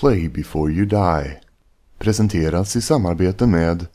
Play 0.00 0.28
before 0.28 0.72
you 0.72 0.84
die. 0.86 1.40
Presenteras 1.98 2.76
i 2.76 2.80
samarbete 2.80 3.46
med 3.46 3.86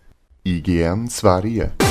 IGN 0.44 1.10
Sverige. 1.10 1.83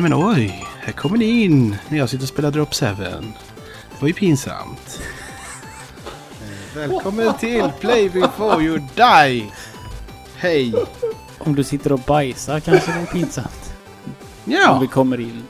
Nej 0.00 0.10
men 0.10 0.18
oj, 0.28 0.66
här 0.80 0.92
kommer 0.92 1.18
ni 1.18 1.24
in 1.44 1.76
när 1.88 1.98
jag 1.98 2.08
sitter 2.10 2.24
och 2.24 2.28
spelar 2.28 2.50
Drop 2.50 2.74
7. 2.74 2.86
Det 2.86 3.22
var 4.00 4.08
ju 4.08 4.14
pinsamt. 4.14 5.00
Eh, 6.74 6.78
Välkommen 6.78 7.34
till 7.34 7.70
Play 7.80 8.08
before 8.10 8.62
you 8.64 8.78
die! 8.94 9.52
Hej! 10.36 10.74
Om 11.38 11.54
du 11.54 11.64
sitter 11.64 11.92
och 11.92 11.98
bajsar 11.98 12.60
kanske 12.60 12.92
det 12.92 12.98
är 12.98 13.06
pinsamt. 13.06 13.74
Om 14.44 14.52
Ja, 14.52 14.78
vi 14.80 14.86
kommer 14.86 15.20
in. 15.20 15.42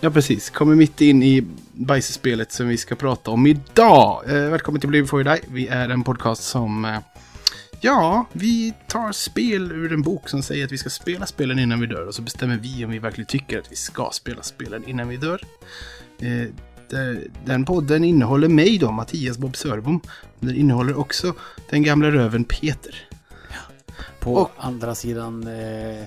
ja 0.00 0.10
precis. 0.10 0.50
Kommer 0.50 0.74
mitt 0.74 1.00
in 1.00 1.22
i 1.22 1.44
bajsspelet 1.72 2.52
som 2.52 2.68
vi 2.68 2.76
ska 2.76 2.94
prata 2.94 3.30
om 3.30 3.46
idag. 3.46 4.22
Eh, 4.26 4.34
välkommen 4.34 4.80
till 4.80 4.90
Play 4.90 5.02
before 5.02 5.22
you 5.24 5.34
die. 5.34 5.42
Vi 5.52 5.68
är 5.68 5.88
en 5.88 6.02
podcast 6.04 6.42
som... 6.44 6.84
Ja, 7.86 8.26
vi 8.32 8.74
tar 8.88 9.12
spel 9.12 9.72
ur 9.72 9.92
en 9.92 10.02
bok 10.02 10.28
som 10.28 10.42
säger 10.42 10.64
att 10.64 10.72
vi 10.72 10.78
ska 10.78 10.90
spela 10.90 11.26
spelen 11.26 11.58
innan 11.58 11.80
vi 11.80 11.86
dör. 11.86 12.06
Och 12.06 12.14
så 12.14 12.22
bestämmer 12.22 12.56
vi 12.56 12.84
om 12.84 12.90
vi 12.90 12.98
verkligen 12.98 13.26
tycker 13.26 13.58
att 13.58 13.72
vi 13.72 13.76
ska 13.76 14.10
spela 14.12 14.42
spelen 14.42 14.88
innan 14.88 15.08
vi 15.08 15.16
dör. 15.16 15.40
Eh, 16.18 16.48
den 17.44 17.64
podden 17.64 18.04
innehåller 18.04 18.48
mig 18.48 18.78
då, 18.78 18.90
Mattias 18.90 19.38
Bob 19.38 19.56
Sörbom. 19.56 20.00
Den 20.40 20.56
innehåller 20.56 20.98
också 20.98 21.34
den 21.70 21.82
gamla 21.82 22.10
röven 22.10 22.44
Peter. 22.44 23.08
På 24.20 24.34
Och- 24.34 24.50
andra 24.58 24.94
sidan... 24.94 25.46
Eh, 25.46 26.04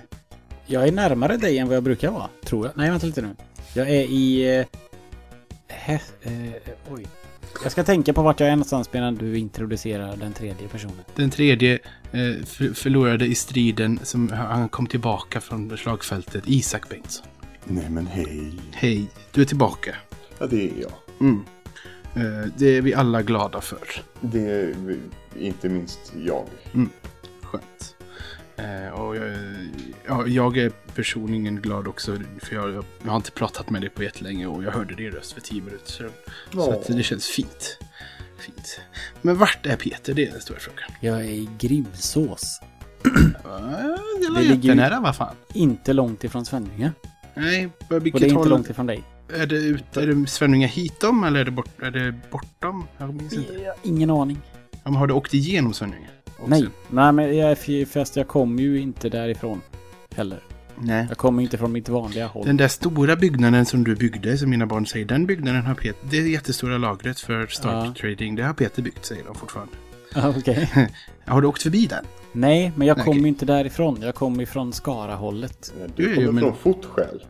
jag 0.65 0.87
är 0.87 0.91
närmare 0.91 1.37
dig 1.37 1.57
än 1.57 1.67
vad 1.67 1.75
jag 1.75 1.83
brukar 1.83 2.11
vara, 2.11 2.29
tror 2.45 2.65
jag. 2.65 2.77
Nej, 2.77 2.89
vänta 2.89 3.05
lite 3.05 3.21
nu. 3.21 3.35
Jag 3.73 3.89
är 3.89 4.01
i... 4.03 4.57
Eh, 4.59 4.65
hä, 5.67 5.99
eh, 6.21 6.31
oj. 6.91 7.07
Jag 7.63 7.71
ska 7.71 7.83
tänka 7.83 8.13
på 8.13 8.21
vart 8.21 8.39
jag 8.39 8.49
är 8.49 8.55
någonstans 8.55 8.93
medan 8.93 9.15
du 9.15 9.37
introducerar 9.37 10.15
den 10.15 10.33
tredje 10.33 10.67
personen. 10.67 11.01
Den 11.15 11.29
tredje 11.29 11.73
eh, 12.11 12.45
för, 12.45 12.73
förlorade 12.73 13.25
i 13.25 13.35
striden 13.35 13.99
som 14.03 14.29
han 14.29 14.69
kom 14.69 14.87
tillbaka 14.87 15.41
från 15.41 15.77
slagfältet, 15.77 16.43
Isak 16.47 16.89
Bengtsson. 16.89 17.25
Nej 17.63 17.89
men 17.89 18.07
hej. 18.07 18.53
Hej, 18.71 19.07
du 19.31 19.41
är 19.41 19.45
tillbaka. 19.45 19.95
Ja 20.37 20.47
det 20.47 20.69
är 20.69 20.81
jag. 20.81 20.91
Mm. 21.19 21.43
Eh, 22.13 22.51
det 22.57 22.77
är 22.77 22.81
vi 22.81 22.93
alla 22.93 23.21
glada 23.21 23.61
för. 23.61 24.01
Det 24.21 24.49
är 24.49 24.75
inte 25.39 25.69
minst 25.69 26.13
jag. 26.25 26.45
Skönt. 27.41 27.95
Eh, 28.59 28.99
och 28.99 29.15
jag, 29.15 29.23
ja, 30.07 30.27
jag 30.27 30.57
är 30.57 30.69
personligen 30.95 31.61
glad 31.61 31.87
också 31.87 32.17
för 32.39 32.55
jag, 32.55 32.73
jag, 33.03 33.09
har 33.09 33.15
inte 33.15 33.31
pratat 33.31 33.69
med 33.69 33.81
dig 33.81 33.89
på 33.89 34.03
jättelänge 34.03 34.47
och 34.47 34.63
jag 34.63 34.71
hörde 34.71 34.95
din 34.95 35.11
röst 35.11 35.31
för 35.31 35.41
tio 35.41 35.61
minuter 35.61 35.91
sedan. 35.91 36.11
Så 36.53 36.71
att 36.71 36.87
det 36.87 37.03
känns 37.03 37.27
fint. 37.27 37.77
Fint. 38.37 38.81
Men 39.21 39.37
vart 39.37 39.65
är 39.65 39.75
Peter? 39.75 40.13
Det 40.13 40.27
är 40.27 40.31
den 40.31 40.41
stora 40.41 40.59
frågan. 40.59 40.89
Jag 41.01 41.19
är 41.19 41.29
i 41.29 41.49
Grimsås. 41.59 42.59
Det 43.03 43.09
Det 44.19 44.39
är 44.39 44.43
ligger 44.43 44.75
nära 44.75 44.99
vad 44.99 45.15
fan. 45.15 45.35
Inte 45.53 45.93
långt 45.93 46.23
ifrån 46.23 46.45
Svenninge. 46.45 46.91
Nej, 47.33 47.65
Och 47.65 47.71
det 47.89 47.95
är 47.95 47.99
vilket 47.99 48.21
inte 48.21 48.49
långt 48.49 48.69
ifrån 48.69 48.85
dig. 48.85 49.03
Är 49.33 49.45
det, 49.45 49.55
ut, 49.55 49.97
är 49.97 50.07
det 50.07 50.27
Svenninga 50.27 50.67
hitom 50.67 51.23
eller 51.23 51.39
är 51.39 51.45
det, 51.45 51.51
bort, 51.51 51.81
är 51.81 51.91
det 51.91 52.13
bortom? 52.31 52.87
Jag 52.97 53.13
minns 53.13 53.33
inte. 53.33 53.53
Jag 53.53 53.75
ingen 53.83 54.09
aning. 54.09 54.37
Ja, 54.71 54.79
men 54.83 54.95
har 54.95 55.07
du 55.07 55.13
åkt 55.13 55.33
igenom 55.33 55.73
Svenninga? 55.73 56.07
Också? 56.41 56.49
Nej, 56.49 56.65
nej 56.89 57.11
men 57.11 57.37
jag 57.37 57.51
är 57.51 57.85
fast 57.85 58.15
jag 58.15 58.27
kommer 58.27 58.63
ju 58.63 58.81
inte 58.81 59.09
därifrån. 59.09 59.61
Heller. 60.15 60.39
Nej. 60.81 61.05
Jag 61.09 61.17
kommer 61.17 61.43
inte 61.43 61.57
från 61.57 61.71
mitt 61.71 61.89
vanliga 61.89 62.27
håll. 62.27 62.45
Den 62.45 62.57
där 62.57 62.67
stora 62.67 63.15
byggnaden 63.15 63.65
som 63.65 63.83
du 63.83 63.95
byggde, 63.95 64.37
som 64.37 64.49
mina 64.49 64.65
barn 64.65 64.85
säger, 64.85 65.05
den 65.05 65.25
byggnaden 65.25 65.61
har 65.61 65.75
Peter... 65.75 65.99
Det 66.09 66.17
är 66.17 66.21
jättestora 66.21 66.77
lagret 66.77 67.19
för 67.19 67.47
Stark 67.47 67.85
Ja. 67.87 67.93
Trading. 68.01 68.35
Det 68.35 68.43
har 68.43 68.53
Peter 68.53 68.81
byggt, 68.81 69.05
säger 69.05 69.23
de 69.23 69.35
fortfarande. 69.35 69.73
Okej. 70.39 70.69
Har 71.25 71.41
du 71.41 71.47
åkt 71.47 71.61
förbi 71.63 71.85
den? 71.85 72.05
Nej, 72.31 72.71
men 72.75 72.87
jag 72.87 72.97
kommer 72.97 73.21
ju 73.21 73.27
inte 73.27 73.45
därifrån. 73.45 73.97
Jag 74.01 74.15
kommer 74.15 74.43
ifrån 74.43 74.73
Skara-hållet. 74.73 75.73
Du 75.95 76.09
jo, 76.09 76.15
kommer 76.15 76.31
men- 76.31 76.43
från 76.43 76.55
fotskäl. 76.73 77.23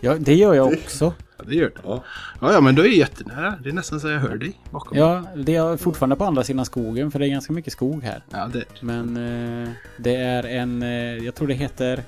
Ja, 0.00 0.14
det 0.14 0.34
gör 0.34 0.54
jag 0.54 0.66
också. 0.66 1.12
Ja, 1.38 1.44
det 1.44 1.54
gör 1.54 1.68
det. 1.68 1.80
Ja. 1.84 2.04
Ja, 2.40 2.52
ja, 2.52 2.60
men 2.60 2.74
då 2.74 2.82
är 2.82 2.88
jättenära. 2.88 3.54
Det 3.62 3.68
är 3.68 3.72
nästan 3.72 4.00
så 4.00 4.08
jag 4.08 4.18
hör 4.20 4.36
dig 4.36 4.60
bakom. 4.70 4.98
Ja, 4.98 5.24
det 5.36 5.54
är 5.54 5.76
fortfarande 5.76 6.16
på 6.16 6.24
andra 6.24 6.44
sidan 6.44 6.64
skogen 6.64 7.10
för 7.10 7.18
det 7.18 7.26
är 7.26 7.30
ganska 7.30 7.52
mycket 7.52 7.72
skog 7.72 8.02
här. 8.02 8.22
ja 8.30 8.50
det 8.52 8.64
Men 8.80 9.16
eh, 9.16 9.70
det 9.96 10.16
är 10.16 10.42
en, 10.42 10.82
eh, 10.82 10.88
jag 11.24 11.34
tror 11.34 11.48
det 11.48 11.54
heter 11.54 12.02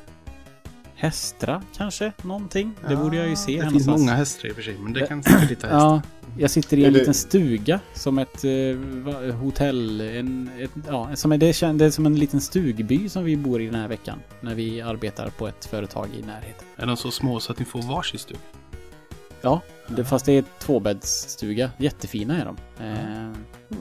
Hästra 0.97 1.63
kanske, 1.77 2.13
någonting. 2.23 2.73
Det 2.89 2.97
borde 2.97 3.17
jag 3.17 3.29
ju 3.29 3.37
se 3.37 3.63
Det 3.63 3.71
finns 3.71 3.87
många 3.87 4.15
hästar 4.15 4.49
i 4.49 4.51
och 4.51 4.55
för 4.57 4.63
sig, 4.63 4.79
men 4.79 4.93
det 4.93 5.07
kan 5.07 5.23
säkert 5.23 5.51
hitta 5.51 5.67
hästar. 5.67 5.79
Ja, 5.79 6.03
jag 6.39 6.51
sitter 6.51 6.77
i 6.77 6.85
en 6.85 6.93
liten 6.93 7.15
stuga 7.15 7.81
som 7.95 8.19
ett 8.19 8.45
eh, 8.45 9.35
hotell. 9.35 10.01
En, 10.01 10.51
ett, 10.59 10.71
ja, 10.89 11.17
som 11.17 11.33
är, 11.33 11.39
det, 11.39 11.53
kän- 11.53 11.79
det 11.79 11.85
är 11.85 11.91
som 11.91 12.07
en 12.07 12.15
liten 12.19 12.41
stugby 12.41 13.09
som 13.09 13.25
vi 13.25 13.37
bor 13.37 13.63
i 13.63 13.67
den 13.67 13.75
här 13.75 13.89
veckan. 13.89 14.19
När 14.41 14.55
vi 14.55 14.81
arbetar 14.81 15.31
på 15.31 15.49
ett 15.49 15.65
företag 15.65 16.09
i 16.19 16.23
närheten. 16.23 16.67
Är 16.77 16.87
de 16.87 16.97
så 16.97 17.11
små 17.11 17.41
så 17.41 17.53
att 17.53 17.59
ni 17.59 17.65
får 17.65 17.83
varsin 17.83 18.19
stuga? 18.19 18.41
Ja, 19.41 19.61
det, 19.89 20.05
fast 20.05 20.27
det 20.27 20.33
är 20.33 20.45
tvåbäddsstuga. 20.59 21.71
Jättefina 21.79 22.41
är 22.41 22.45
de. 22.45 22.57
Eh, 22.85 23.33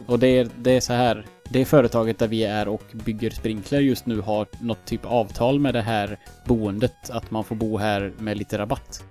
och 0.05 0.19
det 0.19 0.27
är, 0.27 0.49
det 0.57 0.71
är 0.71 0.81
så 0.81 0.93
här. 0.93 1.25
Det 1.49 1.65
företaget 1.65 2.19
där 2.19 2.27
vi 2.27 2.43
är 2.43 2.67
och 2.67 2.83
bygger 2.93 3.29
sprinkler 3.29 3.79
just 3.79 4.05
nu 4.05 4.21
har 4.21 4.47
något 4.59 4.85
typ 4.85 5.05
avtal 5.05 5.59
med 5.59 5.73
det 5.73 5.81
här 5.81 6.19
boendet. 6.45 7.09
Att 7.09 7.31
man 7.31 7.43
får 7.43 7.55
bo 7.55 7.77
här 7.77 8.13
med 8.17 8.37
lite 8.37 8.57
rabatt. 8.57 9.03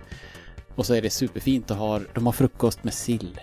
Och 0.74 0.86
så 0.86 0.94
är 0.94 1.02
det 1.02 1.10
superfint 1.10 1.70
och 1.70 1.76
har, 1.76 2.06
de 2.14 2.26
har 2.26 2.32
frukost 2.32 2.84
med 2.84 2.94
sill. 2.94 3.40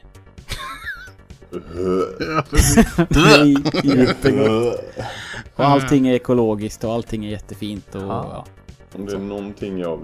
Jättegott. 3.84 4.80
Och 5.56 5.66
allting 5.66 6.08
är 6.08 6.14
ekologiskt 6.14 6.84
och 6.84 6.94
allting 6.94 7.26
är 7.26 7.30
jättefint 7.30 7.96
och 7.96 8.02
ja. 8.02 8.46
Om 8.96 9.06
det 9.06 9.14
är 9.14 9.18
någonting 9.20 9.80
jag 9.80 10.00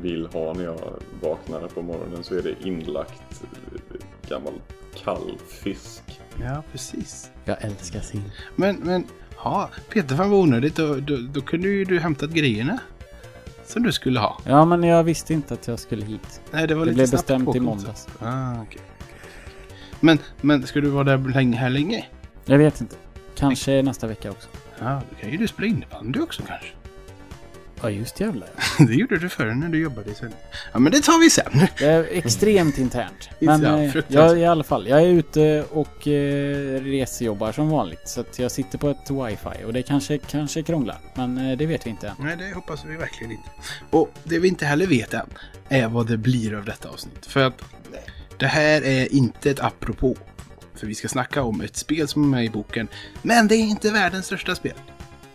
vill 0.00 0.26
ha 0.26 0.52
när 0.52 0.64
jag 0.64 0.80
vaknar 1.22 1.68
på 1.68 1.82
morgonen 1.82 2.24
så 2.24 2.34
är 2.34 2.42
det 2.42 2.54
inlagt 2.64 3.42
gammal 4.28 4.52
kall 5.04 5.32
fisk. 5.48 6.02
Ja, 6.44 6.62
precis. 6.72 7.30
Jag 7.44 7.64
älskar 7.64 8.00
sill. 8.00 8.22
Men, 8.56 8.76
men, 8.76 9.04
ja, 9.44 9.70
Peter, 9.92 10.16
fan 10.16 10.30
vad 10.30 10.40
onödigt. 10.40 10.76
Då, 10.76 10.94
då, 10.94 11.16
då 11.16 11.40
kunde 11.40 11.68
ju 11.68 11.84
du 11.84 11.98
hämtat 12.00 12.30
grejerna. 12.30 12.78
Som 13.66 13.82
du 13.82 13.92
skulle 13.92 14.20
ha. 14.20 14.38
Ja, 14.44 14.64
men 14.64 14.82
jag 14.84 15.04
visste 15.04 15.32
inte 15.34 15.54
att 15.54 15.66
jag 15.68 15.78
skulle 15.78 16.04
hit. 16.04 16.40
Nej, 16.50 16.66
det 16.68 16.74
var 16.74 16.80
Det 16.84 16.90
lite 16.90 16.94
blev 16.96 17.10
bestämt 17.10 17.42
i 17.42 17.46
påkommet. 17.46 17.62
måndags. 17.66 18.08
Ah, 18.20 18.62
okej. 18.62 18.80
Men, 20.00 20.18
men 20.40 20.66
ska 20.66 20.80
du 20.80 20.88
vara 20.88 21.04
där 21.04 21.18
länge, 21.18 21.56
här 21.56 21.70
länge? 21.70 22.06
Jag 22.44 22.58
vet 22.58 22.80
inte. 22.80 22.96
Kanske 23.36 23.82
nästa 23.82 24.06
vecka 24.06 24.30
också. 24.30 24.48
Ja, 24.78 25.02
då 25.10 25.16
kan 25.20 25.30
ju 25.30 25.36
du 25.36 25.48
spela 25.48 25.68
innebandy 25.68 26.20
också 26.20 26.42
kanske. 26.46 26.68
Ja, 27.82 27.90
just 27.90 28.20
jävlar. 28.20 28.48
Det 28.78 28.94
gjorde 28.94 29.18
du 29.18 29.28
förr 29.28 29.46
när 29.46 29.68
du 29.68 29.78
jobbade 29.78 30.10
i 30.10 30.14
Sverige. 30.14 30.34
Ja, 30.72 30.78
men 30.78 30.92
det 30.92 31.00
tar 31.00 31.20
vi 31.20 31.30
sen. 31.30 31.66
Det 31.78 31.84
är 31.84 32.08
extremt 32.12 32.78
internt. 32.78 33.28
Men 33.38 33.62
Ja, 33.62 33.82
eh, 33.82 34.04
jag, 34.08 34.38
i 34.38 34.44
alla 34.44 34.64
fall, 34.64 34.88
jag 34.88 35.02
är 35.02 35.06
ute 35.06 35.64
och 35.70 36.08
eh, 36.08 36.80
resjobbar 36.82 37.52
som 37.52 37.68
vanligt. 37.68 38.08
Så 38.08 38.20
att 38.20 38.38
jag 38.38 38.52
sitter 38.52 38.78
på 38.78 38.88
ett 38.88 39.10
wifi 39.10 39.64
och 39.66 39.72
det 39.72 39.82
kanske, 39.82 40.18
kanske 40.18 40.62
krånglar. 40.62 40.98
Men 41.14 41.38
eh, 41.50 41.56
det 41.58 41.66
vet 41.66 41.86
vi 41.86 41.90
inte 41.90 42.08
än. 42.08 42.14
Nej, 42.20 42.36
det 42.36 42.54
hoppas 42.54 42.84
vi 42.84 42.96
verkligen 42.96 43.32
inte. 43.32 43.48
Och 43.90 44.10
det 44.24 44.38
vi 44.38 44.48
inte 44.48 44.66
heller 44.66 44.86
vet 44.86 45.14
än 45.14 45.26
är 45.68 45.88
vad 45.88 46.06
det 46.06 46.16
blir 46.16 46.54
av 46.54 46.64
detta 46.64 46.88
avsnitt. 46.88 47.26
För 47.26 47.40
att 47.40 47.62
det 48.38 48.46
här 48.46 48.82
är 48.84 49.14
inte 49.14 49.50
ett 49.50 49.60
apropå. 49.60 50.16
För 50.74 50.86
vi 50.86 50.94
ska 50.94 51.08
snacka 51.08 51.42
om 51.42 51.60
ett 51.60 51.76
spel 51.76 52.08
som 52.08 52.24
är 52.24 52.28
med 52.28 52.44
i 52.44 52.50
boken. 52.50 52.88
Men 53.22 53.48
det 53.48 53.54
är 53.54 53.62
inte 53.62 53.90
världens 53.90 54.26
största 54.26 54.54
spel. 54.54 54.74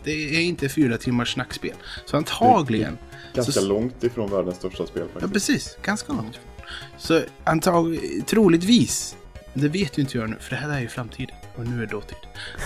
Det 0.06 0.36
är 0.36 0.40
inte 0.40 0.68
fyra 0.68 0.98
timmars 0.98 1.32
snackspel. 1.32 1.74
Så 2.06 2.16
antagligen... 2.16 2.98
Ganska 3.34 3.52
så, 3.52 3.66
långt 3.66 4.04
ifrån 4.04 4.30
världens 4.30 4.56
största 4.56 4.86
spel 4.86 5.02
Ja, 5.06 5.08
faktiskt. 5.20 5.32
precis. 5.32 5.78
Ganska 5.82 6.12
långt 6.12 6.34
ifrån. 6.34 6.50
Så 6.98 7.22
antagligen, 7.44 8.22
troligtvis, 8.22 9.16
det 9.54 9.68
vet 9.68 9.98
ju 9.98 10.02
inte 10.02 10.18
jag 10.18 10.30
nu, 10.30 10.36
för 10.40 10.50
det 10.50 10.56
här 10.56 10.70
är 10.70 10.80
ju 10.80 10.88
framtiden. 10.88 11.36
Och 11.56 11.66
nu 11.66 11.82
är 11.82 11.86
dåtid. 11.86 12.16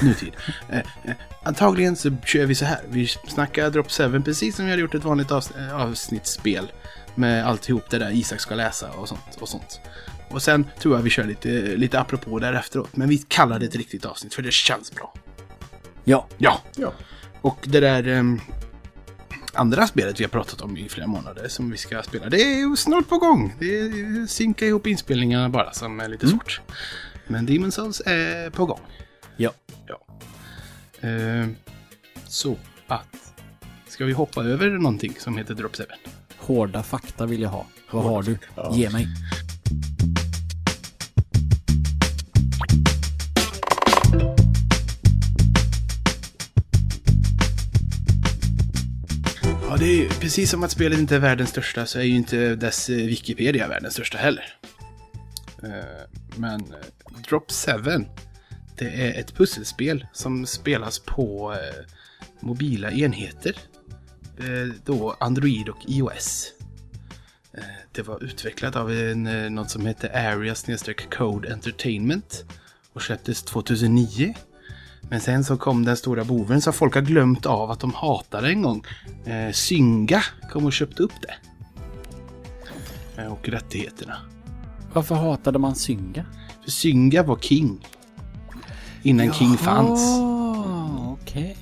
Nutid. 0.02 0.32
eh, 0.68 0.78
eh, 0.78 0.84
antagligen 1.42 1.96
så 1.96 2.16
kör 2.24 2.46
vi 2.46 2.54
så 2.54 2.64
här. 2.64 2.80
Vi 2.88 3.06
snackar 3.06 3.70
Drop 3.70 3.90
7 3.90 4.22
precis 4.24 4.56
som 4.56 4.64
vi 4.64 4.70
hade 4.70 4.82
gjort 4.82 4.94
ett 4.94 5.04
vanligt 5.04 5.28
avs- 5.28 5.68
eh, 5.68 5.82
avsnittsspel. 5.82 6.72
Med 7.14 7.46
alltihop 7.46 7.90
det 7.90 7.98
där 7.98 8.10
Isak 8.10 8.40
ska 8.40 8.54
läsa 8.54 8.90
och 8.90 9.08
sånt. 9.08 9.20
Och, 9.40 9.48
sånt. 9.48 9.80
och 10.28 10.42
sen 10.42 10.66
tror 10.80 10.96
jag 10.96 11.02
vi 11.02 11.10
kör 11.10 11.24
lite, 11.24 11.48
lite 11.76 12.00
apropå 12.00 12.38
där 12.38 12.52
efteråt. 12.52 12.96
Men 12.96 13.08
vi 13.08 13.18
kallar 13.18 13.58
det 13.58 13.66
ett 13.66 13.76
riktigt 13.76 14.04
avsnitt 14.04 14.34
för 14.34 14.42
det 14.42 14.52
känns 14.52 14.92
bra. 14.94 15.14
Ja. 16.04 16.26
Ja, 16.38 16.60
Ja. 16.76 16.92
Och 17.42 17.58
det 17.62 17.80
där 17.80 18.08
ehm, 18.08 18.40
andra 19.54 19.86
spelet 19.86 20.20
vi 20.20 20.24
har 20.24 20.28
pratat 20.28 20.60
om 20.60 20.76
i 20.76 20.88
flera 20.88 21.06
månader 21.06 21.48
som 21.48 21.70
vi 21.70 21.76
ska 21.76 22.02
spela, 22.02 22.28
det 22.28 22.42
är 22.42 22.58
ju 22.58 22.76
snart 22.76 23.08
på 23.08 23.18
gång. 23.18 23.54
Det 23.58 23.80
är 23.80 24.26
synka 24.26 24.66
ihop 24.66 24.86
inspelningarna 24.86 25.48
bara 25.48 25.72
som 25.72 26.00
är 26.00 26.08
lite 26.08 26.28
svårt. 26.28 26.60
Men 27.26 27.48
Demon's 27.48 27.70
Souls 27.70 28.02
är 28.06 28.50
på 28.50 28.66
gång. 28.66 28.80
Ja. 29.36 29.50
Ja. 29.86 30.06
Ehm, 31.00 31.56
så 32.26 32.56
att, 32.86 33.32
ska 33.88 34.04
vi 34.04 34.12
hoppa 34.12 34.44
över 34.44 34.70
någonting 34.70 35.14
som 35.18 35.36
heter 35.36 35.54
Drop 35.54 35.76
7? 35.76 35.84
Hårda 36.38 36.82
fakta 36.82 37.26
vill 37.26 37.42
jag 37.42 37.50
ha. 37.50 37.66
Vad 37.90 38.04
har 38.04 38.22
du? 38.22 38.38
Ge 38.72 38.90
mig. 38.90 39.06
Det 49.80 49.86
är 49.86 49.96
ju 49.96 50.08
precis 50.08 50.50
som 50.50 50.62
att 50.62 50.70
spelet 50.70 50.98
inte 50.98 51.14
är 51.14 51.18
världens 51.18 51.50
största 51.50 51.86
så 51.86 51.98
är 51.98 52.02
ju 52.02 52.16
inte 52.16 52.54
dess 52.54 52.90
eh, 52.90 52.96
Wikipedia 52.96 53.68
världens 53.68 53.94
största 53.94 54.18
heller. 54.18 54.58
Eh, 55.62 55.70
men 56.36 56.60
eh, 56.60 57.20
Drop 57.28 57.52
7, 57.52 58.04
det 58.78 58.84
är 58.84 59.20
ett 59.20 59.34
pusselspel 59.34 60.06
som 60.12 60.46
spelas 60.46 60.98
på 60.98 61.54
mobila 62.40 62.90
enheter. 62.90 63.56
Då 64.84 65.16
Android 65.20 65.68
och 65.68 65.84
iOS. 65.86 66.52
Det 67.92 68.02
var 68.02 68.24
utvecklat 68.24 68.76
av 68.76 68.92
en, 68.92 69.54
något 69.54 69.70
som 69.70 69.86
heter 69.86 70.32
Area 70.32 70.54
Code 71.10 71.52
Entertainment 71.52 72.44
och 72.92 73.02
släpptes 73.02 73.42
2009. 73.42 74.34
Men 75.10 75.20
sen 75.20 75.44
så 75.44 75.56
kom 75.56 75.84
den 75.84 75.96
stora 75.96 76.24
boven 76.24 76.60
så 76.60 76.72
folk 76.72 76.94
har 76.94 77.02
glömt 77.02 77.46
av 77.46 77.70
att 77.70 77.80
de 77.80 77.94
hatade 77.94 78.48
en 78.48 78.62
gång. 78.62 78.84
Eh, 79.24 79.52
Synga 79.52 80.22
kom 80.52 80.64
och 80.64 80.72
köpte 80.72 81.02
upp 81.02 81.12
det. 81.22 81.34
Eh, 83.22 83.32
och 83.32 83.48
rättigheterna. 83.48 84.16
Varför 84.92 85.14
hatade 85.14 85.58
man 85.58 85.74
Synga? 85.74 86.24
För 86.64 86.70
Synga 86.70 87.22
var 87.22 87.36
king. 87.36 87.86
Innan 89.02 89.32
king 89.32 89.56
fanns. 89.56 90.00
Okej. 91.22 91.56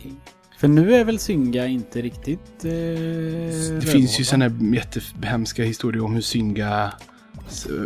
För 0.58 0.68
nu 0.68 0.94
är 0.94 1.04
väl 1.04 1.18
Synga 1.18 1.66
inte 1.66 2.02
riktigt... 2.02 2.64
Eh, 2.64 2.70
Det 3.80 3.86
finns 3.92 4.20
ju 4.20 4.24
sådana 4.24 4.74
jättehemska 4.74 5.64
historier 5.64 6.04
om 6.04 6.14
hur 6.14 6.20
Synga 6.20 6.92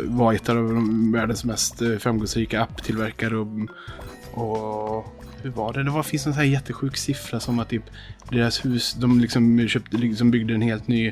var 0.05 0.33
ett 0.33 0.49
av 0.49 0.55
de 0.55 1.11
världens 1.11 1.43
mest 1.45 1.81
eh, 1.81 1.97
framgångsrika 1.97 2.61
apptillverkare 2.61 3.37
och, 3.37 3.47
och 4.33 5.22
hur 5.43 5.49
var 5.49 5.73
det? 5.73 5.83
Det 5.83 5.91
var, 5.91 6.03
finns 6.03 6.27
en 6.27 6.33
sån 6.33 6.39
här 6.39 6.49
jättesjuk 6.49 6.97
siffra 6.97 7.39
som 7.39 7.59
att 7.59 7.69
typ 7.69 7.83
deras 8.29 8.65
hus, 8.65 8.93
de 8.93 9.19
liksom, 9.19 9.67
köpte, 9.67 9.97
liksom 9.97 10.31
byggde 10.31 10.53
en 10.53 10.61
helt 10.61 10.87
ny 10.87 11.07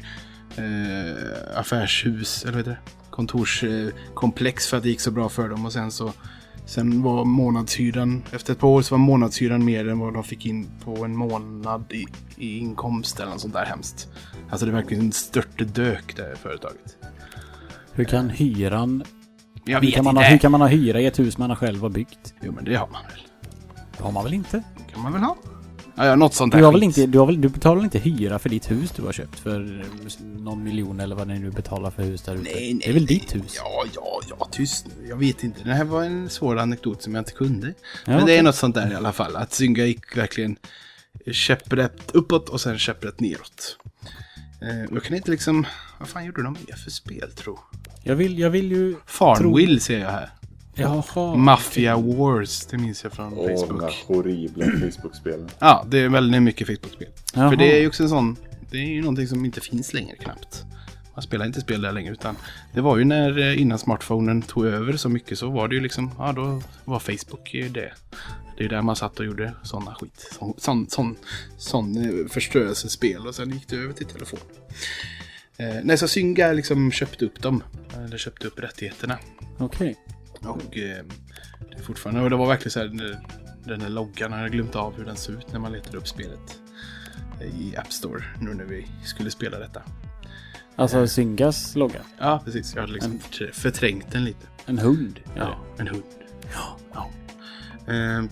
eh, 0.55 1.55
affärshus, 1.55 2.43
eller 2.43 2.53
vad 2.53 2.59
heter 2.59 2.71
det? 2.71 2.91
Kontorskomplex 3.09 4.67
för 4.67 4.77
att 4.77 4.83
det 4.83 4.89
gick 4.89 5.01
så 5.01 5.11
bra 5.11 5.29
för 5.29 5.49
dem 5.49 5.65
och 5.65 5.73
sen 5.73 5.91
så 5.91 6.13
Sen 6.65 7.01
var 7.01 7.25
månadshyran, 7.25 8.23
efter 8.31 8.53
ett 8.53 8.59
par 8.59 8.67
år 8.67 8.81
så 8.81 8.95
var 8.95 8.99
månadshyran 8.99 9.65
mer 9.65 9.87
än 9.87 9.99
vad 9.99 10.13
de 10.13 10.23
fick 10.23 10.45
in 10.45 10.67
på 10.83 11.05
en 11.05 11.15
månad 11.15 11.85
i, 11.89 12.05
i 12.37 12.57
inkomst 12.57 13.19
eller 13.19 13.31
något 13.31 13.41
sånt 13.41 13.53
där 13.53 13.65
hemskt. 13.65 14.09
Alltså 14.49 14.65
det 14.65 14.71
verkligen 14.71 15.11
störtdök 15.11 16.15
det 16.15 16.23
här 16.23 16.35
företaget. 16.35 16.97
Hur 17.93 18.03
kan 18.03 18.29
hyran... 18.29 19.03
Jag 19.65 19.79
Hur 19.79 19.87
vet 19.87 19.95
kan, 19.95 20.03
man 20.03 20.17
inte. 20.17 20.25
ha, 20.25 20.31
hur 20.31 20.37
kan 20.37 20.51
man 20.51 20.61
ha 20.61 20.67
hyra 20.67 21.01
i 21.01 21.05
ett 21.05 21.19
hus 21.19 21.37
man 21.37 21.55
själv 21.55 21.81
har 21.81 21.89
byggt? 21.89 22.33
Jo 22.41 22.51
men 22.51 22.65
det 22.65 22.75
har 22.75 22.87
man 22.87 23.03
väl. 23.03 23.30
Det 24.01 24.05
har 24.05 24.11
man 24.11 24.23
väl 24.23 24.33
inte? 24.33 24.57
Det 24.57 24.93
kan 24.93 25.01
man 25.01 25.13
väl 25.13 25.21
ha? 25.21 25.37
Ja, 25.95 26.05
ja 26.05 26.15
något 26.15 26.33
sånt 26.33 26.51
där 26.51 26.59
Du, 26.59 26.65
har 26.65 26.71
väl 26.71 26.81
skit. 26.81 26.97
inte, 26.97 27.11
du, 27.11 27.19
har 27.19 27.25
väl, 27.25 27.41
du 27.41 27.49
betalar 27.49 27.75
väl 27.75 27.83
inte 27.83 27.99
hyra 27.99 28.39
för 28.39 28.49
ditt 28.49 28.71
hus 28.71 28.91
du 28.95 29.01
har 29.01 29.11
köpt 29.11 29.39
för 29.39 29.79
eh, 29.81 30.23
någon 30.23 30.63
miljon 30.63 30.99
eller 30.99 31.15
vad 31.15 31.27
ni 31.27 31.39
nu 31.39 31.51
betalar 31.51 31.91
för 31.91 32.03
hus 32.03 32.21
där 32.21 32.35
ute? 32.35 32.43
Nej, 32.43 32.73
nej, 32.73 32.81
det 32.83 32.89
är 32.89 32.93
väl 32.93 33.05
nej. 33.05 33.19
ditt 33.19 33.35
hus? 33.35 33.53
Ja, 33.57 33.83
ja, 33.95 34.21
ja, 34.29 34.47
tyst 34.51 34.85
nu. 35.01 35.07
Jag 35.07 35.15
vet 35.15 35.43
inte. 35.43 35.63
Det 35.63 35.73
här 35.73 35.83
var 35.83 36.03
en 36.03 36.29
svår 36.29 36.57
anekdot 36.59 37.01
som 37.03 37.15
jag 37.15 37.21
inte 37.21 37.31
kunde. 37.31 37.67
Ja, 37.67 37.73
Men 38.05 38.17
det 38.17 38.23
okej. 38.23 38.37
är 38.37 38.43
något 38.43 38.55
sånt 38.55 38.75
där 38.75 38.91
i 38.91 38.95
alla 38.95 39.11
fall. 39.11 39.35
Att 39.35 39.53
Zynga 39.53 39.85
gick 39.85 40.17
verkligen 40.17 40.55
käpprätt 41.31 42.11
uppåt 42.13 42.49
och 42.49 42.61
sen 42.61 42.79
käpprätt 42.79 43.19
neråt. 43.19 43.77
Eh, 44.61 44.93
jag 44.93 45.03
kan 45.03 45.15
inte 45.17 45.31
liksom... 45.31 45.65
Vad 45.99 46.09
fan 46.09 46.25
gjorde 46.25 46.43
de 46.43 46.53
mer 46.67 46.75
för 46.75 46.91
spel, 46.91 47.31
tro? 47.31 47.59
Jag 48.03 48.15
vill, 48.15 48.39
jag 48.39 48.49
vill 48.49 48.71
ju... 48.71 48.95
Farmville 49.05 49.79
ser 49.79 49.99
jag 49.99 50.11
här. 50.11 50.29
Jaha. 50.75 51.35
Mafia 51.35 51.97
Wars, 51.97 52.65
det 52.65 52.77
minns 52.77 53.03
jag 53.03 53.13
från 53.13 53.33
Åh, 53.33 53.47
de 53.47 53.57
Facebook. 53.57 53.81
här 53.81 53.93
horribla 54.07 54.65
Facebook-spelen. 54.91 55.49
Ja, 55.59 55.85
det 55.87 55.99
är 55.99 56.09
väldigt 56.09 56.41
mycket 56.43 56.67
Facebook-spel. 56.67 57.09
För 57.33 57.55
det 57.55 57.77
är 57.77 57.81
ju 57.81 57.87
också 57.87 58.03
en 58.03 58.09
sån... 58.09 58.37
Det 58.71 58.77
är 58.77 58.85
ju 58.87 59.01
någonting 59.01 59.27
som 59.27 59.45
inte 59.45 59.61
finns 59.61 59.93
längre 59.93 60.15
knappt. 60.15 60.65
Man 61.13 61.21
spelar 61.21 61.45
inte 61.45 61.61
spel 61.61 61.81
där 61.81 61.91
längre 61.91 62.13
utan 62.13 62.35
det 62.73 62.81
var 62.81 62.97
ju 62.97 63.03
när 63.05 63.39
eh, 63.39 63.61
innan 63.61 63.79
smartphonen 63.79 64.41
tog 64.41 64.65
över 64.65 64.97
så 64.97 65.09
mycket 65.09 65.39
så 65.39 65.49
var 65.49 65.67
det 65.67 65.75
ju 65.75 65.81
liksom, 65.81 66.11
ja 66.17 66.31
då 66.33 66.61
var 66.85 66.99
Facebook 66.99 67.51
det. 67.51 67.91
Det 68.57 68.65
är 68.65 68.69
där 68.69 68.81
man 68.81 68.95
satt 68.95 69.19
och 69.19 69.25
gjorde 69.25 69.53
sådana 69.63 69.95
skit. 69.95 70.33
Sån, 70.39 70.53
sån, 70.57 70.89
sån, 70.89 71.15
sån 71.57 71.97
eh, 71.97 72.27
förstörelsespel 72.29 73.27
och 73.27 73.35
sen 73.35 73.49
gick 73.49 73.67
det 73.67 73.75
över 73.75 73.93
till 73.93 74.05
telefon. 74.05 74.39
Eh, 75.57 75.75
nej, 75.83 75.97
så 75.97 76.07
Synga 76.07 76.51
liksom 76.53 76.91
köpte 76.91 77.25
upp 77.25 77.41
dem. 77.41 77.63
Eller 78.05 78.17
köpte 78.17 78.47
upp 78.47 78.59
rättigheterna. 78.59 79.17
Okej. 79.57 79.95
Och 80.45 80.77
eh, 80.77 81.03
det 81.69 81.77
är 81.77 81.83
fortfarande, 81.83 82.21
och 82.21 82.29
det 82.29 82.35
var 82.35 82.47
verkligen 82.47 82.71
så 82.71 82.79
här, 82.79 82.87
den- 82.87 83.79
där 83.79 83.89
loggan, 83.89 84.31
jag 84.31 84.37
hade 84.37 84.49
glömt 84.49 84.75
av 84.75 84.97
hur 84.97 85.05
den 85.05 85.15
såg 85.15 85.35
ut 85.35 85.51
när 85.51 85.59
man 85.59 85.71
letade 85.71 85.97
upp 85.97 86.07
spelet. 86.07 86.59
I 87.59 87.75
App 87.77 87.93
Store, 87.93 88.23
nu 88.39 88.53
när 88.53 88.63
vi 88.65 88.87
skulle 89.03 89.31
spela 89.31 89.59
detta. 89.59 89.81
Alltså 90.75 91.07
Syngas 91.07 91.75
logga. 91.75 91.99
Ja, 92.19 92.41
precis. 92.45 92.75
Jag 92.75 92.81
hade 92.81 92.93
liksom 92.93 93.19
förträ- 93.19 93.51
förträngt 93.51 94.11
den 94.11 94.23
lite. 94.23 94.47
En 94.65 94.77
hund. 94.79 95.19
Ja, 95.35 95.57
en 95.77 95.87
hund. 95.87 96.03
Ja. 96.53 96.77
ja. 96.93 97.09
Eh, 97.93 98.23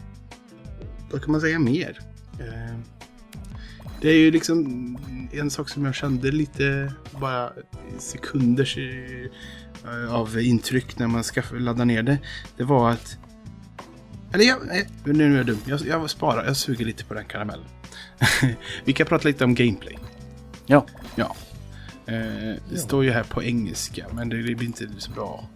vad 1.12 1.22
kan 1.24 1.32
man 1.32 1.42
säga 1.42 1.60
mer? 1.60 2.00
Eh, 2.40 2.78
det 4.02 4.10
är 4.10 4.18
ju 4.18 4.32
liksom 4.32 4.98
en 5.32 5.50
sak 5.52 5.70
som 5.70 5.86
jag 5.86 5.96
kände 5.96 6.32
lite 6.32 6.94
bara 7.20 7.54
sekunders 8.00 8.78
eh, 8.78 9.32
av 10.10 10.40
intryck 10.40 11.00
när 11.00 11.08
man 11.08 11.24
ska 11.24 11.42
ladda 11.52 11.86
ner 11.86 12.04
det. 12.04 12.18
Det 12.58 12.64
var 12.64 12.92
att... 12.92 13.18
Eller 14.34 14.46
jag, 14.46 14.58
nej, 14.68 14.88
nu 15.04 15.34
är 15.34 15.38
jag 15.38 15.46
dum. 15.46 15.60
Jag, 15.66 15.80
jag 15.88 16.10
sparar, 16.10 16.46
jag 16.46 16.58
suger 16.58 16.86
lite 16.86 17.06
på 17.06 17.14
den 17.14 17.26
karamellen. 17.26 17.66
Vi 18.86 18.94
kan 18.94 19.08
prata 19.08 19.28
lite 19.28 19.44
om 19.44 19.56
gameplay. 19.56 20.00
Ja. 20.66 20.86
Ja. 21.16 21.36
Eh, 22.06 22.56
det 22.70 22.78
står 22.78 23.04
ju 23.04 23.12
här 23.12 23.24
på 23.24 23.44
engelska, 23.44 24.06
men 24.12 24.30
det 24.30 24.36
blir 24.36 24.64
inte 24.64 24.88
så 24.98 25.12
bra. 25.12 25.50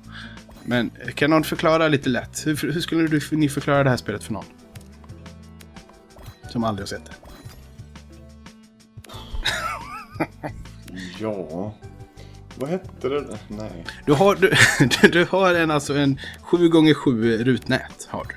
Men 0.63 0.91
eh, 1.05 1.11
kan 1.11 1.29
någon 1.29 1.43
förklara 1.43 1.87
lite 1.87 2.09
lätt? 2.09 2.47
Hur, 2.47 2.73
hur 2.73 2.81
skulle 2.81 3.07
du, 3.07 3.21
ni 3.31 3.49
förklara 3.49 3.83
det 3.83 3.89
här 3.89 3.97
spelet 3.97 4.23
för 4.23 4.33
någon? 4.33 4.45
Som 6.49 6.63
aldrig 6.63 6.81
har 6.81 6.87
sett 6.87 7.05
det. 7.05 7.13
Ja... 11.19 11.73
Vad 12.55 12.69
hette 12.69 13.09
det? 13.09 13.37
Nej. 13.47 13.85
Du 14.05 14.13
har, 14.13 14.35
du, 14.35 14.53
du 15.09 15.25
har 15.25 15.53
en, 15.55 15.71
alltså 15.71 15.97
en 15.97 16.19
7x7 16.41 17.43
rutnät. 17.43 18.07
Har 18.09 18.25
du. 18.29 18.35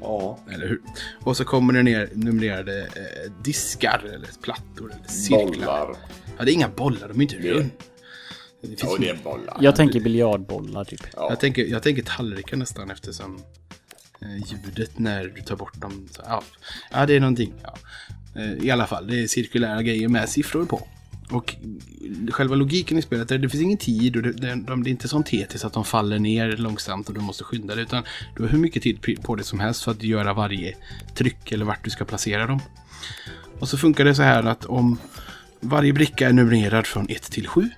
Ja. 0.00 0.38
Eller 0.52 0.68
hur? 0.68 0.80
Och 1.20 1.36
så 1.36 1.44
kommer 1.44 1.72
det 1.72 1.82
ner 1.82 2.10
numrerade 2.14 2.80
eh, 2.80 3.32
diskar 3.42 4.02
eller 4.14 4.28
plattor 4.42 4.92
eller 4.92 5.08
cirklar. 5.08 5.46
Bollar. 5.46 5.96
Ja, 6.38 6.44
det 6.44 6.50
är 6.50 6.54
inga 6.54 6.68
bollar, 6.68 7.08
de 7.08 7.18
är 7.18 7.22
inte 7.22 7.36
runda. 7.36 7.74
Det 8.60 8.66
finns 8.68 8.82
Ja, 8.82 8.96
det 9.00 9.08
är 9.08 9.18
bollar. 9.24 9.58
Jag 9.60 9.76
tänker 9.76 10.00
biljardbollar 10.00 10.84
typ. 10.84 11.00
Ja. 11.16 11.26
Jag 11.30 11.40
tänker, 11.40 11.64
jag 11.64 11.82
tänker 11.82 12.02
tallrikar 12.02 12.56
nästan 12.56 12.90
eftersom 12.90 13.42
eh, 14.20 14.36
ljudet 14.36 14.98
när 14.98 15.24
du 15.24 15.40
tar 15.42 15.56
bort 15.56 15.80
dem. 15.80 16.08
Så, 16.10 16.22
ja. 16.26 16.42
ja, 16.90 17.06
det 17.06 17.16
är 17.16 17.20
någonting. 17.20 17.54
Ja. 17.62 17.74
Eh, 18.40 18.52
I 18.66 18.70
alla 18.70 18.86
fall, 18.86 19.06
det 19.06 19.22
är 19.22 19.26
cirkulära 19.26 19.82
grejer 19.82 20.08
med 20.08 20.28
siffror 20.28 20.64
på. 20.64 20.88
Och 21.30 21.56
själva 22.30 22.54
logiken 22.54 22.98
i 22.98 23.02
spelet 23.02 23.30
är 23.30 23.38
det 23.38 23.48
finns 23.48 23.62
ingen 23.62 23.78
tid 23.78 24.16
och 24.16 24.22
det, 24.22 24.32
det, 24.32 24.54
de, 24.54 24.82
det 24.82 24.88
är 24.88 24.92
inte 24.92 25.08
som 25.08 25.24
Tetris 25.24 25.64
att 25.64 25.72
de 25.72 25.84
faller 25.84 26.18
ner 26.18 26.56
långsamt 26.56 27.08
och 27.08 27.14
du 27.14 27.20
måste 27.20 27.44
skynda 27.44 27.74
dig. 27.74 27.84
Utan 27.84 28.04
du 28.36 28.42
har 28.42 28.50
hur 28.50 28.58
mycket 28.58 28.82
tid 28.82 29.22
på 29.22 29.34
dig 29.34 29.44
som 29.44 29.60
helst 29.60 29.82
för 29.82 29.90
att 29.90 30.02
göra 30.02 30.34
varje 30.34 30.76
tryck 31.14 31.52
eller 31.52 31.64
vart 31.64 31.84
du 31.84 31.90
ska 31.90 32.04
placera 32.04 32.46
dem. 32.46 32.60
Och 33.58 33.68
så 33.68 33.78
funkar 33.78 34.04
det 34.04 34.14
så 34.14 34.22
här 34.22 34.42
att 34.42 34.64
om 34.64 34.98
varje 35.60 35.92
bricka 35.92 36.28
är 36.28 36.32
numrerad 36.32 36.86
från 36.86 37.06
1 37.08 37.22
till 37.22 37.46
7 37.46 37.70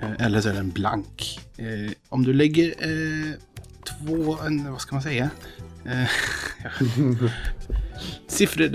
Eh, 0.00 0.26
Eller 0.26 0.40
så 0.40 0.48
är 0.48 0.54
den 0.54 0.70
blank. 0.70 1.40
Eh, 1.56 1.92
om 2.08 2.24
du 2.24 2.32
lägger 2.32 2.68
eh, 2.68 3.32
två, 3.84 4.38
vad 4.68 4.80
ska 4.80 4.94
man 4.94 5.02
säga? 5.02 5.30
Eh, 5.84 6.08
siffror, 8.26 8.68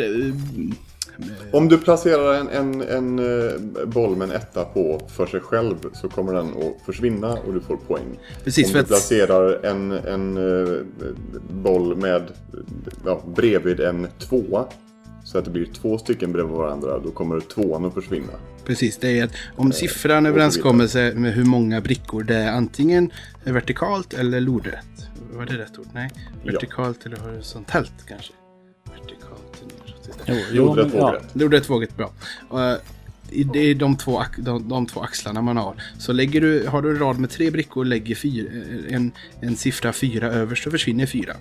Om 1.51 1.69
du 1.69 1.77
placerar 1.77 2.33
en, 2.33 2.49
en, 2.49 2.81
en 2.81 3.19
eh, 3.19 3.85
boll 3.85 4.15
med 4.15 4.29
en 4.29 4.35
etta 4.35 4.65
på 4.65 5.01
för 5.07 5.25
sig 5.25 5.39
själv 5.39 5.75
så 5.93 6.09
kommer 6.09 6.33
den 6.33 6.47
att 6.47 6.85
försvinna 6.85 7.33
och 7.33 7.53
du 7.53 7.59
får 7.59 7.77
poäng. 7.77 8.19
Precis, 8.43 8.67
Om 8.67 8.79
du 8.79 8.85
placerar 8.85 9.65
en, 9.65 9.91
en 9.91 10.37
eh, 10.37 10.79
boll 11.49 11.95
med 11.95 12.23
ja, 13.05 13.21
bredvid 13.35 13.79
en 13.79 14.07
tvåa 14.19 14.65
så 15.23 15.37
att 15.37 15.45
det 15.45 15.51
blir 15.51 15.65
två 15.65 15.97
stycken 15.97 16.31
bredvid 16.31 16.55
varandra 16.55 16.99
då 16.99 17.11
kommer 17.11 17.39
tvåan 17.39 17.85
att 17.85 17.93
försvinna. 17.93 18.33
Precis, 18.65 18.97
det 18.97 19.19
är 19.19 19.23
att 19.23 19.31
om 19.55 19.71
siffran 19.71 20.25
överensstämmer 20.25 21.13
med 21.13 21.33
hur 21.33 21.45
många 21.45 21.81
brickor 21.81 22.23
det 22.23 22.35
är 22.35 22.51
antingen 22.51 23.11
vertikalt 23.43 24.13
eller 24.13 24.39
lodrätt. 24.39 24.85
Var 25.33 25.45
det 25.45 25.57
rätt 25.57 25.79
ord? 25.79 25.87
Nej. 25.93 26.09
Vertikalt 26.45 27.05
eller 27.05 27.17
horisontellt 27.17 27.93
kanske. 28.07 28.33
Neråt 30.27 30.37
istället. 30.37 30.47
Jo, 30.53 30.75
men, 30.75 30.91
ja. 30.95 31.19
bra. 32.49 32.71
Eh, 32.71 32.77
det 33.53 33.59
är 33.59 33.75
de 33.75 33.97
två, 33.97 34.21
de, 34.37 34.69
de 34.69 34.85
två 34.85 35.01
axlarna 35.01 35.41
man 35.41 35.57
har. 35.57 35.75
Så 35.99 36.13
lägger 36.13 36.41
du, 36.41 36.67
har 36.67 36.81
du 36.81 36.89
en 36.89 36.99
rad 36.99 37.19
med 37.19 37.29
tre 37.29 37.51
brickor 37.51 37.81
och 37.81 37.85
lägger 37.85 38.15
fyra, 38.15 38.47
eh, 38.87 38.95
en, 38.95 39.11
en 39.41 39.55
siffra 39.55 39.93
fyra 39.93 40.27
överst 40.27 40.63
så 40.63 40.71
försvinner 40.71 41.05
fyra. 41.05 41.33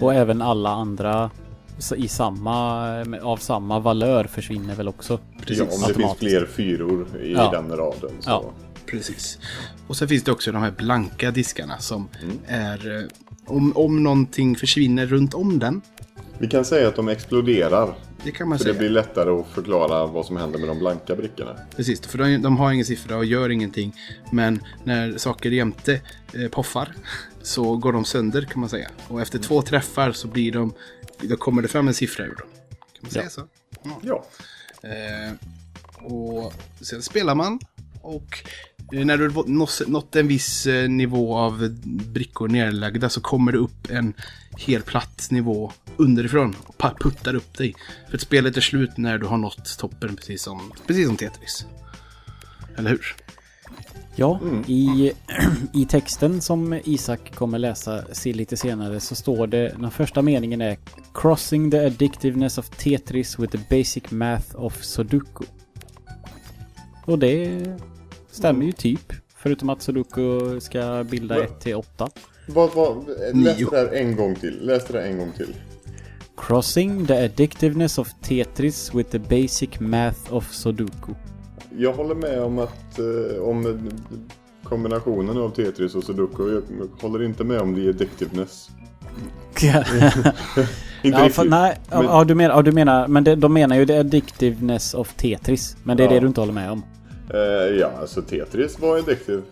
Och 0.00 0.14
även 0.14 0.42
alla 0.42 0.70
andra 0.70 1.30
i 1.96 2.08
samma, 2.08 2.88
av 3.22 3.36
samma 3.36 3.78
valör 3.78 4.24
försvinner 4.24 4.74
väl 4.74 4.88
också. 4.88 5.20
Ja, 5.46 5.64
om 5.64 5.82
det 5.88 5.94
finns 5.94 6.14
fler 6.18 6.46
fyror 6.46 7.06
i 7.22 7.32
Ja. 7.32 7.50
den 7.50 7.76
raden. 7.76 8.10
Så. 8.20 8.30
Ja. 8.30 8.52
Precis. 8.86 9.38
Och 9.86 9.96
sen 9.96 10.08
finns 10.08 10.22
det 10.22 10.32
också 10.32 10.52
de 10.52 10.62
här 10.62 10.70
blanka 10.70 11.30
diskarna 11.30 11.78
som 11.78 12.08
är... 12.46 12.96
eh, 12.98 13.04
Om, 13.46 13.72
om 13.76 14.02
någonting 14.02 14.56
försvinner 14.56 15.06
runt 15.06 15.34
om 15.34 15.58
den. 15.58 15.80
Vi 16.38 16.48
kan 16.48 16.64
säga 16.64 16.88
att 16.88 16.96
de 16.96 17.08
exploderar. 17.08 17.94
Det 18.24 18.30
kan 18.32 18.48
man 18.48 18.58
Så 18.58 18.62
säga. 18.64 18.72
det 18.72 18.78
blir 18.78 18.88
lättare 18.90 19.30
att 19.30 19.46
förklara 19.46 20.06
vad 20.06 20.26
som 20.26 20.36
händer 20.36 20.58
med 20.58 20.68
de 20.68 20.78
blanka 20.78 21.16
brickorna. 21.16 21.56
Precis, 21.76 22.00
för 22.06 22.18
de, 22.18 22.36
de 22.42 22.56
har 22.56 22.72
ingen 22.72 22.84
siffra 22.86 23.16
och 23.16 23.24
gör 23.24 23.50
ingenting. 23.50 23.94
Men 24.32 24.62
när 24.84 25.18
saker 25.18 25.50
jämte 25.50 26.00
eh, 26.34 26.48
poffar 26.50 26.94
så 27.42 27.76
går 27.76 27.92
de 27.92 28.04
sönder 28.04 28.42
kan 28.42 28.60
man 28.60 28.68
säga. 28.68 28.90
Och 29.08 29.20
efter 29.20 29.38
två 29.38 29.62
träffar 29.62 30.12
så 30.12 30.28
blir 30.28 30.52
de... 30.52 30.72
Då 31.20 31.36
kommer 31.36 31.62
det 31.62 31.68
fram 31.68 31.88
en 31.88 31.94
siffra 31.94 32.24
ur 32.24 32.28
dem. 32.28 32.48
Kan 32.92 33.00
man 33.00 33.10
säga 33.10 33.24
Ja. 33.24 33.30
så? 33.30 33.42
Ja. 34.02 34.24
Eh, 34.88 35.32
och 36.12 36.52
sen 36.80 37.02
spelar 37.02 37.34
man. 37.34 37.58
Och 38.02 38.38
när 38.90 39.18
du 39.18 39.30
nått 39.86 40.16
en 40.16 40.28
viss 40.28 40.66
eh, 40.66 40.88
nivå 40.88 41.36
av 41.36 41.68
brickor 42.12 42.48
nedlagda 42.48 43.08
så 43.08 43.20
kommer 43.20 43.52
det 43.52 43.58
upp 43.58 43.90
en 43.90 44.14
helt 44.58 44.86
platt 44.86 45.28
nivå 45.30 45.72
underifrån 45.96 46.56
och 46.66 46.98
puttar 47.00 47.34
upp 47.34 47.58
dig. 47.58 47.74
För 48.08 48.16
att 48.16 48.20
spelet 48.20 48.56
är 48.56 48.60
slut 48.60 48.96
när 48.96 49.18
du 49.18 49.26
har 49.26 49.36
nått 49.36 49.78
toppen 49.78 50.16
precis 50.16 50.42
som, 50.42 50.72
precis 50.86 51.06
som 51.06 51.16
Tetris. 51.16 51.66
Eller 52.76 52.90
hur? 52.90 53.16
Ja, 54.16 54.40
i, 54.66 55.12
i 55.74 55.86
texten 55.86 56.40
som 56.40 56.80
Isak 56.84 57.34
kommer 57.34 57.58
läsa 57.58 58.04
se 58.12 58.32
lite 58.32 58.56
senare 58.56 59.00
så 59.00 59.14
står 59.14 59.46
det, 59.46 59.74
den 59.78 59.90
första 59.90 60.22
meningen 60.22 60.60
är 60.60 60.78
Crossing 61.14 61.70
the 61.70 61.86
addictiveness 61.86 62.58
of 62.58 62.68
Tetris 62.70 63.38
with 63.38 63.56
the 63.56 63.76
basic 63.78 64.10
math 64.10 64.56
of 64.56 64.84
Sudoku. 64.84 65.44
Och 67.04 67.18
det 67.18 67.64
stämmer 68.30 68.64
ju 68.66 68.72
typ. 68.72 69.12
Förutom 69.36 69.68
att 69.70 69.82
Sudoku 69.82 70.60
ska 70.60 71.04
bilda 71.10 71.34
Men- 71.34 71.44
1 71.44 71.60
till 71.60 71.74
8. 71.74 72.08
Vad, 72.46 72.74
vad, 72.74 73.04
läs 73.34 73.56
det 73.58 73.70
där 73.70 73.92
en 73.94 74.16
gång 74.16 74.34
till. 74.34 74.58
Läs 74.66 74.84
det 74.86 74.92
där 74.92 75.02
en 75.06 75.18
gång 75.18 75.32
till. 75.36 75.54
Crossing 76.36 77.06
the 77.06 77.24
addictiveness 77.24 77.98
of 77.98 78.08
Tetris 78.22 78.94
with 78.94 79.10
the 79.10 79.18
basic 79.18 79.80
math 79.80 80.34
of 80.34 80.52
Sudoku. 80.52 81.12
Jag 81.78 81.92
håller 81.92 82.14
med 82.14 82.42
om 82.42 82.58
att 82.58 82.98
eh, 82.98 83.42
om 83.42 83.90
kombinationen 84.64 85.38
av 85.38 85.50
Tetris 85.50 85.94
och 85.94 86.04
Sudoku. 86.04 86.50
Jag 86.52 86.62
håller 87.08 87.24
inte 87.24 87.44
med 87.44 87.60
om 87.60 87.74
the 87.74 87.88
addictiveness. 87.88 88.68
Inte 91.02 91.18
ja, 91.18 91.24
riktigt. 91.24 91.34
för, 91.36 91.44
nej, 91.44 91.78
Men- 91.90 92.04
ja, 92.04 92.24
du 92.24 92.34
menar, 92.34 92.54
ja, 92.54 92.62
du 92.62 92.72
menar, 92.72 93.08
men 93.08 93.24
det, 93.24 93.36
de 93.36 93.52
menar 93.52 93.76
ju 93.76 93.86
the 93.86 93.98
addictiveness 93.98 94.94
of 94.94 95.14
Tetris. 95.14 95.76
Men 95.82 95.96
det 95.96 96.02
är 96.02 96.08
Ja. 96.08 96.12
det 96.14 96.20
du 96.20 96.26
inte 96.26 96.40
håller 96.40 96.52
med 96.52 96.70
om. 96.70 96.82
Eh, 97.34 97.78
ja, 97.80 97.92
alltså 98.00 98.22
Tetris 98.22 98.78
var 98.78 98.98
addictive. 98.98 99.42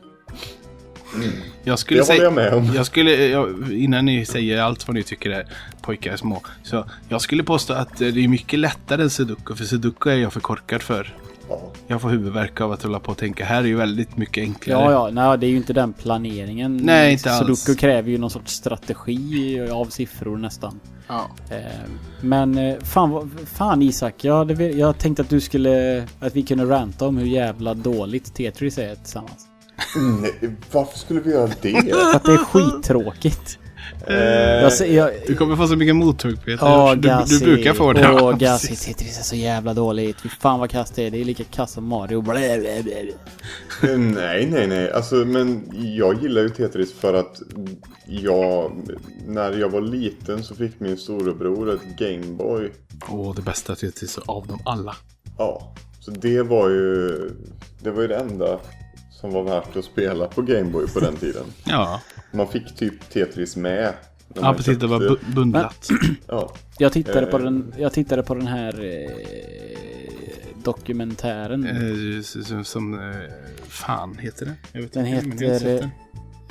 Jag 1.64 1.78
skulle 1.78 2.00
Det 2.00 2.06
håller 2.06 2.24
jag 2.24 2.32
med 2.32 2.54
om. 2.54 2.72
Jag 2.74 2.86
skulle, 2.86 3.26
jag, 3.26 3.72
innan 3.72 4.04
ni 4.04 4.26
säger 4.26 4.60
allt 4.62 4.88
vad 4.88 4.94
ni 4.94 5.02
tycker 5.02 5.30
är 5.30 5.46
pojkar 5.82 6.12
är 6.12 6.16
små. 6.16 6.42
Så 6.62 6.84
jag 7.08 7.20
skulle 7.20 7.42
påstå 7.42 7.72
att 7.74 7.96
det 7.98 8.06
är 8.06 8.28
mycket 8.28 8.58
lättare 8.58 9.02
än 9.02 9.10
Sudoku. 9.10 9.54
För 9.54 9.64
Sudoku 9.64 10.10
är 10.10 10.16
jag 10.16 10.32
för 10.32 10.40
korkad 10.40 10.82
för. 10.82 11.14
Ja. 11.48 11.60
Jag 11.86 12.00
får 12.00 12.08
huvudvärk 12.08 12.60
av 12.60 12.72
att 12.72 12.82
hålla 12.82 13.00
på 13.00 13.10
och 13.10 13.18
tänka. 13.18 13.44
Här 13.44 13.62
är 13.62 13.66
ju 13.66 13.76
väldigt 13.76 14.16
mycket 14.16 14.42
enklare. 14.42 14.84
Ja, 14.84 14.92
ja, 14.92 15.10
nej, 15.12 15.38
det 15.38 15.46
är 15.46 15.50
ju 15.50 15.56
inte 15.56 15.72
den 15.72 15.92
planeringen. 15.92 16.76
Nej, 16.76 17.12
inte 17.12 17.30
alls. 17.32 17.60
Sudoku 17.60 17.80
kräver 17.80 18.10
ju 18.10 18.18
någon 18.18 18.30
sorts 18.30 18.52
strategi 18.52 19.68
av 19.70 19.84
siffror 19.86 20.36
nästan. 20.36 20.80
Ja. 21.08 21.30
Eh, 21.50 21.56
Men 22.20 22.58
eh, 22.58 22.76
fan, 22.82 23.38
fan 23.46 23.82
Isak, 23.82 24.14
jag, 24.24 24.60
jag 24.60 24.98
tänkte 24.98 25.22
att 25.22 25.30
du 25.30 25.40
skulle... 25.40 26.04
Att 26.20 26.36
vi 26.36 26.42
kunde 26.42 26.64
ranta 26.64 27.06
om 27.06 27.16
hur 27.16 27.26
jävla 27.26 27.74
dåligt 27.74 28.34
Tetris 28.34 28.78
är 28.78 28.94
tillsammans. 28.94 29.46
Nej, 30.20 30.56
varför 30.72 30.98
skulle 30.98 31.20
vi 31.20 31.30
göra 31.30 31.50
det? 31.62 31.94
För 31.94 32.16
att 32.16 32.24
det 32.24 32.32
är 32.32 32.44
skittråkigt. 32.44 33.58
Eh, 34.06 34.16
Jag, 34.62 34.72
ser- 34.72 34.94
jag, 34.96 35.10
Du 35.26 35.34
kommer 35.34 35.56
få 35.56 35.66
så 35.68 35.76
mycket 35.76 35.96
mothugg 35.96 36.44
Peter. 36.44 36.64
Åh, 36.66 36.90
du, 36.94 37.00
du 37.00 37.08
Gassi. 37.08 37.44
brukar 37.44 37.74
få 37.74 37.92
det. 37.92 38.10
Åh, 38.12 38.18
Ja, 38.20 38.32
Gassi. 38.32 38.76
Tetris 38.76 39.18
är 39.18 39.22
så 39.22 39.36
jävla 39.36 39.74
dåligt. 39.74 40.20
Fy 40.20 40.28
fan 40.28 40.60
vad 40.60 40.70
kast 40.70 40.94
det 40.94 41.06
är. 41.06 41.10
Det 41.10 41.20
är 41.20 41.24
lika 41.24 41.44
kast 41.44 41.74
som 41.74 41.84
Mario. 41.84 42.20
Blä, 42.22 42.58
blä, 42.58 42.82
blä. 42.82 43.00
Eh, 43.92 43.98
Nej, 43.98 44.46
nej, 44.46 44.66
nej. 44.66 44.92
Alltså, 44.92 45.14
men 45.14 45.68
jag 45.96 46.22
gillar 46.22 46.42
ju 46.42 46.48
Tetris 46.48 46.92
för 46.92 47.14
att 47.14 47.42
jag, 48.06 48.72
när 49.26 49.52
jag 49.52 49.68
var 49.68 49.80
liten 49.80 50.42
så 50.42 50.54
fick 50.54 50.80
min 50.80 50.96
storebror 50.96 51.74
ett 51.74 51.98
Gameboy. 51.98 52.72
Åh, 53.08 53.34
det 53.34 53.42
bästa 53.42 53.74
Tetris 53.74 54.18
av 54.26 54.46
dem 54.46 54.60
alla. 54.64 54.96
Ja, 55.38 55.74
så 56.00 56.10
det 56.10 56.42
var 56.42 56.68
ju, 56.68 57.10
det 57.82 57.90
var 57.90 58.02
ju 58.02 58.08
det 58.08 58.16
enda 58.16 58.58
som 59.20 59.30
var 59.32 59.42
värt 59.42 59.76
att 59.76 59.84
spela 59.84 60.26
på 60.26 60.42
Gameboy 60.42 60.86
på 60.86 61.00
den 61.00 61.16
tiden. 61.16 61.44
Ja, 61.64 62.00
Man 62.36 62.48
fick 62.48 62.76
typ 62.76 63.10
Tetris 63.10 63.56
med. 63.56 63.92
ja 64.34 64.54
precis. 64.54 64.78
Det 64.78 64.86
var 64.86 65.00
köpte- 65.00 65.26
bu- 65.26 65.34
bundlat. 65.34 65.88
Ja, 66.28 66.52
Jag 66.78 66.92
tittade 66.92 67.26
på 67.26 67.36
Eh. 67.36 67.42
den, 67.44 67.74
jag 67.78 67.92
tittade 67.92 68.22
på 68.22 68.34
den 68.34 68.46
här 68.46 68.84
eh, 68.84 69.10
dokumentären. 70.64 71.66
Eh, 71.66 72.22
som, 72.22 72.64
som 72.64 72.94
eh, 72.94 73.16
fan 73.68 74.18
heter 74.18 74.46
det? 74.46 74.54
Jag 74.72 74.80
vet 74.82 74.92
Den 74.92 75.06
inte, 75.06 75.44
heter, 75.44 75.80
den. 75.80 75.90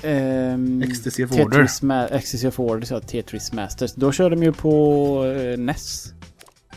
Ehm, 0.03 0.81
Ecstasy 0.81 1.25
of 1.25 1.31
Order. 1.31 1.43
Tetris, 1.45 1.81
Ma- 1.81 2.07
Ecstasy 2.11 2.47
of 2.47 2.59
Order, 2.59 2.85
så 2.85 2.99
Tetris 2.99 3.53
Masters. 3.53 3.93
Då 3.93 4.11
körde 4.11 4.35
de 4.35 4.43
ju 4.43 4.51
på 4.53 5.25
eh, 5.25 5.57
NES. 5.59 6.13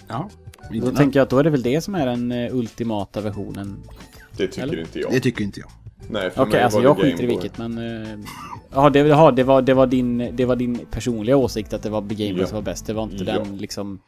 Ja, 0.09 0.31
Då 0.83 0.91
tänker 0.91 1.19
jag 1.21 1.25
att 1.25 1.31
då 1.31 1.39
är 1.39 1.45
det 1.45 1.51
väl 1.51 1.63
det 1.63 1.81
som 1.81 1.95
är 1.95 2.07
den 2.07 2.33
eh, 2.33 2.55
ultimata 2.57 3.21
versionen. 3.21 3.77
det 4.37 4.47
tycker 4.47 4.63
Eller? 4.63 4.81
inte 4.81 5.01
jag. 5.01 5.13
Det 5.13 5.21
tycker 5.21 5.45
inte 5.45 5.61
jag. 5.61 5.71
Nej, 6.11 6.31
Okej, 6.37 6.53
mig 6.53 6.63
alltså 6.63 6.81
jag 6.83 6.97
det 6.97 7.03
skiter 7.03 7.25
i 7.25 7.27
vilket 7.27 7.59
men... 7.59 7.79
eh, 8.03 8.19
Ja, 8.75 8.91
det, 8.91 8.99
jaha, 8.99 9.31
det, 9.31 9.43
var, 9.45 9.63
det, 9.63 9.75
var 9.75 9.87
din, 9.87 10.31
det 10.37 10.45
var 10.45 10.57
din 10.57 10.87
personliga 10.91 11.37
åsikt 11.37 11.73
att 11.73 11.83
det 11.83 11.91
var 11.91 12.01
Gameboy 12.01 12.41
Ja. 12.41 12.47
som 12.47 12.55
var 12.55 12.63
bäst. 12.63 12.87
Det 12.87 12.93
var 12.93 13.03
inte 13.03 13.25
Ja. 13.25 13.39
den 13.39 13.57
liksom... 13.57 14.01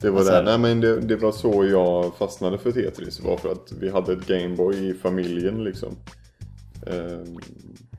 Det 0.00 0.10
var 0.10 0.18
Alltså- 0.18 0.32
det. 0.34 0.42
Nej 0.42 0.58
men 0.58 0.80
det, 0.80 1.00
det 1.00 1.16
var 1.16 1.32
så 1.32 1.64
jag 1.70 2.14
fastnade 2.18 2.58
för 2.58 2.72
Tetris. 2.72 3.20
var 3.20 3.36
för 3.36 3.52
att 3.52 3.72
vi 3.80 3.90
hade 3.90 4.12
ett 4.12 4.26
Gameboy 4.26 4.90
i 4.90 4.94
familjen 4.94 5.64
liksom. 5.64 5.96
Ehm, 6.86 7.38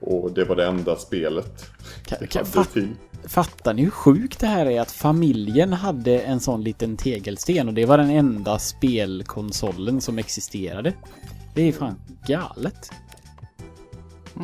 och 0.01 0.31
det 0.31 0.43
var 0.43 0.55
det 0.55 0.65
enda 0.65 0.95
spelet 0.95 1.65
Kan, 2.05 2.27
kan, 2.27 2.45
till. 2.73 2.87
fattar 3.27 3.73
ni 3.73 3.83
hur 3.83 3.89
sjukt 3.89 4.39
det 4.39 4.47
här 4.47 4.65
är? 4.65 4.81
Att 4.81 4.91
familjen 4.91 5.73
hade 5.73 6.19
en 6.19 6.39
sån 6.39 6.63
liten 6.63 6.97
tegelsten 6.97 7.67
och 7.67 7.73
det 7.73 7.85
var 7.85 7.97
den 7.97 8.09
enda 8.09 8.59
spelkonsolen 8.59 10.01
som 10.01 10.17
existerade. 10.17 10.93
Det 11.55 11.61
är 11.61 11.71
fan 11.71 11.95
galet. 12.27 12.91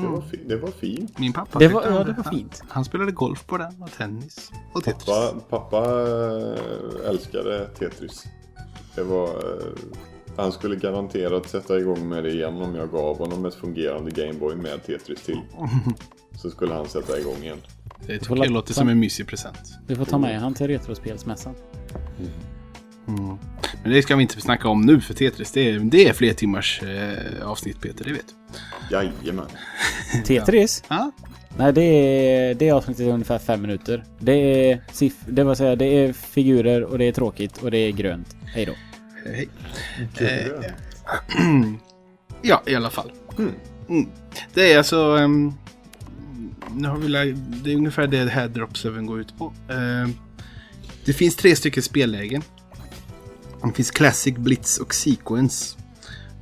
Det, 0.02 0.08
var 0.08 0.22
fi- 0.22 0.48
det 0.48 0.56
var 0.58 0.72
fint. 0.72 1.20
Min 1.20 1.34
pappa 1.34 1.60
Det 1.60 1.66
tyckte 1.68 1.74
var, 1.76 1.88
om 1.90 1.94
ja, 1.96 2.04
det 2.04 2.14
var 2.14 2.32
fint. 2.32 2.58
Han, 2.60 2.68
han 2.72 2.86
spelade 2.86 3.12
golf 3.12 3.46
på 3.48 3.58
den 3.58 3.82
och 3.82 3.92
tennis. 3.92 4.52
Och 4.74 4.84
Tetris. 4.84 5.06
Pappa, 5.06 5.40
pappa 5.50 5.86
eh, 7.04 7.10
älskade 7.10 7.68
Tetris. 7.80 8.24
Det 8.96 9.04
var... 9.04 9.28
eh, 9.28 9.74
Han 10.38 10.52
skulle 10.52 10.76
garanterat 10.76 11.50
sätta 11.50 11.80
igång 11.80 12.10
med 12.10 12.24
det 12.24 12.32
igen 12.32 12.62
om 12.62 12.76
jag 12.76 12.92
gav 12.92 13.18
honom 13.18 13.46
ett 13.46 13.56
fungerande 13.56 14.12
Gameboy 14.12 14.56
med 14.56 14.84
Tetris 14.86 15.22
till. 15.24 15.40
Så 16.42 16.50
skulle 16.50 16.74
han 16.74 16.86
sätta 16.88 17.20
igång 17.20 17.38
igen. 17.44 17.58
Det 18.08 18.20
tycker 18.20 18.36
jag 18.36 18.52
låter 18.52 18.74
som 18.74 18.90
en 18.90 19.00
mysig 19.00 19.28
present. 19.28 19.74
Vi 19.88 19.96
får 19.96 20.06
ta 20.06 20.18
med 20.18 20.40
han 20.42 20.54
till 20.54 20.68
Retrospelsmässan. 20.68 21.56
Men 23.06 23.92
det 23.92 24.02
ska 24.02 24.16
vi 24.16 24.22
inte 24.22 24.42
snacka 24.42 24.68
om 24.68 24.82
nu 24.82 25.02
för 25.02 25.14
Tetris. 25.14 25.52
Det 25.52 25.70
är, 25.70 25.80
det 25.80 26.08
är 26.08 26.14
fler 26.14 26.34
timmars 26.34 26.82
eh, 26.84 27.48
avsnitt 27.48 27.82
Peter, 27.82 28.06
det 28.06 28.12
vet 28.12 28.26
du. 28.28 28.96
Jajamän. 28.96 29.46
Tetris? 30.26 30.84
Ja. 30.88 31.12
Nej, 31.58 31.74
det 31.74 31.82
är, 31.82 32.54
det 32.54 32.70
är 32.70 32.74
avsnittet 32.74 33.02
i 33.06 33.10
ungefär 33.10 33.40
fem 33.40 33.62
minuter. 33.62 34.04
Det 34.20 34.32
är, 34.72 34.82
siff- 34.92 35.26
det, 35.28 35.44
vill 35.44 35.56
säga, 35.56 35.76
det 35.76 35.86
är 35.86 36.14
figurer 36.14 36.84
och 36.84 36.98
det 36.98 37.06
är 37.06 37.12
tråkigt 37.12 37.58
och 37.58 37.72
det 37.72 37.78
är 37.78 37.92
grönt. 37.92 38.36
Hej 38.46 38.66
då. 38.66 38.74
Hej. 39.26 39.50
Kul. 40.18 40.66
Ja, 42.46 42.64
i 42.66 42.76
alla 42.76 42.90
fall. 42.90 43.12
Mm. 43.90 44.08
Det 44.54 44.74
är 44.74 44.78
alltså... 44.78 45.18
ehm, 45.18 45.54
nu 46.76 46.88
har 46.88 46.98
vi 46.98 47.08
lagt, 47.08 47.38
det 47.64 47.72
är 47.72 47.76
ungefär 47.76 48.08
det 48.08 48.30
här 48.30 48.48
Drop 48.48 48.78
7 48.78 49.02
går 49.02 49.20
ut 49.22 49.38
på. 49.38 49.54
Ehm, 49.70 50.14
det 51.06 51.14
finns 51.14 51.36
tre 51.36 51.56
stycken 51.56 51.84
spellägen. 51.84 52.42
Det 53.64 53.74
finns 53.74 53.92
Classic, 53.92 54.36
Blitz 54.38 54.78
och 54.78 54.94
Sequence. 54.94 55.78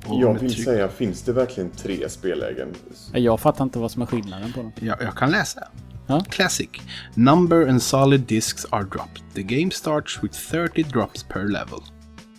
Och 0.06 0.20
Jag 0.22 0.38
vill 0.40 0.52
tryck- 0.54 0.64
säga, 0.64 0.88
finns 0.88 1.22
det 1.22 1.32
verkligen 1.32 1.70
tre 1.70 2.08
spellägen? 2.08 2.68
Jag 3.12 3.40
fattar 3.40 3.64
inte 3.64 3.78
vad 3.78 3.90
som 3.90 4.02
är 4.02 4.06
skillnaden 4.06 4.52
på 4.52 4.62
dem. 4.62 4.72
Ja, 4.80 4.96
jag 5.00 5.14
kan 5.16 5.30
läsa. 5.30 5.68
Ja. 6.06 6.20
Classic. 6.30 6.68
Number 7.14 7.68
and 7.68 7.82
solid 7.82 8.20
discs 8.20 8.66
are 8.70 8.82
dropped. 8.84 9.22
The 9.34 9.42
game 9.42 9.70
starts 9.70 10.18
with 10.22 10.38
30 10.50 10.82
drops 10.82 11.22
per 11.22 11.44
level. 11.44 11.78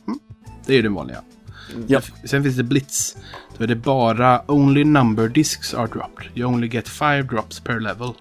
Mm. 0.07 0.19
Det 0.65 0.75
är 0.75 0.83
den 0.83 0.93
vanliga. 0.93 1.21
Ja. 1.87 2.01
Sen 2.25 2.43
finns 2.43 2.55
det 2.57 2.63
Blitz. 2.63 3.17
Då 3.57 3.63
är 3.63 3.67
det 3.67 3.75
bara 3.75 4.51
only 4.51 4.83
number 4.83 5.27
discs 5.27 5.73
are 5.73 5.87
dropped. 5.87 6.27
You 6.35 6.45
only 6.53 6.67
get 6.67 6.87
five 6.89 7.21
drops 7.21 7.59
per 7.59 7.79
level. 7.79 8.11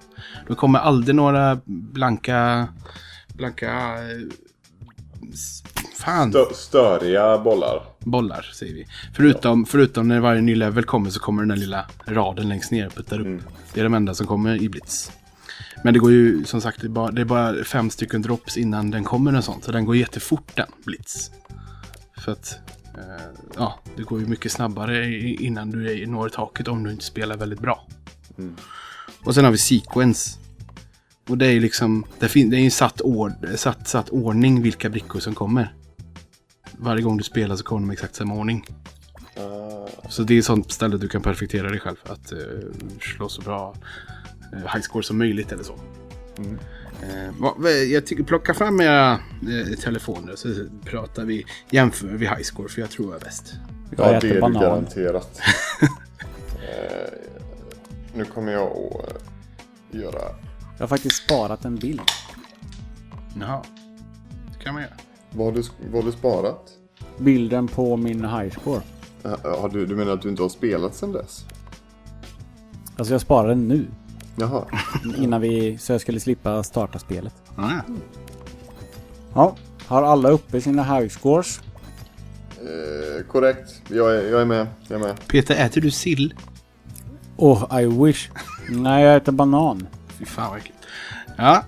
Då 0.48 0.54
kommer 0.54 0.78
aldrig 0.78 1.14
några 1.14 1.60
blanka... 1.64 2.68
Blanka... 3.34 3.96
Fan. 6.04 6.30
Stö 6.30 6.44
störiga 6.54 7.38
bollar. 7.38 7.82
bollar, 7.98 8.42
säger 8.54 8.74
vi. 8.74 8.86
Förutom, 9.14 9.66
förutom 9.66 10.08
när 10.08 10.20
varje 10.20 10.40
ny 10.40 10.54
level 10.54 10.84
kommer 10.84 11.10
så 11.10 11.20
kommer 11.20 11.42
den 11.42 11.48
där 11.48 11.56
lilla 11.56 11.86
raden 12.06 12.48
längst 12.48 12.70
ner 12.70 12.86
och 12.86 12.94
puttar 12.94 13.20
upp. 13.20 13.42
Det 13.74 13.80
är 13.80 13.84
de 13.84 13.94
enda 13.94 14.14
som 14.14 14.26
kommer 14.26 14.62
i 14.62 14.68
Blitz. 14.68 15.12
Men 15.84 15.94
det 15.94 16.00
går 16.00 16.10
ju 16.10 16.44
som 16.44 16.60
sagt, 16.60 16.80
det 16.80 16.86
är, 16.86 16.88
bara, 16.88 17.10
det 17.10 17.20
är 17.20 17.24
bara 17.24 17.64
fem 17.64 17.90
stycken 17.90 18.22
drops 18.22 18.56
innan 18.56 18.90
den 18.90 19.04
kommer 19.04 19.36
och 19.36 19.44
sånt. 19.44 19.64
Så 19.64 19.72
den 19.72 19.84
går 19.84 19.96
jättefort 19.96 20.56
den, 20.56 20.68
Blitz. 20.84 21.30
För 22.18 22.32
att, 22.32 22.58
eh, 22.94 23.24
ja, 23.56 23.78
det 23.96 24.02
går 24.02 24.20
ju 24.20 24.26
mycket 24.26 24.52
snabbare 24.52 25.14
innan 25.20 25.70
du 25.70 26.02
är, 26.02 26.06
når 26.06 26.28
taket 26.28 26.68
om 26.68 26.82
du 26.84 26.90
inte 26.90 27.04
spelar 27.04 27.36
väldigt 27.36 27.60
bra. 27.60 27.86
Och 29.24 29.34
sen 29.34 29.44
har 29.44 29.50
vi 29.52 29.58
Sequence. 29.58 30.38
Och 31.28 31.38
det 31.38 31.46
är 31.46 31.50
ju 31.50 31.60
liksom, 31.60 32.04
det, 32.18 32.28
fin- 32.28 32.50
det 32.50 32.56
är 32.56 32.60
ju 32.60 32.70
satt, 32.70 33.00
ord, 33.00 33.32
satt, 33.56 33.88
satt 33.88 34.08
ordning 34.08 34.62
vilka 34.62 34.88
brickor 34.88 35.20
som 35.20 35.34
kommer. 35.34 35.74
Varje 36.82 37.02
gång 37.02 37.16
du 37.16 37.24
spelar 37.24 37.56
så 37.56 37.64
kommer 37.64 37.80
de 37.80 37.90
i 37.90 37.92
exakt 37.92 38.14
samma 38.14 38.34
ordning. 38.34 38.66
Ah, 39.36 39.88
Så 40.08 40.22
det 40.22 40.38
är 40.38 40.42
sånt 40.42 40.72
ställe 40.72 40.96
du 40.96 41.08
kan 41.08 41.22
perfektera 41.22 41.68
dig 41.70 41.80
själv. 41.80 41.96
Att 42.02 42.32
uh, 42.32 42.38
slå 43.00 43.28
så 43.28 43.42
bra 43.42 43.74
eh, 44.52 44.58
high 44.58 44.80
score 44.82 45.02
som 45.02 45.18
möjligt 45.18 45.52
eller 45.52 45.64
så. 45.64 45.74
Vad- 47.38 47.54
vad- 47.56 47.84
jag 47.84 48.06
tycker 48.06 48.22
plocka 48.24 48.54
fram 48.54 48.80
era 48.80 49.20
telefoner 49.82 50.36
så 50.36 50.48
pratar 50.84 51.24
vi, 51.24 51.44
jämför 51.70 52.06
vi 52.08 52.26
high 52.26 52.42
score 52.42 52.68
för 52.68 52.80
jag 52.80 52.90
tror 52.90 53.12
jag 53.12 53.20
är 53.20 53.24
bäst. 53.24 53.54
Jag 53.96 54.14
ja, 54.14 54.20
det 54.20 54.30
är 54.30 54.40
banan. 54.40 54.62
garanterat. 54.62 55.40
nu 58.14 58.24
kommer 58.24 58.52
jag 58.52 58.70
att 58.72 59.22
göra... 60.00 60.20
Jag 60.78 60.82
har 60.82 60.86
faktiskt 60.88 61.24
sparat 61.24 61.64
en 61.64 61.76
bild. 61.76 62.00
Jaha, 63.40 63.62
det 64.58 64.64
kan 64.64 64.74
man 64.74 64.82
göra. 64.82 64.92
Vad 65.34 65.46
har 65.46 65.52
du, 65.52 65.62
vad 65.92 66.04
har 66.04 66.10
du 66.10 66.16
sparat? 66.16 66.70
Bilden 67.18 67.68
på 67.68 67.96
min 67.96 68.24
high 68.24 68.50
score. 68.60 68.80
Eh, 69.24 69.60
Har 69.60 69.68
du, 69.68 69.86
du 69.86 69.96
menar 69.96 70.12
att 70.12 70.22
du 70.22 70.28
inte 70.28 70.42
har 70.42 70.48
spelat 70.48 70.94
sedan 70.94 71.12
dess? 71.12 71.44
Alltså 72.96 73.14
jag 73.14 73.20
sparade 73.20 73.48
den 73.48 73.68
nu. 73.68 73.86
Jaha. 74.36 74.64
Innan 75.16 75.40
vi, 75.40 75.78
så 75.78 75.92
jag 75.92 76.00
skulle 76.00 76.20
slippa 76.20 76.62
starta 76.62 76.98
spelet. 76.98 77.34
Ja, 77.56 77.70
Ja. 79.34 79.56
Har 79.86 80.02
alla 80.02 80.28
uppe 80.30 80.60
sina 80.60 80.82
high 80.98 81.08
scores? 81.08 81.60
Eh, 82.60 83.26
korrekt. 83.26 83.82
Jag 83.88 84.16
är, 84.16 84.30
jag 84.30 84.40
är 84.40 84.44
med. 84.44 84.66
Jag 84.88 85.00
är 85.00 85.04
med. 85.06 85.26
Peter, 85.28 85.54
äter 85.66 85.80
du 85.80 85.90
sill? 85.90 86.34
Oh, 87.36 87.80
I 87.82 87.86
wish. 87.86 88.30
Nej, 88.70 89.04
jag 89.04 89.16
äter 89.16 89.32
banan. 89.32 89.86
Fy 90.08 90.24
fan 90.24 90.50
vad 90.50 90.58
äckligt. 90.58 90.78
Ja, 91.36 91.64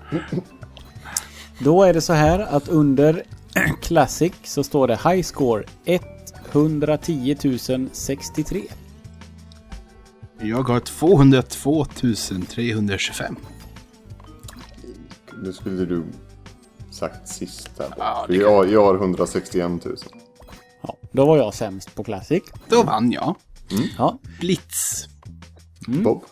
Då 1.59 1.83
är 1.83 1.93
det 1.93 2.01
så 2.01 2.13
här 2.13 2.39
att 2.39 2.67
under 2.67 3.23
Classic 3.81 4.33
så 4.43 4.63
står 4.63 4.87
det 4.87 4.99
High 5.03 5.23
Score 5.23 5.63
110 6.51 7.37
063. 7.91 8.61
jag 10.41 10.63
har 10.63 10.79
202 10.79 11.85
325. 11.85 13.35
Nu 15.43 15.53
skulle 15.53 15.85
du 15.85 16.03
sagt 16.91 17.27
sist 17.27 17.69
här. 17.79 17.93
Ja, 17.97 18.23
För 18.25 18.33
det 18.33 18.39
jag, 18.39 18.71
jag 18.71 18.85
har 18.85 18.95
161 18.95 19.85
000. 19.85 19.97
Ja, 20.81 20.97
då 21.11 21.25
var 21.25 21.37
jag 21.37 21.53
sämst 21.53 21.95
på 21.95 22.03
Classic. 22.03 22.43
Då 22.69 22.83
vann 22.83 23.11
jag. 23.11 23.35
Ja, 23.97 24.19
Blitz. 24.39 25.07
Bob? 25.87 26.23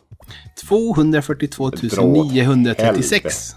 242 0.67 1.69
936. 1.69 3.55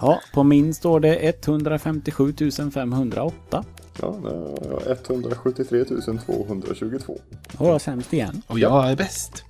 Ja, 0.00 0.20
på 0.34 0.42
min 0.42 0.74
står 0.74 1.00
det 1.00 1.14
157 1.46 2.34
508. 2.74 3.64
Ja, 4.00 4.18
jag 4.24 4.30
har 4.70 4.98
173 5.06 5.84
222. 5.84 7.20
Då 7.58 7.64
var 7.64 7.72
jag 7.72 7.80
sämst 7.80 8.12
igen. 8.12 8.42
Och 8.46 8.58
jag 8.58 8.90
är 8.90 8.96
bäst. 8.96 9.44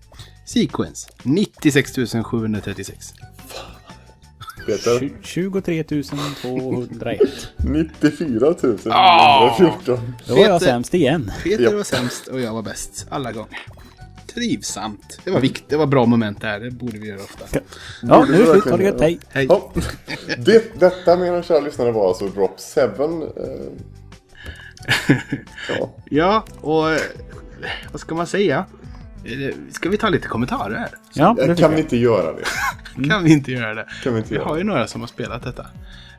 Sequence. 0.47 1.11
96 1.23 1.93
736. 2.25 3.15
Peter? 4.67 4.91
Tju- 5.01 5.13
23 5.23 5.85
201. 5.85 7.21
94 7.57 8.55
914. 8.55 10.15
Då 10.27 10.35
var 10.35 10.47
jag 10.47 10.63
sämst 10.63 10.95
igen. 10.95 11.33
Peter 11.45 11.75
var 11.75 11.83
sämst 11.85 12.27
och 12.27 12.41
jag 12.41 12.53
var 12.53 12.63
bäst. 12.63 13.07
Alla 13.11 13.33
gånger. 13.33 13.59
Trivsamt. 14.35 15.19
Det 15.25 15.31
var 15.31 15.41
viktigt. 15.41 15.69
Det 15.69 15.77
var 15.77 15.87
bra 15.87 16.07
moment 16.07 16.41
där. 16.41 16.61
Det 16.61 16.71
borde 16.71 16.99
vi 16.99 17.09
göra 17.09 17.21
ofta. 17.23 17.59
Ja, 18.03 18.25
nu 18.29 18.35
är 18.35 18.39
det 18.39 18.47
slut. 18.47 18.65
Ha 18.65 18.77
det 18.77 18.85
gött. 18.85 19.01
Hej. 19.01 19.21
Hej. 19.31 19.47
Ja. 19.49 19.73
Det, 20.39 20.81
detta 20.81 21.17
mina 21.17 21.43
kära 21.43 21.61
lyssnare 21.61 21.93
var 21.93 22.09
alltså 22.09 22.29
Drop 22.29 22.57
7. 22.75 22.81
Eh, 22.81 22.87
ja. 25.79 25.91
Ja, 26.11 26.45
och 26.61 26.91
eh, 26.93 27.01
vad 27.93 28.01
ska 28.01 28.15
man 28.15 28.27
säga? 28.27 28.67
Eh, 29.25 29.55
Ska 29.71 29.89
vi 29.89 29.97
ta 29.99 30.09
lite 30.09 30.29
kommentarer 30.29 30.77
här? 30.77 30.91
Ja, 31.15 31.37
det 31.39 31.57
Kan 31.59 31.75
vi 31.75 31.81
inte 31.81 31.97
göra 31.97 32.33
det? 32.33 32.45
Kan 33.09 33.25
vi 33.25 33.33
inte 33.33 33.53
göra 33.53 33.75
det? 33.75 33.87
Kan 34.03 34.13
vi 34.15 34.19
inte 34.19 34.31
Vi 34.31 34.37
göra 34.37 34.47
har 34.49 34.55
det? 34.55 34.61
ju 34.61 34.65
några 34.65 34.87
som 34.87 35.01
har 35.01 35.09
spelat 35.09 35.43
detta. 35.43 35.67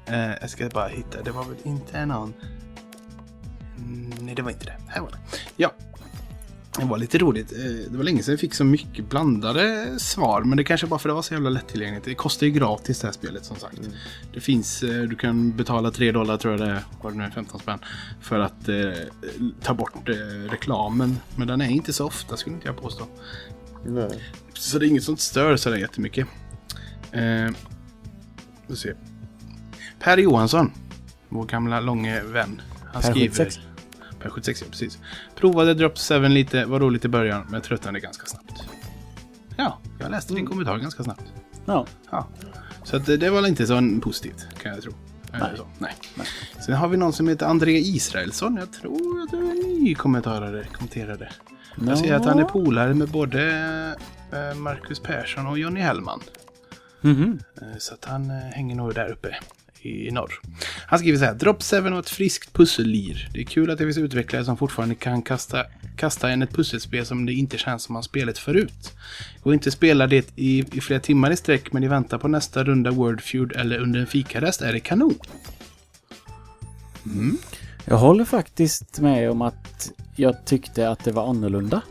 Eh, 0.05 0.31
jag 0.41 0.49
ska 0.49 0.69
bara 0.69 0.87
hitta. 0.87 1.21
Det 1.23 1.31
var 1.31 1.43
väl 1.43 1.55
inte 1.63 2.05
någon... 2.05 2.33
Mm, 3.77 4.13
nej, 4.19 4.35
det 4.35 4.41
var 4.41 4.51
inte 4.51 4.65
det. 4.65 4.75
Här 4.87 5.01
var 5.01 5.09
det. 5.11 5.17
Ja. 5.57 5.71
Det 6.79 6.85
var 6.85 6.97
lite 6.97 7.17
roligt. 7.17 7.51
Eh, 7.51 7.57
Det 7.91 7.97
var 7.97 8.03
länge 8.03 8.23
sedan 8.23 8.31
jag 8.31 8.39
fick 8.39 8.53
så 8.53 8.63
mycket 8.63 9.09
blandade 9.09 9.95
svar. 9.99 10.41
Men 10.41 10.57
det 10.57 10.63
kanske 10.63 10.87
bara 10.87 10.99
för 10.99 11.09
det 11.09 11.15
var 11.15 11.21
så 11.21 11.33
jävla 11.33 11.49
lättillgängligt. 11.49 12.05
Det 12.05 12.15
kostar 12.15 12.45
ju 12.47 12.53
gratis 12.53 12.99
det 12.99 13.07
här 13.07 13.11
spelet 13.13 13.45
som 13.45 13.55
sagt. 13.57 13.79
Det 14.33 14.39
finns, 14.39 14.83
eh, 14.83 15.01
du 15.03 15.15
kan 15.15 15.51
betala 15.57 15.91
3 15.91 16.11
dollar 16.11 16.37
tror 16.37 16.53
jag 16.53 16.61
det 16.61 16.73
är, 16.73 16.83
vad 17.01 17.13
det 17.13 17.17
nu 17.17 17.23
är, 17.23 17.29
15 17.29 17.59
spänn. 17.59 17.79
För 18.21 18.39
att 18.39 18.69
eh, 18.69 18.75
ta 19.61 19.73
bort 19.73 20.09
eh, 20.09 20.13
reklamen. 20.51 21.17
Men 21.35 21.47
den 21.47 21.61
är 21.61 21.69
inte 21.69 21.93
så 21.93 22.05
ofta 22.05 22.37
skulle 22.37 22.55
inte 22.55 22.67
jag 22.67 22.77
påstå. 22.81 23.05
Nej. 23.85 24.23
Så 24.53 24.79
det 24.79 24.85
är 24.85 24.87
inget 24.87 25.03
som 25.03 25.17
stör 25.17 25.57
sådär 25.57 25.77
jättemycket. 25.77 26.27
Eh, 27.11 27.51
vi. 28.67 28.93
Per 29.99 30.17
Johansson, 30.17 30.71
vår 31.29 31.45
gamla 31.45 31.79
långe 31.79 32.21
vän. 32.23 32.61
Han 32.93 33.01
Per 33.01 33.11
skriver... 33.11 33.35
76. 33.35 33.59
Per 34.25 34.31
76, 34.31 34.61
ja 34.61 34.67
precis. 34.69 34.99
Provade 35.35 35.73
Drop 35.73 35.97
7 35.97 36.27
lite, 36.27 36.65
var 36.65 36.79
roligt 36.79 37.05
i 37.05 37.07
början, 37.07 37.45
men 37.49 37.61
tröttnade 37.61 37.99
ganska 37.99 38.25
snabbt. 38.25 38.63
Ja, 39.57 39.79
jag 39.99 40.11
läste 40.11 40.33
din 40.33 40.45
kommentar 40.45 40.77
ganska 40.77 41.03
snabbt. 41.03 41.23
Ja. 41.65 41.85
Ja. 42.11 42.27
Så 42.83 42.95
att 42.97 43.05
det, 43.05 43.17
det 43.17 43.29
var 43.29 43.41
väl 43.41 43.49
inte 43.49 43.67
så 43.67 43.99
positivt, 44.01 44.47
kan 44.61 44.71
jag 44.73 44.81
tro. 44.81 44.93
Eller 45.33 45.47
Nej. 45.47 45.57
Så. 45.57 45.67
Nej. 45.77 45.93
Sen 46.65 46.75
har 46.75 46.87
vi 46.87 46.97
någon 46.97 47.13
som 47.13 47.27
heter 47.27 47.45
André 47.45 47.71
Israelsson. 47.77 48.57
Jag 48.57 48.73
tror 48.73 49.21
att 49.23 49.31
det 49.31 49.37
är 49.37 49.41
en 49.41 49.83
ny 49.83 49.95
kommentarare, 49.95 50.65
kommenterare. 50.73 51.29
Jag 51.87 51.97
ser 51.97 52.13
att 52.13 52.25
han 52.25 52.39
är 52.39 52.43
polare 52.43 52.93
med 52.93 53.09
både 53.09 53.41
eh, 54.31 54.57
Marcus 54.57 54.99
Persson 54.99 55.47
och 55.47 55.59
Jonny 55.59 55.79
Hellman. 55.79 56.19
Mhm. 57.01 57.39
Eh, 57.61 57.67
Så 57.77 57.93
att 57.93 58.05
han 58.05 58.29
eh, 58.29 58.37
hänger 58.37 58.75
nog 58.75 58.93
där 58.93 59.11
uppe 59.11 59.35
i 59.85 60.11
norr. 60.11 60.39
Han 60.87 60.99
skriver 60.99 61.17
så 61.17 61.25
här. 61.25 61.33
Drop 61.33 61.63
7 61.63 61.79
var 61.79 61.99
ett 61.99 62.09
friskt 62.09 62.53
pussellir. 62.53 63.29
Det 63.33 63.39
är 63.39 63.43
kul 63.43 63.71
att 63.71 63.77
det 63.77 63.83
finns 63.83 63.97
utvecklare 63.97 64.45
som 64.45 64.57
fortfarande 64.57 64.95
kan 64.95 65.21
kasta, 65.21 65.63
kasta 65.95 66.29
en 66.29 66.41
ett 66.41 66.51
pusselspel 66.51 67.05
som 67.05 67.25
det 67.25 67.33
inte 67.33 67.57
känns 67.57 67.83
som 67.83 67.93
man 67.93 68.03
spelat 68.03 68.37
förut. 68.37 68.93
Går 69.43 69.53
inte 69.53 69.69
att 69.69 69.73
spela 69.73 70.07
det 70.07 70.31
i, 70.35 70.65
i 70.71 70.81
flera 70.81 70.99
timmar 70.99 71.31
i 71.31 71.35
sträck 71.37 71.73
men 71.73 71.83
i 71.83 71.87
väntan 71.87 72.19
på 72.19 72.27
nästa 72.27 72.63
runda 72.63 72.91
Word 72.91 73.21
Feud 73.21 73.51
eller 73.51 73.79
under 73.79 73.99
en 73.99 74.07
fikarast 74.07 74.61
är 74.61 74.73
det 74.73 74.79
kanon. 74.79 75.15
Jag 77.85 77.97
håller 77.97 78.25
faktiskt 78.25 78.99
med 78.99 79.31
om 79.31 79.41
att 79.41 79.91
jag 80.15 80.45
tyckte 80.45 80.89
att 80.89 81.03
det 81.03 81.11
var 81.11 81.29
annorlunda. 81.29 81.81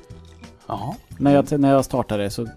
Ja. 0.66 0.96
När 1.18 1.34
jag, 1.34 1.60
när 1.60 1.72
jag 1.72 1.84
startade 1.84 2.30
så 2.30 2.48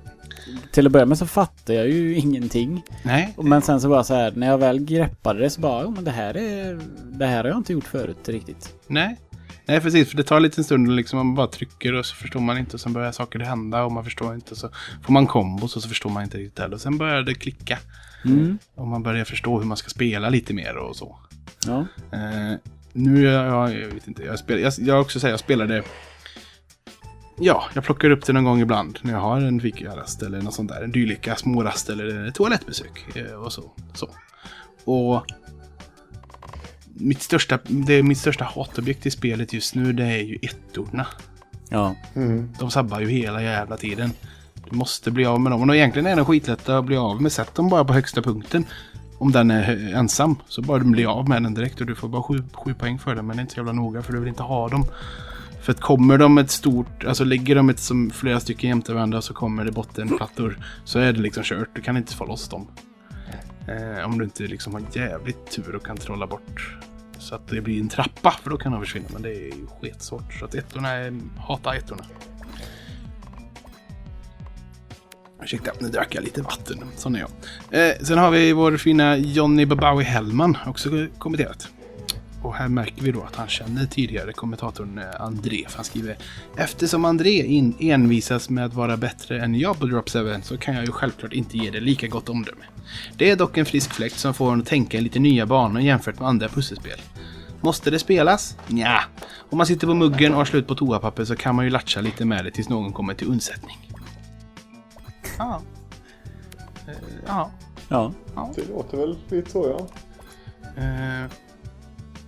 till 0.71 0.85
att 0.85 0.91
börja 0.91 1.05
med 1.05 1.17
så 1.17 1.25
fattar 1.25 1.73
jag 1.73 1.89
ju 1.89 2.15
ingenting. 2.15 2.83
Nej. 3.03 3.33
Men 3.37 3.61
sen 3.61 3.81
så 3.81 3.89
bara 3.89 4.03
så 4.03 4.13
här, 4.13 4.31
när 4.35 4.47
jag 4.47 4.57
väl 4.57 4.79
greppade 4.79 5.39
det 5.39 5.49
så 5.49 5.61
bara, 5.61 5.83
jo 5.83 5.91
men 5.91 6.03
det 6.03 6.11
här 6.11 6.37
är, 6.37 6.79
det 7.03 7.25
här 7.25 7.37
har 7.43 7.49
jag 7.49 7.57
inte 7.57 7.73
gjort 7.73 7.87
förut 7.87 8.29
riktigt. 8.29 8.73
Nej. 8.87 9.17
Nej, 9.65 9.81
precis. 9.81 10.09
För 10.09 10.17
det 10.17 10.23
tar 10.23 10.37
en 10.37 10.43
liten 10.43 10.63
stund 10.63 10.89
och 10.89 10.95
liksom 10.95 11.17
man 11.17 11.35
bara 11.35 11.47
trycker 11.47 11.93
och 11.93 12.05
så 12.05 12.15
förstår 12.15 12.39
man 12.39 12.57
inte. 12.57 12.73
Och 12.73 12.79
sen 12.81 12.93
börjar 12.93 13.11
saker 13.11 13.39
hända 13.39 13.83
och 13.83 13.91
man 13.91 14.03
förstår 14.03 14.35
inte. 14.35 14.55
Så 14.55 14.69
får 15.03 15.13
man 15.13 15.27
kombos 15.27 15.75
och 15.75 15.83
så 15.83 15.89
förstår 15.89 16.09
man 16.09 16.23
inte 16.23 16.37
riktigt 16.37 16.59
heller. 16.59 16.75
Och 16.75 16.81
sen 16.81 16.97
börjar 16.97 17.21
det 17.21 17.33
klicka. 17.33 17.79
Mm. 18.25 18.57
Och 18.75 18.87
man 18.87 19.03
börjar 19.03 19.25
förstå 19.25 19.59
hur 19.59 19.65
man 19.65 19.77
ska 19.77 19.89
spela 19.89 20.29
lite 20.29 20.53
mer 20.53 20.77
och 20.77 20.95
så. 20.95 21.17
Ja. 21.65 21.85
Eh, 22.11 22.59
nu, 22.93 23.23
jag, 23.23 23.73
jag 23.73 23.87
vet 23.87 24.07
inte, 24.07 24.23
jag, 24.23 24.39
spelar, 24.39 24.61
jag, 24.61 24.73
jag 24.77 25.01
också 25.01 25.19
säga, 25.19 25.31
jag 25.31 25.39
spelade... 25.39 25.83
Ja, 27.39 27.63
jag 27.73 27.83
plockar 27.83 28.09
upp 28.09 28.25
det 28.25 28.33
någon 28.33 28.43
gång 28.43 28.61
ibland 28.61 28.99
när 29.01 29.13
jag 29.13 29.19
har 29.19 29.41
en 29.41 29.61
fikarast 29.61 30.21
eller 30.21 30.41
något 30.41 30.53
sånt 30.53 30.69
där. 30.69 30.81
En 30.81 30.91
dylika 30.91 31.35
smårast 31.35 31.89
eller 31.89 32.31
toalettbesök 32.31 33.15
eh, 33.15 33.33
och 33.33 33.53
så. 33.53 33.71
så. 33.93 34.09
Och 34.91 35.25
mitt 36.93 37.21
största, 37.21 37.59
det 37.67 37.93
är 37.93 38.03
mitt 38.03 38.17
största 38.17 38.43
hatobjekt 38.43 39.05
i 39.05 39.11
spelet 39.11 39.53
just 39.53 39.75
nu 39.75 39.93
det 39.93 40.03
är 40.03 40.23
ju 40.23 40.37
ettorna. 40.41 41.07
Ja. 41.69 41.95
De 42.59 42.71
sabbar 42.71 42.99
ju 42.99 43.09
hela 43.09 43.43
jävla 43.43 43.77
tiden. 43.77 44.11
Du 44.69 44.75
måste 44.75 45.11
bli 45.11 45.25
av 45.25 45.41
med 45.41 45.51
dem. 45.51 45.69
Och 45.69 45.75
egentligen 45.75 46.05
är 46.05 46.15
de 46.15 46.25
skitlätta 46.25 46.77
att 46.77 46.85
bli 46.85 46.97
av 46.97 47.21
med. 47.21 47.31
Sätt 47.31 47.55
dem 47.55 47.69
bara 47.69 47.85
på 47.85 47.93
högsta 47.93 48.21
punkten. 48.21 48.65
Om 49.17 49.31
den 49.31 49.51
är 49.51 49.93
ensam. 49.95 50.35
Så 50.47 50.61
bara 50.61 50.79
du 50.79 50.85
blir 50.85 51.11
av 51.19 51.29
med 51.29 51.43
den 51.43 51.53
direkt. 51.53 51.81
Och 51.81 51.87
du 51.87 51.95
får 51.95 52.07
bara 52.07 52.23
sju, 52.23 52.43
sju 52.53 52.73
poäng 52.73 52.99
för 52.99 53.15
den. 53.15 53.27
Men 53.27 53.37
det 53.37 53.39
är 53.39 53.41
inte 53.41 53.53
så 53.53 53.59
jävla 53.59 53.73
noga 53.73 54.01
för 54.01 54.13
du 54.13 54.19
vill 54.19 54.29
inte 54.29 54.43
ha 54.43 54.69
dem. 54.69 54.85
För 55.67 55.71
att 55.71 55.81
kommer 55.81 56.17
de 56.17 56.37
ett 56.37 56.51
stort, 56.51 57.03
alltså 57.03 57.23
lägger 57.23 57.55
de 57.55 57.69
ett 57.69 57.79
som 57.79 58.09
flera 58.09 58.39
stycken 58.39 58.69
jämte 58.69 58.93
varandra 58.93 59.21
så 59.21 59.33
kommer 59.33 59.65
det 59.65 59.71
bottenplattor. 59.71 60.59
Så 60.83 60.99
är 60.99 61.13
det 61.13 61.19
liksom 61.19 61.43
kört. 61.43 61.69
Du 61.73 61.81
kan 61.81 61.97
inte 61.97 62.15
få 62.15 62.25
loss 62.25 62.49
dem. 62.49 62.67
Eh, 63.67 64.05
om 64.05 64.17
du 64.17 64.23
inte 64.23 64.43
liksom 64.43 64.73
har 64.73 64.83
jävligt 64.93 65.51
tur 65.51 65.75
och 65.75 65.85
kan 65.85 65.97
trolla 65.97 66.27
bort. 66.27 66.77
Så 67.17 67.35
att 67.35 67.47
det 67.47 67.61
blir 67.61 67.81
en 67.81 67.89
trappa. 67.89 68.31
För 68.43 68.49
då 68.49 68.57
kan 68.57 68.71
de 68.71 68.81
försvinna. 68.81 69.07
Men 69.13 69.21
det 69.21 69.29
är 69.29 69.45
ju 69.45 69.67
sketsvårt. 69.81 70.33
Så 70.33 70.45
att 70.45 70.55
ettorna 70.55 70.89
är, 70.89 71.19
hata 71.37 71.75
ettorna. 71.75 72.05
Ursäkta, 75.43 75.71
nu 75.79 75.87
drack 75.87 76.15
jag 76.15 76.23
lite 76.23 76.41
vatten. 76.41 76.77
Sån 76.95 77.15
är 77.15 77.19
jag. 77.19 77.29
Eh, 77.89 77.95
sen 78.01 78.17
har 78.17 78.31
vi 78.31 78.53
vår 78.53 78.77
fina 78.77 79.17
Johnny 79.17 79.65
Babawi 79.65 80.03
Hellman 80.03 80.57
också 80.65 81.07
kommenterat. 81.17 81.69
Och 82.41 82.55
här 82.55 82.67
märker 82.67 83.01
vi 83.01 83.11
då 83.11 83.21
att 83.23 83.35
han 83.35 83.47
känner 83.47 83.85
tidigare 83.85 84.33
kommentatorn 84.33 84.97
eh, 84.97 85.21
André. 85.21 85.65
För 85.67 85.75
han 85.75 85.85
skriver 85.85 86.17
Eftersom 86.57 87.05
André 87.05 87.43
in, 87.45 87.75
envisas 87.79 88.49
med 88.49 88.65
att 88.65 88.73
vara 88.73 88.97
bättre 88.97 89.41
än 89.41 89.55
jag 89.55 89.79
på 89.79 89.85
Drop 89.85 90.09
7 90.09 90.35
så 90.43 90.57
kan 90.57 90.75
jag 90.75 90.85
ju 90.85 90.91
självklart 90.91 91.33
inte 91.33 91.57
ge 91.57 91.69
det 91.69 91.79
lika 91.79 92.07
gott 92.07 92.29
omdöme. 92.29 92.65
Det 93.17 93.31
är 93.31 93.35
dock 93.35 93.57
en 93.57 93.65
frisk 93.65 93.93
fläkt 93.93 94.19
som 94.19 94.33
får 94.33 94.45
honom 94.45 94.59
att 94.59 94.65
tänka 94.67 94.97
i 94.97 95.01
lite 95.01 95.19
nya 95.19 95.45
banor 95.45 95.81
jämfört 95.81 96.19
med 96.19 96.29
andra 96.29 96.49
pusselspel. 96.49 96.99
Måste 97.61 97.91
det 97.91 97.99
spelas? 97.99 98.57
Nja. 98.67 99.01
Om 99.49 99.57
man 99.57 99.67
sitter 99.67 99.87
på 99.87 99.93
muggen 99.93 100.31
och 100.31 100.37
har 100.37 100.45
slut 100.45 100.67
på 100.67 100.75
toapapper 100.75 101.25
så 101.25 101.35
kan 101.35 101.55
man 101.55 101.65
ju 101.65 101.71
latcha 101.71 102.01
lite 102.01 102.25
med 102.25 102.45
det 102.45 102.51
tills 102.51 102.69
någon 102.69 102.93
kommer 102.93 103.13
till 103.13 103.27
undsättning. 103.27 103.77
Ja. 105.37 105.61
Eh, 106.87 106.93
Ja. 107.27 107.51
Ja. 107.89 108.13
Det 108.55 108.69
låter 108.69 108.97
väl 108.97 109.17
lite 109.29 109.51
så 109.51 109.77
ja. 109.77 109.87
Eh, 110.83 111.31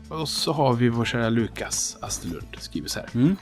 och 0.10 0.30
så 0.30 0.54
har 0.54 0.74
vi 0.74 0.90
vår 0.90 1.06
kära 1.06 1.30
Lukas 1.30 1.98
Asterlund. 2.02 2.48
Skriver 2.60 2.88
så 2.88 3.00
här. 3.00 3.10
Mm. 3.14 3.36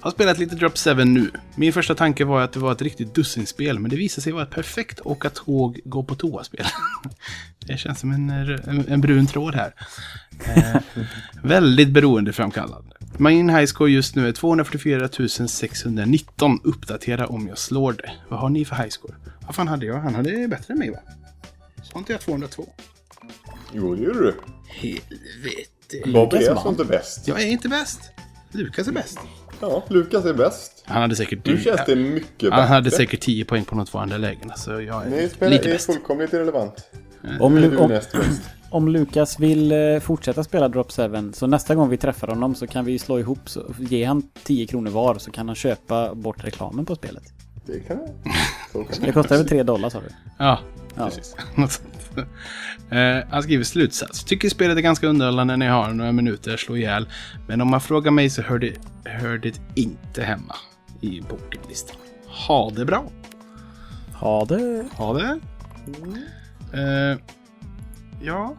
Har 0.00 0.10
spelat 0.10 0.38
lite 0.38 0.54
Drop 0.54 0.78
7 0.78 0.94
nu. 0.94 1.30
Min 1.54 1.72
första 1.72 1.94
tanke 1.94 2.24
var 2.24 2.40
att 2.40 2.52
det 2.52 2.60
var 2.60 2.72
ett 2.72 2.82
riktigt 2.82 3.14
dussinspel, 3.14 3.78
men 3.78 3.90
det 3.90 3.96
visade 3.96 4.22
sig 4.22 4.32
vara 4.32 4.42
ett 4.42 4.50
perfekt 4.50 5.00
åka 5.00 5.30
tåg, 5.30 5.80
gå 5.84 6.02
på 6.02 6.14
toa-spel. 6.14 6.66
det 7.66 7.76
känns 7.76 8.00
som 8.00 8.12
en, 8.12 8.30
en, 8.30 8.88
en 8.88 9.00
brun 9.00 9.26
tråd 9.26 9.54
här. 9.54 9.74
Eh, 10.56 10.80
väldigt 11.42 11.88
beroendeframkallande. 11.88 12.96
Min 13.18 13.50
highscore 13.50 13.90
just 13.90 14.16
nu 14.16 14.28
är 14.28 14.32
244 14.32 15.08
619. 15.48 16.60
Uppdatera 16.64 17.26
om 17.26 17.48
jag 17.48 17.58
slår 17.58 17.92
det. 17.92 18.10
Vad 18.28 18.40
har 18.40 18.48
ni 18.48 18.64
för 18.64 18.76
highscore? 18.76 19.14
Vad 19.46 19.54
fan 19.54 19.68
hade 19.68 19.86
jag? 19.86 20.00
Han 20.00 20.14
hade 20.14 20.48
bättre 20.48 20.72
än 20.72 20.78
mig 20.78 20.90
va? 20.90 20.98
Sa 21.82 21.98
inte 21.98 22.12
jag 22.12 22.20
202? 22.20 22.68
Jo, 23.72 23.94
det 23.94 24.02
gjorde 24.02 24.18
du. 24.20 24.34
Helvete. 24.68 26.10
Bob 26.12 26.32
Lukas 26.32 26.48
är 26.48 26.54
vann. 26.54 26.62
som 26.62 26.70
inte 26.70 26.84
bäst. 26.84 27.28
Jag 27.28 27.42
är 27.42 27.46
inte 27.46 27.68
bäst. 27.68 28.00
Lukas 28.52 28.88
är 28.88 28.92
bäst. 28.92 29.18
Ja, 29.60 29.84
Lukas 29.88 30.24
är 30.24 30.34
bäst. 30.34 30.82
Han 30.86 31.02
hade 31.02 31.16
säkert... 31.16 31.46
Nu 31.46 31.58
känns 31.60 31.80
det 31.86 31.96
mycket 31.96 32.52
Han 32.52 32.68
hade 32.68 32.82
bättre. 32.82 32.96
säkert 32.96 33.20
10 33.20 33.44
poäng 33.44 33.64
på 33.64 33.74
de 33.74 33.86
två 33.86 33.98
andra 33.98 34.16
lägena, 34.16 34.54
så 34.56 34.70
jag 34.70 35.06
är 35.06 35.10
Nej, 35.10 35.28
spelar 35.28 35.52
lite 35.52 35.68
är 35.68 35.72
bäst. 35.72 35.86
fullkomligt 35.86 36.32
irrelevant. 36.32 36.74
Om, 37.40 37.54
Nu 37.54 37.60
är 37.64 37.70
Lu- 37.70 37.70
du 37.70 37.76
om, 37.76 38.00
om 38.70 38.88
Lukas 38.88 39.40
vill 39.40 39.72
eh, 39.72 40.00
fortsätta 40.00 40.44
spela 40.44 40.68
Drop 40.68 40.92
7 40.92 41.32
så 41.32 41.46
nästa 41.46 41.74
gång 41.74 41.88
vi 41.88 41.96
träffar 41.96 42.28
honom 42.28 42.54
så 42.54 42.66
kan 42.66 42.84
vi 42.84 42.98
slå 42.98 43.18
ihop, 43.18 43.48
så, 43.48 43.74
ge 43.78 44.04
han 44.04 44.22
10 44.44 44.66
kronor 44.66 44.90
var 44.90 45.18
så 45.18 45.30
kan 45.30 45.46
han 45.48 45.54
köpa 45.56 46.14
bort 46.14 46.44
reklamen 46.44 46.86
på 46.86 46.94
spelet. 46.94 47.22
Det 47.66 47.80
kan 47.80 47.96
jag. 47.96 48.86
Det 49.00 49.12
kostar 49.12 49.36
väl 49.36 49.48
3 49.48 49.62
dollar 49.62 49.90
sa 49.90 50.00
du? 50.00 50.08
Ja, 50.38 50.58
Ja. 50.96 51.04
precis. 51.06 51.36
Eh, 52.90 53.18
han 53.30 53.42
skriver 53.42 53.64
slutsats. 53.64 54.24
Tycker 54.24 54.48
spelet 54.48 54.76
är 54.76 54.80
ganska 54.80 55.06
underhållande 55.06 55.56
när 55.56 55.66
jag 55.66 55.72
har 55.72 55.90
några 55.90 56.12
minuter 56.12 56.54
att 56.54 56.60
slå 56.60 56.76
ihjäl. 56.76 57.08
Men 57.46 57.60
om 57.60 57.70
man 57.70 57.80
frågar 57.80 58.10
mig 58.10 58.30
så 58.30 58.42
hör 58.42 58.58
det, 58.58 58.74
hör 59.04 59.38
det 59.38 59.60
inte 59.74 60.22
hemma 60.22 60.56
i 61.00 61.22
pokerlistan. 61.28 61.96
Ha 62.26 62.70
det 62.70 62.84
bra. 62.84 63.04
Ha 64.14 64.44
det. 64.44 64.84
Ha 64.96 65.14
det. 65.14 65.40
Eh, 66.72 67.18
ja. 68.22 68.56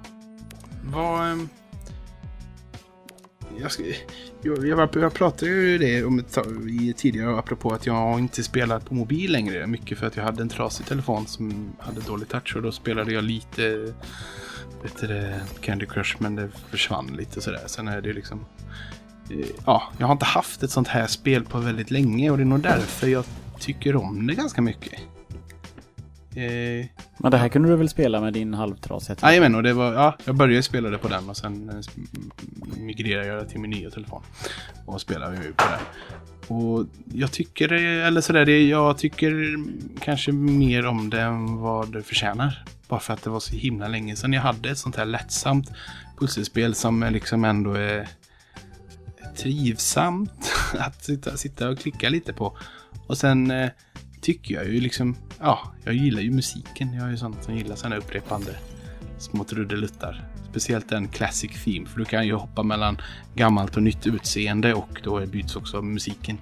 Vad 0.83 1.47
jag, 3.59 3.71
ska, 3.71 3.83
jag, 4.41 4.67
jag, 4.67 4.89
jag 4.95 5.13
pratade 5.13 5.51
ju 5.51 5.77
det 5.77 6.03
om 6.03 6.19
ett 6.19 6.37
i- 6.69 6.93
tidigare 6.97 7.37
apropå 7.39 7.73
att 7.73 7.85
jag 7.85 7.93
har 7.93 8.19
inte 8.19 8.43
spelat 8.43 8.85
på 8.85 8.93
mobil 8.93 9.31
längre. 9.31 9.67
Mycket 9.67 9.97
för 9.99 10.07
att 10.07 10.15
jag 10.15 10.23
hade 10.23 10.41
en 10.41 10.49
trasig 10.49 10.85
telefon 10.85 11.27
som 11.27 11.73
hade 11.79 12.01
dålig 12.01 12.27
touch 12.27 12.55
och 12.55 12.61
då 12.61 12.71
spelade 12.71 13.13
jag 13.13 13.23
lite 13.23 13.93
vet 14.83 14.97
du, 15.01 15.33
Candy 15.61 15.85
Crush 15.85 16.15
men 16.19 16.35
det 16.35 16.49
försvann 16.69 17.07
lite 17.17 17.41
sådär. 17.41 17.63
Sen 17.67 17.87
är 17.87 18.01
det 18.01 18.13
liksom... 18.13 18.45
Eh, 19.29 19.45
ja, 19.65 19.83
jag 19.97 20.07
har 20.07 20.13
inte 20.13 20.25
haft 20.25 20.63
ett 20.63 20.71
sånt 20.71 20.87
här 20.87 21.07
spel 21.07 21.43
på 21.43 21.59
väldigt 21.59 21.91
länge 21.91 22.29
och 22.31 22.37
det 22.37 22.43
är 22.43 22.45
nog 22.45 22.59
därför 22.59 23.07
jag 23.07 23.25
tycker 23.59 23.95
om 23.95 24.27
det 24.27 24.35
ganska 24.35 24.61
mycket. 24.61 24.99
Eh, 26.35 26.85
Men 27.17 27.31
det 27.31 27.37
här 27.37 27.49
kunde 27.49 27.69
du 27.69 27.75
väl 27.75 27.89
spela 27.89 28.21
med 28.21 28.33
din 28.33 28.53
halvtrasiga 28.53 29.15
telefon? 29.15 29.29
Jajamän, 29.29 29.55
och 29.55 29.63
det 29.63 29.73
var, 29.73 29.93
ja, 29.93 30.17
jag 30.25 30.35
började 30.35 30.63
spela 30.63 30.89
det 30.89 30.97
på 30.97 31.07
den 31.07 31.29
och 31.29 31.37
sen 31.37 31.69
eh, 31.69 31.75
migrerade 32.77 33.27
jag 33.27 33.49
till 33.49 33.59
min 33.59 33.69
nya 33.71 33.89
telefon. 33.89 34.21
Och 34.85 35.01
spelade 35.01 35.35
ju 35.35 35.53
på 35.53 35.63
den. 35.69 35.79
Och 36.57 36.85
jag 37.13 37.31
tycker, 37.31 37.67
det- 37.67 37.81
eller 38.07 38.21
sådär, 38.21 38.45
det- 38.45 38.67
jag 38.67 38.97
tycker 38.97 39.55
kanske 39.99 40.31
mer 40.31 40.85
om 40.85 41.09
det 41.09 41.21
än 41.21 41.55
vad 41.57 41.93
det 41.93 42.03
förtjänar. 42.03 42.63
Bara 42.87 42.99
för 42.99 43.13
att 43.13 43.23
det 43.23 43.29
var 43.29 43.39
så 43.39 43.55
himla 43.55 43.87
länge 43.87 44.15
sedan 44.15 44.33
jag 44.33 44.41
hade 44.41 44.69
ett 44.69 44.77
sånt 44.77 44.95
här 44.95 45.05
lättsamt 45.05 45.71
pusselspel 46.19 46.75
som 46.75 47.07
liksom 47.11 47.43
ändå 47.45 47.73
är 47.73 48.07
trivsamt 49.37 50.51
att 50.79 51.03
sitta, 51.03 51.37
sitta 51.37 51.69
och 51.69 51.79
klicka 51.79 52.09
lite 52.09 52.33
på. 52.33 52.57
Och 53.07 53.17
sen 53.17 53.51
eh, 53.51 53.69
tycker 54.21 54.55
jag 54.55 54.65
ju 54.65 54.81
liksom, 54.81 55.15
ja, 55.39 55.59
jag 55.83 55.93
gillar 55.93 56.21
ju 56.21 56.31
musiken. 56.31 56.93
Jag 56.93 57.07
är 57.07 57.11
ju 57.11 57.17
sån 57.17 57.35
som 57.41 57.55
gillar 57.55 57.75
sådana 57.75 57.97
upprepande 57.97 58.55
små 59.17 59.43
trudeluttar. 59.43 60.23
Speciellt 60.49 60.89
den 60.89 61.07
classic 61.07 61.63
theme, 61.63 61.87
för 61.87 61.99
du 61.99 62.05
kan 62.05 62.27
ju 62.27 62.33
hoppa 62.33 62.63
mellan 62.63 62.97
gammalt 63.35 63.77
och 63.77 63.83
nytt 63.83 64.07
utseende 64.07 64.73
och 64.73 65.01
då 65.03 65.25
byts 65.25 65.55
också 65.55 65.81
musiken. 65.81 66.37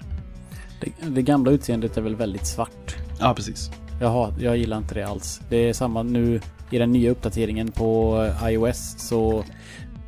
Det, 0.82 1.10
det 1.10 1.22
gamla 1.22 1.52
utseendet 1.52 1.98
är 1.98 2.02
väl 2.02 2.16
väldigt 2.16 2.48
svart. 2.48 2.96
Ja, 3.20 3.34
precis. 3.34 3.72
Jaha, 4.02 4.34
jag 4.40 4.58
gillar 4.58 4.78
inte 4.78 4.96
det 4.96 5.04
alls. 5.04 5.42
Det 5.50 5.58
är 5.58 5.74
samma 5.74 6.04
nu 6.04 6.42
i 6.72 6.78
den 6.78 6.92
nya 6.92 7.12
uppdateringen 7.12 7.72
på 7.72 8.18
iOS 8.44 8.96
så 8.98 9.46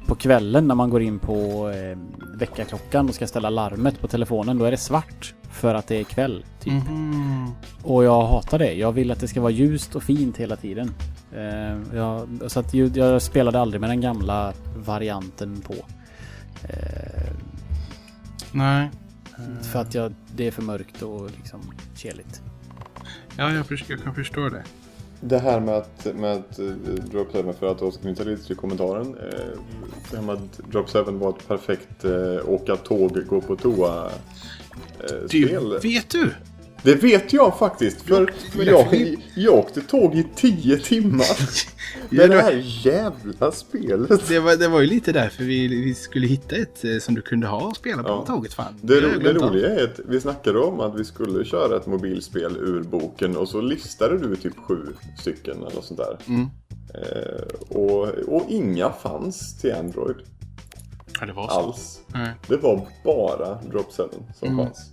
på 0.07 0.15
kvällen 0.15 0.67
när 0.67 0.75
man 0.75 0.89
går 0.89 1.01
in 1.01 1.19
på 1.19 1.69
eh, 1.69 1.97
väckarklockan 2.35 3.09
och 3.09 3.15
ska 3.15 3.27
ställa 3.27 3.49
larmet 3.49 3.99
på 4.01 4.07
telefonen 4.07 4.57
då 4.57 4.65
är 4.65 4.71
det 4.71 4.77
svart 4.77 5.33
för 5.51 5.75
att 5.75 5.87
det 5.87 5.95
är 5.95 6.03
kväll. 6.03 6.45
Typ. 6.59 6.73
Mhm. 6.73 7.51
Och 7.83 8.03
jag 8.03 8.27
hatar 8.27 8.59
det. 8.59 8.73
Jag 8.73 8.91
vill 8.91 9.11
att 9.11 9.19
det 9.19 9.27
ska 9.27 9.41
vara 9.41 9.51
ljust 9.51 9.95
och 9.95 10.03
fint 10.03 10.37
hela 10.37 10.55
tiden. 10.55 10.93
Eh, 11.35 11.97
jag, 11.97 12.27
så 12.47 12.59
att 12.59 12.73
jag 12.73 13.21
spelade 13.21 13.59
aldrig 13.59 13.81
med 13.81 13.89
den 13.89 14.01
gamla 14.01 14.53
varianten 14.75 15.61
på. 15.61 15.73
Eh, 16.63 17.33
Nej. 18.51 18.89
för 19.61 19.79
att 19.79 19.95
jag, 19.95 20.13
det 20.35 20.47
är 20.47 20.51
för 20.51 20.61
mörkt 20.61 21.01
och 21.01 21.29
liksom 21.37 21.59
keligt. 21.95 22.41
Ja, 23.37 23.53
jag, 23.53 23.65
jag 23.87 24.03
kan 24.03 24.15
förstå 24.15 24.49
det. 24.49 24.63
Det 25.21 25.39
här 25.39 25.59
med 25.59 25.75
att, 25.77 26.07
med 26.15 26.31
att 26.31 26.59
uh, 26.59 26.73
Drop 27.11 27.27
7, 27.31 27.53
för 27.59 27.71
att 27.71 27.81
återknyta 27.81 28.23
lite 28.23 28.43
till 28.47 28.55
kommentaren. 28.55 29.15
eh, 29.17 29.59
det 30.11 30.17
här 30.17 30.23
med 30.23 30.35
att 30.35 30.57
Drop 30.71 30.89
7 30.89 30.99
var 31.03 31.29
ett 31.29 31.47
perfekt 31.47 32.05
åka 32.45 32.75
tåg, 32.75 33.25
gå 33.27 33.41
på 33.41 33.55
toa 33.55 34.05
uh, 34.05 34.11
Du, 35.29 35.47
spel. 35.47 35.79
vet 35.83 36.09
du? 36.09 36.31
Det 36.83 36.95
vet 36.95 37.33
jag 37.33 37.57
faktiskt. 37.59 38.01
För 38.01 38.27
jag, 38.65 39.15
jag 39.35 39.53
åkte 39.55 39.81
tåg 39.81 40.15
i 40.15 40.25
tio 40.35 40.77
timmar. 40.77 41.25
Ja, 42.09 42.27
det 42.27 42.41
här 42.41 42.63
jävla 42.85 43.51
spelet. 43.51 44.27
Det 44.27 44.39
var, 44.39 44.55
det 44.55 44.67
var 44.67 44.81
ju 44.81 44.87
lite 44.87 45.11
därför 45.11 45.43
vi, 45.43 45.67
vi 45.67 45.93
skulle 45.95 46.27
hitta 46.27 46.55
ett 46.55 46.83
eh, 46.83 46.97
som 46.99 47.15
du 47.15 47.21
kunde 47.21 47.47
ha 47.47 47.61
och 47.67 47.75
spela 47.75 48.03
på 48.03 48.09
Ja. 48.09 48.25
tåget. 48.27 48.53
Fan. 48.53 48.73
Det, 48.81 49.01
ro, 49.01 49.19
det 49.19 49.33
roliga 49.33 49.69
är 49.79 49.83
att 49.83 49.99
vi 50.07 50.21
snackade 50.21 50.59
om 50.59 50.79
att 50.79 50.99
vi 50.99 51.05
skulle 51.05 51.45
köra 51.45 51.77
ett 51.77 51.87
mobilspel 51.87 52.57
ur 52.57 52.83
boken 52.83 53.37
och 53.37 53.49
så 53.49 53.61
listade 53.61 54.17
du 54.17 54.35
typ 54.35 54.53
sju 54.67 54.87
stycken 55.19 55.57
eller 55.71 55.81
sånt 55.81 55.99
där. 55.99 56.17
Mm. 56.27 56.47
Eh, 56.93 57.77
och, 57.77 58.07
och 58.07 58.45
inga 58.49 58.89
fanns 58.91 59.57
till 59.61 59.73
Android 59.75 60.15
Ja, 61.19 61.25
det 61.25 61.33
var 61.33 61.47
så. 61.47 61.53
alls. 61.53 61.99
Nej. 62.07 62.31
Det 62.47 62.57
var 62.57 62.87
bara 63.03 63.55
Drop 63.61 63.93
7 63.97 64.03
som 64.39 64.47
Mm. 64.47 64.65
fanns. 64.65 64.89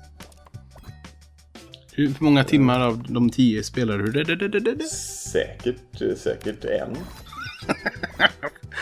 Hur 1.98 2.14
många 2.18 2.44
timmar 2.44 2.80
av 2.80 3.04
de 3.08 3.30
tio 3.30 3.62
spelade 3.62 4.11
du? 4.11 4.24
Säkert, 5.32 6.18
säkert 6.18 6.64
en. 6.64 6.96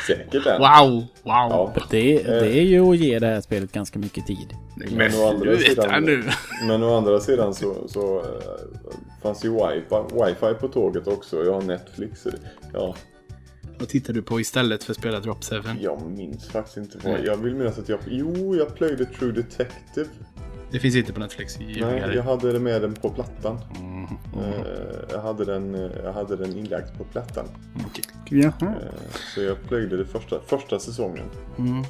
säkert 0.07 0.47
en. 0.47 0.59
Wow! 0.61 0.91
Wow! 1.01 1.07
Ja. 1.23 1.75
Det, 1.91 2.23
det 2.23 2.59
är 2.59 2.63
ju 2.63 2.81
att 2.81 2.97
ge 2.99 3.19
det 3.19 3.27
här 3.27 3.41
spelet 3.41 3.73
ganska 3.73 3.99
mycket 3.99 4.27
tid. 4.27 4.55
Men 4.91 5.15
å 5.15 5.29
andra 5.29 5.57
sidan- 5.57 6.03
nu. 6.05 6.25
Men 6.69 6.83
å 6.83 6.97
andra 6.97 7.21
sidan 7.21 7.55
så, 7.55 7.89
så 7.89 8.19
eh, 8.19 8.27
fanns 9.23 9.45
ju 9.45 9.51
wifi, 9.51 9.97
wifi 10.25 10.55
på 10.61 10.69
tåget 10.69 11.07
också. 11.07 11.45
Jag 11.45 11.53
har 11.53 11.63
Netflix. 11.63 12.27
Ja, 12.73 12.97
Vad 13.79 13.89
tittar 13.89 14.13
du 14.13 14.23
på 14.23 14.41
istället 14.41 14.85
för 14.85 14.93
att 14.93 14.99
spela 14.99 15.21
Drop 15.21 15.45
7? 15.45 15.57
jag 15.81 16.03
minns 16.11 16.49
faktiskt 16.49 16.77
inte 16.77 16.99
vad. 17.05 17.25
Jag 17.25 17.37
vill 17.37 17.55
minnas 17.55 17.79
att 17.79 17.89
jag... 17.89 17.99
Jo, 18.09 18.57
jag 18.57 18.75
plöjde 18.75 19.05
True 19.05 19.33
Detective. 19.33 20.09
Det 20.71 20.79
finns 20.79 20.97
inte 20.97 21.13
på 21.13 21.21
Netflix. 21.21 21.61
i 21.61 21.65
Nej, 21.81 22.11
jag 22.15 22.23
hade 22.23 22.53
det 22.53 22.59
med 22.61 22.83
den 22.83 22.95
på 22.95 23.11
plattan. 23.11 23.59
Mm. 23.81 24.05
Eh, 24.05 24.67
Jag 25.11 25.23
hade 25.23 25.45
den, 25.45 25.91
jag 26.05 26.13
hade 26.13 26.37
den 26.37 26.57
inlagd 26.57 26.99
på 26.99 27.05
plattan. 27.05 27.45
Jaha. 28.31 28.53
Eh, 28.61 28.75
Så 29.35 29.43
jag 29.43 29.63
plöjde 29.69 29.97
det 29.97 30.05
första, 30.05 30.41
första 30.47 30.79
säsongen. 30.79 31.25
Mm. 31.59 31.85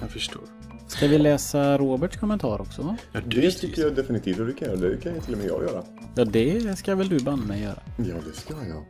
Jag 0.00 0.10
förstår. 0.10 0.42
Ska 0.88 1.06
vi 1.08 1.18
läsa 1.18 1.78
Roberts 1.78 2.16
kommentar 2.16 2.60
också? 2.60 2.96
Ja, 3.12 3.20
Det 3.26 3.50
tycker 3.50 3.82
jag 3.82 3.94
definitivt 3.94 4.38
och 4.40 4.46
det 4.46 4.52
kan, 4.52 4.68
jag- 4.68 4.78
det 4.80 4.96
kan 5.02 5.20
till 5.20 5.32
och 5.34 5.38
med 5.38 5.48
jag 5.48 5.62
göra. 5.62 5.82
Ja, 6.14 6.24
det 6.24 6.76
ska 6.78 6.94
väl 6.94 7.08
du 7.08 7.18
banne 7.20 7.46
mig 7.46 7.62
göra. 7.62 7.78
Ja, 7.98 8.14
det 8.26 8.36
ska 8.36 8.54
jag. 8.68 8.84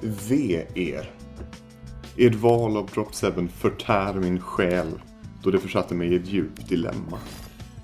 Ve 0.00 0.66
er. 0.74 1.10
Ert 2.16 2.34
val 2.34 2.76
av 2.76 2.86
Drop 2.94 3.14
7 3.14 3.48
förtär 3.48 4.14
min 4.14 4.40
själ 4.40 4.86
då 5.42 5.50
det 5.50 5.58
försatte 5.58 5.94
mig 5.94 6.12
i 6.12 6.16
ett 6.16 6.26
djupt 6.28 6.68
dilemma. 6.68 7.18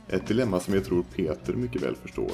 Ett 0.08 0.26
dilemma 0.26 0.60
som 0.60 0.74
jag 0.74 0.84
tror 0.84 1.04
Peter 1.16 1.52
mycket 1.52 1.82
väl 1.82 1.96
förstår. 1.96 2.30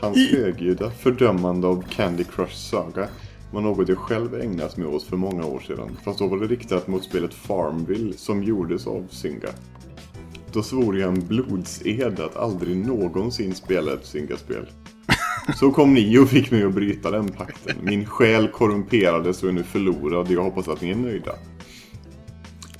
Hans 0.00 0.30
högljudda 0.30 0.90
fördömande 0.90 1.66
av 1.66 1.84
Candy 1.90 2.24
Crush 2.24 2.54
Saga 2.54 3.08
var 3.52 3.60
något 3.60 3.88
jag 3.88 3.98
själv 3.98 4.34
ägnat 4.34 4.76
mig 4.76 4.86
åt 4.86 5.02
för 5.02 5.16
många 5.16 5.46
år 5.46 5.60
sedan. 5.60 5.96
Fast 6.04 6.18
då 6.18 6.26
var 6.26 6.38
det 6.38 6.46
riktat 6.46 6.88
mot 6.88 7.04
spelet 7.04 7.34
Farmville 7.34 8.12
som 8.12 8.42
gjordes 8.42 8.86
av 8.86 9.06
Zynga. 9.10 9.48
Då 10.52 10.62
svor 10.62 10.98
jag 10.98 11.08
en 11.08 11.26
blodsed 11.26 12.20
att 12.20 12.36
aldrig 12.36 12.76
någonsin 12.76 13.54
spela 13.54 13.92
ett 13.92 14.06
Zynga-spel. 14.06 14.66
Så 15.56 15.70
kom 15.70 15.94
ni 15.94 16.18
och 16.18 16.28
fick 16.28 16.50
mig 16.50 16.64
att 16.64 16.74
bryta 16.74 17.10
den 17.10 17.28
pakten. 17.28 17.76
Min 17.82 18.06
själ 18.06 18.48
korrumperades 18.48 19.42
och 19.42 19.48
är 19.48 19.52
nu 19.52 19.62
förlorad. 19.62 20.30
Jag 20.30 20.42
hoppas 20.42 20.68
att 20.68 20.80
ni 20.80 20.90
är 20.90 20.94
nöjda. 20.94 21.32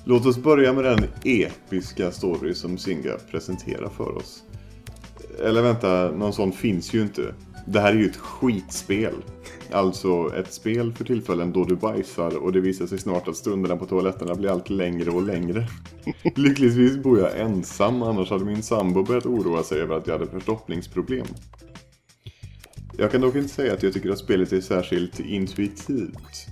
Låt 0.08 0.26
oss 0.26 0.38
börja 0.38 0.72
med 0.72 0.84
den 0.84 1.04
episka 1.24 2.10
story 2.10 2.54
som 2.54 2.78
Zynga 2.78 3.12
presenterar 3.30 3.88
för 3.88 4.16
oss. 4.16 4.42
Eller 5.44 5.62
vänta, 5.62 6.10
någon 6.10 6.32
sån 6.32 6.52
finns 6.52 6.94
ju 6.94 7.02
inte. 7.02 7.34
Det 7.66 7.80
här 7.80 7.92
är 7.92 7.96
ju 7.96 8.06
ett 8.06 8.16
skitspel. 8.16 9.14
Alltså 9.72 10.34
ett 10.36 10.52
spel 10.52 10.92
för 10.92 11.04
tillfällen 11.04 11.52
då 11.52 11.64
du 11.64 11.76
bajsar 11.76 12.36
och 12.36 12.52
det 12.52 12.60
visar 12.60 12.86
sig 12.86 12.98
snart 12.98 13.28
att 13.28 13.36
stunderna 13.36 13.76
på 13.76 13.86
toaletterna 13.86 14.34
blir 14.34 14.50
allt 14.50 14.70
längre 14.70 15.10
och 15.10 15.22
längre. 15.22 15.68
Lyckligtvis 16.36 16.96
bor 16.96 17.18
jag 17.18 17.40
ensam, 17.40 18.02
annars 18.02 18.30
hade 18.30 18.44
min 18.44 18.62
sambo 18.62 19.02
börjat 19.02 19.26
oroa 19.26 19.62
sig 19.62 19.80
över 19.80 19.96
att 19.96 20.06
jag 20.06 20.18
hade 20.18 20.30
förstoppningsproblem. 20.30 21.26
Jag 22.98 23.12
kan 23.12 23.20
dock 23.20 23.36
inte 23.36 23.54
säga 23.54 23.72
att 23.72 23.82
jag 23.82 23.92
tycker 23.92 24.10
att 24.10 24.18
spelet 24.18 24.52
är 24.52 24.60
särskilt 24.60 25.20
intuitivt. 25.20 26.46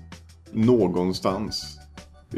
Någonstans. 0.53 1.76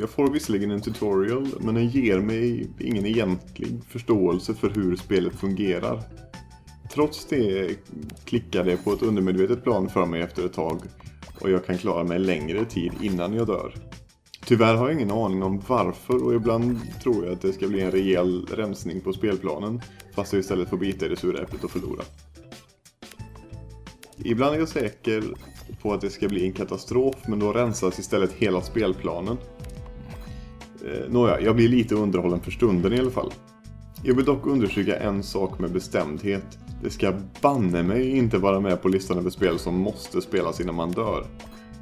Jag 0.00 0.10
får 0.10 0.30
visserligen 0.30 0.70
en 0.70 0.80
tutorial, 0.80 1.48
men 1.60 1.74
den 1.74 1.88
ger 1.88 2.20
mig 2.20 2.70
ingen 2.78 3.06
egentlig 3.06 3.80
förståelse 3.88 4.54
för 4.54 4.70
hur 4.70 4.96
spelet 4.96 5.34
fungerar. 5.34 6.02
Trots 6.92 7.26
det 7.26 7.76
klickar 8.24 8.64
det 8.64 8.76
på 8.76 8.92
ett 8.92 9.02
undermedvetet 9.02 9.64
plan 9.64 9.88
för 9.88 10.06
mig 10.06 10.22
efter 10.22 10.46
ett 10.46 10.52
tag 10.52 10.80
och 11.40 11.50
jag 11.50 11.66
kan 11.66 11.78
klara 11.78 12.04
mig 12.04 12.18
längre 12.18 12.64
tid 12.64 12.92
innan 13.02 13.34
jag 13.34 13.46
dör. 13.46 13.74
Tyvärr 14.44 14.74
har 14.74 14.88
jag 14.88 14.96
ingen 14.96 15.10
aning 15.10 15.42
om 15.42 15.62
varför 15.68 16.24
och 16.24 16.34
ibland 16.34 16.80
tror 17.02 17.24
jag 17.24 17.32
att 17.32 17.42
det 17.42 17.52
ska 17.52 17.68
bli 17.68 17.80
en 17.80 17.90
rejäl 17.90 18.46
rensning 18.46 19.00
på 19.00 19.12
spelplanen 19.12 19.80
fast 20.14 20.32
jag 20.32 20.40
istället 20.40 20.68
får 20.68 20.76
bita 20.76 21.06
i 21.06 21.08
det 21.08 21.16
sura 21.16 21.42
äpplet 21.42 21.64
och 21.64 21.70
förlora. 21.70 22.02
Ibland 24.16 24.54
är 24.54 24.58
jag 24.58 24.68
säker 24.68 25.24
på 25.82 25.92
att 25.92 26.00
det 26.00 26.10
ska 26.10 26.28
bli 26.28 26.46
en 26.46 26.52
katastrof 26.52 27.16
men 27.26 27.38
då 27.38 27.52
rensas 27.52 27.98
istället 27.98 28.32
hela 28.32 28.62
spelplanen. 28.62 29.36
Eh, 30.84 31.10
nåja, 31.10 31.40
jag 31.40 31.56
blir 31.56 31.68
lite 31.68 31.94
underhållen 31.94 32.40
för 32.40 32.50
stunden 32.50 32.92
i 32.92 32.98
alla 32.98 33.10
fall. 33.10 33.32
Jag 34.02 34.14
vill 34.14 34.24
dock 34.24 34.46
understryka 34.46 34.96
en 34.96 35.22
sak 35.22 35.58
med 35.58 35.72
bestämdhet. 35.72 36.58
Det 36.82 36.90
ska 36.90 37.12
banne 37.40 37.82
mig 37.82 38.10
inte 38.10 38.38
vara 38.38 38.60
med 38.60 38.82
på 38.82 38.88
listan 38.88 39.18
över 39.18 39.30
spel 39.30 39.58
som 39.58 39.78
måste 39.78 40.20
spelas 40.20 40.60
innan 40.60 40.74
man 40.74 40.90
dör. 40.90 41.26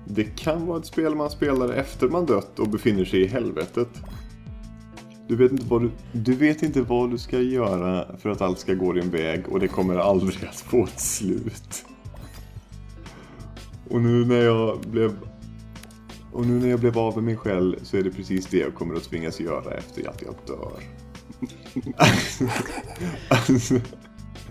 Det 0.04 0.24
kan 0.24 0.66
vara 0.66 0.78
ett 0.78 0.86
spel 0.86 1.14
man 1.14 1.30
spelar 1.30 1.72
efter 1.72 2.08
man 2.08 2.26
dött 2.26 2.58
och 2.58 2.68
befinner 2.68 3.04
sig 3.04 3.22
i 3.22 3.26
helvetet. 3.26 3.88
Du 5.28 5.36
vet, 5.36 5.52
inte 5.52 5.64
vad 5.68 5.82
du, 5.82 5.90
du 6.12 6.34
vet 6.34 6.62
inte 6.62 6.82
vad 6.82 7.10
du 7.10 7.18
ska 7.18 7.40
göra 7.40 8.16
för 8.18 8.30
att 8.30 8.40
allt 8.40 8.58
ska 8.58 8.74
gå 8.74 8.92
din 8.92 9.10
väg 9.10 9.48
och 9.48 9.60
det 9.60 9.68
kommer 9.68 9.96
aldrig 9.96 10.44
att 10.48 10.60
få 10.60 10.84
ett 10.84 11.00
slut. 11.00 11.84
Och 13.90 14.00
nu 14.00 14.24
när 14.24 14.42
jag 14.42 14.80
blev 14.80 15.16
och 16.36 16.46
nu 16.46 16.52
när 16.60 16.68
jag 16.68 16.80
blev 16.80 16.98
av 16.98 17.14
med 17.14 17.24
mig 17.24 17.36
själv 17.36 17.76
så 17.82 17.96
är 17.96 18.02
det 18.02 18.10
precis 18.10 18.46
det 18.46 18.58
jag 18.58 18.74
kommer 18.74 18.94
att 18.94 19.04
tvingas 19.04 19.40
göra 19.40 19.74
efter 19.74 20.08
att 20.08 20.22
jag 20.22 20.34
dör. 20.46 20.80
alltså, 23.28 23.74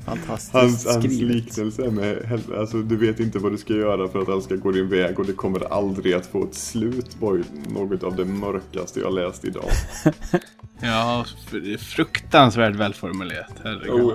Fantastiskt 0.05 0.53
hans, 0.53 0.85
hans 0.85 1.05
skrivet. 1.05 1.35
liknelse 1.35 1.91
med 1.91 2.41
alltså 2.57 2.77
du 2.77 2.97
vet 2.97 3.19
inte 3.19 3.39
vad 3.39 3.51
du 3.51 3.57
ska 3.57 3.73
göra 3.73 4.07
för 4.07 4.19
att 4.21 4.29
allt 4.29 4.43
ska 4.43 4.55
gå 4.55 4.71
din 4.71 4.89
väg 4.89 5.19
och 5.19 5.25
det 5.25 5.33
kommer 5.33 5.73
aldrig 5.73 6.13
att 6.13 6.25
få 6.25 6.43
ett 6.43 6.55
slut 6.55 7.17
var 7.19 7.35
ju 7.35 7.43
något 7.69 8.03
av 8.03 8.15
det 8.15 8.25
mörkaste 8.25 8.99
jag 8.99 9.13
läst 9.13 9.45
idag. 9.45 9.69
Ja, 10.81 11.25
fruktansvärt 11.79 12.75
välformulerat. 12.75 13.53
Herregud. 13.63 13.89
Oh, 13.91 14.13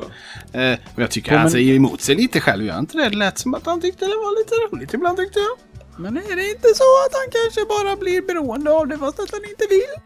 ja. 0.53 0.61
eh, 0.61 0.79
men 0.95 1.03
jag 1.03 1.11
tycker 1.11 1.33
Ja, 1.33 1.39
han 1.39 1.51
säger 1.51 1.75
emot 1.75 2.01
sig 2.01 2.15
lite 2.15 2.41
själv. 2.41 2.65
Gör 2.65 2.79
inte 2.79 2.97
det? 2.99 3.09
Det 3.09 3.17
lät 3.17 3.39
som 3.39 3.55
att 3.55 3.67
han 3.67 3.81
tyckte 3.81 4.05
det 4.05 4.11
var 4.11 4.39
lite 4.39 4.55
roligt 4.77 4.95
ibland 4.95 5.19
tyckte 5.19 5.39
jag. 5.39 5.70
Men 5.99 6.17
är 6.17 6.37
det 6.37 6.51
inte 6.51 6.69
så 6.75 6.85
att 7.07 7.13
han 7.13 7.29
kanske 7.31 7.65
bara 7.69 7.97
blir 7.97 8.23
beroende 8.23 8.73
av 8.73 8.87
det 8.89 8.99
fast 8.99 9.21
att 9.21 9.31
han 9.31 9.41
inte 9.51 9.65
vill? 9.71 10.03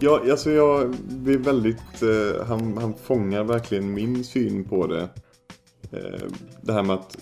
Ja, 0.00 0.20
alltså 0.30 0.50
jag 0.50 0.90
blir 1.08 1.38
väldigt... 1.38 2.02
Eh, 2.02 2.46
han, 2.46 2.78
han 2.78 2.94
fångar 3.04 3.44
verkligen 3.44 3.94
min 3.94 4.24
syn 4.24 4.64
på 4.64 4.86
det. 4.86 5.08
Eh, 5.92 6.28
det 6.62 6.72
här 6.72 6.82
med 6.82 6.94
att 6.96 7.16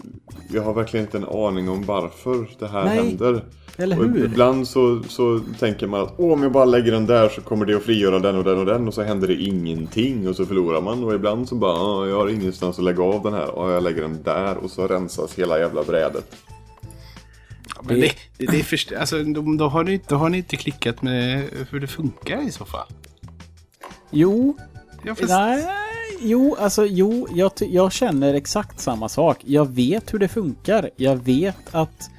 jag 0.52 0.62
har 0.62 0.74
verkligen 0.74 1.06
inte 1.06 1.16
en 1.18 1.24
aning 1.24 1.68
om 1.68 1.82
varför 1.86 2.46
det 2.58 2.66
här 2.66 2.84
Nej, 2.84 2.96
händer. 2.96 3.44
Eller 3.78 3.98
Och 3.98 4.04
hur? 4.04 4.24
ibland 4.24 4.68
så, 4.68 5.02
så 5.08 5.40
tänker 5.58 5.86
man 5.86 6.00
att 6.00 6.14
Åh, 6.16 6.32
om 6.32 6.42
jag 6.42 6.52
bara 6.52 6.64
lägger 6.64 6.92
den 6.92 7.06
där 7.06 7.28
så 7.28 7.40
kommer 7.40 7.66
det 7.66 7.74
att 7.76 7.82
frigöra 7.82 8.18
den 8.18 8.36
och 8.36 8.44
den 8.44 8.58
och 8.58 8.66
den 8.66 8.88
och 8.88 8.94
så 8.94 9.02
händer 9.02 9.28
det 9.28 9.34
ingenting 9.34 10.28
och 10.28 10.36
så 10.36 10.46
förlorar 10.46 10.80
man. 10.80 11.04
Och 11.04 11.14
ibland 11.14 11.48
så 11.48 11.54
bara, 11.54 11.72
"Ah, 11.72 12.06
jag 12.06 12.16
har 12.16 12.28
ingenstans 12.28 12.78
att 12.78 12.84
lägga 12.84 13.02
av 13.02 13.22
den 13.22 13.32
här 13.32 13.50
och 13.50 13.70
jag 13.70 13.82
lägger 13.82 14.02
den 14.02 14.22
där 14.22 14.56
och 14.56 14.70
så 14.70 14.86
rensas 14.86 15.34
hela 15.38 15.58
jävla 15.58 15.82
brädet. 15.82 16.36
Ja, 17.74 17.82
men 17.84 18.00
det, 18.00 18.12
det, 18.38 18.46
det 18.46 18.58
är 18.58 18.62
först, 18.62 18.92
alltså, 18.92 19.22
då, 19.22 19.56
då, 19.58 19.68
har 19.68 19.84
ni, 19.84 20.00
då 20.08 20.16
har 20.16 20.28
ni 20.28 20.38
inte 20.38 20.56
klickat 20.56 21.02
med 21.02 21.48
hur 21.70 21.80
det 21.80 21.86
funkar 21.86 22.48
i 22.48 22.52
så 22.52 22.64
fall. 22.64 22.86
Jo, 24.10 24.56
Ja, 25.06 25.14
fast, 25.14 25.28
nej, 25.28 25.66
jo, 26.20 26.56
alltså 26.58 26.86
jo, 26.86 27.28
jag, 27.34 27.52
jag 27.58 27.92
känner 27.92 28.34
exakt 28.34 28.80
samma 28.80 29.08
sak. 29.08 29.38
Jag 29.44 29.74
vet 29.74 30.14
hur 30.14 30.18
det 30.18 30.28
funkar. 30.28 30.90
Jag 30.96 31.16
vet 31.16 31.74
att 31.74 32.10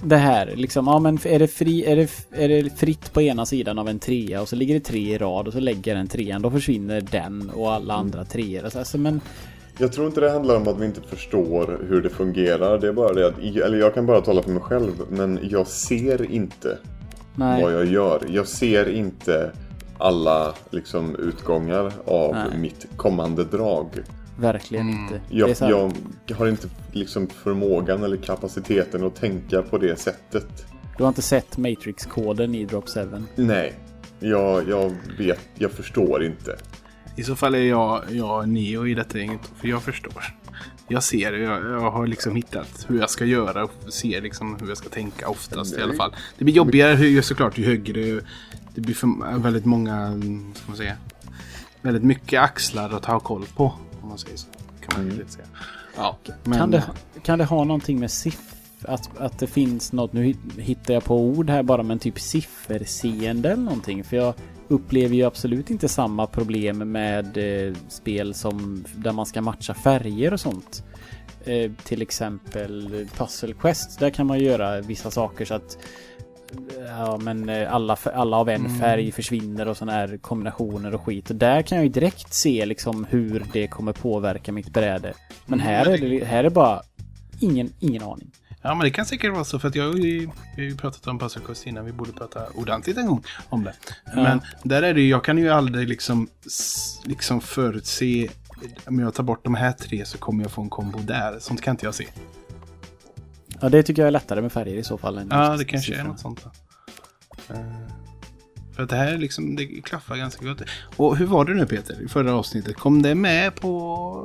det 0.00 0.16
här, 0.16 0.52
liksom, 0.56 0.86
ja 0.86 0.98
men 0.98 1.18
är 1.24 1.38
det, 1.38 1.48
fri, 1.48 1.84
är, 1.84 1.96
det, 1.96 2.10
är 2.30 2.48
det 2.48 2.78
fritt 2.78 3.12
på 3.12 3.22
ena 3.22 3.46
sidan 3.46 3.78
av 3.78 3.88
en 3.88 3.98
trea 3.98 4.42
och 4.42 4.48
så 4.48 4.56
ligger 4.56 4.74
det 4.74 4.80
tre 4.80 5.14
i 5.14 5.18
rad 5.18 5.46
och 5.46 5.52
så 5.52 5.60
lägger 5.60 5.94
den 5.94 6.08
trean, 6.08 6.42
då 6.42 6.50
försvinner 6.50 7.00
den 7.00 7.50
och 7.50 7.72
alla 7.72 7.94
andra 7.94 8.24
treor. 8.24 8.64
Alltså, 8.76 8.98
men 8.98 9.20
Jag 9.78 9.92
tror 9.92 10.06
inte 10.06 10.20
det 10.20 10.30
handlar 10.30 10.56
om 10.56 10.68
att 10.68 10.78
vi 10.80 10.86
inte 10.86 11.00
förstår 11.00 11.80
hur 11.88 12.02
det 12.02 12.10
fungerar. 12.10 12.78
Det 12.78 12.88
är 12.88 12.92
bara 12.92 13.12
det 13.12 13.26
att, 13.26 13.38
eller 13.38 13.78
jag 13.78 13.94
kan 13.94 14.06
bara 14.06 14.20
tala 14.20 14.42
för 14.42 14.50
mig 14.50 14.62
själv, 14.62 14.92
men 15.08 15.38
jag 15.42 15.66
ser 15.66 16.30
inte 16.30 16.78
nej. 17.34 17.62
vad 17.62 17.72
jag 17.72 17.84
gör. 17.84 18.22
Jag 18.28 18.46
ser 18.48 18.88
inte 18.88 19.50
alla 19.98 20.54
liksom, 20.70 21.16
utgångar 21.16 21.92
av 22.04 22.34
Nej. 22.34 22.58
mitt 22.58 22.86
kommande 22.96 23.44
drag. 23.44 23.86
Verkligen 24.40 24.88
Mm. 24.88 25.02
inte. 25.02 25.20
Jag, 25.30 25.48
det 25.48 25.52
är 25.52 25.54
så 25.54 25.64
här, 25.64 25.92
jag 26.26 26.36
har 26.36 26.46
inte 26.48 26.68
liksom 26.92 27.26
förmågan 27.26 28.02
eller 28.02 28.16
kapaciteten 28.16 29.04
att 29.06 29.14
tänka 29.14 29.62
på 29.62 29.78
det 29.78 29.98
sättet. 29.98 30.66
Du 30.96 31.02
har 31.02 31.08
inte 31.08 31.22
sett 31.22 31.56
Matrix-koden 31.58 32.54
i 32.54 32.64
Drop 32.64 32.88
7? 32.88 33.00
Nej, 33.34 33.74
jag, 34.20 34.68
jag 34.68 34.92
vet, 35.18 35.40
jag 35.54 35.70
förstår 35.70 36.24
inte. 36.24 36.56
I 37.16 37.22
så 37.22 37.36
fall 37.36 37.54
är 37.54 37.58
jag, 37.58 38.02
jag 38.10 38.48
Neo 38.48 38.86
i 38.86 38.94
detta 38.94 39.18
gänget. 39.18 39.40
För 39.56 39.68
jag 39.68 39.82
förstår. 39.82 40.24
Jag 40.88 41.02
ser, 41.02 41.32
jag, 41.32 41.64
jag 41.64 41.90
har 41.90 42.06
liksom 42.06 42.36
hittat 42.36 42.86
hur 42.88 43.00
jag 43.00 43.10
ska 43.10 43.24
göra 43.24 43.64
och 43.64 43.92
ser 43.92 44.20
liksom 44.20 44.56
hur 44.60 44.68
jag 44.68 44.76
ska 44.76 44.88
tänka 44.88 45.28
oftast 45.28 45.78
i 45.78 45.82
alla 45.82 45.94
fall. 45.94 46.14
Det 46.38 46.44
blir 46.44 46.54
jobbigare 46.54 46.94
hur, 46.94 47.22
såklart 47.22 47.58
ju 47.58 47.64
högre. 47.64 48.20
Det 48.74 48.80
blir 48.80 48.94
för, 48.94 49.38
väldigt 49.38 49.64
många, 49.64 50.20
ska 50.54 50.68
man 50.68 50.76
säga. 50.76 50.96
Väldigt 51.82 52.02
mycket 52.02 52.40
axlar 52.42 52.90
att 52.90 53.04
ha 53.04 53.20
koll 53.20 53.46
på. 53.56 53.72
Om 54.00 54.08
man 54.08 54.18
säger 54.18 54.36
så. 54.36 54.46
Kan 54.80 55.02
man 55.02 55.12
mm. 55.12 55.28
säga. 55.28 55.46
Ja, 55.96 56.18
men, 56.44 56.58
Kan, 56.58 56.70
det, 56.70 56.84
kan 57.22 57.38
det 57.38 57.44
ha 57.44 57.64
någonting 57.64 58.00
med 58.00 58.10
siff... 58.10 58.40
Att, 58.88 59.18
att 59.18 59.38
det 59.38 59.46
finns 59.46 59.92
något, 59.92 60.12
nu 60.12 60.22
hit- 60.22 60.58
hittar 60.58 60.94
jag 60.94 61.04
på 61.04 61.20
ord 61.20 61.50
här 61.50 61.62
bara, 61.62 61.82
men 61.82 61.98
typ 61.98 62.20
sifferseende 62.20 63.50
eller 63.50 63.62
någonting. 63.62 64.04
För 64.04 64.16
jag 64.16 64.34
upplever 64.68 65.14
ju 65.14 65.22
absolut 65.22 65.70
inte 65.70 65.88
samma 65.88 66.26
problem 66.26 66.92
med 66.92 67.36
eh, 67.36 67.74
spel 67.88 68.34
som 68.34 68.84
där 68.96 69.12
man 69.12 69.26
ska 69.26 69.42
matcha 69.42 69.74
färger 69.74 70.32
och 70.32 70.40
sånt. 70.40 70.84
Eh, 71.44 71.70
till 71.84 72.02
exempel 72.02 73.06
Puzzle 73.16 73.54
Quest, 73.54 73.98
där 73.98 74.10
kan 74.10 74.26
man 74.26 74.38
göra 74.38 74.80
vissa 74.80 75.10
saker 75.10 75.44
så 75.44 75.54
att 75.54 75.78
Ja 76.86 77.18
men 77.22 77.48
eh, 77.48 77.74
alla, 77.74 77.96
alla 78.14 78.36
av 78.36 78.48
en 78.48 78.68
färg 78.68 79.12
försvinner 79.12 79.68
och 79.68 79.76
sådana 79.76 79.92
här 79.92 80.16
kombinationer 80.16 80.94
och 80.94 81.00
skit. 81.00 81.30
Och 81.30 81.36
där 81.36 81.62
kan 81.62 81.76
jag 81.78 81.84
ju 81.84 81.90
direkt 81.92 82.32
se 82.32 82.66
liksom 82.66 83.06
hur 83.10 83.44
det 83.52 83.66
kommer 83.66 83.92
påverka 83.92 84.52
mitt 84.52 84.72
bräde. 84.72 85.14
Men 85.46 85.60
här 85.60 85.86
är 85.86 85.98
det, 85.98 86.24
här 86.24 86.44
är 86.44 86.50
bara 86.50 86.82
ingen, 87.40 87.72
ingen 87.80 88.02
aning. 88.02 88.30
Ja, 88.66 88.74
men 88.74 88.84
det 88.84 88.90
kan 88.90 89.06
säkert 89.06 89.32
vara 89.32 89.44
så. 89.44 89.58
För 89.58 89.68
att 89.68 89.74
jag 89.74 89.84
har 89.84 89.94
ju, 89.94 90.18
vi 90.56 90.62
har 90.62 90.62
ju 90.62 90.76
pratat 90.76 91.06
om 91.06 91.18
Quest 91.18 91.66
innan. 91.66 91.84
Vi 91.84 91.92
borde 91.92 92.12
prata 92.12 92.46
ordentligt 92.54 92.96
en 92.96 93.06
gång 93.06 93.24
om 93.48 93.64
det. 93.64 93.74
Men 94.14 94.40
där 94.62 94.82
är 94.82 94.94
det 94.94 95.00
ju, 95.00 95.08
jag 95.08 95.24
kan 95.24 95.38
ju 95.38 95.50
aldrig 95.50 95.88
liksom, 95.88 96.28
liksom 97.04 97.40
förutse. 97.40 98.28
Om 98.86 98.98
jag 98.98 99.14
tar 99.14 99.22
bort 99.22 99.44
de 99.44 99.54
här 99.54 99.72
tre 99.72 100.04
så 100.04 100.18
kommer 100.18 100.44
jag 100.44 100.50
få 100.52 100.62
en 100.62 100.70
kombo 100.70 100.98
där. 100.98 101.38
Sånt 101.40 101.60
kan 101.60 101.72
inte 101.72 101.86
jag 101.86 101.94
se. 101.94 102.06
Ja 103.60 103.68
det 103.68 103.82
tycker 103.82 104.02
jag 104.02 104.06
är 104.06 104.12
lättare 104.12 104.42
med 104.42 104.52
färger 104.52 104.76
i 104.76 104.84
så 104.84 104.98
fall. 104.98 105.26
Ja, 105.30 105.56
det 105.56 105.64
kanske 105.64 105.92
är 105.92 105.96
siffrorna. 105.96 106.10
något 106.10 106.20
sånt. 106.20 106.44
Då. 107.48 107.54
För 108.76 108.82
att 108.82 108.88
det 108.88 108.96
här 108.96 109.12
är 109.12 109.18
liksom, 109.18 109.56
det 109.56 109.66
klaffar 109.66 110.16
ganska 110.16 110.46
gott. 110.46 110.62
Och 110.96 111.16
hur 111.16 111.26
var 111.26 111.44
det 111.44 111.54
nu 111.54 111.66
Peter, 111.66 112.02
i 112.02 112.08
förra 112.08 112.34
avsnittet? 112.34 112.76
Kom 112.76 113.02
det 113.02 113.14
med 113.14 113.54
på 113.54 113.70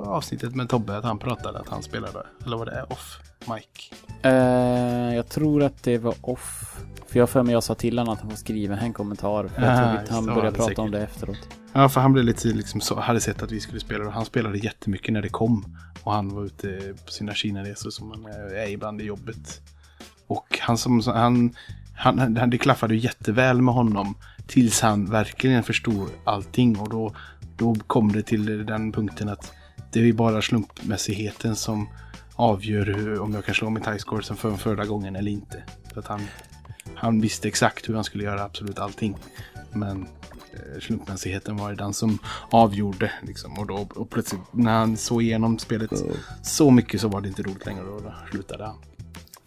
avsnittet 0.08 0.56
med 0.56 0.70
Tobbe 0.70 0.98
att 0.98 1.04
han 1.04 1.20
pratade 1.20 1.60
att 1.60 1.70
han 1.70 1.84
spelade? 1.84 2.26
Eller 2.46 2.58
var 2.58 2.66
det 2.66 2.84
off 2.90 3.20
mic? 3.48 3.92
Eh, 4.24 5.16
jag 5.16 5.30
tror 5.30 5.64
att 5.64 5.84
det 5.84 5.98
var 5.98 6.16
off. 6.22 6.76
För 7.08 7.20
jag 7.20 7.30
för 7.30 7.44
mig 7.44 7.54
jag 7.54 7.64
sa 7.64 7.76
till 7.76 8.00
honom 8.00 8.14
att 8.14 8.20
han 8.22 8.30
får 8.30 8.38
skriva 8.38 8.78
en 8.78 8.94
kommentar. 8.94 9.48
För 9.48 9.62
jag 9.62 9.74
Ah, 9.74 9.88
tror 9.90 10.00
inte 10.02 10.14
han 10.14 10.26
började 10.26 10.52
prata 10.52 10.64
säkert. 10.64 10.80
om 10.80 10.92
det 10.92 11.02
efteråt. 11.04 11.38
Ja, 11.74 11.90
för 11.90 12.02
han 12.02 12.14
blev 12.14 12.26
lite 12.26 12.48
liksom 12.48 12.82
så, 12.82 13.00
hade 13.00 13.22
sett 13.22 13.44
att 13.44 13.52
vi 13.52 13.60
skulle 13.60 13.80
spela 13.80 14.06
och 14.06 14.14
han 14.14 14.26
spelade 14.26 14.58
jättemycket 14.58 15.14
när 15.14 15.22
det 15.22 15.30
kom. 15.30 15.78
Och 16.04 16.14
han 16.14 16.30
var 16.36 16.46
ute 16.46 16.94
på 17.06 17.12
sina 17.12 17.34
Kina-resor 17.34 17.90
som 17.90 18.12
han 18.12 18.26
är 18.56 18.70
ibland 18.70 19.02
i 19.02 19.06
jobbet. 19.06 19.62
Och 20.28 20.60
han 20.62 20.78
som, 20.78 21.02
han, 21.06 21.56
han, 21.96 22.38
han, 22.38 22.50
det 22.50 22.58
klaffade 22.58 22.96
jätteväl 22.96 23.62
med 23.62 23.74
honom 23.74 24.16
tills 24.50 24.82
han 24.82 25.06
verkligen 25.06 25.64
förstod 25.64 26.10
allting. 26.24 26.78
Och 26.78 26.90
då, 26.90 27.16
då 27.56 27.76
kom 27.88 28.12
det 28.12 28.24
till 28.24 28.66
den 28.66 28.92
punkten 28.92 29.30
att 29.30 29.54
det 29.92 30.10
är 30.10 30.14
bara 30.14 30.42
slumpmässigheten 30.42 31.56
som 31.56 31.90
avgör 32.36 32.86
hur, 32.86 33.20
om 33.20 33.34
jag 33.34 33.46
kan 33.46 33.56
slå 33.56 33.70
mitt 33.70 33.88
highscore 33.88 34.24
som 34.24 34.38
för 34.38 34.56
förra 34.56 34.86
gången 34.86 35.16
eller 35.16 35.32
inte. 35.32 35.64
För 35.94 36.00
att 36.00 36.08
han, 36.08 36.22
han 36.96 37.22
visste 37.22 37.48
exakt 37.48 37.90
hur 37.90 37.96
han 37.96 38.04
skulle 38.04 38.24
göra 38.24 38.44
absolut 38.44 38.80
allting. 38.80 39.18
Men 39.74 40.08
eh, 40.54 40.80
slumpmässigheten 40.80 41.58
var 41.58 41.74
den 41.74 41.94
som 41.94 42.20
avgjorde. 42.50 43.12
Liksom. 43.22 43.60
Och, 43.60 43.68
då, 43.68 43.88
och 43.96 44.10
plötsligt 44.10 44.42
när 44.52 44.72
han 44.72 44.98
såg 44.98 45.24
igenom 45.24 45.60
spelet 45.60 45.92
så 46.44 46.72
mycket 46.72 47.02
så 47.02 47.08
var 47.08 47.22
det 47.22 47.28
inte 47.28 47.44
roligt 47.44 47.66
längre. 47.66 47.84
Och 47.84 48.02
då 48.02 48.14
slutade 48.32 48.66
han. 48.66 48.76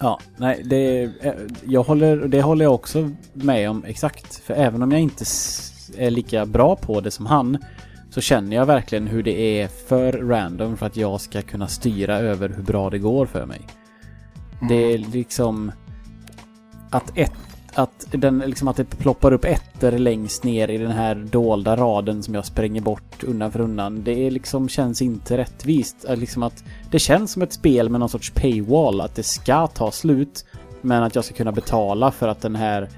Ja, 0.02 0.18
nej, 0.36 0.62
det, 0.64 1.02
eh, 1.02 1.32
jag 1.66 1.82
håller, 1.82 2.16
det 2.16 2.42
håller 2.42 2.64
jag 2.64 2.74
också 2.74 3.10
med 3.32 3.70
om 3.70 3.84
exakt. 3.84 4.36
För 4.36 4.54
även 4.54 4.82
om 4.82 4.92
jag 4.92 5.00
inte 5.00 5.24
är 5.98 6.10
lika 6.10 6.46
bra 6.46 6.76
på 6.76 7.00
det 7.00 7.10
som 7.10 7.26
han 7.26 7.58
så 8.10 8.20
känner 8.20 8.56
jag 8.56 8.66
verkligen 8.66 9.06
hur 9.06 9.22
det 9.22 9.60
är 9.60 9.68
för 9.68 10.12
random 10.12 10.76
för 10.76 10.86
att 10.86 10.96
jag 10.96 11.20
ska 11.20 11.42
kunna 11.42 11.68
styra 11.68 12.18
över 12.18 12.48
hur 12.48 12.62
bra 12.62 12.90
det 12.90 12.98
går 12.98 13.26
för 13.26 13.46
mig. 13.46 13.60
Det 14.68 14.74
är 14.74 14.98
liksom 14.98 15.72
att 16.90 17.18
ett 17.18 17.51
att, 17.74 18.06
den, 18.10 18.38
liksom 18.38 18.68
att 18.68 18.76
det 18.76 18.84
ploppar 18.84 19.32
upp 19.32 19.44
ettor 19.44 19.90
längst 19.92 20.44
ner 20.44 20.68
i 20.68 20.78
den 20.78 20.90
här 20.90 21.14
dolda 21.14 21.76
raden 21.76 22.22
som 22.22 22.34
jag 22.34 22.46
spränger 22.46 22.80
bort 22.80 23.24
undan 23.24 23.52
för 23.52 23.60
undan. 23.60 24.04
Det 24.04 24.26
är 24.26 24.30
liksom 24.30 24.68
känns 24.68 25.02
inte 25.02 25.36
rättvist. 25.36 26.04
Att 26.04 26.18
Liksom 26.18 26.42
att 26.42 26.64
det 26.90 26.98
känns 26.98 27.32
som 27.32 27.42
ett 27.42 27.52
spel 27.52 27.88
med 27.88 28.00
någon 28.00 28.08
sorts 28.08 28.30
paywall. 28.30 29.00
Att 29.00 29.14
det 29.14 29.22
ska 29.22 29.66
ta 29.66 29.90
slut. 29.90 30.44
Men 30.80 31.02
att 31.02 31.14
jag 31.14 31.24
ska 31.24 31.34
kunna 31.34 31.52
betala 31.52 32.10
för 32.10 32.28
att 32.28 32.40
den 32.40 32.56
här 32.56 32.88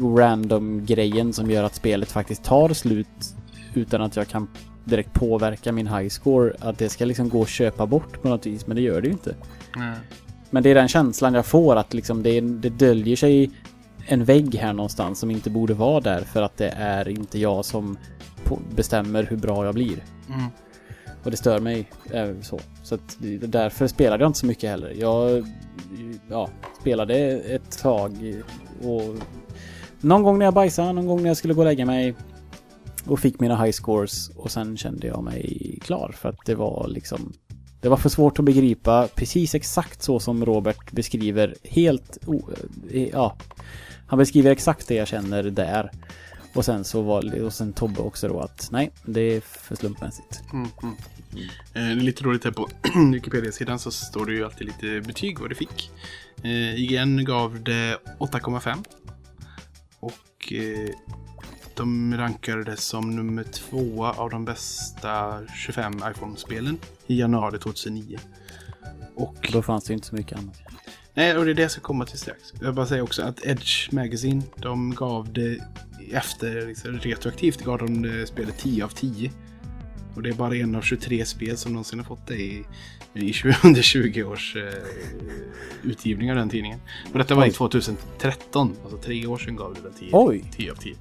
random 0.00 0.86
grejen 0.86 1.32
som 1.32 1.50
gör 1.50 1.64
att 1.64 1.74
spelet 1.74 2.10
faktiskt 2.10 2.44
tar 2.44 2.68
slut 2.68 3.34
utan 3.74 4.02
att 4.02 4.16
jag 4.16 4.28
kan 4.28 4.48
direkt 4.84 5.12
påverka 5.12 5.72
min 5.72 5.86
high 5.86 6.08
score. 6.08 6.52
Att 6.60 6.78
det 6.78 6.88
ska 6.88 7.04
liksom 7.04 7.28
gå 7.28 7.42
att 7.42 7.48
köpa 7.48 7.86
bort 7.86 8.22
på 8.22 8.28
något 8.28 8.46
vis. 8.46 8.66
Men 8.66 8.76
det 8.76 8.82
gör 8.82 9.00
det 9.00 9.06
ju 9.06 9.12
inte. 9.12 9.34
Men 10.50 10.62
det 10.62 10.70
är 10.70 10.74
den 10.74 10.88
känslan 10.88 11.34
jag 11.34 11.46
får 11.46 11.76
att 11.76 11.94
liksom 11.94 12.22
det, 12.22 12.40
det 12.40 12.68
döljer 12.68 13.16
sig 13.16 13.50
en 14.08 14.24
vägg 14.24 14.54
här 14.54 14.72
någonstans 14.72 15.18
som 15.18 15.30
inte 15.30 15.50
borde 15.50 15.74
vara 15.74 16.00
där 16.00 16.20
för 16.20 16.42
att 16.42 16.56
det 16.56 16.68
är 16.76 17.08
inte 17.08 17.38
jag 17.38 17.64
som 17.64 17.98
bestämmer 18.76 19.22
hur 19.22 19.36
bra 19.36 19.64
jag 19.64 19.74
blir. 19.74 20.04
Mm. 20.28 20.50
Och 21.24 21.30
det 21.30 21.36
stör 21.36 21.60
mig 21.60 21.90
eh, 22.12 22.30
så. 22.42 22.60
Så 22.82 22.94
att 22.94 23.16
därför 23.40 23.86
spelade 23.86 24.24
jag 24.24 24.28
inte 24.28 24.38
så 24.38 24.46
mycket 24.46 24.70
heller. 24.70 24.94
Jag 24.98 25.46
ja, 26.30 26.48
spelade 26.80 27.16
ett 27.38 27.78
tag 27.78 28.12
och 28.82 29.14
någon 30.00 30.22
gång 30.22 30.38
när 30.38 30.44
jag 30.44 30.54
bajsade, 30.54 30.92
någon 30.92 31.06
gång 31.06 31.22
när 31.22 31.28
jag 31.28 31.36
skulle 31.36 31.54
gå 31.54 31.60
och 31.60 31.66
lägga 31.66 31.86
mig 31.86 32.14
och 33.06 33.20
fick 33.20 33.40
mina 33.40 33.64
high 33.64 33.72
scores 33.72 34.28
och 34.28 34.50
sen 34.50 34.76
kände 34.76 35.06
jag 35.06 35.24
mig 35.24 35.78
klar 35.82 36.14
för 36.16 36.28
att 36.28 36.46
det 36.46 36.54
var 36.54 36.88
liksom 36.88 37.32
det 37.80 37.88
var 37.88 37.96
för 37.96 38.08
svårt 38.08 38.38
att 38.38 38.44
begripa 38.44 39.08
precis 39.14 39.54
exakt 39.54 40.02
så 40.02 40.20
som 40.20 40.44
Robert 40.44 40.92
beskriver 40.92 41.54
helt 41.62 42.18
o- 42.26 42.48
eh, 42.90 43.08
ja 43.08 43.36
han 44.08 44.18
beskriver 44.18 44.50
exakt 44.50 44.88
det 44.88 44.94
jag 44.94 45.08
känner 45.08 45.42
där 45.42 45.90
och 46.54 46.64
sen 46.64 46.84
så 46.84 47.02
var 47.02 47.42
och 47.42 47.52
sen 47.52 47.72
Tobbe 47.72 48.00
också 48.00 48.28
då 48.28 48.40
att 48.40 48.68
nej 48.72 48.90
det 49.04 49.20
är 49.20 49.40
för 49.40 49.76
slumpmässigt 49.76 50.40
Mm, 50.52 50.68
mm. 50.82 50.96
Eh, 51.74 52.04
lite 52.04 52.24
roligt 52.24 52.44
här 52.44 52.50
på 52.50 52.68
Wikipedia-sidan 53.12 53.78
så 53.78 53.90
står 53.90 54.26
det 54.26 54.32
ju 54.32 54.44
alltid 54.44 54.66
lite 54.66 55.00
betyg 55.06 55.38
vad 55.38 55.48
det 55.48 55.54
fick. 55.54 55.90
Eh, 56.42 56.74
IGN 56.74 57.24
gav 57.24 57.62
det 57.62 57.98
8,5. 58.18 58.84
Och 60.00 60.52
eh, 60.52 60.90
de 61.74 62.16
rankade 62.16 62.64
det 62.64 62.76
som 62.76 63.16
nummer 63.16 63.42
två 63.44 64.06
av 64.06 64.30
de 64.30 64.44
bästa 64.44 65.40
25 65.56 65.92
iPhone-spelen 66.10 66.78
i 67.06 67.20
januari 67.20 67.58
2009. 67.58 68.18
Och, 69.14 69.50
då 69.52 69.62
fanns 69.62 69.84
det 69.84 69.90
ju 69.90 69.94
inte 69.94 70.06
så 70.06 70.14
mycket 70.14 70.38
annat 70.38 70.60
nej, 71.18 71.36
och 71.36 71.44
det 71.44 71.50
är 71.50 71.54
det 71.54 71.62
jag 71.62 71.70
ska 71.70 71.80
komma 71.80 72.04
till 72.04 72.18
strax. 72.18 72.54
Jag 72.60 72.74
bara 72.74 72.86
säga 72.86 73.02
också 73.02 73.22
att 73.22 73.46
Edge 73.46 73.92
Magazine, 73.92 74.42
de 74.56 74.94
gav 74.94 75.32
det 75.32 75.58
efter 76.12 76.66
liksom, 76.66 76.98
retroaktivt 76.98 77.64
gav 77.64 77.78
de 77.78 78.02
det 78.02 78.26
spelet 78.26 78.58
10 78.58 78.84
av 78.84 78.88
10. 78.88 79.30
Och 80.14 80.22
det 80.22 80.28
är 80.28 80.34
bara 80.34 80.56
en 80.56 80.74
av 80.74 80.82
23 80.82 81.24
spel 81.24 81.56
som 81.56 81.72
någonsin 81.72 81.98
har 81.98 82.06
fått 82.06 82.26
det 82.26 82.34
i, 82.34 82.64
i 83.14 83.32
20, 83.32 83.54
under 83.64 83.82
20 83.82 84.24
års 84.24 84.56
eh, 84.56 84.72
utgivning 85.82 86.30
av 86.30 86.36
den 86.36 86.48
tidningen. 86.48 86.80
Och 87.12 87.18
detta 87.18 87.34
var 87.34 87.44
i 87.46 87.48
Oj. 87.48 87.52
2013, 87.52 88.76
alltså 88.82 88.98
tre 88.98 89.26
år 89.26 89.38
sedan 89.38 89.56
gav 89.56 89.74
det 89.74 89.80
den 89.80 89.92
10, 89.92 90.10
Oj. 90.12 90.44
10 90.56 90.72
av 90.72 90.76
10. 90.76 90.94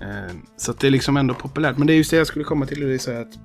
Eh, 0.00 0.34
så 0.56 0.72
det 0.72 0.86
är 0.86 0.90
liksom 0.90 1.16
ändå 1.16 1.34
populärt. 1.34 1.78
Men 1.78 1.86
det 1.86 1.92
är 1.92 1.96
just 1.96 2.10
det 2.10 2.16
jag 2.16 2.26
skulle 2.26 2.44
komma 2.44 2.66
till. 2.66 2.82
och 2.82 2.88
Det 2.88 2.94
är 2.94 2.98
så 2.98 3.10
att... 3.10 3.38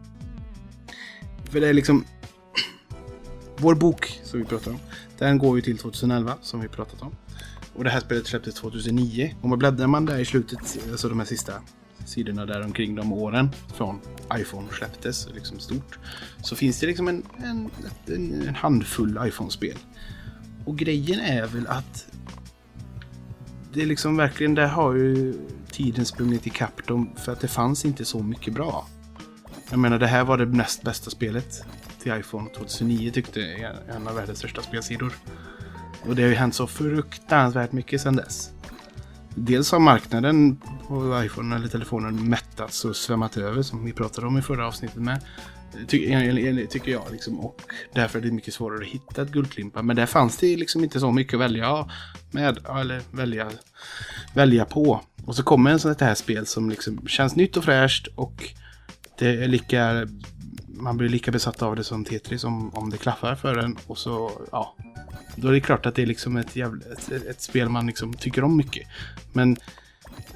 För 1.49 1.61
det 1.61 1.67
är 1.67 1.73
liksom... 1.73 2.05
Vår 3.57 3.75
bok 3.75 4.19
som 4.23 4.39
vi 4.39 4.45
pratar 4.45 4.71
om. 4.71 4.79
Den 5.17 5.37
går 5.37 5.55
ju 5.55 5.61
till 5.61 5.77
2011 5.77 6.35
som 6.41 6.59
vi 6.59 6.67
pratat 6.67 7.01
om. 7.01 7.15
Och 7.73 7.83
det 7.83 7.89
här 7.89 7.99
spelet 7.99 8.27
släpptes 8.27 8.55
2009. 8.55 9.35
Och 9.41 9.49
man 9.49 9.59
bläddrar 9.59 9.87
man 9.87 10.05
där 10.05 10.19
i 10.19 10.25
slutet, 10.25 10.77
alltså 10.91 11.09
de 11.09 11.19
här 11.19 11.25
sista 11.25 11.53
sidorna 12.05 12.45
där 12.45 12.61
omkring 12.61 12.95
de 12.95 13.13
åren 13.13 13.49
från 13.75 13.99
iPhone 14.33 14.67
släpptes 14.71 15.27
liksom 15.33 15.59
stort. 15.59 15.99
Så 16.43 16.55
finns 16.55 16.79
det 16.79 16.87
liksom 16.87 17.07
en, 17.07 17.23
en, 17.37 17.69
en, 18.05 18.41
en 18.47 18.55
handfull 18.55 19.19
iPhone-spel. 19.27 19.77
Och 20.65 20.77
grejen 20.77 21.19
är 21.19 21.47
väl 21.47 21.67
att 21.67 22.07
det 23.73 23.81
är 23.81 23.85
liksom 23.85 24.17
verkligen, 24.17 24.55
där 24.55 24.67
har 24.67 24.93
ju 24.93 25.33
tiden 25.71 26.05
sprungit 26.05 26.47
ikapp 26.47 26.87
dem 26.87 27.09
för 27.15 27.31
att 27.31 27.39
det 27.39 27.47
fanns 27.47 27.85
inte 27.85 28.05
så 28.05 28.23
mycket 28.23 28.53
bra. 28.53 28.87
Jag 29.69 29.79
menar, 29.79 29.99
det 29.99 30.07
här 30.07 30.23
var 30.23 30.37
det 30.37 30.45
näst 30.45 30.83
bästa 30.83 31.09
spelet 31.09 31.65
till 32.07 32.19
iPhone 32.19 32.49
2009 32.49 33.11
tyckte 33.11 33.41
en 33.87 34.07
av 34.07 34.15
världens 34.15 34.39
största 34.39 34.61
spelsidor. 34.61 35.13
Och 36.01 36.15
det 36.15 36.21
har 36.21 36.29
ju 36.29 36.35
hänt 36.35 36.55
så 36.55 36.67
fruktansvärt 36.67 37.71
mycket 37.71 38.01
sedan 38.01 38.15
dess. 38.15 38.51
Dels 39.35 39.71
har 39.71 39.79
marknaden 39.79 40.61
på 40.87 41.23
iPhone 41.25 41.55
eller 41.55 41.67
telefonen 41.67 42.29
mättats 42.29 42.85
och 42.85 42.95
svämmat 42.95 43.37
över 43.37 43.61
som 43.61 43.85
vi 43.85 43.93
pratade 43.93 44.27
om 44.27 44.37
i 44.37 44.41
förra 44.41 44.67
avsnittet 44.67 45.01
med. 45.01 45.21
Ty 45.87 46.67
tycker 46.69 46.91
jag 46.91 47.03
liksom. 47.11 47.39
Och 47.39 47.61
därför 47.93 48.19
är 48.19 48.23
det 48.23 48.31
mycket 48.31 48.53
svårare 48.53 48.81
att 48.81 48.87
hitta 48.87 49.21
ett 49.21 49.31
guldklimpar. 49.31 49.83
Men 49.83 49.95
där 49.95 50.05
fanns 50.05 50.37
det 50.37 50.57
liksom 50.57 50.83
inte 50.83 50.99
så 50.99 51.11
mycket 51.11 51.33
att 51.33 51.39
välja 51.39 51.89
med. 52.31 52.57
Eller 52.79 53.01
välja, 53.11 53.51
välja 54.33 54.65
på. 54.65 55.01
Och 55.25 55.35
så 55.35 55.43
kommer 55.43 55.71
en 55.71 55.79
sån 55.79 55.95
här 55.99 56.15
spel 56.15 56.45
som 56.45 56.69
liksom 56.69 57.07
känns 57.07 57.35
nytt 57.35 57.57
och 57.57 57.63
fräscht. 57.63 58.07
Och 58.15 58.53
det 59.19 59.43
är 59.43 59.47
lika... 59.47 60.07
Man 60.79 60.97
blir 60.97 61.09
lika 61.09 61.31
besatt 61.31 61.61
av 61.61 61.75
det 61.75 61.83
som 61.83 62.05
Tetris 62.05 62.43
om, 62.43 62.75
om 62.75 62.89
det 62.89 62.97
klaffar 62.97 63.35
för 63.35 63.57
en. 63.57 63.77
Och 63.87 63.97
så, 63.97 64.41
ja. 64.51 64.75
Då 65.35 65.47
är 65.47 65.51
det 65.51 65.59
klart 65.59 65.85
att 65.85 65.95
det 65.95 66.01
är 66.01 66.05
liksom 66.05 66.37
ett, 66.37 66.55
jävla, 66.55 66.85
ett, 66.85 67.11
ett 67.11 67.41
spel 67.41 67.69
man 67.69 67.87
liksom 67.87 68.13
tycker 68.13 68.43
om 68.43 68.57
mycket. 68.57 68.87
Men 69.33 69.57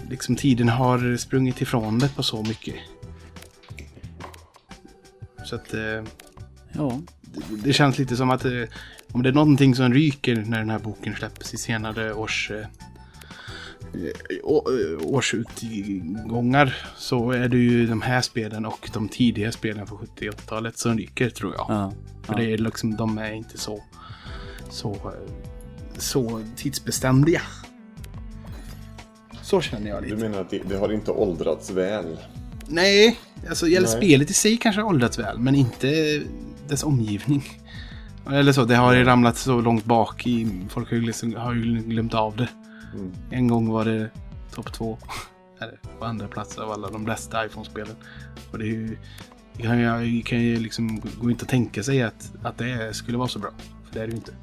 liksom 0.09 0.35
tiden 0.35 0.69
har 0.69 1.17
sprungit 1.17 1.61
ifrån 1.61 1.99
det 1.99 2.15
på 2.15 2.23
så 2.23 2.43
mycket. 2.43 2.75
Så 5.45 5.55
att... 5.55 5.73
Eh, 5.73 6.03
Ja. 6.73 7.01
det, 7.21 7.55
det 7.63 7.73
känns 7.73 7.97
lite 7.97 8.15
som 8.15 8.29
att 8.29 8.45
eh, 8.45 8.63
om 9.11 9.23
det 9.23 9.29
är 9.29 9.33
någonting 9.33 9.75
som 9.75 9.93
ryker 9.93 10.35
när 10.35 10.59
den 10.59 10.69
här 10.69 10.79
boken 10.79 11.15
släpps 11.15 11.53
i 11.53 11.57
senare 11.57 12.13
års... 12.13 12.51
Eh, 12.51 12.65
årsutgångar 15.03 16.75
så 16.97 17.31
är 17.31 17.47
det 17.49 17.57
ju 17.57 17.87
de 17.87 18.01
här 18.01 18.21
spelen 18.21 18.65
och 18.65 18.89
de 18.93 19.09
tidiga 19.09 19.51
spelen 19.51 19.87
från 19.87 19.97
70 19.97 20.29
och 20.29 20.35
80-talet 20.35 20.77
som 20.77 20.97
ryker 20.97 21.29
tror 21.29 21.53
jag. 21.57 21.65
Ja. 21.69 21.93
För 22.23 22.33
Ja. 22.33 22.39
det 22.39 22.53
är 22.53 22.57
liksom, 22.57 22.95
de 22.95 23.17
är 23.17 23.31
inte 23.33 23.57
så, 23.57 23.83
så, 24.69 24.91
eh, 24.93 25.31
så 25.97 26.43
tidsbeständiga. 26.55 27.41
Så 29.41 29.61
känner 29.61 29.89
jag 29.89 30.03
Du 30.03 30.09
lite. 30.09 30.21
menar 30.21 30.41
att 30.41 30.49
det, 30.49 30.61
det 30.69 30.77
har 30.77 30.93
inte 30.93 31.11
åldrats 31.11 31.71
väl? 31.71 32.17
Nej, 32.67 33.19
alltså 33.49 33.67
gäller 33.67 33.87
Nej. 33.87 33.97
spelet 33.97 34.29
i 34.29 34.33
sig 34.33 34.57
kanske 34.57 34.81
har 34.81 34.87
åldrats 34.89 35.19
väl, 35.19 35.39
men 35.39 35.55
inte 35.55 36.21
dess 36.67 36.83
omgivning. 36.83 37.43
Eller 38.31 38.51
så, 38.51 38.65
det 38.65 38.75
har 38.75 38.93
ju 38.93 39.03
ramlat 39.03 39.37
så 39.37 39.61
långt 39.61 39.85
bak 39.85 40.27
i... 40.27 40.47
Folk 40.69 40.89
har 40.89 40.97
ju, 40.97 41.03
liksom, 41.03 41.33
har 41.35 41.53
ju 41.53 41.61
glömt 41.81 42.13
av 42.13 42.35
det. 42.37 42.47
Mm. 42.93 43.11
En 43.29 43.47
gång 43.47 43.69
var 43.69 43.85
det 43.85 44.09
topp 44.51 44.73
två. 44.73 44.97
Eller 45.59 45.79
på 45.99 46.05
andra 46.05 46.27
plats 46.27 46.57
av 46.57 46.71
alla 46.71 46.89
de 46.89 47.05
bästa 47.05 47.45
iPhone-spelen. 47.45 47.95
Och 48.51 48.59
det 48.59 48.65
är 48.65 48.67
ju... 48.67 48.97
Det 49.53 49.63
kan 49.63 50.05
ju, 50.05 50.21
kan 50.21 50.41
ju 50.41 50.59
liksom 50.59 51.01
gå 51.21 51.29
inte 51.29 51.43
att 51.43 51.49
tänka 51.49 51.83
sig 51.83 52.01
att, 52.01 52.31
att 52.43 52.57
det 52.57 52.95
skulle 52.95 53.17
vara 53.17 53.27
så 53.27 53.39
bra. 53.39 53.51
För 53.85 53.93
det 53.93 54.01
är 54.01 54.07
det 54.07 54.11
ju 54.11 54.17
inte. 54.17 54.33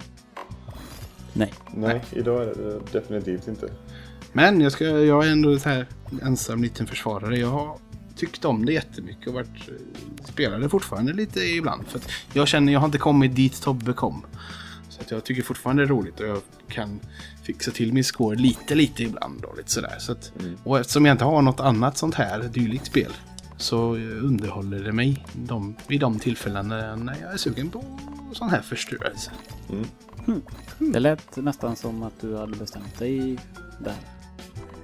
Nej. 1.32 1.52
Nej, 1.74 2.02
idag 2.10 2.42
är 2.42 2.46
det 2.46 2.92
definitivt 2.92 3.48
inte. 3.48 3.70
Men 4.32 4.60
jag, 4.60 4.72
ska, 4.72 4.84
jag 4.84 5.26
är 5.26 5.32
ändå 5.32 5.58
så 5.58 5.68
här 5.68 5.86
ensam 6.22 6.62
liten 6.62 6.86
försvarare. 6.86 7.38
Jag 7.38 7.48
har 7.48 7.78
tyckt 8.16 8.44
om 8.44 8.66
det 8.66 8.72
jättemycket 8.72 9.28
och 9.28 9.34
varit, 9.34 9.70
spelar 10.24 10.58
det 10.58 10.68
fortfarande 10.68 11.12
lite 11.12 11.40
ibland. 11.40 11.86
För 11.86 11.98
att 11.98 12.10
jag 12.32 12.48
känner 12.48 12.72
jag 12.72 12.80
har 12.80 12.86
inte 12.86 12.98
kommit 12.98 13.36
dit 13.36 13.62
Tobbe 13.62 13.92
kom. 13.92 14.26
Så 14.88 15.00
att 15.00 15.10
jag 15.10 15.24
tycker 15.24 15.42
fortfarande 15.42 15.82
det 15.82 15.86
är 15.86 15.88
roligt 15.88 16.20
och 16.20 16.26
jag 16.26 16.40
kan 16.68 17.00
fixa 17.48 17.70
till 17.70 17.92
min 17.92 18.04
score 18.04 18.36
lite, 18.36 18.74
lite 18.74 19.02
ibland. 19.02 19.44
Och, 19.44 19.56
lite 19.56 19.70
sådär. 19.70 19.96
Så 19.98 20.12
att, 20.12 20.32
och 20.64 20.78
eftersom 20.78 21.06
jag 21.06 21.14
inte 21.14 21.24
har 21.24 21.42
något 21.42 21.60
annat 21.60 21.96
sånt 21.98 22.14
här 22.14 22.42
dylikt 22.42 22.86
spel 22.86 23.12
så 23.56 23.96
eh, 23.96 24.24
underhåller 24.24 24.84
det 24.84 24.92
mig 24.92 25.24
de, 25.34 25.76
vid 25.86 26.00
de 26.00 26.18
tillfällen 26.18 26.68
när 26.68 27.16
jag 27.22 27.32
är 27.32 27.36
sugen 27.36 27.70
på 27.70 27.84
sån 28.32 28.50
här 28.50 28.60
förstörelse. 28.62 29.30
Det 30.78 31.00
lät 31.00 31.36
nästan 31.36 31.76
som 31.76 32.02
att 32.02 32.20
du 32.20 32.36
hade 32.36 32.56
bestämt 32.56 32.98
dig 32.98 33.38
där. 33.80 33.94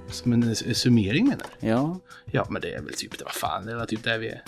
Som 0.09 0.33
en 0.33 0.55
summering 0.55 1.23
menar 1.27 1.43
du? 1.59 1.67
Ja. 1.67 1.99
Ja, 2.25 2.47
men 2.49 2.61
det 2.61 2.73
är 2.73 2.81
väl 2.81 2.93
typ 2.93 3.17
det. 3.19 3.23
Vad 3.23 3.33
fan, 3.33 3.65
det 3.65 3.75
var 3.75 3.85
typ 3.85 4.03
där 4.03 4.17
vi 4.17 4.27
är. 4.27 4.43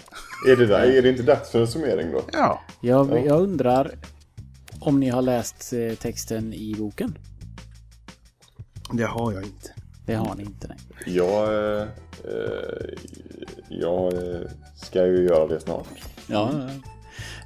Är 0.48 0.56
det, 0.56 0.66
där, 0.66 0.80
är 0.80 1.02
det 1.02 1.10
inte 1.10 1.24
dags 1.24 1.52
för 1.52 1.62
en 1.62 1.68
summering 1.68 2.12
då? 2.12 2.22
Ja. 2.34 2.62
Jag, 2.82 3.12
Ja. 3.12 3.18
jag 3.18 3.42
undrar 3.42 3.92
om 4.80 5.00
ni 5.00 5.10
har 5.10 5.22
läst 5.22 5.74
eh, 5.74 5.96
texten 5.96 6.54
i 6.54 6.76
boken? 6.78 7.18
Det 8.92 9.06
har 9.06 9.34
jag 9.34 9.44
inte. 9.44 9.70
Det 10.06 10.16
har 10.16 10.36
ni 10.36 10.44
inte, 10.44 10.68
nej. 10.68 10.78
Jag, 11.16 11.44
eh, 11.44 11.88
eh, 12.24 12.94
jag 13.70 14.14
eh, 14.14 14.42
ska 14.76 15.06
ju 15.06 15.26
göra 15.28 15.48
det 15.48 15.60
snart. 15.60 15.88
Ja. 16.28 16.52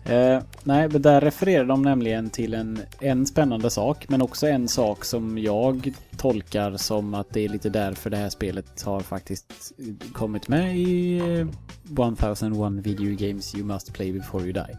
Eh, 0.05 0.41
nej, 0.63 0.89
men 0.89 1.01
där 1.01 1.21
refererar 1.21 1.65
de 1.65 1.81
nämligen 1.81 2.29
till 2.29 2.53
en, 2.53 2.79
en 2.99 3.25
spännande 3.25 3.69
sak, 3.69 4.05
men 4.09 4.21
också 4.21 4.47
en 4.47 4.67
sak 4.67 5.05
som 5.05 5.37
jag 5.37 5.93
tolkar 6.17 6.77
som 6.77 7.13
att 7.13 7.29
det 7.29 7.45
är 7.45 7.49
lite 7.49 7.69
därför 7.69 8.09
det 8.09 8.17
här 8.17 8.29
spelet 8.29 8.81
har 8.81 8.99
faktiskt 8.99 9.73
kommit 10.13 10.47
med 10.47 10.77
i 10.77 11.17
eh, 11.17 11.47
1001 11.91 12.73
video 12.73 13.15
games 13.27 13.55
you 13.55 13.65
must 13.65 13.93
play 13.93 14.13
before 14.13 14.43
you 14.43 14.53
die. 14.53 14.77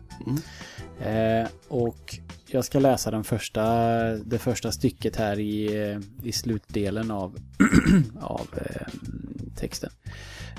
Eh, 1.08 1.46
och 1.68 2.18
jag 2.54 2.64
ska 2.64 2.78
läsa 2.78 3.10
den 3.10 3.24
första, 3.24 3.62
det 4.16 4.38
första 4.38 4.72
stycket 4.72 5.16
här 5.16 5.38
i, 5.38 5.82
eh, 5.90 5.98
i 6.22 6.32
slutdelen 6.32 7.10
av, 7.10 7.38
av 8.20 8.48
eh, 8.56 8.92
texten. 9.56 9.90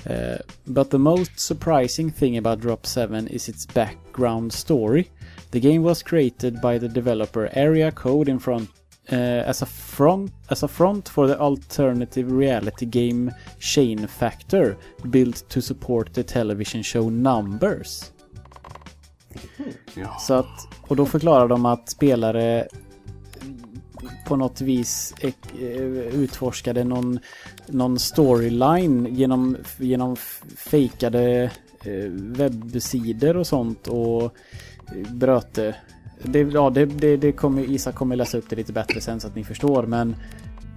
Uh, 0.06 0.36
but 0.64 0.90
the 0.90 0.98
most 0.98 1.40
surprising 1.40 2.12
thing 2.12 2.38
about 2.38 2.60
Drop 2.60 2.86
7 2.86 3.28
is 3.30 3.48
its 3.48 3.66
background 3.74 4.52
story. 4.52 5.10
The 5.50 5.60
game 5.60 5.82
was 5.82 6.02
created 6.02 6.60
by 6.60 6.78
the 6.78 6.88
developer 6.88 7.48
Area 7.52 7.90
Code 7.90 8.30
in 8.30 8.38
front 8.38 8.68
uh, 9.12 9.48
as 9.48 9.62
a 9.62 9.66
front 9.66 10.32
as 10.50 10.62
a 10.62 10.68
front 10.68 11.08
for 11.08 11.26
the 11.26 11.38
alternative 11.38 12.30
reality 12.30 12.86
game 12.86 13.30
Chain 13.58 14.06
Factor, 14.06 14.76
built 15.10 15.48
to 15.48 15.60
support 15.62 16.12
the 16.12 16.24
television 16.24 16.82
show 16.82 17.08
Numbers. 17.08 18.13
Ja. 19.94 20.16
Så 20.20 20.34
att, 20.34 20.68
och 20.80 20.96
då 20.96 21.06
förklarar 21.06 21.48
de 21.48 21.66
att 21.66 21.88
spelare 21.88 22.68
på 24.26 24.36
något 24.36 24.60
vis 24.60 25.14
eh, 25.20 25.32
utforskade 26.14 26.84
någon, 26.84 27.18
någon 27.66 27.98
storyline 27.98 29.06
genom, 29.10 29.56
genom 29.78 30.16
fejkade 30.56 31.50
eh, 31.84 32.10
webbsidor 32.10 33.36
och 33.36 33.46
sånt 33.46 33.88
och 33.88 34.22
eh, 34.22 34.30
bröt 35.10 35.54
det. 35.54 35.74
Det, 36.22 36.40
ja, 36.40 36.70
det, 36.70 36.86
det, 36.86 37.16
det 37.16 37.32
kommer, 37.32 37.62
Isak 37.62 37.94
kommer 37.94 38.16
läsa 38.16 38.38
upp 38.38 38.48
det 38.48 38.56
lite 38.56 38.72
bättre 38.72 39.00
sen 39.00 39.20
så 39.20 39.26
att 39.26 39.36
ni 39.36 39.44
förstår 39.44 39.86
men 39.86 40.16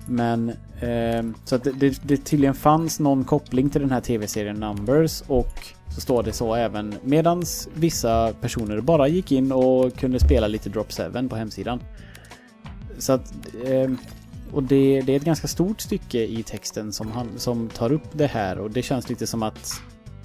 men 0.09 0.49
eh, 0.81 1.25
så 1.45 1.55
att 1.55 1.63
det, 1.63 1.71
det, 1.71 2.01
det 2.03 2.17
tydligen 2.17 2.55
fanns 2.55 2.99
någon 2.99 3.23
koppling 3.23 3.69
till 3.69 3.81
den 3.81 3.91
här 3.91 4.01
tv-serien 4.01 4.55
Numbers 4.55 5.23
och 5.27 5.76
så 5.89 6.01
står 6.01 6.23
det 6.23 6.33
så 6.33 6.55
även 6.55 6.95
medans 7.03 7.69
vissa 7.73 8.33
personer 8.41 8.81
bara 8.81 9.07
gick 9.07 9.31
in 9.31 9.51
och 9.51 9.95
kunde 9.95 10.19
spela 10.19 10.47
lite 10.47 10.69
Drop 10.69 10.91
7 10.91 11.27
på 11.29 11.35
hemsidan. 11.35 11.79
Så 12.97 13.13
att 13.13 13.33
eh, 13.65 13.91
och 14.51 14.63
det, 14.63 15.01
det 15.01 15.11
är 15.11 15.15
ett 15.15 15.23
ganska 15.23 15.47
stort 15.47 15.81
stycke 15.81 16.19
i 16.19 16.43
texten 16.43 16.93
som, 16.93 17.11
han, 17.11 17.29
som 17.37 17.69
tar 17.69 17.91
upp 17.91 18.07
det 18.11 18.27
här 18.27 18.57
och 18.57 18.71
det 18.71 18.81
känns 18.81 19.09
lite 19.09 19.27
som 19.27 19.43
att 19.43 19.81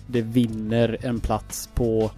det 0.06 0.22
vinner 0.22 0.98
en 1.02 1.20
plats 1.20 1.68
på 1.74 2.10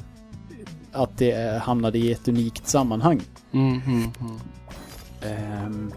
att 0.93 1.19
det 1.19 1.33
eh, 1.33 1.57
hamnade 1.57 1.99
i 1.99 2.13
ett 2.13 2.29
unikt 2.29 2.69
sammanhang. 2.69 3.21
Mm, 3.53 3.81
mm, 3.87 4.13
mm. 4.21 4.41
Ehm, 5.23 5.93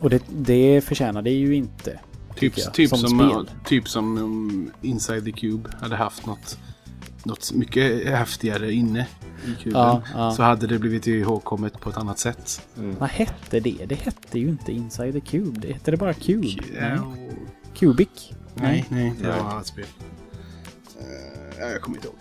och 0.00 0.10
det, 0.10 0.22
det 0.28 0.80
förtjänar 0.80 1.22
det 1.22 1.30
ju 1.30 1.54
inte. 1.54 2.00
Typ, 2.38 2.72
typ, 2.72 2.88
som 2.88 2.98
som, 2.98 3.18
spel. 3.18 3.50
typ 3.64 3.88
som 3.88 4.18
um, 4.18 4.70
Inside 4.82 5.24
the 5.24 5.32
Cube 5.32 5.70
hade 5.80 5.96
haft 5.96 6.26
något, 6.26 6.58
något 7.24 7.52
mycket 7.52 8.06
häftigare 8.08 8.72
inne 8.72 9.06
i 9.46 9.62
kuben. 9.62 9.80
Ja, 9.80 10.02
ja. 10.14 10.30
Så 10.30 10.42
hade 10.42 10.66
det 10.66 10.78
blivit 10.78 11.06
ihågkommet 11.06 11.80
på 11.80 11.90
ett 11.90 11.96
annat 11.96 12.18
sätt. 12.18 12.68
Vad 12.74 13.08
hette 13.08 13.60
det? 13.60 13.86
Det 13.86 13.94
hette 13.94 14.38
ju 14.38 14.48
inte 14.48 14.72
Inside 14.72 15.12
the 15.12 15.20
Cube. 15.20 15.60
Det 15.60 15.72
hette 15.72 15.90
det 15.90 15.96
bara 15.96 16.14
Cube. 16.14 16.46
Nej. 16.46 16.98
Ja, 16.98 17.14
Cubic? 17.74 18.08
nej, 18.54 18.86
nej, 18.88 19.14
det 19.20 19.28
Nej. 19.28 19.42
var 19.42 19.60
ett 19.60 19.66
spel. 19.66 19.84
Uh, 21.58 21.70
jag 21.70 21.82
kommer 21.82 21.96
inte 21.96 22.08
ihåg. 22.08 22.16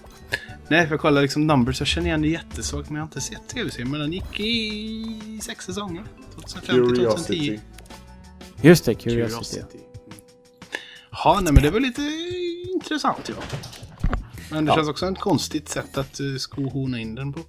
Nej, 0.70 0.86
för 0.86 0.94
jag 0.94 1.00
kollar 1.00 1.22
liksom 1.22 1.48
Numbers. 1.48 1.82
Jag 1.82 1.88
känner 1.88 2.08
igen 2.08 2.22
det 2.22 2.28
jättesvagt, 2.28 2.90
men 2.90 2.96
jag 2.96 3.02
har 3.02 3.08
inte 3.08 3.22
sett 3.22 3.48
tv-serien. 3.48 3.92
Men 3.92 4.00
den 4.00 4.14
gick 4.14 4.40
i 4.40 5.40
sex 5.44 5.66
säsonger. 5.66 6.04
2005 6.36 6.62
till 6.62 6.76
2010. 6.76 6.96
Curiosity. 6.96 7.60
Just 8.62 8.86
det, 8.86 8.96
Curiosity. 8.96 9.62
Ja, 11.24 11.40
nej 11.44 11.54
men 11.54 11.64
det 11.64 11.70
var 11.70 11.80
lite 11.80 12.02
intressant 12.74 13.30
ja. 13.30 13.36
Men 14.52 14.66
det 14.66 14.72
Ja. 14.72 14.76
känns 14.76 14.90
också 14.90 15.08
ett 15.08 15.20
konstigt 15.20 15.70
sätt 15.70 15.98
att 15.98 16.20
uh, 16.22 16.38
skohorna 16.38 17.00
in 17.00 17.16
den 17.16 17.34
på. 17.34 17.40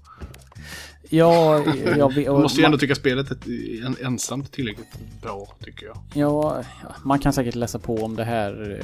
Ja, 1.11 1.65
jag, 1.97 2.15
Du 2.15 2.29
och, 2.29 2.41
måste 2.41 2.61
ju 2.61 2.65
ändå 2.65 2.79
tycka 2.79 2.95
spelet 2.95 3.31
är 3.31 3.87
en, 3.87 3.97
ensamt 4.07 4.53
tillräckligt 4.53 5.21
bra, 5.23 5.57
tycker 5.65 5.87
jag. 5.87 5.99
Ja, 6.15 6.63
man 7.03 7.19
kan 7.19 7.33
säkert 7.33 7.55
läsa 7.55 7.79
på 7.79 7.97
om 7.97 8.17
det 8.17 8.25
här 8.25 8.81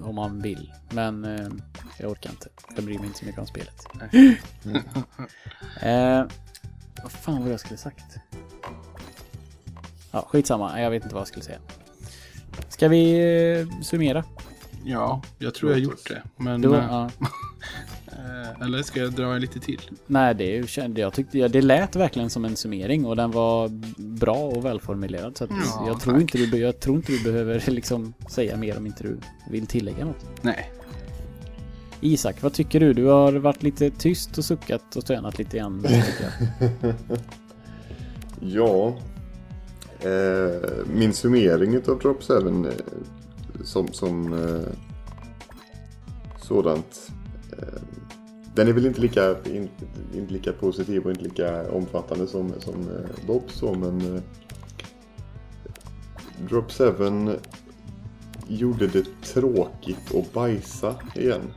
eh, 0.00 0.08
om 0.08 0.14
man 0.14 0.42
vill. 0.42 0.72
Men 0.90 1.24
eh, 1.24 1.48
jag 1.98 2.10
orkar 2.10 2.30
inte. 2.30 2.48
Jag 2.76 2.84
bryr 2.84 2.98
mig 2.98 3.06
inte 3.06 3.18
så 3.18 3.24
mycket 3.24 3.40
om 3.40 3.46
spelet. 3.46 3.86
eh, 5.82 6.24
vad 7.02 7.12
fan 7.12 7.38
var 7.38 7.44
det 7.44 7.50
jag 7.50 7.60
skulle 7.60 7.76
sagt? 7.78 8.04
Ja, 10.10 10.26
skitsamma. 10.30 10.80
Jag 10.80 10.90
vet 10.90 11.02
inte 11.02 11.14
vad 11.14 11.20
jag 11.20 11.28
skulle 11.28 11.44
säga. 11.44 11.58
Ska 12.68 12.88
vi 12.88 13.12
eh, 13.60 13.80
summera? 13.82 14.24
Ja, 14.84 15.22
jag 15.38 15.54
tror 15.54 15.70
jag 15.70 15.76
har 15.78 15.82
gjort 15.82 16.08
det. 16.08 16.22
Men... 16.36 16.60
Du, 16.60 16.74
eh, 16.74 16.84
ja. 16.90 17.10
eh, 18.06 18.62
eller 18.62 18.82
ska 18.82 19.00
jag 19.00 19.12
dra 19.12 19.34
en 19.34 19.40
lite 19.40 19.60
till? 19.60 19.80
Nej, 20.06 20.34
det 20.34 20.68
kände 20.70 21.00
jag 21.00 21.12
tyckte 21.12 21.38
jag, 21.38 21.50
det 21.50 21.62
lät 21.62 21.96
verkligen 21.96 22.30
som 22.30 22.44
en 22.44 22.56
summering 22.56 23.04
och 23.04 23.16
den 23.16 23.30
var 23.30 23.68
bra 23.96 24.36
och 24.36 24.64
välformulerad. 24.64 25.36
Så 25.36 25.44
att 25.44 25.50
Ja, 25.50 25.84
jag, 25.86 26.00
tror 26.00 26.12
tack. 26.12 26.20
inte 26.22 26.38
du, 26.38 26.58
jag 26.58 26.80
tror 26.80 26.96
inte 26.96 27.12
du 27.12 27.22
behöver 27.24 27.62
liksom 27.70 28.14
säga 28.30 28.56
mer 28.56 28.76
om 28.76 28.86
inte 28.86 29.02
du 29.02 29.18
vill 29.50 29.66
tillägga 29.66 30.04
något. 30.04 30.26
Nej. 30.42 30.72
Isak, 32.00 32.42
vad 32.42 32.52
tycker 32.52 32.80
du? 32.80 32.92
Du 32.92 33.04
har 33.04 33.32
varit 33.32 33.62
lite 33.62 33.90
tyst 33.90 34.38
och 34.38 34.44
suckat 34.44 34.96
och 34.96 35.02
stönat 35.02 35.38
lite 35.38 35.56
grann. 35.56 35.86
Ja. 38.44 38.96
Eh, 40.04 40.70
min 40.94 41.12
summering 41.12 41.76
av 41.76 41.98
Drop 41.98 42.22
7 42.22 42.34
eh, 42.34 42.72
som, 43.64 43.88
som 43.88 44.32
eh, 44.32 44.72
sådant. 46.42 47.10
Den 48.54 48.68
är 48.68 48.72
väl 48.72 48.86
inte 48.86 49.00
lika, 49.00 49.30
in, 49.30 49.68
inte 50.14 50.32
lika 50.32 50.52
positiv 50.52 51.04
och 51.04 51.10
inte 51.10 51.22
lika 51.22 51.70
omfattande 51.70 52.26
som, 52.26 52.52
som 52.58 52.88
Bob 53.26 53.42
så 53.46 53.74
men 53.74 54.22
Drop 56.48 56.72
7 56.72 56.84
gjorde 58.48 58.86
det 58.86 59.04
tråkigt 59.22 60.14
att 60.14 60.32
bajsa 60.32 60.94
igen. 61.14 61.52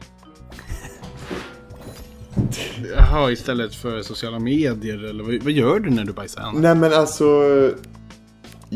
Jaha, 2.95 3.31
istället 3.31 3.75
för 3.75 4.01
sociala 4.01 4.39
medier 4.39 5.03
eller 5.03 5.23
vad, 5.23 5.43
vad 5.43 5.51
gör 5.51 5.79
du 5.79 5.89
när 5.89 6.05
du 6.05 6.13
bajsar? 6.13 6.41
Anna? 6.41 6.59
Nej 6.59 6.75
men 6.75 6.93
alltså. 6.93 7.25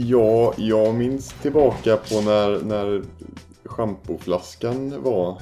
Ja, 0.08 0.54
jag 0.58 0.96
minns 0.96 1.34
tillbaka 1.42 1.98
på 1.98 2.22
när, 2.22 2.62
när 2.64 3.04
schampoflaskan 3.66 5.04
var, 5.04 5.42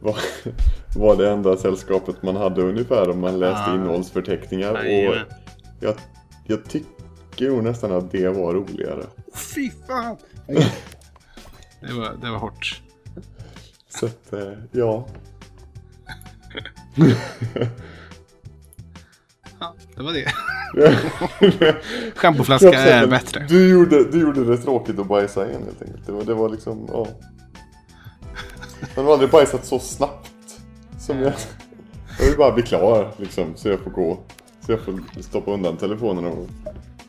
var, 0.00 0.16
var 0.96 1.16
det 1.16 1.30
enda 1.30 1.56
sällskapet 1.56 2.22
man 2.22 2.36
hade 2.36 2.62
ungefär 2.62 3.10
om 3.10 3.20
man 3.20 3.38
läste 3.38 3.70
Ah. 3.70 3.74
innehållsförteckningar. 3.74 4.72
Och 4.74 5.16
jag, 5.80 5.94
jag 6.46 6.64
tycker 6.68 7.48
nog 7.50 7.64
nästan 7.64 7.92
att 7.92 8.10
det 8.10 8.28
var 8.28 8.54
roligare. 8.54 9.06
Fy 9.54 9.70
fan! 9.86 10.16
det, 11.80 11.92
var, 11.92 12.16
det 12.22 12.30
var 12.30 12.38
hårt. 12.38 12.82
Så 13.88 14.06
att, 14.06 14.32
eh, 14.32 14.52
ja. 14.72 15.06
Ja, 19.60 19.74
det 19.96 20.02
var 20.02 20.12
det. 20.12 20.32
Schampoflaska 22.14 22.78
är 22.78 23.06
bättre. 23.06 23.46
Du 23.48 23.68
gjorde, 23.68 24.10
du 24.10 24.20
gjorde 24.20 24.44
det 24.44 24.56
tråkigt 24.56 24.98
att 24.98 25.06
bajsa 25.06 25.48
igen 25.48 25.62
helt 25.64 25.82
enkelt. 25.82 26.06
Det 26.06 26.12
var, 26.12 26.24
det 26.24 26.34
var 26.34 26.48
liksom, 26.48 26.88
ja. 26.92 27.06
Man 28.96 29.04
har 29.04 29.12
aldrig 29.12 29.30
bajsat 29.30 29.64
så 29.64 29.78
snabbt. 29.78 30.32
Som 30.98 31.18
jag. 31.18 31.32
Jag 32.18 32.26
vill 32.26 32.36
bara 32.38 32.52
bli 32.52 32.62
klar 32.62 33.12
liksom, 33.16 33.52
så 33.56 33.68
jag 33.68 33.80
får 33.80 33.90
gå. 33.90 34.18
Så 34.60 34.72
jag 34.72 34.80
får 34.80 35.22
stoppa 35.22 35.50
undan 35.50 35.76
telefonen 35.76 36.24
och, 36.24 36.48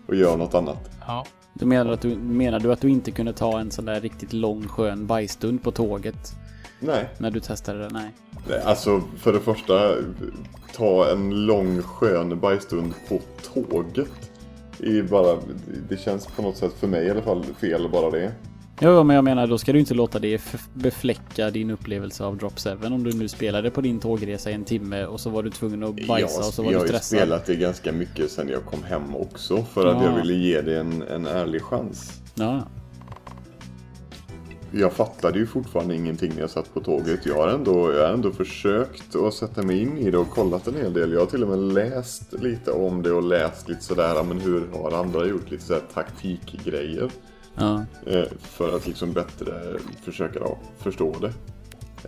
och 0.07 0.15
göra 0.15 0.35
något 0.35 0.53
annat. 0.53 0.89
Ja. 1.07 1.25
Du 1.53 1.65
menar, 1.65 1.91
att 1.91 2.01
du, 2.01 2.15
menar 2.15 2.59
du 2.59 2.71
att 2.73 2.81
du 2.81 2.89
inte 2.89 3.11
kunde 3.11 3.33
ta 3.33 3.59
en 3.59 3.71
sån 3.71 3.85
där 3.85 4.01
riktigt 4.01 4.33
lång 4.33 4.67
skön 4.67 5.07
bajsstund 5.07 5.63
på 5.63 5.71
tåget? 5.71 6.35
Nej. 6.79 7.09
När 7.17 7.31
du 7.31 7.39
testade 7.39 7.79
det? 7.79 7.89
Nej. 7.91 8.11
Nej, 8.49 8.61
Alltså 8.65 9.01
för 9.17 9.33
det 9.33 9.39
första, 9.39 9.95
ta 10.75 11.11
en 11.11 11.45
lång 11.45 11.81
skön 11.81 12.39
bajsstund 12.39 12.93
på 13.09 13.19
tåget. 13.53 14.31
Är 14.79 15.03
bara, 15.03 15.37
det 15.89 15.97
känns 15.97 16.25
på 16.27 16.41
något 16.41 16.57
sätt 16.57 16.73
för 16.79 16.87
mig 16.87 17.05
i 17.05 17.09
alla 17.09 17.21
fall 17.21 17.43
fel 17.43 17.89
bara 17.91 18.09
det. 18.11 18.31
Jo, 18.81 19.03
men 19.03 19.15
jag 19.15 19.23
menar 19.25 19.47
då 19.47 19.57
ska 19.57 19.73
du 19.73 19.79
inte 19.79 19.93
låta 19.93 20.19
det 20.19 20.41
befläcka 20.73 21.49
din 21.49 21.69
upplevelse 21.71 22.23
av 22.23 22.37
Drop 22.37 22.59
7. 22.59 22.69
Om 22.83 23.03
du 23.03 23.11
nu 23.17 23.27
spelade 23.27 23.71
på 23.71 23.81
din 23.81 23.99
tågresa 23.99 24.51
i 24.51 24.53
en 24.53 24.63
timme 24.63 25.05
och 25.05 25.19
så 25.19 25.29
var 25.29 25.43
du 25.43 25.49
tvungen 25.49 25.83
att 25.83 26.07
bajsa 26.07 26.39
och 26.39 26.45
så 26.45 26.63
var 26.63 26.71
jag 26.71 26.73
du 26.73 26.77
har 26.77 26.83
ju 26.83 26.87
stressad. 26.87 27.19
spelat 27.19 27.45
det 27.45 27.55
ganska 27.55 27.91
mycket 27.91 28.31
sen 28.31 28.49
jag 28.49 28.65
kom 28.65 28.83
hem 28.83 29.15
också. 29.15 29.63
För 29.63 29.85
att 29.87 30.03
Ja. 30.03 30.09
jag 30.09 30.15
ville 30.21 30.33
ge 30.33 30.61
det 30.61 30.79
en, 30.79 31.01
en 31.01 31.25
ärlig 31.25 31.61
chans. 31.61 32.21
Ja. 32.35 32.61
Jag 34.71 34.93
fattade 34.93 35.39
ju 35.39 35.45
fortfarande 35.47 35.95
ingenting 35.95 36.31
när 36.33 36.41
jag 36.41 36.49
satt 36.49 36.73
på 36.73 36.79
tåget. 36.79 37.25
Jag 37.25 37.35
har 37.35 37.47
ändå, 37.47 37.93
jag 37.93 38.07
har 38.07 38.13
ändå 38.13 38.31
försökt 38.31 39.15
att 39.15 39.33
sätta 39.33 39.63
mig 39.63 39.81
in 39.81 39.97
i 39.97 40.11
det 40.11 40.17
och 40.17 40.29
kollat 40.29 40.67
en 40.67 40.75
hel 40.75 40.93
del. 40.93 41.11
Jag 41.11 41.19
har 41.19 41.25
till 41.25 41.43
och 41.43 41.49
med 41.49 41.59
läst 41.59 42.33
lite 42.33 42.71
om 42.71 43.03
det 43.03 43.11
och 43.11 43.23
läst 43.23 43.69
lite 43.69 43.83
sådär, 43.83 44.23
men 44.23 44.39
hur 44.39 44.67
har 44.73 44.91
andra 44.91 45.25
gjort? 45.25 45.51
Lite 45.51 45.63
sådär 45.63 45.81
taktikgrejer. 45.93 47.11
Ja. 47.55 47.85
Eh, 48.05 48.25
för 48.41 48.75
att 48.75 48.87
liksom 48.87 49.13
bättre 49.13 49.53
försöka 50.03 50.39
förstå 50.77 51.15
det. 51.21 51.33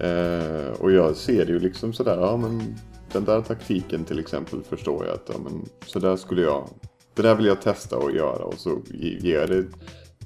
Eh, 0.07 0.81
och 0.81 0.91
jag 0.91 1.15
ser 1.15 1.45
det 1.45 1.51
ju 1.51 1.59
liksom 1.59 1.93
sådär, 1.93 2.17
ja 2.21 2.37
men 2.37 2.75
den 3.11 3.25
där 3.25 3.41
taktiken 3.41 4.05
till 4.05 4.19
exempel 4.19 4.63
förstår 4.69 5.05
jag 5.05 5.15
att 5.15 5.29
ja, 5.33 5.39
men, 5.43 5.65
så 5.85 5.99
där 5.99 6.15
skulle 6.15 6.41
jag, 6.41 6.69
det 7.13 7.21
där 7.21 7.35
vill 7.35 7.45
jag 7.45 7.61
testa 7.61 7.97
och 7.97 8.11
göra 8.11 8.43
och 8.43 8.53
så 8.59 8.81
ge- 8.87 9.17
ger 9.19 9.39
jag 9.39 9.49
det 9.49 9.65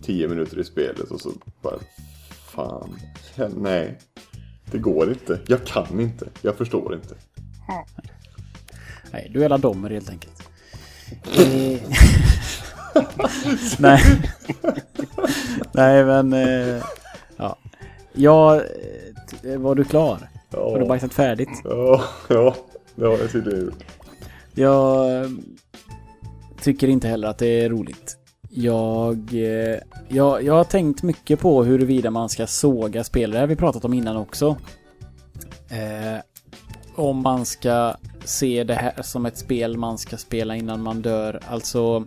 10 0.02 0.28
minuter 0.28 0.60
i 0.60 0.64
spelet 0.64 1.12
och 1.12 1.22
så 1.22 1.30
bara, 1.62 1.76
fan, 2.56 2.96
ja, 3.36 3.48
nej. 3.58 4.00
Det 4.72 4.78
går 4.78 5.10
inte, 5.12 5.40
jag 5.48 5.66
kan 5.66 6.00
inte, 6.00 6.28
jag 6.42 6.56
förstår 6.58 6.96
inte. 6.96 7.16
Nej, 9.12 9.32
du 9.34 9.44
är 9.46 9.50
la 9.50 9.58
dommer 9.58 9.90
helt 9.90 10.10
enkelt. 10.10 10.50
Nej. 13.80 14.02
Nej, 15.74 16.06
men... 16.06 16.34
eh, 16.34 16.84
Ja. 17.38 17.58
Ja, 18.14 18.62
eh, 19.44 19.58
var 19.58 19.76
du 19.76 19.84
klar? 19.84 20.30
Har 20.52 20.76
du 20.78 20.84
Ja, 20.84 20.88
bajsat 20.88 21.14
färdigt? 21.14 21.50
ja, 21.64 22.04
ja, 22.30 22.56
det 22.96 23.06
har 23.06 23.18
jag 23.18 23.32
tydligen 23.32 23.66
gjort. 23.66 23.84
Jag 24.54 25.16
eh, 25.24 25.30
tycker 26.62 26.88
inte 26.88 27.08
heller 27.08 27.28
att 27.28 27.38
det 27.38 27.48
är 27.64 27.70
roligt. 27.70 28.18
Jag, 28.56 29.34
eh, 29.34 29.80
jag, 30.08 30.44
jag 30.44 30.54
har 30.54 30.64
tänkt 30.64 31.04
mycket 31.04 31.40
på 31.40 31.64
huruvida 31.64 32.12
man 32.12 32.30
ska 32.30 32.48
såga 32.48 33.04
spel. 33.04 33.32
Det 33.32 33.40
har 33.40 33.48
vi 33.48 33.56
pratat 33.56 33.86
om 33.86 33.94
innan 33.94 34.18
också. 34.18 34.58
Eh, 35.70 36.20
om 36.96 37.22
man 37.22 37.46
ska 37.46 37.96
se 38.24 38.64
det 38.64 38.74
här 38.74 39.02
som 39.02 39.26
ett 39.26 39.38
spel 39.38 39.78
man 39.78 39.98
ska 39.98 40.18
spela 40.18 40.56
innan 40.56 40.84
man 40.84 41.02
dör. 41.02 41.40
Alltså, 41.48 42.06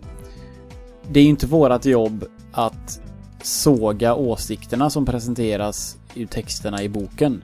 det 1.09 1.19
är 1.19 1.23
ju 1.23 1.29
inte 1.29 1.47
vårat 1.47 1.85
jobb 1.85 2.25
att 2.51 3.01
såga 3.43 4.15
åsikterna 4.15 4.89
som 4.89 5.05
presenteras 5.05 5.97
i 6.13 6.27
texterna 6.27 6.83
i 6.83 6.89
boken. 6.89 7.41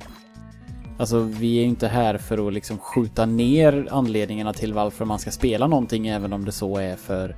Alltså 0.97 1.19
vi 1.19 1.57
är 1.57 1.61
ju 1.61 1.67
inte 1.67 1.87
här 1.87 2.17
för 2.17 2.47
att 2.47 2.53
liksom 2.53 2.77
skjuta 2.77 3.25
ner 3.25 3.87
anledningarna 3.91 4.53
till 4.53 4.73
varför 4.73 5.05
man 5.05 5.19
ska 5.19 5.31
spela 5.31 5.67
någonting 5.67 6.07
även 6.07 6.33
om 6.33 6.45
det 6.45 6.51
så 6.51 6.77
är 6.77 6.95
för 6.95 7.35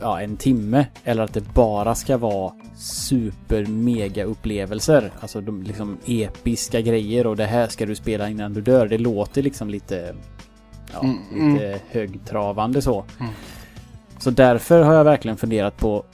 ja, 0.00 0.20
en 0.20 0.36
timme. 0.36 0.86
Eller 1.04 1.22
att 1.22 1.34
det 1.34 1.54
bara 1.54 1.94
ska 1.94 2.16
vara 2.16 2.52
super 2.76 3.66
mega 3.66 4.24
upplevelser. 4.24 5.12
Alltså 5.20 5.40
de 5.40 5.62
liksom 5.62 5.98
episka 6.06 6.80
grejer 6.80 7.26
och 7.26 7.36
det 7.36 7.46
här 7.46 7.68
ska 7.68 7.86
du 7.86 7.94
spela 7.94 8.28
innan 8.28 8.52
du 8.52 8.60
dör. 8.60 8.88
Det 8.88 8.98
låter 8.98 9.42
liksom 9.42 9.70
lite 9.70 10.14
ja, 10.92 11.00
Mm, 11.02 11.54
lite 11.54 11.80
högtravande 11.88 12.82
så. 12.82 13.04
Mm. 13.20 13.32
Så 14.18 14.30
därför 14.30 14.82
har 14.82 14.94
jag 14.94 15.04
verkligen 15.04 15.36
funderat 15.36 15.76
på 15.76 16.04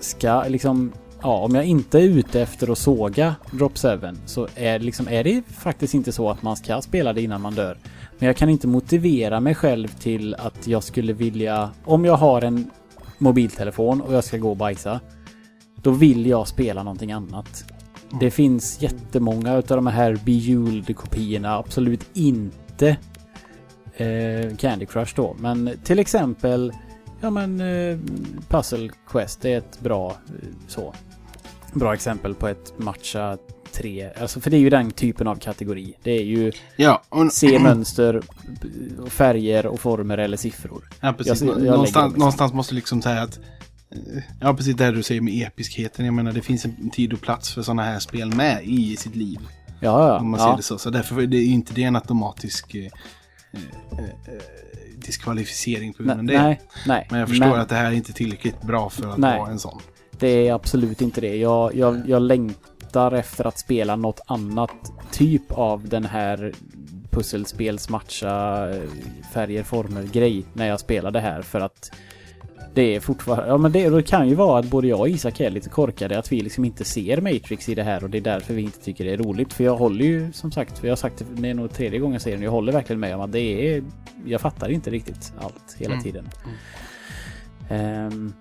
ska 0.00 0.44
liksom 0.48 0.92
Ja, 1.24 1.38
om 1.38 1.54
jag 1.54 1.64
inte 1.64 1.98
är 1.98 2.02
ute 2.02 2.40
efter 2.40 2.72
att 2.72 2.78
såga 2.78 3.34
Drop 3.50 3.78
7 3.78 3.88
så 4.26 4.48
är, 4.54 4.78
liksom, 4.78 5.08
är 5.08 5.24
det 5.24 5.42
faktiskt 5.48 5.94
inte 5.94 6.12
så 6.12 6.30
att 6.30 6.42
man 6.42 6.56
ska 6.56 6.82
spela 6.82 7.12
det 7.12 7.22
innan 7.22 7.40
man 7.40 7.54
dör. 7.54 7.78
Men 8.18 8.26
jag 8.26 8.36
kan 8.36 8.48
inte 8.48 8.66
motivera 8.66 9.40
mig 9.40 9.54
själv 9.54 9.88
till 9.88 10.34
att 10.34 10.66
jag 10.66 10.82
skulle 10.82 11.12
vilja... 11.12 11.70
Om 11.84 12.04
jag 12.04 12.16
har 12.16 12.42
en 12.42 12.70
mobiltelefon 13.18 14.00
och 14.00 14.14
jag 14.14 14.24
ska 14.24 14.36
gå 14.38 14.50
och 14.50 14.56
bajsa. 14.56 15.00
Då 15.74 15.90
vill 15.90 16.26
jag 16.26 16.48
spela 16.48 16.82
någonting 16.82 17.12
annat. 17.12 17.64
Det 18.20 18.30
finns 18.30 18.82
jättemånga 18.82 19.56
utav 19.56 19.76
de 19.76 19.86
här 19.86 20.18
Bejeweled 20.24 20.96
kopiorna. 20.96 21.56
Absolut 21.56 22.06
inte 22.12 22.96
eh, 23.96 24.56
Candy 24.56 24.86
Crush 24.86 25.12
då. 25.16 25.36
Men 25.38 25.70
till 25.84 25.98
exempel 25.98 26.72
Ja 27.24 27.30
men 27.30 27.60
eh, 27.60 27.98
Puzzle 28.48 28.90
Quest 29.06 29.44
är 29.44 29.58
ett 29.58 29.80
bra 29.80 30.10
eh, 30.10 30.48
så. 30.68 30.94
Bra 31.72 31.94
exempel 31.94 32.34
på 32.34 32.48
ett 32.48 32.78
matcha 32.78 33.38
tre. 33.74 34.10
Alltså 34.20 34.40
för 34.40 34.50
det 34.50 34.56
är 34.56 34.60
ju 34.60 34.70
den 34.70 34.90
typen 34.90 35.26
av 35.26 35.36
kategori. 35.36 35.94
Det 36.02 36.10
är 36.10 36.22
ju 36.24 36.52
Ja, 36.76 37.02
och, 37.08 37.32
se 37.32 37.58
mönster, 37.58 38.22
färger 39.08 39.66
och 39.66 39.80
former 39.80 40.18
eller 40.18 40.36
siffror. 40.36 40.88
ja 41.00 41.12
precis. 41.12 41.42
jag- 41.42 41.50
jag 41.60 41.64
någonstans, 41.64 42.12
dem. 42.12 42.18
någonstans 42.18 42.52
måste 42.52 42.74
liksom 42.74 43.02
säga 43.02 43.22
att... 43.22 43.38
eh, 43.90 44.22
Ja, 44.40 44.54
precis 44.54 44.76
det 44.76 44.90
du 44.90 45.02
säger 45.02 45.20
med 45.20 45.46
episkheten. 45.46 46.04
Jag 46.04 46.14
menar, 46.14 46.32
det 46.32 46.42
finns 46.42 46.64
en 46.64 46.90
tid 46.90 47.12
och 47.12 47.20
plats 47.20 47.54
för 47.54 47.62
sådana 47.62 47.82
här 47.82 47.98
spel 47.98 48.34
med 48.34 48.60
i 48.64 48.96
sitt 48.96 49.16
liv. 49.16 49.38
Ja, 49.80 50.08
ja. 50.08 50.18
Om 50.18 50.30
man 50.30 50.40
ja. 50.40 50.50
ser 50.50 50.56
det 50.56 50.62
så. 50.62 50.78
Så 50.78 50.90
därför 50.90 51.20
är 51.22 51.26
det 51.26 51.36
ju 51.36 51.52
inte 51.52 51.74
det 51.74 51.82
en 51.82 51.96
automatisk 51.96 52.74
eh, 52.74 52.82
eh, 52.82 53.98
eh, 53.98 54.40
diskvalificering 54.96 55.92
på 55.94 56.02
grund 56.02 56.18
av 56.18 56.24
Nej, 56.24 56.36
det. 56.36 56.42
nej, 56.42 56.60
nej. 56.86 57.06
Men 57.10 57.20
jag 57.20 57.28
förstår 57.28 57.46
Men 57.46 57.60
att 57.60 57.68
det 57.68 57.74
här 57.74 57.84
är 57.86 57.92
inte 57.92 58.12
tillräckligt 58.12 58.62
bra 58.62 58.90
för 58.90 59.08
att 59.12 59.18
Nej. 59.18 59.38
vara 59.38 59.50
en 59.50 59.58
sån. 59.58 59.80
det 60.18 60.48
är 60.48 60.52
absolut 60.54 61.00
inte 61.02 61.20
det. 61.20 61.36
Jag, 61.36 61.74
jag, 61.74 62.08
jag 62.08 62.22
längtar 62.22 62.70
efter 62.96 63.46
att 63.46 63.58
spela 63.58 63.96
något 63.96 64.20
annat 64.26 64.92
typ 65.12 65.52
av 65.52 65.88
den 65.88 66.04
här 66.04 66.52
pusselspels 67.10 67.88
matcha 67.88 68.68
eh, 68.70 68.82
färger, 69.32 69.62
former, 69.62 70.02
grej 70.02 70.44
när 70.52 70.66
jag 70.66 70.80
spelar 70.80 71.10
det 71.10 71.20
här 71.20 71.42
för 71.42 71.60
att 71.60 71.90
det 72.74 72.94
är 72.94 73.00
fortfarande, 73.00 73.48
ja 73.48 73.56
men 73.56 73.72
det, 73.72 73.88
det 73.88 74.02
kan 74.02 74.28
ju 74.28 74.34
vara 74.34 74.58
att 74.58 74.66
både 74.66 74.86
jag 74.88 75.00
och 75.00 75.08
Isak 75.08 75.40
är 75.40 75.50
lite 75.50 75.68
korkade 75.68 76.18
att 76.18 76.32
vi 76.32 76.40
liksom 76.40 76.64
inte 76.64 76.84
ser 76.84 77.20
Matrix 77.20 77.68
i 77.68 77.74
det 77.74 77.82
här 77.82 78.04
och 78.04 78.10
det 78.10 78.18
är 78.18 78.22
därför 78.22 78.54
vi 78.54 78.62
inte 78.62 78.80
tycker 78.80 79.04
det 79.04 79.12
är 79.12 79.16
roligt. 79.16 79.52
För 79.52 79.64
jag 79.64 79.76
håller 79.76 80.04
ju 80.04 80.32
som 80.32 80.52
sagt, 80.52 80.78
för 80.78 80.86
jag 80.86 80.92
har 80.92 80.96
sagt 80.96 81.18
det, 81.18 81.24
det 81.42 81.48
är 81.48 81.54
nog 81.54 81.72
tredje 81.72 81.98
gången 81.98 82.12
jag 82.12 82.22
säger 82.22 82.36
det, 82.38 82.44
jag 82.44 82.50
håller 82.50 82.72
verkligen 82.72 83.00
med 83.00 83.14
om 83.14 83.20
att 83.20 83.32
det 83.32 83.74
är, 83.76 83.82
jag 84.26 84.40
fattar 84.40 84.68
inte 84.68 84.90
riktigt 84.90 85.32
allt 85.40 85.76
hela 85.78 85.92
Mm. 85.92 86.04
tiden. 86.04 86.28
Ehm, 87.70 88.32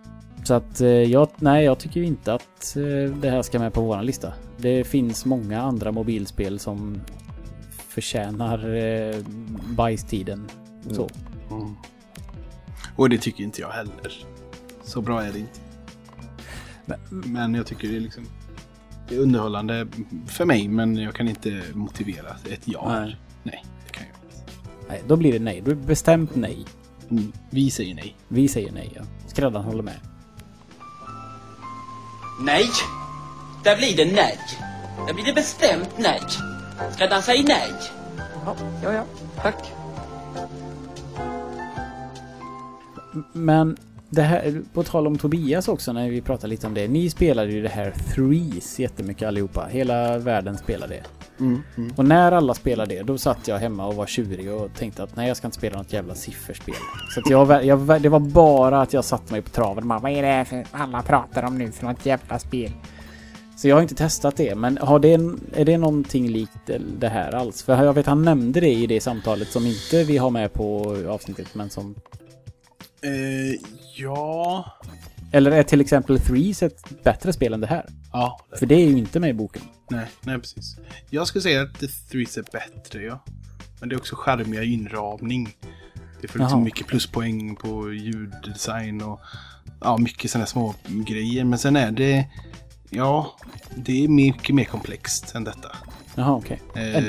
så 0.43 0.53
att 0.53 0.81
eh, 0.81 0.89
jag, 0.89 1.29
nej 1.37 1.65
jag 1.65 1.79
tycker 1.79 2.01
inte 2.01 2.33
att 2.33 2.75
eh, 2.75 3.15
det 3.15 3.29
här 3.29 3.41
ska 3.41 3.59
med 3.59 3.73
på 3.73 3.81
våran 3.81 4.05
lista. 4.05 4.33
Det 4.57 4.83
finns 4.83 5.25
många 5.25 5.61
andra 5.61 5.91
mobilspel 5.91 6.59
som 6.59 7.01
förtjänar 7.69 8.75
eh, 8.75 9.15
bajstiden. 9.69 10.47
Så. 10.91 11.09
Mm. 11.51 11.75
Och 12.95 13.09
det 13.09 13.17
tycker 13.17 13.43
inte 13.43 13.61
jag 13.61 13.69
heller. 13.69 14.25
Så 14.83 15.01
bra 15.01 15.23
är 15.23 15.31
det 15.31 15.39
inte. 15.39 15.59
Men 17.09 17.53
jag 17.53 17.67
tycker 17.67 17.87
det 17.87 17.95
är 17.95 17.99
liksom... 17.99 18.23
Det 19.09 19.15
är 19.15 19.19
underhållande 19.19 19.87
för 20.27 20.45
mig, 20.45 20.67
men 20.67 20.95
jag 20.95 21.13
kan 21.15 21.27
inte 21.27 21.63
motivera 21.73 22.35
ett 22.51 22.61
ja. 22.65 22.99
Nej. 22.99 23.17
Nej, 23.43 23.63
det 23.85 23.91
kan 23.91 24.03
jag 24.07 24.15
inte. 24.23 24.53
Nej, 24.89 25.01
då 25.07 25.15
blir 25.15 25.33
det 25.33 25.39
nej. 25.39 25.61
Då 25.65 25.71
är 25.71 25.75
bestämt 25.75 26.35
nej. 26.35 26.65
Mm. 27.09 27.31
Vi 27.49 27.71
säger 27.71 27.95
nej. 27.95 28.15
Vi 28.27 28.47
säger 28.47 28.71
nej, 28.71 28.91
ja. 28.95 29.01
Skräddaren 29.27 29.65
håller 29.65 29.83
med. 29.83 30.12
Nej. 32.43 32.65
Där 33.63 33.75
blir 33.77 33.97
det 33.97 34.05
nej. 34.05 34.39
Där 35.07 35.13
blir 35.13 35.25
det 35.25 35.33
bestämt 35.33 35.89
nej. 35.97 36.21
Skräddaren 36.91 37.23
säger 37.23 37.43
nej. 37.43 37.71
Ja, 38.45 38.55
ja, 38.83 38.93
ja. 38.93 39.03
Tack. 39.41 39.71
Men 43.33 43.77
det 44.09 44.21
här, 44.21 44.61
på 44.73 44.83
tal 44.83 45.07
om 45.07 45.17
Tobias 45.17 45.67
också 45.67 45.93
när 45.93 46.09
vi 46.09 46.21
pratar 46.21 46.47
lite 46.47 46.67
om 46.67 46.73
det. 46.73 46.87
Ni 46.87 47.09
spelade 47.09 47.51
ju 47.51 47.61
det 47.61 47.69
här 47.69 47.93
Threes 48.15 48.79
jättemycket 48.79 49.27
allihopa. 49.27 49.65
Hela 49.65 50.17
världen 50.17 50.57
spelar 50.57 50.87
det. 50.87 51.03
Och 51.95 52.05
när 52.05 52.31
alla 52.31 52.53
spelar 52.53 52.85
det, 52.85 53.01
då 53.01 53.17
satt 53.17 53.47
jag 53.47 53.57
hemma 53.57 53.87
och 53.87 53.95
var 53.95 54.05
tjurig 54.05 54.51
och 54.53 54.73
tänkte 54.73 55.03
att 55.03 55.15
nej, 55.15 55.27
jag 55.27 55.37
ska 55.37 55.47
inte 55.47 55.57
spela 55.57 55.77
något 55.77 55.93
jävla 55.93 56.15
sifferspel. 56.15 56.75
Så 57.13 57.19
att 57.19 57.29
jag, 57.29 57.65
jag, 57.65 58.01
det 58.01 58.09
var 58.09 58.19
bara 58.19 58.81
att 58.81 58.93
jag 58.93 59.05
satte 59.05 59.31
mig 59.33 59.41
på 59.41 59.49
traven. 59.49 59.87
Man, 59.87 60.01
vad 60.01 60.11
är 60.11 60.37
det 60.37 60.45
för 60.45 60.65
alla 60.71 61.01
pratar 61.01 61.43
om 61.43 61.57
nu 61.57 61.71
för 61.71 61.85
något 61.85 62.05
jävla 62.05 62.39
spel? 62.39 62.71
Så 63.57 63.67
jag 63.67 63.75
har 63.75 63.81
inte 63.81 63.95
testat 63.95 64.37
det, 64.37 64.55
men 64.55 64.77
har 64.77 64.99
det, 64.99 65.13
är 65.53 65.65
det 65.65 65.77
någonting 65.77 66.27
likt 66.29 66.69
det 66.99 67.09
här 67.09 67.31
alls? 67.31 67.63
För 67.63 67.83
jag 67.83 67.93
vet 67.93 68.05
han 68.05 68.25
nämnde 68.25 68.59
det 68.59 68.71
i 68.71 68.87
det 68.87 69.01
samtalet 69.01 69.47
som 69.51 69.65
inte 69.65 70.03
vi 70.03 70.17
har 70.17 70.29
med 70.29 70.53
på 70.53 70.97
avsnittet, 71.09 71.55
men 71.55 71.69
som... 71.69 71.95
Eh, 73.01 73.59
ja... 73.95 74.65
Eller 75.34 75.51
är 75.51 75.63
till 75.63 75.81
exempel 75.81 76.19
Threes 76.19 76.63
ett 76.63 77.03
bättre 77.03 77.34
spel 77.34 77.53
än 77.53 77.61
det 77.61 77.67
här? 77.67 77.86
Ja, 78.11 78.39
För 78.59 78.65
det 78.65 78.75
är 78.75 78.88
ju 78.88 78.97
inte 78.97 79.19
med 79.19 79.29
i 79.29 79.34
boken. 79.34 79.61
nej, 79.89 80.05
nej 80.21 80.39
precis. 80.39 80.77
Jag 81.09 81.27
skulle 81.27 81.41
säga 81.41 81.61
att 81.61 81.79
The 81.79 81.88
Threes 81.88 82.38
är 82.38 82.45
bättre, 82.51 83.01
ja. 83.03 83.23
Men 83.79 83.89
det 83.89 83.95
är 83.95 83.97
också 83.97 84.15
charmiga 84.15 84.63
inramning. 84.63 85.55
Det 86.21 86.27
får 86.27 86.39
liksom 86.39 86.57
Jaha. 86.59 86.63
mycket 86.65 86.88
pluspoäng 86.88 87.55
på 87.55 87.93
ljuddesign 87.93 89.01
och 89.01 89.19
ja, 89.81 89.97
mycket 89.97 90.31
sådana 90.31 90.45
små 90.45 90.75
grejer. 90.88 91.43
Men 91.43 91.59
sen 91.59 91.75
är 91.75 91.91
det, 91.91 92.25
ja, 92.89 93.36
det 93.75 94.03
är 94.03 94.07
mycket 94.07 94.55
mer 94.55 94.63
komplext 94.65 95.36
än 95.36 95.43
detta. 95.43 95.71
Jaha, 96.15 96.31
okej. 96.36 96.61
Eh, 96.75 97.03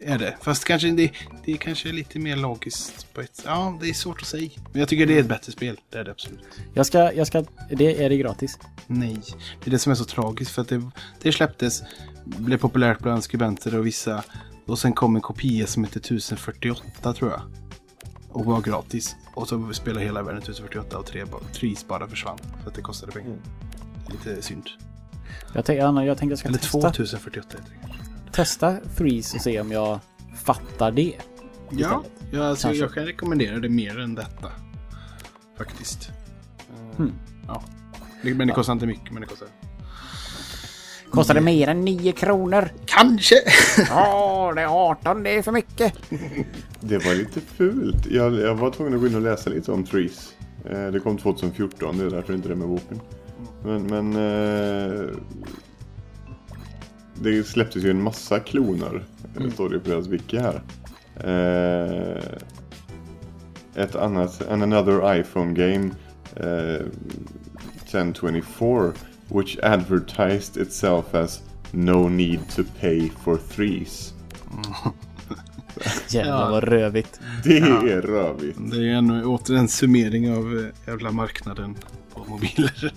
är 0.00 0.18
det. 0.18 0.36
Fast 0.40 0.64
kanske 0.64 0.90
det, 0.90 1.12
det 1.44 1.52
är 1.52 1.56
kanske 1.56 1.92
lite 1.92 2.18
mer 2.18 2.36
logiskt 2.36 3.14
på 3.14 3.20
ett... 3.20 3.42
Ja, 3.44 3.78
det 3.80 3.88
är 3.88 3.94
svårt 3.94 4.20
att 4.20 4.28
säga. 4.28 4.50
Men 4.72 4.80
jag 4.80 4.88
tycker 4.88 5.06
det 5.06 5.16
är 5.16 5.20
ett 5.20 5.28
bättre 5.28 5.52
spel. 5.52 5.80
Det 5.90 5.98
är 5.98 6.04
det 6.04 6.10
absolut. 6.10 6.40
Jag 6.74 6.86
ska, 6.86 7.12
jag 7.12 7.26
ska... 7.26 7.44
Det, 7.70 8.04
är 8.04 8.08
det 8.08 8.16
gratis? 8.16 8.58
Nej. 8.86 9.22
Det 9.64 9.68
är 9.68 9.70
det 9.70 9.78
som 9.78 9.92
är 9.92 9.96
så 9.96 10.04
tragiskt 10.04 10.50
för 10.50 10.62
att 10.62 10.68
det, 10.68 10.90
det 11.22 11.32
släpptes, 11.32 11.82
blev 12.24 12.58
populärt 12.58 12.98
bland 12.98 13.24
skribenter 13.24 13.78
och 13.78 13.86
vissa. 13.86 14.24
Och 14.66 14.78
sen 14.78 14.92
kom 14.92 15.16
en 15.16 15.22
kopia 15.22 15.66
som 15.66 15.84
hette 15.84 15.98
1048 15.98 17.12
tror 17.12 17.30
jag. 17.30 17.40
Och 18.28 18.44
var 18.44 18.60
gratis. 18.60 19.16
Och 19.34 19.48
så 19.48 19.72
spelade 19.72 20.04
hela 20.04 20.22
världen 20.22 20.42
1048 20.42 20.98
och 20.98 21.06
tre, 21.06 21.24
Trees 21.52 21.88
bara 21.88 22.08
försvann. 22.08 22.38
För 22.62 22.70
att 22.70 22.74
det 22.74 22.82
kostade 22.82 23.12
pengar. 23.12 23.36
Lite 24.10 24.42
synd. 24.42 24.64
Jag, 25.54 25.64
tänk, 25.64 25.80
Anna, 25.80 26.04
jag 26.04 26.18
tänkte 26.18 26.32
jag 26.32 26.38
ska 26.38 26.48
Eller 26.48 26.58
testa, 26.58 26.90
2048 26.92 27.48
heter 27.58 27.72
det. 27.82 28.07
Testa 28.32 28.76
Threes 28.96 29.34
och 29.34 29.40
se 29.40 29.60
om 29.60 29.72
jag 29.72 29.98
fattar 30.44 30.90
det. 30.90 31.14
Ja, 31.70 32.02
ja 32.32 32.44
alltså, 32.44 32.72
jag 32.72 32.92
kan 32.92 33.04
rekommendera 33.06 33.58
det 33.58 33.68
mer 33.68 33.98
än 33.98 34.14
detta. 34.14 34.52
Faktiskt. 35.58 36.10
Hmm. 36.96 37.12
Ja. 37.46 37.62
Men 38.22 38.48
det 38.48 38.54
kostar 38.54 38.72
inte 38.72 38.86
mycket, 38.86 39.12
men 39.12 39.20
det 39.20 39.28
kostar. 39.28 39.48
Kostar 41.10 41.34
det 41.34 41.40
mer 41.40 41.68
än 41.68 41.84
9 41.84 42.12
kronor? 42.12 42.68
Kanske! 42.86 43.34
Ja, 43.88 44.52
det 44.54 44.62
är 44.62 44.90
18, 44.90 45.22
det 45.22 45.30
är 45.30 45.42
för 45.42 45.52
mycket. 45.52 45.94
Det 46.80 46.98
var 46.98 47.14
lite 47.14 47.40
fult. 47.40 48.06
Jag, 48.06 48.34
jag 48.34 48.54
var 48.54 48.70
tvungen 48.70 48.94
att 48.94 49.00
gå 49.00 49.06
in 49.06 49.14
och 49.14 49.22
läsa 49.22 49.50
lite 49.50 49.72
om 49.72 49.84
Trees. 49.84 50.34
Eh, 50.64 50.86
det 50.86 51.00
kom 51.00 51.18
2014, 51.18 51.98
det 51.98 52.04
är 52.04 52.10
därför 52.10 52.34
inte 52.34 52.48
det 52.48 52.54
med 52.54 52.68
boken. 52.68 53.00
Men, 53.64 53.82
men 53.82 54.16
eh, 54.16 55.06
det 57.22 57.46
släpptes 57.46 57.84
ju 57.84 57.90
en 57.90 58.02
massa 58.02 58.40
kloner, 58.40 59.04
mm. 59.36 59.50
står 59.50 59.68
det 59.68 59.80
på 59.80 59.90
deras 59.90 60.06
wiki 60.06 60.38
här. 60.38 60.62
Eh, 61.20 62.22
ett 63.74 63.96
annat, 63.96 64.48
and 64.48 64.62
another 64.62 65.20
iPhone 65.20 65.52
game, 65.52 65.90
eh, 66.36 66.86
1024, 67.84 68.92
which 69.28 69.58
advertised 69.62 70.62
itself 70.62 71.14
as 71.14 71.42
no 71.70 72.08
need 72.08 72.40
to 72.56 72.62
pay 72.80 73.10
for 73.24 73.36
threes. 73.36 74.14
Jävlar 76.08 76.40
Ja. 76.42 76.50
vad 76.50 76.64
rövigt. 76.64 77.20
Det 77.44 77.58
är 77.58 78.02
rövigt. 78.02 78.58
Det 78.70 78.76
är 78.76 78.94
en, 78.94 79.24
åter 79.24 79.56
en 79.56 79.68
summering 79.68 80.32
av 80.32 80.58
eh, 80.58 80.90
jävla 80.90 81.10
marknaden 81.12 81.76
på 82.14 82.24
mobiler. 82.24 82.92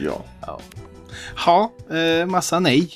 Ja. 0.00 0.24
Ja, 1.46 1.72
eh, 1.96 2.26
massa 2.26 2.60
nej. 2.60 2.90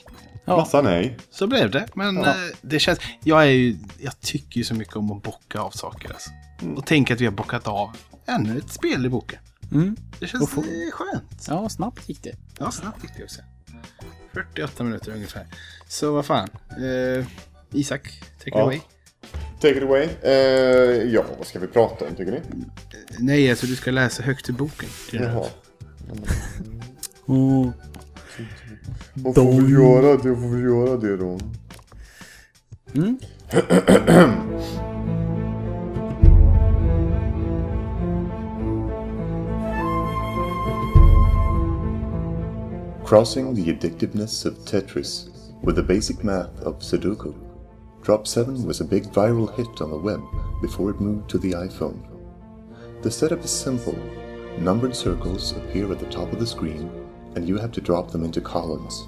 Ja. 0.45 0.57
Massa 0.57 0.83
nej. 0.83 1.17
Så 1.31 1.47
blev 1.47 1.71
det. 1.71 1.87
Men 1.95 2.17
Ja. 2.17 2.27
eh, 2.29 2.35
det 2.63 2.79
känns... 2.79 2.99
Jag, 3.25 3.43
är 3.43 3.47
ju, 3.51 3.77
jag 3.99 4.21
tycker 4.21 4.59
ju 4.59 4.65
så 4.65 4.75
mycket 4.75 4.97
om 4.97 5.13
att 5.13 5.23
bocka 5.23 5.61
av 5.61 5.71
saker. 5.71 6.09
Alltså. 6.13 6.31
Och 6.77 6.87
tänk 6.87 7.11
att 7.11 7.21
vi 7.21 7.25
har 7.25 7.33
bockat 7.33 7.69
av 7.69 7.97
ännu 8.27 8.59
ett 8.59 8.71
spel 8.73 9.07
i 9.07 9.09
boken. 9.09 9.39
Mm. 9.73 9.97
Det 10.21 10.27
känns 10.27 10.51
få- 10.51 10.61
eh, 10.61 10.67
skönt. 10.93 11.47
Ja, 11.49 11.69
snabbt 11.69 12.09
gick 12.09 12.23
det. 12.23 12.37
Ja, 12.59 12.71
snabbt 12.71 13.03
gick 13.03 13.13
det 13.17 13.25
också. 13.25 13.41
48 14.35 14.85
minuter 14.85 15.13
ungefär. 15.13 15.47
Så 15.89 16.13
vad 16.13 16.27
fan. 16.27 16.49
Eh, 16.71 17.25
Isak, 17.73 18.03
take 18.39 18.49
it 18.51 18.55
Ja. 18.55 18.63
away. 18.63 18.81
Take 19.61 19.77
it 19.77 19.83
away. 19.83 20.09
Eh, 20.23 20.33
ja, 21.13 21.25
vad 21.39 21.47
ska 21.47 21.59
vi 21.59 21.67
prata 21.67 22.05
om 22.09 22.15
tycker 22.15 22.33
ni? 22.33 22.41
Nej, 23.19 23.51
alltså 23.51 23.67
du 23.67 23.77
ska 23.77 23.91
läsa 23.91 24.23
högt 24.23 24.49
ur 24.49 24.53
boken. 24.55 24.89
Jaha. 25.13 25.47
Oh. 27.27 27.71
Jag 29.15 29.35
får 29.35 29.53
väl 29.53 29.71
göra 29.71 30.17
det, 30.17 30.29
jag 30.29 30.41
får 30.41 30.49
väl 30.49 30.63
göra 30.63 30.97
det 30.97 31.17
då. 31.17 31.39
Mm. 32.95 33.19
Crossing 43.07 43.55
the 43.55 43.71
addictiveness 43.71 44.47
of 44.47 44.55
Tetris 44.65 45.29
with 45.63 45.77
the 45.77 45.83
basic 45.83 46.23
math 46.23 46.63
of 46.63 46.83
Sudoku. 46.83 47.35
Drop 48.03 48.27
7 48.27 48.67
was 48.67 48.81
a 48.81 48.85
big 48.85 49.05
viral 49.13 49.55
hit 49.55 49.81
on 49.81 49.91
the 49.91 49.99
web 49.99 50.21
before 50.63 50.91
it 50.91 51.01
moved 51.01 51.29
to 51.29 51.39
the 51.39 51.53
iPhone. 51.53 52.01
The 53.03 53.11
setup 53.11 53.45
is 53.45 53.51
simple. 53.51 53.99
Numbered 54.59 54.97
circles 54.97 55.53
appear 55.53 55.93
at 55.93 55.99
the 55.99 56.07
top 56.07 56.33
of 56.33 56.39
the 56.39 56.47
screen, 56.47 56.91
and 57.35 57.49
you 57.49 57.59
have 57.59 57.73
to 57.73 57.81
drop 57.81 58.11
them 58.11 58.25
into 58.25 58.41
columns. 58.41 59.07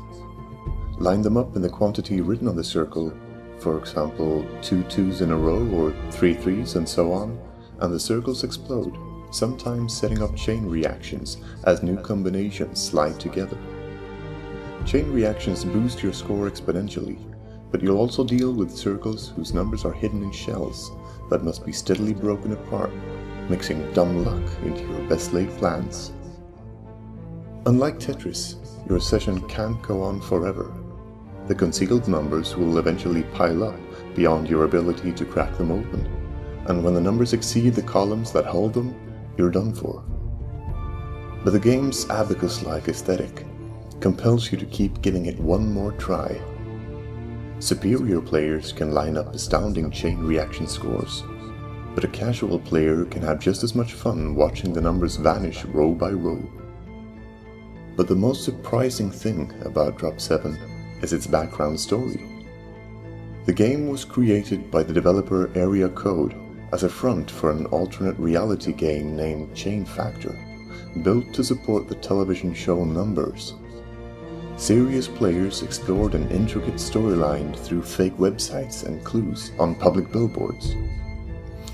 line 0.99 1.23
them 1.23 1.37
up 1.37 1.57
in 1.57 1.63
the 1.63 1.69
quantity 1.69 2.21
written 2.21 2.49
on 2.49 2.57
the 2.57 2.65
circle, 2.65 3.13
for 3.59 3.79
example, 3.79 4.47
two 4.63 4.83
twos 4.85 5.21
in 5.21 5.31
a 5.31 5.37
row 5.37 5.67
or 5.71 5.95
three 6.11 6.35
threes 6.35 6.77
and 6.77 6.89
so 6.89 7.13
on, 7.13 7.39
and 7.81 7.93
the 7.93 8.01
circles 8.01 8.45
explode, 8.45 8.97
sometimes 9.31 9.97
setting 9.97 10.23
off 10.23 10.37
chain 10.37 10.65
reactions 10.67 11.39
as 11.65 11.83
new 11.83 11.97
combinations 11.97 12.81
slide 12.81 13.19
together. 13.19 13.59
Chain 14.87 15.11
reactions 15.13 15.65
boost 15.65 16.03
your 16.03 16.13
score 16.13 16.49
exponentially, 16.49 17.19
but 17.73 17.83
you'll 17.83 17.99
also 17.99 18.23
deal 18.23 18.53
with 18.53 18.71
circles 18.71 19.33
whose 19.35 19.55
numbers 19.55 19.85
are 19.85 19.93
hidden 19.93 20.23
in 20.23 20.31
shells 20.31 20.93
that 21.31 21.43
must 21.43 21.65
be 21.67 21.73
steadily 21.73 22.15
broken 22.15 22.53
apart, 22.53 22.93
mixing 23.49 23.93
dumb 23.93 24.25
luck 24.25 24.63
into 24.63 24.83
your 24.83 25.09
best 25.09 25.33
laid 25.33 25.51
plans. 25.57 26.13
Unlike 27.67 27.99
Tetris, 27.99 28.57
your 28.91 29.01
session 29.01 29.41
can't 29.49 29.81
go 29.81 30.03
on 30.03 30.21
forever. 30.21 30.71
The 31.49 31.55
concealed 31.55 32.07
numbers 32.09 32.57
will 32.57 32.77
eventually 32.77 33.23
pile 33.23 33.65
up 33.65 33.81
beyond 34.15 34.51
your 34.51 34.65
ability 34.65 35.13
to 35.13 35.25
crack 35.25 35.57
them 35.57 35.73
open, 35.73 36.07
and 36.67 36.85
when 36.85 36.93
the 36.93 37.01
numbers 37.01 37.33
exceed 37.33 37.75
the 37.75 37.81
columns 37.81 38.33
that 38.33 38.45
hold 38.45 38.75
them, 38.75 38.95
you're 39.39 39.51
done 39.51 39.73
for. 39.73 40.05
But 41.43 41.53
the 41.53 41.59
game's 41.59 42.07
abacus 42.11 42.63
like 42.63 42.89
aesthetic 42.89 43.47
compels 43.99 44.53
you 44.53 44.59
to 44.59 44.67
keep 44.67 45.01
giving 45.01 45.25
it 45.25 45.41
one 45.41 45.73
more 45.73 45.93
try. 45.93 46.39
Superior 47.61 48.21
players 48.21 48.75
can 48.75 48.93
line 48.93 49.17
up 49.17 49.35
astounding 49.35 49.91
chain 49.91 50.19
reaction 50.19 50.67
scores, 50.67 51.23
but 51.95 52.05
a 52.05 52.09
casual 52.09 52.59
player 52.59 53.07
can 53.07 53.23
have 53.23 53.39
just 53.39 53.65
as 53.65 53.75
much 53.75 53.95
fun 53.95 54.35
watching 54.35 54.75
the 54.75 54.83
numbers 54.83 55.17
vanish 55.17 55.65
row 55.65 55.95
by 55.95 56.11
row. 56.11 56.47
But 57.97 58.09
the 58.09 58.17
most 58.17 58.45
surprising 58.45 59.11
thing 59.11 59.53
about 59.65 59.99
Drop 59.99 60.21
7 60.21 60.59
is 61.03 61.13
its 61.13 61.27
background 61.27 61.79
story. 61.79 62.29
The 63.45 63.53
game 63.53 63.89
was 63.89 64.05
created 64.05 64.71
by 64.71 64.83
the 64.83 64.93
developer 64.93 65.51
Area 65.55 65.89
Code 65.89 66.35
as 66.73 66.83
a 66.83 66.89
front 66.89 67.31
for 67.31 67.51
an 67.51 67.67
alternate 67.67 68.19
reality 68.19 68.73
game 68.73 69.17
named 69.17 69.55
Chain 69.55 69.85
Factor, 69.85 70.37
built 71.03 71.33
to 71.35 71.45
support 71.45 71.89
the 71.89 71.95
television 71.95 72.53
show 72.53 72.85
Numbers. 72.85 73.55
Serious 74.57 75.07
players 75.07 75.63
explored 75.63 76.15
an 76.15 76.31
intricate 76.31 76.75
storyline 76.75 77.55
through 77.57 77.83
fake 77.83 78.17
websites 78.17 78.87
and 78.87 79.05
clues 79.05 79.53
on 79.59 79.75
public 79.75 80.11
billboards. 80.11 80.75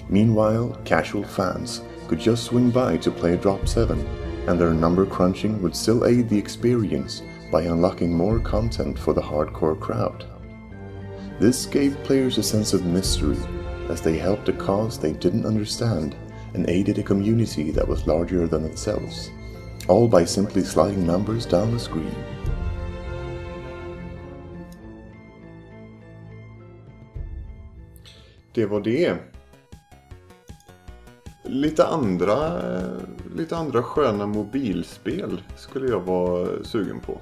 Meanwhile, 0.08 0.78
casual 0.84 1.24
fans 1.24 1.82
could 2.08 2.18
just 2.18 2.44
swing 2.44 2.70
by 2.70 2.96
to 2.98 3.10
play 3.10 3.36
Drop 3.36 3.68
7, 3.68 4.04
and 4.46 4.60
their 4.60 4.72
number 4.72 5.06
crunching 5.06 5.60
would 5.62 5.76
still 5.76 6.06
aid 6.06 6.28
the 6.28 6.38
experience 6.38 7.22
by 7.50 7.62
unlocking 7.62 8.12
more 8.12 8.38
content 8.38 8.98
for 8.98 9.12
the 9.12 9.20
hardcore 9.20 9.78
crowd. 9.78 10.24
This 11.38 11.66
gave 11.66 12.02
players 12.04 12.38
a 12.38 12.42
sense 12.42 12.72
of 12.72 12.84
mystery 12.84 13.38
as 13.88 14.00
they 14.00 14.18
helped 14.18 14.48
a 14.48 14.52
cause 14.52 14.98
they 14.98 15.12
didn't 15.12 15.46
understand 15.46 16.14
and 16.54 16.68
aided 16.68 16.98
a 16.98 17.02
community 17.02 17.70
that 17.70 17.86
was 17.86 18.06
larger 18.06 18.46
than 18.46 18.62
themselves, 18.62 19.30
all 19.88 20.08
by 20.08 20.24
simply 20.24 20.62
sliding 20.62 21.06
numbers 21.06 21.46
down 21.46 21.72
the 21.72 21.78
screen. 21.78 22.14
Det 28.52 28.66
var 28.66 28.80
det. 28.80 29.29
Lite 31.42 31.86
andra, 31.86 32.62
lite 33.36 33.56
andra 33.56 33.82
sköna 33.82 34.26
mobilspel 34.26 35.42
skulle 35.56 35.88
jag 35.88 36.00
vara 36.00 36.64
sugen 36.64 37.00
på. 37.00 37.18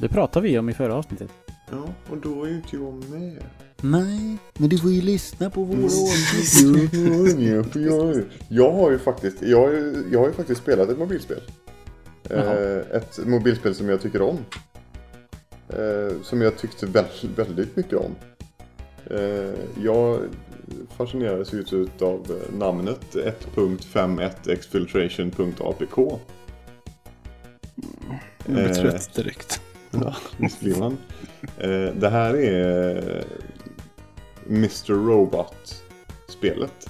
Det 0.00 0.08
pratade 0.08 0.48
vi 0.48 0.58
om 0.58 0.68
i 0.68 0.74
förra 0.74 0.94
avsnittet. 0.94 1.30
Ja, 1.70 1.88
och 2.10 2.16
då 2.16 2.34
var 2.34 2.46
ju 2.46 2.54
inte 2.54 2.76
jag 2.76 3.04
med. 3.10 3.44
Nej, 3.80 4.36
men 4.58 4.68
du 4.68 4.78
får 4.78 4.90
ju 4.90 5.00
lyssna 5.02 5.50
på 5.50 5.64
våra 5.64 5.78
jag, 7.74 8.22
jag 8.48 8.72
har 8.72 8.90
ju 8.90 8.98
faktiskt, 8.98 9.42
jag, 9.42 9.60
har 9.60 9.70
ju- 9.72 10.04
jag 10.12 10.18
har 10.20 10.26
ju 10.26 10.32
faktiskt 10.32 10.60
spelat 10.60 10.88
ett 10.88 10.98
mobilspel. 10.98 11.40
Jaha. 12.28 12.58
Eh, 12.60 12.96
ett 12.96 13.26
mobilspel 13.26 13.74
som 13.74 13.88
jag 13.88 14.00
tycker 14.00 14.22
om. 14.22 14.38
Eh, 15.68 16.22
som 16.22 16.40
jag 16.40 16.56
tyckte 16.58 16.86
väldigt, 16.86 17.38
väldigt 17.38 17.76
mycket 17.76 17.98
om. 17.98 18.10
Eh, 19.10 19.54
jag 19.84 20.20
fascinerades 20.96 21.52
ju 21.52 21.88
av 22.00 22.42
namnet 22.58 23.16
1.51exfiltration.apk. 23.54 26.20
Jag 28.46 28.54
blir 28.54 28.68
Eh. 28.68 28.72
trött 28.74 29.14
direkt. 29.14 29.60
Ja, 29.90 30.16
visst 30.36 30.60
blir 30.60 30.76
man. 30.76 30.96
Eh, 31.58 31.94
det 31.94 32.08
här 32.10 32.34
är 32.34 33.24
Mr. 34.46 34.94
Robot-spelet. 34.94 36.88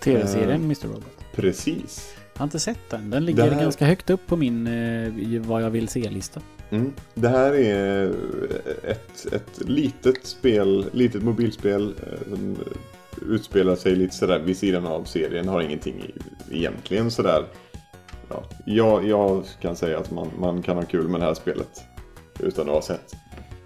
Tv-serien 0.00 0.50
Eh. 0.50 0.56
Mr. 0.64 0.86
Robot. 0.86 1.04
Precis. 1.34 2.14
Jag 2.34 2.40
har 2.40 2.44
inte 2.44 2.60
sett 2.60 2.90
den. 2.90 3.10
Den 3.10 3.24
ligger 3.24 3.50
här- 3.50 3.60
ganska 3.62 3.86
högt 3.86 4.10
upp 4.10 4.26
på 4.26 4.36
min 4.36 4.66
eh, 4.66 5.12
vad 5.42 5.62
jag 5.62 5.70
vill 5.70 5.88
se-lista. 5.88 6.40
Mm. 6.74 6.92
Det 7.14 7.28
här 7.28 7.52
är 7.52 8.14
ett, 8.82 9.32
ett 9.32 9.68
litet 9.68 10.26
spel, 10.26 10.86
litet 10.92 11.22
mobilspel 11.22 11.94
eh, 12.06 12.30
som 12.30 12.56
utspelar 13.28 13.76
sig 13.76 13.96
lite 13.96 14.14
sådär 14.14 14.38
vid 14.38 14.56
sidan 14.56 14.86
av 14.86 15.04
serien. 15.04 15.48
Har 15.48 15.60
ingenting 15.60 15.94
i, 15.94 16.14
egentligen 16.56 17.10
sådär. 17.10 17.44
Ja, 18.28 18.44
jag, 18.66 19.08
jag 19.08 19.44
kan 19.60 19.76
säga 19.76 19.98
att 19.98 20.10
man, 20.10 20.30
man 20.38 20.62
kan 20.62 20.76
ha 20.76 20.84
kul 20.84 21.08
med 21.08 21.20
det 21.20 21.24
här 21.24 21.34
spelet 21.34 21.82
utan 22.40 22.68
att 22.68 22.74
ha 22.74 22.82
sett 22.82 23.14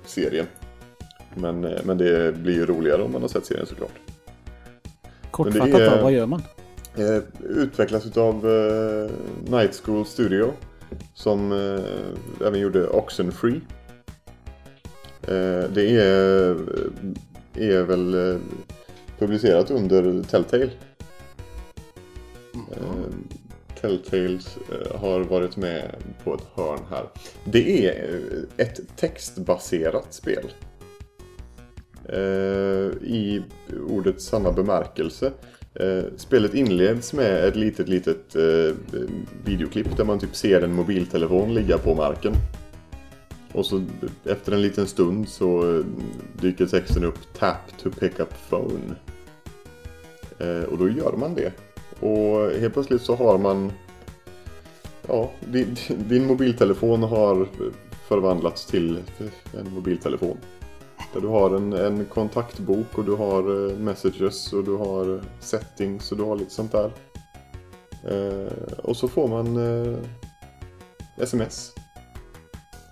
serien. 0.07 0.47
Men, 1.35 1.65
eh, 1.65 1.81
men 1.85 1.99
det 1.99 2.37
blir 2.37 2.55
ju 2.55 2.67
roligare 2.67 3.03
om 3.03 3.13
man 3.13 3.23
har 3.23 3.29
sett 3.29 3.47
serien 3.47 3.67
såklart. 3.67 3.99
Kortfattat 5.31 5.81
är- 5.81 5.97
då, 5.97 6.03
vad 6.03 6.13
gör 6.13 6.27
man? 6.27 6.43
Eh, 6.97 7.23
utvecklas 7.49 8.17
eh, 8.17 9.11
Night 9.51 9.83
School 9.85 10.07
Studio 10.07 10.53
som 11.15 11.53
eh, 11.53 12.47
även 12.47 12.61
gjorde 12.61 12.89
Oxenfree. 12.89 13.61
Eh, 15.23 15.71
det 15.75 15.91
är, 15.91 16.57
är 17.55 17.83
väl 17.83 18.15
eh, 18.15 18.41
publicerat 19.19 19.71
under 19.71 20.23
Telltale. 20.23 20.71
Eh, 22.55 23.15
Telltales 23.81 24.59
eh, 24.73 25.01
har 25.01 25.21
varit 25.21 25.57
med 25.57 25.95
på 26.25 26.35
ett 26.35 26.47
hörn 26.55 26.81
här. 26.91 27.09
Det 27.45 27.87
är 27.87 28.15
eh, 28.15 28.67
ett 28.67 28.81
textbaserat 28.97 30.15
spel. 30.15 30.53
Eh, 32.09 32.89
I 33.03 33.43
ordets 33.89 34.25
sanna 34.25 34.53
bemärkelse. 34.53 35.33
Eh, 35.81 36.05
spelet 36.17 36.55
inleds 36.55 37.13
med 37.13 37.45
ett 37.45 37.57
litet, 37.57 37.89
litet 37.89 38.37
eh, 38.37 38.75
videoklipp 39.45 39.97
där 39.97 40.05
man 40.05 40.19
typ 40.19 40.37
ser 40.37 40.63
en 40.63 40.75
mobiltelefon 40.75 41.55
ligga 41.55 41.79
på 41.79 41.95
marken. 41.95 42.35
Och 43.53 43.67
så 43.67 43.85
efter 44.25 44.53
en 44.53 44.63
liten 44.63 44.87
stund 44.87 45.29
så 45.29 45.77
eh, 45.77 45.85
dyker 46.41 46.67
texten 46.67 47.05
upp 47.05 47.19
Tap 47.39 47.79
to 47.83 47.91
pick 47.91 48.21
up 48.21 48.35
phone. 48.51 48.95
Eh, 50.39 50.63
och 50.63 50.79
då 50.79 50.89
gör 50.89 51.13
man 51.19 51.35
det. 51.35 51.53
Och 52.01 52.51
helt 52.61 52.75
plötsligt 52.75 53.03
så 53.03 53.15
har 53.15 53.39
man 53.39 53.73
Ja, 55.09 55.31
din, 55.41 55.77
din 56.09 56.27
mobiltelefon 56.27 57.03
har 57.03 57.49
förvandlats 58.09 58.67
till 58.67 58.99
en 59.59 59.75
mobiltelefon. 59.75 60.37
Där 61.13 61.21
du 61.21 61.29
har 61.29 61.57
en, 61.57 61.73
en 61.73 62.05
kontaktbok 62.05 62.99
och 62.99 63.05
du 63.05 63.15
har 63.15 63.71
eh, 63.71 63.77
messages 63.77 64.53
och 64.53 64.65
du 64.65 64.77
har 64.77 65.15
eh, 65.15 65.23
settings 65.41 66.13
och 66.13 66.19
du 66.19 66.25
har 66.25 66.37
lite 66.37 66.51
sånt 66.51 66.73
där. 66.73 66.93
Eh, 68.09 68.53
och 68.79 68.97
så 68.97 69.09
får 69.09 69.29
man 69.29 69.57
eh, 69.57 69.99
sms. 71.17 71.75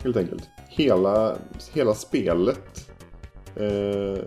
Helt 0.02 0.16
enkelt. 0.16 0.48
Hela, 0.68 1.36
hela 1.72 1.94
spelet 1.94 2.90
eh, 3.56 4.24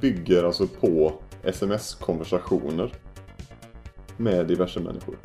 bygger 0.00 0.44
alltså 0.44 0.66
på 0.66 1.12
sms-konversationer 1.42 2.94
med 4.16 4.46
diverse 4.46 4.80
människor. 4.80 5.16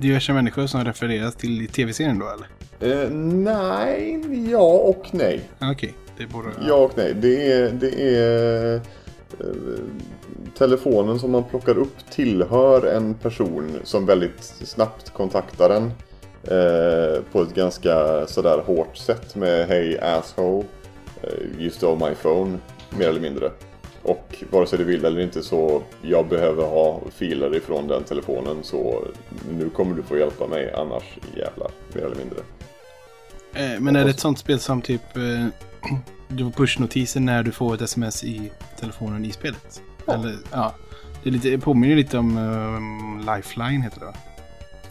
Diverse 0.00 0.32
människor 0.32 0.66
som 0.66 0.84
refereras 0.84 1.34
till 1.34 1.62
i 1.62 1.66
tv-serien 1.66 2.18
då 2.18 2.26
eller? 2.28 3.02
Eh, 3.02 3.10
nej, 3.10 4.20
ja 4.50 4.72
och 4.72 5.06
nej. 5.12 5.40
Okej, 5.60 5.94
det 6.18 6.26
borde... 6.26 6.48
Ja 6.66 6.74
och 6.74 6.92
nej. 6.96 7.14
Det 7.14 7.52
är, 7.52 7.70
det 7.72 8.16
är 8.16 8.74
eh, 8.74 8.80
telefonen 10.58 11.18
som 11.18 11.30
man 11.30 11.44
plockar 11.44 11.78
upp 11.78 12.10
tillhör 12.10 12.86
en 12.86 13.14
person 13.14 13.78
som 13.84 14.06
väldigt 14.06 14.44
snabbt 14.44 15.10
kontaktar 15.10 15.70
en 15.70 15.84
eh, 16.42 17.22
på 17.32 17.42
ett 17.42 17.54
ganska 17.54 18.26
sådär 18.26 18.58
hårt 18.66 18.96
sätt 18.96 19.36
med 19.36 19.68
Hey 19.68 19.98
asshole, 19.98 20.64
eh, 21.22 21.60
you 21.60 21.70
stole 21.70 22.08
my 22.08 22.14
phone, 22.14 22.58
mer 22.98 23.08
eller 23.08 23.20
mindre. 23.20 23.50
Och 24.02 24.44
vare 24.50 24.66
sig 24.66 24.78
du 24.78 24.84
vill 24.84 25.04
eller 25.04 25.20
inte 25.20 25.42
så 25.42 25.82
jag 26.02 26.28
behöver 26.28 26.64
ha 26.64 27.00
filer 27.10 27.56
ifrån 27.56 27.88
den 27.88 28.04
telefonen 28.04 28.56
så 28.62 29.04
nu 29.50 29.70
kommer 29.70 29.96
du 29.96 30.02
få 30.02 30.18
hjälpa 30.18 30.46
mig 30.46 30.72
annars 30.72 31.02
jävlar, 31.36 31.70
mer 31.94 32.02
eller 32.02 32.16
mindre. 32.16 32.38
Eh, 33.52 33.80
men 33.80 33.96
är 33.96 34.04
det 34.04 34.10
ett 34.10 34.20
sånt 34.20 34.38
spel 34.38 34.60
som 34.60 34.82
typ 34.82 35.16
eh, 35.16 35.46
du 36.28 36.44
får 36.44 36.50
pushnotiser 36.50 37.20
när 37.20 37.42
du 37.42 37.52
får 37.52 37.74
ett 37.74 37.80
sms 37.80 38.24
i 38.24 38.52
telefonen 38.80 39.24
i 39.24 39.32
spelet? 39.32 39.82
Ja. 40.06 40.14
Eller, 40.14 40.36
ja. 40.52 40.74
Det, 41.22 41.28
är 41.28 41.32
lite, 41.32 41.50
det 41.50 41.58
påminner 41.58 41.96
lite 41.96 42.18
om 42.18 42.36
eh, 42.36 43.36
Lifeline 43.36 43.82
heter 43.82 44.00
det 44.00 44.06
va? 44.06 44.14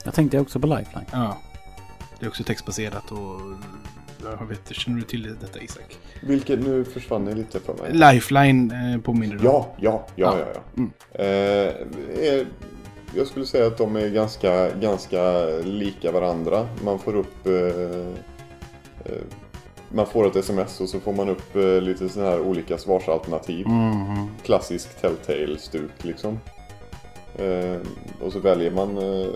Jag 0.03 0.13
tänkte 0.13 0.39
också 0.39 0.59
på 0.59 0.67
Lifeline. 0.67 1.05
Ja. 1.11 1.37
Det 2.19 2.25
är 2.25 2.29
också 2.29 2.43
textbaserat 2.43 3.11
och 3.11 3.41
jag 4.23 4.45
vet, 4.45 4.75
känner 4.75 4.97
du 4.97 5.03
till 5.03 5.37
detta 5.41 5.59
Isak? 5.59 5.97
Vilket 6.21 6.59
nu 6.59 6.85
försvann 6.85 7.25
det 7.25 7.33
lite 7.33 7.59
för 7.59 7.73
mig. 7.73 8.13
Lifeline 8.13 8.93
eh, 8.93 9.01
påminner 9.01 9.35
du. 9.35 9.43
Ja, 9.43 9.75
ja, 9.77 10.07
ja, 10.15 10.37
ja. 10.39 10.45
ja. 10.53 10.61
Mm. 10.77 10.91
Eh, 11.11 12.27
är, 12.27 12.45
jag 13.15 13.27
skulle 13.27 13.45
säga 13.45 13.67
att 13.67 13.77
de 13.77 13.95
är 13.95 14.09
ganska, 14.09 14.69
ganska 14.75 15.45
lika 15.63 16.11
varandra. 16.11 16.67
Man 16.83 16.99
får 16.99 17.15
upp... 17.15 17.47
Eh, 17.47 17.53
eh, 19.05 19.21
man 19.91 20.05
får 20.05 20.27
ett 20.27 20.35
sms 20.35 20.81
och 20.81 20.89
så 20.89 20.99
får 20.99 21.13
man 21.13 21.29
upp 21.29 21.55
eh, 21.55 21.81
lite 21.81 22.09
sådana 22.09 22.31
här 22.31 22.39
olika 22.39 22.77
svarsalternativ. 22.77 23.67
Mhm. 23.67 24.27
Klassisk 24.43 25.01
Telltale-stuk 25.01 25.91
liksom. 26.01 26.39
Eh, 27.35 27.77
och 28.21 28.33
så 28.33 28.39
väljer 28.39 28.71
man, 28.71 28.97
eh, 28.97 29.27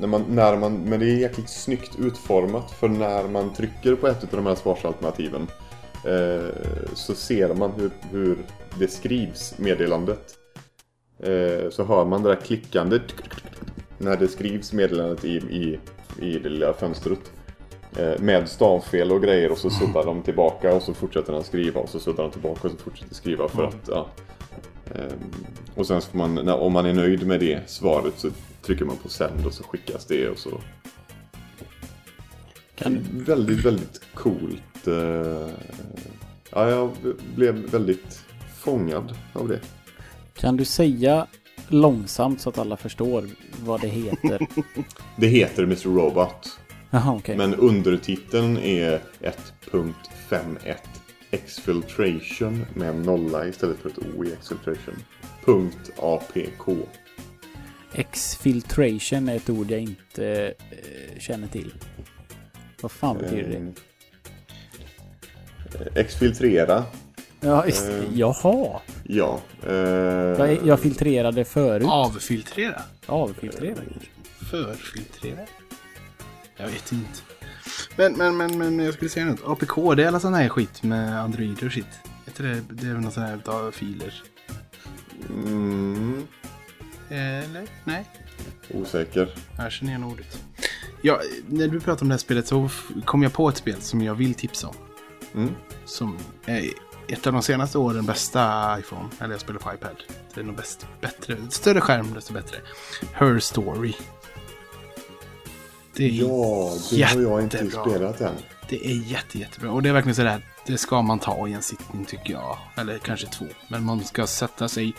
när 0.00 0.06
man, 0.06 0.24
när 0.28 0.56
man... 0.56 0.76
Men 0.76 1.00
det 1.00 1.06
är 1.06 1.16
jäkligt 1.16 1.48
snyggt 1.48 1.98
utformat 1.98 2.70
för 2.70 2.88
när 2.88 3.28
man 3.28 3.52
trycker 3.52 3.94
på 3.94 4.06
ett 4.06 4.22
av 4.22 4.28
de 4.30 4.46
här 4.46 4.54
svarsalternativen 4.54 5.46
eh, 6.04 6.54
så 6.94 7.14
ser 7.14 7.54
man 7.54 7.72
hur, 7.76 7.90
hur 8.10 8.38
det 8.78 8.88
skrivs, 8.88 9.58
meddelandet. 9.58 10.34
Eh, 11.22 11.70
så 11.70 11.84
hör 11.84 12.04
man 12.04 12.22
det 12.22 12.28
där 12.28 12.40
klickandet 12.40 13.02
när 13.98 14.16
det 14.16 14.28
skrivs 14.28 14.72
meddelandet 14.72 15.24
i, 15.24 15.36
i, 15.36 15.78
i 16.20 16.38
det 16.38 16.48
lilla 16.48 16.72
fönstret. 16.72 17.32
Eh, 17.96 18.20
med 18.20 18.48
stavfel 18.48 19.12
och 19.12 19.22
grejer 19.22 19.52
och 19.52 19.58
så 19.58 19.70
suddar 19.70 20.04
de 20.04 20.22
tillbaka 20.22 20.74
och 20.74 20.82
så 20.82 20.94
fortsätter 20.94 21.32
den 21.32 21.44
skriva 21.44 21.80
och 21.80 21.88
så 21.88 22.00
suddar 22.00 22.22
de 22.22 22.32
tillbaka 22.32 22.60
och 22.68 22.70
så 22.70 22.76
fortsätter 22.76 23.14
skriva 23.14 23.48
för 23.48 23.64
att 23.64 23.88
ja. 23.88 24.06
Ehm, 24.94 25.32
och 25.74 25.86
sen 25.86 26.00
får 26.00 26.18
man, 26.18 26.48
om 26.48 26.72
man 26.72 26.86
är 26.86 26.92
nöjd 26.92 27.26
med 27.26 27.40
det 27.40 27.70
svaret 27.70 28.12
så 28.16 28.28
trycker 28.62 28.84
man 28.84 28.96
på 28.96 29.08
sänd 29.08 29.46
och 29.46 29.52
så 29.54 29.62
skickas 29.64 30.06
det 30.06 30.28
och 30.28 30.38
så. 30.38 30.60
Kan, 32.74 33.06
Väldigt, 33.12 33.64
väldigt 33.64 34.00
coolt. 34.14 34.86
eh, 34.86 35.48
ja, 36.50 36.70
jag 36.70 36.90
blev 37.34 37.54
väldigt 37.54 38.24
fångad 38.58 39.14
av 39.32 39.48
det. 39.48 39.60
kan 40.34 40.56
du 40.56 40.64
säga 40.64 41.26
långsamt 41.68 42.40
så 42.40 42.48
att 42.48 42.58
alla 42.58 42.76
förstår 42.76 43.28
vad 43.64 43.80
det 43.80 43.88
heter? 43.88 44.46
Det 45.16 45.26
heter 45.26 45.62
Mr. 45.62 45.88
Robot. 45.88 46.58
Jaha, 46.90 47.14
okej. 47.16 47.36
Men 47.36 47.54
undertiteln 47.54 48.58
är 48.58 49.00
1.51 49.72 50.74
Exfiltration 51.30 52.66
med 52.74 52.88
en 52.88 53.02
nolla 53.02 53.46
istället 53.46 53.78
för 53.78 53.88
ett 53.88 53.98
O 53.98 54.24
i 54.24 54.32
Exfiltration. 54.32 54.94
APK. 55.98 56.68
Exfiltration 57.92 59.28
är 59.28 59.36
ett 59.36 59.50
ord 59.50 59.70
jag 59.70 59.80
inte 59.80 60.54
eh, 60.70 61.18
känner 61.20 61.48
till. 61.48 61.74
Vad 62.80 62.90
fan 62.92 63.18
betyder 63.18 63.48
det? 63.48 63.56
Ehm, 63.56 63.74
eh, 65.74 65.86
Exfiltrera. 66.02 66.84
Ja, 67.40 67.66
just, 67.66 67.88
ehm. 67.88 68.04
jaha. 68.14 68.80
Ja. 69.04 69.40
eh, 69.66 69.72
Jag, 69.74 70.58
jag 70.66 70.80
filtrerade 70.80 71.44
förut. 71.44 71.86
Avfiltrera? 71.88 72.82
Avfiltrera? 73.06 73.76
Förfiltrera? 74.50 75.40
Jag 76.56 76.66
vet 76.66 76.92
inte. 76.92 77.20
Men, 77.96 78.12
men, 78.16 78.36
men, 78.36 78.58
men 78.58 78.78
jag 78.78 78.94
skulle 78.94 79.10
säga 79.10 79.26
något. 79.26 79.40
APK, 79.62 79.96
det 79.96 80.02
är 80.04 80.08
alla 80.08 80.20
sån 80.20 80.34
här 80.34 80.48
skit 80.48 80.82
med 80.82 81.20
Android 81.22 81.62
och 81.64 81.72
shit. 81.72 81.86
Det, 82.36 82.42
det 82.70 82.86
är 82.86 82.92
väl 82.92 83.02
någon 83.02 83.12
sån 83.12 83.22
här 83.22 83.38
da- 83.44 83.72
filer? 83.72 84.14
Mm, 85.28 86.26
Eller? 87.10 87.66
Nej? 87.84 88.04
osäker. 88.74 89.34
Jag 89.56 89.72
känner 89.72 89.90
igen 89.92 90.04
ordet. 90.04 90.42
Ja, 91.02 91.20
när 91.46 91.68
du 91.68 91.80
pratar 91.80 92.02
om 92.02 92.08
det 92.08 92.12
här 92.14 92.18
spelet 92.18 92.46
så 92.46 92.68
kom 93.04 93.22
jag 93.22 93.32
på 93.32 93.48
ett 93.48 93.56
spel 93.56 93.80
som 93.80 94.02
jag 94.02 94.14
vill 94.14 94.34
tipsa 94.34 94.68
om. 94.68 94.74
Mm. 95.34 95.54
Som 95.84 96.18
är 96.46 96.70
ett 97.08 97.26
av 97.26 97.32
de 97.32 97.42
senaste 97.42 97.78
åren 97.78 98.06
bästa 98.06 98.76
iPhone. 98.80 99.08
Eller 99.20 99.30
jag 99.34 99.40
spelar 99.40 99.60
på 99.60 99.74
iPad. 99.74 99.96
Det 100.34 100.40
är 100.40 100.44
nog 100.44 100.56
bäst, 100.56 100.86
bättre. 101.00 101.36
Större 101.50 101.80
skärm 101.80 102.14
desto 102.14 102.32
bättre. 102.32 102.56
Her 103.12 103.38
Story. 103.38 103.92
Det 105.96 106.04
är 106.04 106.10
Ja, 106.10 106.72
det 106.90 107.02
har 107.02 107.20
jag 107.20 107.42
inte 107.42 107.56
jättebra. 107.56 107.84
spelat 107.84 108.20
än. 108.20 108.34
Det 108.68 108.86
är 108.86 108.94
jätte, 108.94 109.38
jättebra. 109.38 109.70
Och 109.70 109.82
det 109.82 109.88
är 109.88 109.92
verkligen 109.92 110.14
sådär. 110.14 110.42
Det 110.66 110.78
ska 110.78 111.02
man 111.02 111.18
ta 111.18 111.48
i 111.48 111.52
en 111.52 111.62
sittning 111.62 112.04
tycker 112.04 112.32
jag. 112.32 112.58
Eller 112.76 112.98
kanske 112.98 113.26
två. 113.26 113.46
Men 113.68 113.84
man 113.84 114.04
ska 114.04 114.26
sätta 114.26 114.68
sig 114.68 114.94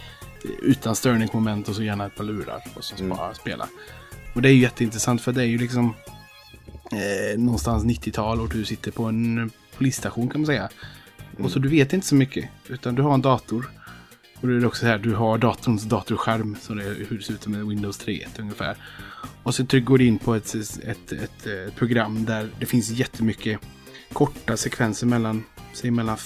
utan 0.61 0.95
störningsmoment 0.95 1.69
och 1.69 1.75
så 1.75 1.83
gärna 1.83 2.05
ett 2.05 2.15
par 2.15 2.23
lurar. 2.23 2.63
Och 2.73 2.83
så 2.83 3.03
bara 3.03 3.33
spela. 3.33 3.67
Och 4.35 4.41
det 4.41 4.49
är 4.49 4.53
ju 4.53 4.61
jätteintressant 4.61 5.21
för 5.21 5.31
det 5.31 5.41
är 5.41 5.45
ju 5.45 5.57
liksom 5.57 5.93
eh, 6.91 7.39
någonstans 7.39 7.83
90-tal 7.83 8.41
och 8.41 8.49
du 8.49 8.65
sitter 8.65 8.91
på 8.91 9.03
en 9.03 9.51
polisstation 9.77 10.29
kan 10.29 10.41
man 10.41 10.45
säga. 10.45 10.69
Och 11.37 11.51
så 11.51 11.59
du 11.59 11.69
vet 11.69 11.93
inte 11.93 12.07
så 12.07 12.15
mycket. 12.15 12.49
Utan 12.67 12.95
du 12.95 13.01
har 13.01 13.13
en 13.13 13.21
dator. 13.21 13.69
Och 14.41 14.47
då 14.47 14.53
är 14.53 14.59
det 14.59 14.67
också 14.67 14.79
så 14.79 14.87
här, 14.87 14.97
du 14.97 15.15
har 15.15 15.37
datorns 15.37 15.83
datorskärm. 15.83 16.55
Så 16.61 16.73
det 16.73 16.83
är 16.83 17.05
hur 17.09 17.17
det 17.17 17.23
ser 17.23 17.33
ut 17.33 17.43
som 17.43 17.53
en 17.53 17.69
Windows 17.69 17.97
3 17.97 18.27
ungefär. 18.39 18.77
Och 19.43 19.55
så 19.55 19.63
går 19.63 19.97
du 19.97 20.05
in 20.05 20.19
på 20.19 20.35
ett, 20.35 20.55
ett, 20.83 21.11
ett, 21.11 21.47
ett 21.47 21.75
program 21.75 22.25
där 22.25 22.49
det 22.59 22.65
finns 22.65 22.89
jättemycket 22.89 23.59
korta 24.13 24.57
sekvenser 24.57 25.07
mellan, 25.07 25.43
säg 25.73 25.91
mellan 25.91 26.17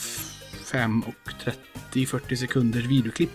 5 0.72 1.02
och 1.02 1.32
30-40 1.94 2.36
sekunders 2.36 2.86
videoklipp. 2.86 3.32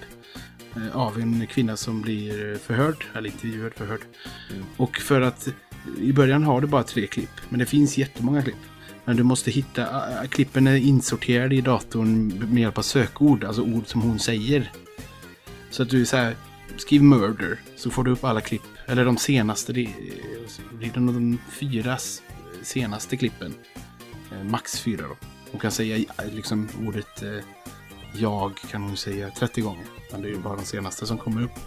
Eh, 0.78 0.96
av 0.96 1.20
en 1.20 1.46
kvinna 1.46 1.76
som 1.76 2.02
blir 2.02 2.58
förhörd, 2.58 3.04
eller 3.14 3.30
intervjuad, 3.30 3.74
förhörd. 3.74 4.00
Och 4.76 4.96
för 4.96 5.20
att 5.20 5.48
i 5.98 6.12
början 6.12 6.42
har 6.42 6.60
du 6.60 6.66
bara 6.66 6.82
tre 6.82 7.06
klipp, 7.06 7.40
men 7.48 7.58
det 7.58 7.66
finns 7.66 7.98
jättemånga 7.98 8.42
klipp. 8.42 8.56
Men 9.04 9.16
du 9.16 9.22
måste 9.22 9.50
hitta, 9.50 9.96
ah, 9.96 10.22
ah, 10.22 10.26
klippen 10.26 10.66
är 10.66 10.76
insorterade 10.76 11.54
i 11.54 11.60
datorn 11.60 12.28
med 12.52 12.62
hjälp 12.62 12.78
av 12.78 12.82
sökord, 12.82 13.44
alltså 13.44 13.62
ord 13.62 13.86
som 13.86 14.00
hon 14.00 14.18
säger. 14.18 14.72
Så 15.70 15.82
att 15.82 15.90
du 15.90 16.06
så 16.06 16.16
här, 16.16 16.36
skriv 16.76 17.02
murder, 17.02 17.60
så 17.76 17.90
får 17.90 18.04
du 18.04 18.10
upp 18.10 18.24
alla 18.24 18.40
klipp. 18.40 18.62
Eller 18.86 19.04
de 19.04 19.16
senaste, 19.16 19.72
det 19.72 19.84
eh, 19.84 20.78
blir 20.78 20.90
det 20.90 21.00
de 21.00 21.38
fyra 21.50 21.98
senaste 22.62 23.16
klippen. 23.16 23.54
Eh, 24.32 24.44
max 24.44 24.80
fyra 24.80 25.02
då. 25.08 25.16
Hon 25.50 25.60
kan 25.60 25.70
säga 25.70 26.04
liksom 26.32 26.68
ordet 26.86 27.22
eh, 27.22 27.44
jag 28.12 28.58
kan 28.70 28.82
hon 28.82 28.96
säga 28.96 29.30
30 29.30 29.60
gånger. 29.60 29.86
Men 30.12 30.22
det 30.22 30.28
är 30.28 30.32
ju 30.32 30.38
bara 30.38 30.56
de 30.56 30.64
senaste 30.64 31.06
som 31.06 31.18
kommer 31.18 31.42
upp. 31.42 31.58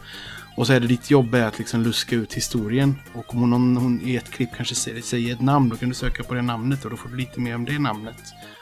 Och 0.58 0.68
så 0.68 0.74
är 0.74 0.80
det 0.80 0.88
ditt 0.88 1.12
jobb 1.12 1.36
är 1.36 1.46
att 1.46 1.60
liksom 1.60 1.82
luska 1.82 2.16
ut 2.16 2.34
historien. 2.34 2.96
Och 3.14 3.34
om 3.34 3.52
hon, 3.52 3.78
hon 3.78 4.02
i 4.02 4.16
ett 4.16 4.30
klipp 4.30 4.50
kanske 4.56 4.76
säger, 4.76 5.34
ett 5.34 5.42
namn, 5.42 5.70
då 5.70 5.76
kan 5.76 5.89
du 5.89 5.96
söka 5.96 6.24
på 6.24 6.34
det 6.34 6.42
namnet 6.42 6.86
och 6.86 6.92
då 6.92 6.98
får 6.98 7.10
du 7.10 7.16
lite 7.16 7.39
mer 7.39 7.56
om 7.56 7.66
det 7.66 7.80
namnet. 7.80 8.16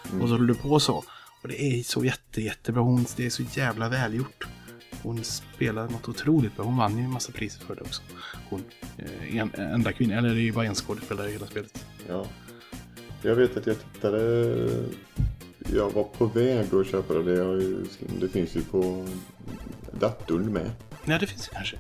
Och 0.03 0.27
så 0.27 0.33
håller 0.33 0.47
du 0.47 0.55
på 0.55 0.79
så. 0.79 1.03
Och 1.41 1.47
det 1.47 1.61
är 1.61 1.83
så 1.83 2.05
jätte, 2.05 2.41
jättebra. 2.41 2.81
Hon, 2.81 3.05
det 3.17 3.25
är 3.25 3.29
så 3.29 3.43
jävla 3.43 3.89
välgjort. 3.89 4.47
Hon 5.03 5.23
spelar 5.23 5.89
något 5.89 6.07
otroligt 6.07 6.55
bra. 6.55 6.65
Hon 6.65 6.77
vann 6.77 6.97
ju 6.97 7.03
en 7.03 7.11
massa 7.11 7.31
priser 7.31 7.65
för 7.65 7.75
det 7.75 7.81
också. 7.81 8.01
Hon, 8.49 8.63
eh, 8.97 9.37
en, 9.37 9.53
enda 9.55 9.91
kvinna, 9.91 10.17
eller 10.17 10.29
det 10.29 10.41
är 10.41 10.43
ju 10.43 10.51
bara 10.51 10.65
en 10.65 10.75
skådespelare 10.75 11.29
i 11.29 11.31
hela 11.31 11.47
spelet. 11.47 11.85
Ja. 12.07 12.25
Jag 13.21 13.35
vet 13.35 13.57
att 13.57 13.67
jag 13.67 13.75
tittade... 13.93 14.19
Jag 15.73 15.89
var 15.89 16.03
på 16.03 16.25
väg 16.25 16.75
att 16.75 16.87
köpa 16.87 17.13
det. 17.13 17.35
Det, 17.35 17.43
har 17.43 17.53
ju, 17.53 17.85
det 18.19 18.29
finns 18.29 18.55
ju 18.55 18.61
på 18.61 19.05
datorn 19.91 20.53
med. 20.53 20.71
Nej, 21.05 21.19
det 21.19 21.27
finns 21.27 21.47
det 21.47 21.55
kanske. 21.55 21.77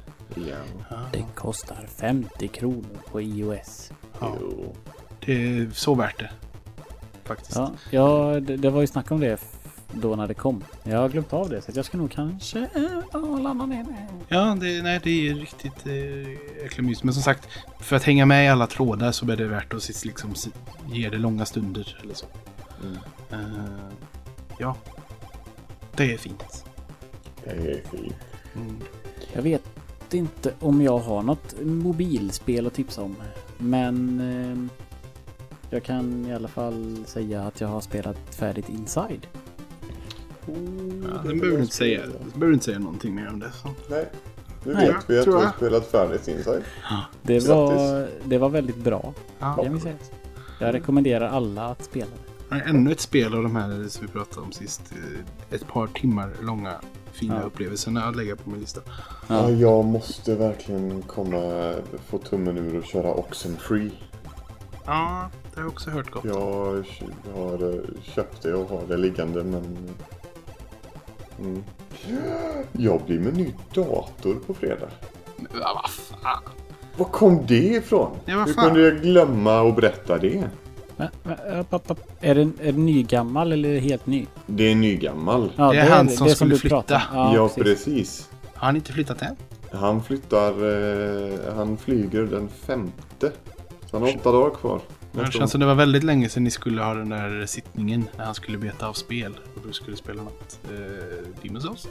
Ja. 0.89 0.97
Det 1.13 1.25
kostar 1.35 1.87
50 1.97 2.47
kronor 2.47 2.97
på 3.11 3.21
iOS. 3.21 3.91
Ja. 4.19 4.35
Jo. 4.41 4.75
Det 5.25 5.33
är 5.33 5.69
så 5.73 5.95
värt 5.95 6.19
det. 6.19 6.29
Faktiskt. 7.23 7.55
Ja, 7.55 7.71
ja 7.89 8.39
det, 8.39 8.57
det 8.57 8.69
var 8.69 8.81
ju 8.81 8.87
snack 8.87 9.11
om 9.11 9.19
det 9.19 9.39
då 9.93 10.15
när 10.15 10.27
det 10.27 10.33
kom. 10.33 10.63
Jag 10.83 10.97
har 10.97 11.09
glömt 11.09 11.33
av 11.33 11.49
det 11.49 11.61
så 11.61 11.71
jag 11.75 11.85
ska 11.85 11.97
nog 11.97 12.11
kanske 12.11 12.59
äh, 12.59 13.39
ladda 13.41 13.65
ner 13.65 13.83
det. 13.83 14.07
Ja, 14.27 14.57
det, 14.59 14.81
nej, 14.81 14.99
det 15.03 15.29
är 15.29 15.33
riktigt 15.33 15.85
eh, 15.85 16.29
jäkla 16.63 16.83
mysigt. 16.83 17.03
Men 17.03 17.13
som 17.13 17.23
sagt, 17.23 17.47
för 17.79 17.95
att 17.95 18.03
hänga 18.03 18.25
med 18.25 18.45
i 18.45 18.47
alla 18.47 18.67
trådar 18.67 19.11
så 19.11 19.31
är 19.31 19.37
det 19.37 19.45
värt 19.47 19.73
att 19.73 20.05
liksom, 20.05 20.33
ge 20.91 21.09
det 21.09 21.17
långa 21.17 21.45
stunder 21.45 21.99
eller 22.03 22.13
så. 22.13 22.25
Mm. 22.83 22.97
Eh, 23.31 23.59
ja, 24.59 24.75
det 25.95 26.13
är 26.13 26.17
fint. 26.17 26.65
Det 27.43 27.49
är 27.51 27.81
fint. 27.91 28.15
Mm. 28.55 28.77
Jag 29.33 29.41
vet 29.41 29.63
inte 30.11 30.53
om 30.59 30.81
jag 30.81 30.99
har 30.99 31.21
något 31.23 31.55
mobilspel 31.61 32.67
att 32.67 32.73
tipsa 32.73 33.01
om. 33.01 33.15
Men 33.57 34.19
eh, 34.19 34.71
jag 35.69 35.83
kan 35.83 36.25
i 36.25 36.33
alla 36.33 36.47
fall 36.47 37.03
säga 37.05 37.41
att 37.43 37.61
jag 37.61 37.67
har 37.67 37.81
spelat 37.81 38.35
färdigt 38.35 38.69
Inside. 38.69 39.27
Ja, 40.45 40.53
sen 41.23 41.39
behöver 41.39 41.57
du 41.57 41.61
inte 41.61 41.75
säga, 41.75 42.01
sen 42.01 42.11
behöver 42.33 42.47
du 42.47 42.53
inte 42.53 42.65
säga 42.65 42.79
någonting 42.79 43.15
mer 43.15 43.27
om 43.29 43.39
det. 43.39 43.51
Så. 43.51 43.69
Nej. 43.89 44.05
Nu 44.63 44.73
Nej, 44.73 44.87
vet 44.87 45.09
vi 45.09 45.17
att 45.17 45.23
tror 45.23 45.33
du 45.33 45.37
har 45.39 45.45
jag. 45.45 45.55
spelat 45.55 45.85
färdigt 45.91 46.27
Inside. 46.27 46.63
Det 47.21 47.33
Grattis. 47.33 47.49
var, 47.49 48.07
det 48.25 48.37
var 48.37 48.49
väldigt 48.49 48.77
bra. 48.83 49.13
Ja. 49.39 49.65
Säga. 49.81 49.95
Jag 50.59 50.73
rekommenderar 50.73 51.29
alla 51.29 51.65
att 51.65 51.83
spela 51.83 52.05
det. 52.05 52.28
Ännu 52.51 52.91
ett 52.91 52.99
spel 52.99 53.33
av 53.35 53.43
de 53.43 53.55
här 53.55 53.87
som 53.87 54.05
vi 54.05 54.11
pratade 54.13 54.41
om 54.41 54.51
sist. 54.51 54.81
Ett 55.51 55.67
par 55.67 55.87
timmar 55.87 56.29
långa 56.41 56.73
fina 57.11 57.35
Ja. 57.35 57.41
upplevelserna 57.41 58.03
att 58.03 58.15
lägga 58.15 58.35
på 58.35 58.49
min 58.49 58.59
lista. 58.59 58.81
Ja, 59.27 59.49
jag 59.49 59.85
måste 59.85 60.35
verkligen 60.35 61.01
komma, 61.01 61.73
få 62.07 62.17
tummen 62.17 62.57
ur 62.57 62.77
och 62.77 62.85
köra 62.85 63.13
Oxenfree. 63.13 63.91
Ja, 64.85 65.29
det 65.53 65.59
har 65.59 65.63
jag 65.63 65.71
också 65.71 65.89
hört 65.89 66.11
gott. 66.11 66.25
Jag 66.25 66.83
har 67.35 67.73
eh, 67.73 67.81
köpt 68.03 68.41
det 68.41 68.53
och 68.53 68.69
har 68.69 68.83
det 68.87 68.97
liggande 68.97 69.43
men... 69.43 69.89
Mm. 71.39 71.63
Jag 72.71 73.01
blir 73.05 73.19
med 73.19 73.37
ny 73.37 73.53
dator 73.73 74.35
på 74.47 74.53
fredag. 74.53 74.89
Ja, 75.53 75.81
vad 75.81 75.89
fan. 75.91 76.43
Var 76.97 77.05
kom 77.05 77.45
det 77.47 77.55
ifrån? 77.67 78.17
Ja, 78.25 78.43
Hur 78.45 78.53
kunde 78.53 78.81
jag 78.81 79.01
glömma 79.01 79.69
att 79.69 79.75
berätta 79.75 80.17
det? 80.17 80.49
Men, 80.99 81.07
men, 81.23 81.59
upp, 81.59 81.67
upp, 81.73 81.91
upp. 81.91 81.99
Är 82.21 82.35
den 82.35 82.53
är 82.61 82.71
den 82.71 82.85
nygammal 82.85 83.51
eller 83.51 83.69
är 83.69 83.73
det 83.73 83.79
helt 83.79 84.05
ny? 84.07 84.25
Det 84.45 84.71
är 84.71 84.75
nygammal. 84.75 85.51
Ja, 85.55 85.71
Det 85.71 85.77
är 85.79 85.89
han 85.89 86.09
som 86.09 86.29
skulle 86.29 86.53
du 86.55 86.59
flytta. 86.59 87.01
om. 87.13 87.33
Ja, 87.35 87.49
precis. 87.55 87.85
precis. 87.85 88.29
Har 88.53 88.65
han 88.65 88.75
inte 88.75 88.93
flyttat 88.93 89.21
än? 89.21 89.35
Han 89.71 90.03
flyttar... 90.03 90.51
Eh, 90.51 91.55
han 91.55 91.77
flyger 91.77 92.23
den 92.23 92.49
femte. 92.49 93.31
Så 93.85 93.97
han 93.97 94.01
har 94.01 94.15
åtta 94.17 94.31
dagar 94.31 94.55
kvar. 94.55 94.81
Det 95.11 95.31
känns 95.31 95.51
som 95.51 95.59
det 95.59 95.65
var 95.65 95.75
väldigt 95.75 96.03
länge 96.03 96.29
sedan 96.29 96.43
ni 96.43 96.51
skulle 96.51 96.81
ha 96.81 96.93
den 96.93 97.09
där 97.09 97.45
sittningen 97.45 98.05
när 98.17 98.25
han 98.25 98.35
skulle 98.35 98.57
beta 98.57 98.87
av 98.87 98.93
spel 98.93 99.33
och 99.55 99.61
du 99.67 99.73
skulle 99.73 99.97
spela 99.97 100.23
något. 100.23 100.59
Eh, 100.69 101.43
Demon's 101.43 101.59
Souls? 101.59 101.87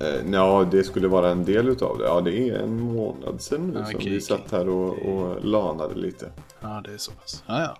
Eh, 0.00 0.30
ja, 0.32 0.68
det 0.70 0.84
skulle 0.84 1.08
vara 1.08 1.30
en 1.30 1.44
del 1.44 1.68
utav 1.68 1.98
det. 1.98 2.04
Ja, 2.04 2.20
det 2.20 2.48
är 2.48 2.58
en 2.58 2.80
månad 2.80 3.40
sedan 3.40 3.66
nu 3.68 3.78
Ja, 3.78 3.84
som 3.84 3.98
vi 3.98 4.06
okej. 4.06 4.20
satt 4.20 4.50
här 4.52 4.68
och, 4.68 4.98
och 4.98 5.44
lanade 5.44 5.94
lite. 5.94 6.30
Ja, 6.60 6.82
det 6.84 6.92
är 6.94 6.98
så 6.98 7.12
pass. 7.12 7.44
Ja, 7.46 7.60
ja. 7.62 7.76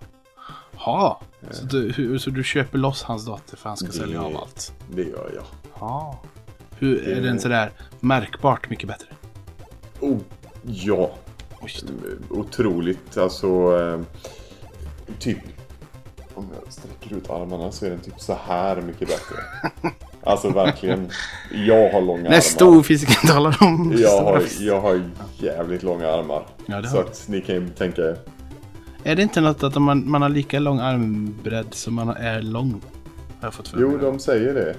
Ha. 0.73 1.21
Så, 1.51 1.65
du, 1.65 2.19
så 2.19 2.31
du 2.31 2.45
köper 2.45 2.79
loss 2.79 3.03
hans 3.03 3.27
dator 3.27 3.57
för 3.57 3.69
han 3.69 3.77
ska 3.77 3.93
sälja 3.93 4.23
av 4.23 4.37
allt? 4.37 4.73
Det 4.95 5.03
gör 5.03 5.31
jag. 5.35 5.45
Ja. 5.81 6.21
Hur, 6.79 7.09
är 7.09 7.21
den 7.23 7.41
sådär 7.41 7.71
märkbart 8.01 8.71
mycket 8.71 8.89
bättre? 8.89 9.07
Oh, 10.01 10.19
ja. 10.63 11.11
Oj, 11.61 11.71
Otroligt. 12.31 13.17
Alltså, 13.17 13.47
eh, 13.81 14.01
typ... 15.19 15.39
Om 16.35 16.49
jag 16.65 16.73
sträcker 16.73 17.17
ut 17.17 17.31
armarna 17.31 17.73
så 17.73 17.87
är 17.87 17.91
den 17.91 18.01
typ 18.01 18.21
så 18.21 18.39
här 18.47 18.81
mycket 18.81 19.09
bättre. 19.09 19.37
Alltså 20.23 20.51
verkligen. 20.51 21.11
Jag 21.67 21.93
har 21.93 22.01
långa 22.01 22.23
När 22.23 22.29
armar. 22.29 22.41
storfisken 22.41 23.29
talar 23.31 23.57
om 23.61 23.95
Jag 23.99 24.23
har, 24.23 24.43
jag 24.61 24.81
har 24.81 25.03
jävligt 25.39 25.83
långa 25.83 26.09
armar. 26.11 26.47
Ja, 26.67 26.83
så 26.83 26.99
att 27.01 27.25
ni 27.29 27.41
kan 27.41 27.55
ju 27.55 27.69
tänka 27.69 28.03
er. 28.03 28.19
Är 29.05 29.17
det 29.17 29.23
inte 29.23 29.41
något 29.41 29.63
att 29.63 29.83
man, 29.83 30.11
man 30.11 30.23
har 30.23 30.29
lika 30.29 30.59
lång 30.59 30.79
armbredd 30.79 31.75
som 31.75 31.95
man 31.95 32.09
är 32.09 32.43
lång? 32.43 32.71
Har 33.41 33.47
jag 33.47 33.55
fått 33.55 33.69
för 33.69 33.81
Jo, 33.81 33.89
mig. 33.89 33.99
de 34.01 34.19
säger 34.19 34.55
det. 34.55 34.77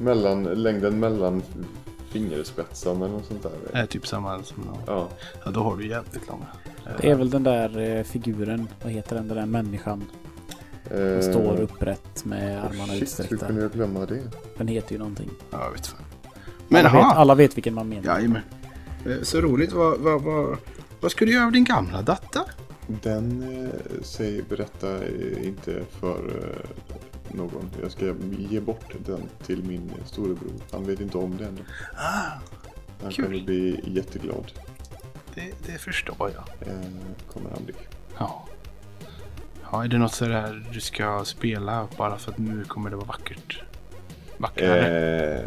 Mellan, 0.00 0.42
längden 0.44 1.00
mellan 1.00 1.42
fingerspetsarna 2.08 3.06
och 3.06 3.24
sånt 3.24 3.42
där. 3.42 3.52
Det 3.72 3.78
är 3.78 3.86
typ 3.86 4.06
samma 4.06 4.42
som... 4.42 4.64
Ja. 4.86 5.08
Ja, 5.44 5.50
då 5.50 5.60
har 5.62 5.76
du 5.76 5.88
jävligt 5.88 6.28
långa. 6.28 6.46
Det 7.00 7.10
är 7.10 7.14
väl 7.14 7.30
den 7.30 7.42
där 7.42 7.78
eh, 7.78 8.02
figuren, 8.04 8.68
vad 8.82 8.92
heter 8.92 9.16
den, 9.16 9.28
den 9.28 9.36
där 9.36 9.46
människan. 9.46 10.04
Eh, 10.90 11.20
Står 11.20 11.60
upprätt 11.60 12.24
med 12.24 12.58
armarna 12.64 12.86
Shit, 12.86 12.92
hur 12.96 13.02
utsträckta. 13.02 13.46
kunde 13.46 13.62
jag 13.62 13.72
glömma 13.72 14.06
det? 14.06 14.20
Den 14.56 14.68
heter 14.68 14.92
ju 14.92 14.98
någonting. 14.98 15.30
Ja, 15.50 15.64
jag 15.64 15.70
vet 15.72 15.86
fan. 15.86 16.00
Men 16.68 16.86
alla, 16.86 16.92
vet, 17.08 17.16
alla 17.16 17.34
vet 17.34 17.56
vilken 17.56 17.74
man 17.74 17.88
menar. 17.88 18.04
Jajamän. 18.04 18.42
Eh, 19.06 19.12
Så 19.22 19.40
roligt. 19.40 19.72
Vad, 19.72 19.98
vad, 20.00 20.22
vad, 20.22 20.56
vad 21.00 21.10
ska 21.10 21.24
du 21.24 21.32
göra 21.32 21.46
av 21.46 21.52
din 21.52 21.64
gamla 21.64 22.02
dator? 22.02 22.42
Den 22.86 23.42
eh, 23.64 24.02
säger 24.02 24.42
berätta 24.42 25.04
eh, 25.04 25.46
inte 25.46 25.82
för 26.00 26.18
eh, 26.28 26.70
någon. 27.36 27.70
Jag 27.82 27.90
ska 27.92 28.14
ge 28.38 28.60
bort 28.60 28.94
den 29.06 29.22
till 29.46 29.64
min 29.64 29.92
storebror. 30.06 30.52
Han 30.72 30.84
vet 30.84 31.00
inte 31.00 31.18
om 31.18 31.36
det 31.36 31.44
ännu. 31.46 31.64
Ah, 31.96 32.38
Han 33.02 33.12
kul. 33.12 33.24
kommer 33.24 33.44
bli 33.44 33.80
jätteglad. 33.84 34.52
det, 35.34 35.52
det 35.66 35.78
förstår 35.78 36.30
jag. 36.34 36.68
Eh, 36.68 36.80
kommer 37.32 37.50
han 37.50 37.64
bli. 37.64 37.74
Ja. 38.18 38.44
Ja, 39.72 39.84
är 39.84 39.88
det 39.88 39.98
något 39.98 40.14
sådär 40.14 40.66
du 40.72 40.80
ska 40.80 41.24
spela 41.24 41.88
bara 41.96 42.18
för 42.18 42.32
att 42.32 42.38
nu 42.38 42.64
kommer 42.64 42.90
det 42.90 42.96
vara 42.96 43.06
vackert? 43.06 43.62
Vackrare? 44.36 45.34
Eh, 45.34 45.42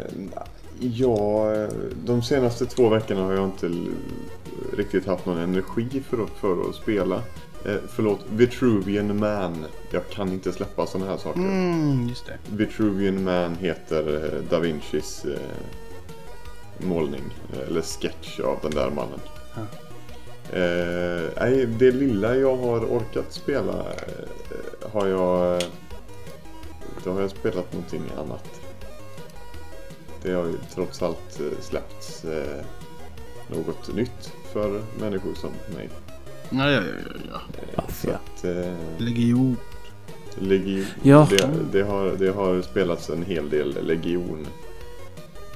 ja, 0.80 1.46
de 2.04 2.22
senaste 2.22 2.66
två 2.66 2.88
veckorna 2.88 3.22
har 3.22 3.32
jag 3.32 3.44
inte 3.44 3.70
riktigt 4.76 5.06
haft 5.06 5.26
någon 5.26 5.38
energi 5.38 6.02
för 6.08 6.22
att, 6.22 6.30
för 6.30 6.68
att 6.68 6.74
spela. 6.74 7.22
Eh, 7.64 7.76
förlåt, 7.88 8.20
Vitruvian 8.30 9.18
Man. 9.18 9.64
Jag 9.90 10.08
kan 10.08 10.32
inte 10.32 10.52
släppa 10.52 10.86
sådana 10.86 11.10
här 11.10 11.18
saker. 11.18 11.40
Mm, 11.40 12.08
just 12.08 12.26
det. 12.26 12.38
Vitruvian 12.56 13.24
Man 13.24 13.56
heter 13.56 14.24
eh, 14.24 14.42
Da 14.50 14.58
Vincis 14.58 15.24
eh, 15.24 16.86
målning, 16.86 17.24
eh, 17.52 17.68
eller 17.68 17.82
sketch 17.82 18.40
av 18.40 18.58
den 18.62 18.70
där 18.70 18.90
mannen. 18.90 19.20
Ja. 19.54 19.60
Eh, 20.58 21.30
nej, 21.40 21.66
det 21.66 21.90
lilla 21.90 22.36
jag 22.36 22.56
har 22.56 22.80
orkat 22.80 23.32
spela 23.32 23.78
eh, 23.78 24.90
har 24.92 25.06
jag... 25.06 25.62
Då 27.04 27.12
har 27.12 27.20
jag 27.20 27.30
spelat 27.30 27.72
någonting 27.72 28.02
annat. 28.18 28.57
Det 30.22 30.32
har 30.32 30.44
ju 30.44 30.54
trots 30.74 31.02
allt 31.02 31.40
eh, 31.40 31.60
släppts 31.60 32.24
eh, 32.24 32.64
något 33.48 33.94
nytt 33.94 34.32
för 34.52 34.82
människor 35.00 35.34
som 35.34 35.50
mig. 35.74 35.88
Ja, 36.50 36.70
ja, 36.70 36.80
ja, 36.82 37.12
ja. 37.32 37.40
ja. 37.76 37.84
Så 37.92 38.10
att, 38.10 38.44
eh, 38.44 38.74
Legion. 38.98 39.56
Legion, 40.38 40.84
Ja. 41.02 41.28
det, 41.30 41.48
det, 41.72 41.82
har, 41.82 42.10
det 42.18 42.30
har 42.30 42.62
spelats 42.62 43.10
en 43.10 43.22
hel 43.22 43.50
del 43.50 43.86
Legion. 43.86 44.46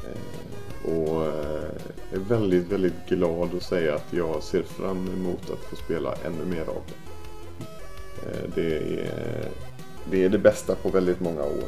Eh, 0.04 0.90
och 0.92 1.22
eh, 1.26 1.70
är 2.12 2.18
väldigt, 2.18 2.66
väldigt 2.72 3.08
glad 3.08 3.54
att 3.56 3.62
säga 3.62 3.94
att 3.94 4.06
jag 4.10 4.42
ser 4.42 4.62
fram 4.62 5.08
emot 5.08 5.50
att 5.50 5.64
få 5.70 5.76
spela 5.76 6.14
ännu 6.24 6.44
mer 6.44 6.62
av 6.68 6.82
det. 6.86 6.94
Eh, 8.30 8.50
det, 8.54 8.76
är, 8.76 9.48
det 10.10 10.24
är 10.24 10.28
det 10.28 10.38
bästa 10.38 10.74
på 10.74 10.88
väldigt 10.88 11.20
många 11.20 11.42
år. 11.42 11.64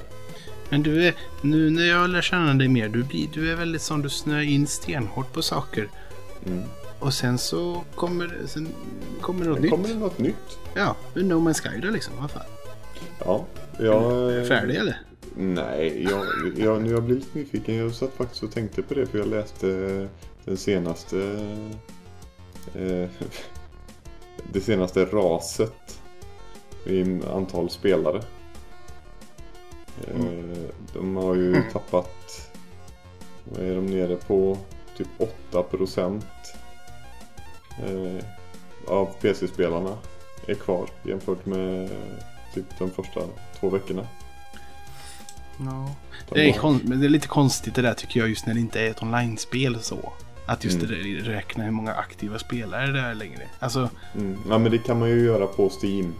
Men 0.70 0.82
du 0.82 1.06
är, 1.06 1.14
nu 1.40 1.70
när 1.70 1.84
jag 1.84 2.10
lär 2.10 2.22
känna 2.22 2.54
dig 2.54 2.68
mer, 2.68 2.88
du, 2.88 3.02
blir, 3.02 3.28
du 3.32 3.50
är 3.52 3.56
väldigt 3.56 3.82
som 3.82 4.02
du 4.02 4.08
snöar 4.10 4.40
in 4.42 4.66
stenhårt 4.66 5.32
på 5.32 5.42
saker. 5.42 5.88
Mm. 6.46 6.62
Och 6.98 7.14
sen 7.14 7.38
så 7.38 7.82
kommer, 7.94 8.36
sen 8.46 8.68
kommer 9.20 9.44
det 9.44 9.50
något 9.50 9.58
Men 9.58 9.62
nytt. 9.62 9.70
kommer 9.70 9.88
det 9.88 9.94
något 9.94 10.18
nytt? 10.18 10.58
Ja, 10.74 10.96
No 11.14 11.34
Man's 11.48 11.62
Sky 11.62 11.80
då 11.80 11.90
liksom. 11.90 12.14
Vad 12.20 12.30
fan. 12.30 12.42
Ja. 13.24 13.44
Jag, 13.78 14.38
eh, 14.38 14.44
Färdig 14.44 14.76
eller? 14.76 14.98
Nej, 15.36 16.06
jag, 16.10 16.26
jag, 16.56 16.86
jag 16.86 17.02
blir 17.02 17.16
lite 17.16 17.38
nyfiken. 17.38 17.74
Jag 17.76 17.94
satt 17.94 18.14
faktiskt 18.14 18.42
och 18.42 18.52
tänkte 18.52 18.82
på 18.82 18.94
det 18.94 19.06
för 19.06 19.18
jag 19.18 19.28
läste 19.28 19.68
den 20.44 20.56
senaste... 20.56 21.18
Eh, 22.74 23.08
det 24.52 24.60
senaste 24.60 25.04
raset 25.04 26.00
i 26.86 27.20
antal 27.34 27.70
spelare. 27.70 28.22
Eh, 30.00 30.58
de 30.92 31.16
har 31.16 31.34
ju 31.34 31.62
tappat... 31.72 32.50
Vad 33.44 33.66
är 33.66 33.74
de 33.74 33.86
nere 33.86 34.16
på? 34.16 34.58
Typ 34.96 35.08
8 35.50 35.62
procent 35.62 36.26
eh, 37.78 38.24
av 38.88 39.06
PC-spelarna 39.20 39.96
är 40.46 40.54
kvar 40.54 40.88
jämfört 41.02 41.46
med 41.46 41.90
typ 42.54 42.64
de 42.78 42.90
första 42.90 43.20
två 43.60 43.70
veckorna. 43.70 44.06
Ja. 45.58 45.90
De 46.28 46.34
Det 46.34 46.48
är, 46.48 46.96
det 47.00 47.06
är 47.06 47.08
lite 47.08 47.28
konstigt 47.28 47.74
det 47.74 47.82
där 47.82 47.94
tycker 47.94 48.20
jag 48.20 48.28
just 48.28 48.46
när 48.46 48.54
det 48.54 48.60
inte 48.60 48.80
är 48.80 48.90
ett 48.90 49.02
online-spel 49.02 49.78
så. 49.82 50.12
Att 50.46 50.64
just 50.64 50.82
Mm. 50.82 50.94
räkna 51.24 51.64
hur 51.64 51.70
många 51.70 51.92
aktiva 51.94 52.38
spelare 52.38 52.86
det 52.92 53.00
är 53.00 53.14
längre. 53.14 53.42
Alltså, 53.58 53.90
Mm. 54.14 54.38
Ja 54.48 54.58
men 54.58 54.70
det 54.72 54.78
kan 54.78 54.98
man 54.98 55.08
ju 55.10 55.24
göra 55.24 55.46
på 55.46 55.70
Steam. 55.82 56.14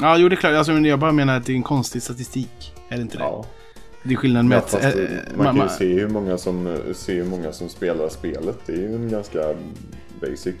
ja 0.00 0.16
jo 0.18 0.28
det 0.28 0.34
är 0.34 0.36
klart. 0.36 0.54
Alltså, 0.54 0.72
men 0.72 0.84
jag 0.84 0.98
bara 0.98 1.12
menar 1.12 1.36
att 1.36 1.46
det 1.46 1.52
är 1.52 1.56
en 1.56 1.62
konstig 1.62 2.02
statistik. 2.02 2.72
Är 2.88 2.96
det 2.96 3.02
inte 3.02 3.16
det? 3.18 3.24
Ja. 3.24 3.44
Det 4.02 4.12
är 4.14 4.16
skillnad 4.16 4.44
med 4.44 4.56
Ja, 4.72 4.78
att... 4.78 4.84
eh, 4.96 5.02
man 5.36 5.56
kan 5.56 5.68
ju 5.68 5.74
se 5.78 5.94
hur, 6.00 6.08
många 6.08 6.38
som, 6.38 6.78
se 6.94 7.14
hur 7.14 7.24
många 7.24 7.52
som 7.52 7.68
spelar 7.68 8.08
spelet. 8.08 8.58
Det 8.66 8.72
är 8.72 8.76
ju 8.76 8.94
en 8.94 9.08
ganska 9.08 9.54
basic. 10.20 10.54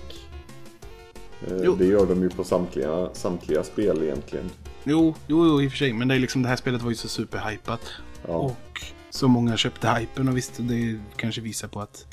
Eh, 1.46 1.56
Jo. 1.64 1.74
Det 1.76 1.84
gör 1.86 2.06
de 2.06 2.22
ju 2.22 2.30
på 2.30 2.44
samtliga, 2.44 3.08
samtliga 3.12 3.64
spel 3.64 4.02
egentligen. 4.02 4.50
Jo, 4.84 5.14
jo, 5.26 5.46
jo, 5.46 5.62
i 5.62 5.66
och 5.66 5.70
för 5.70 5.78
sig. 5.78 5.92
Men 5.92 6.08
det, 6.08 6.14
är 6.14 6.18
liksom, 6.18 6.42
det 6.42 6.48
här 6.48 6.56
spelet 6.56 6.82
var 6.82 6.90
ju 6.90 6.96
så 6.96 7.08
superhypat. 7.08 7.80
Ja. 8.26 8.34
Och 8.34 8.80
så 9.10 9.28
många 9.28 9.56
köpte 9.56 9.88
hypen 9.88 10.28
och 10.28 10.36
visst, 10.36 10.52
det 10.58 11.00
kanske 11.16 11.40
visar 11.40 11.68
på 11.68 11.80
att 11.80 12.06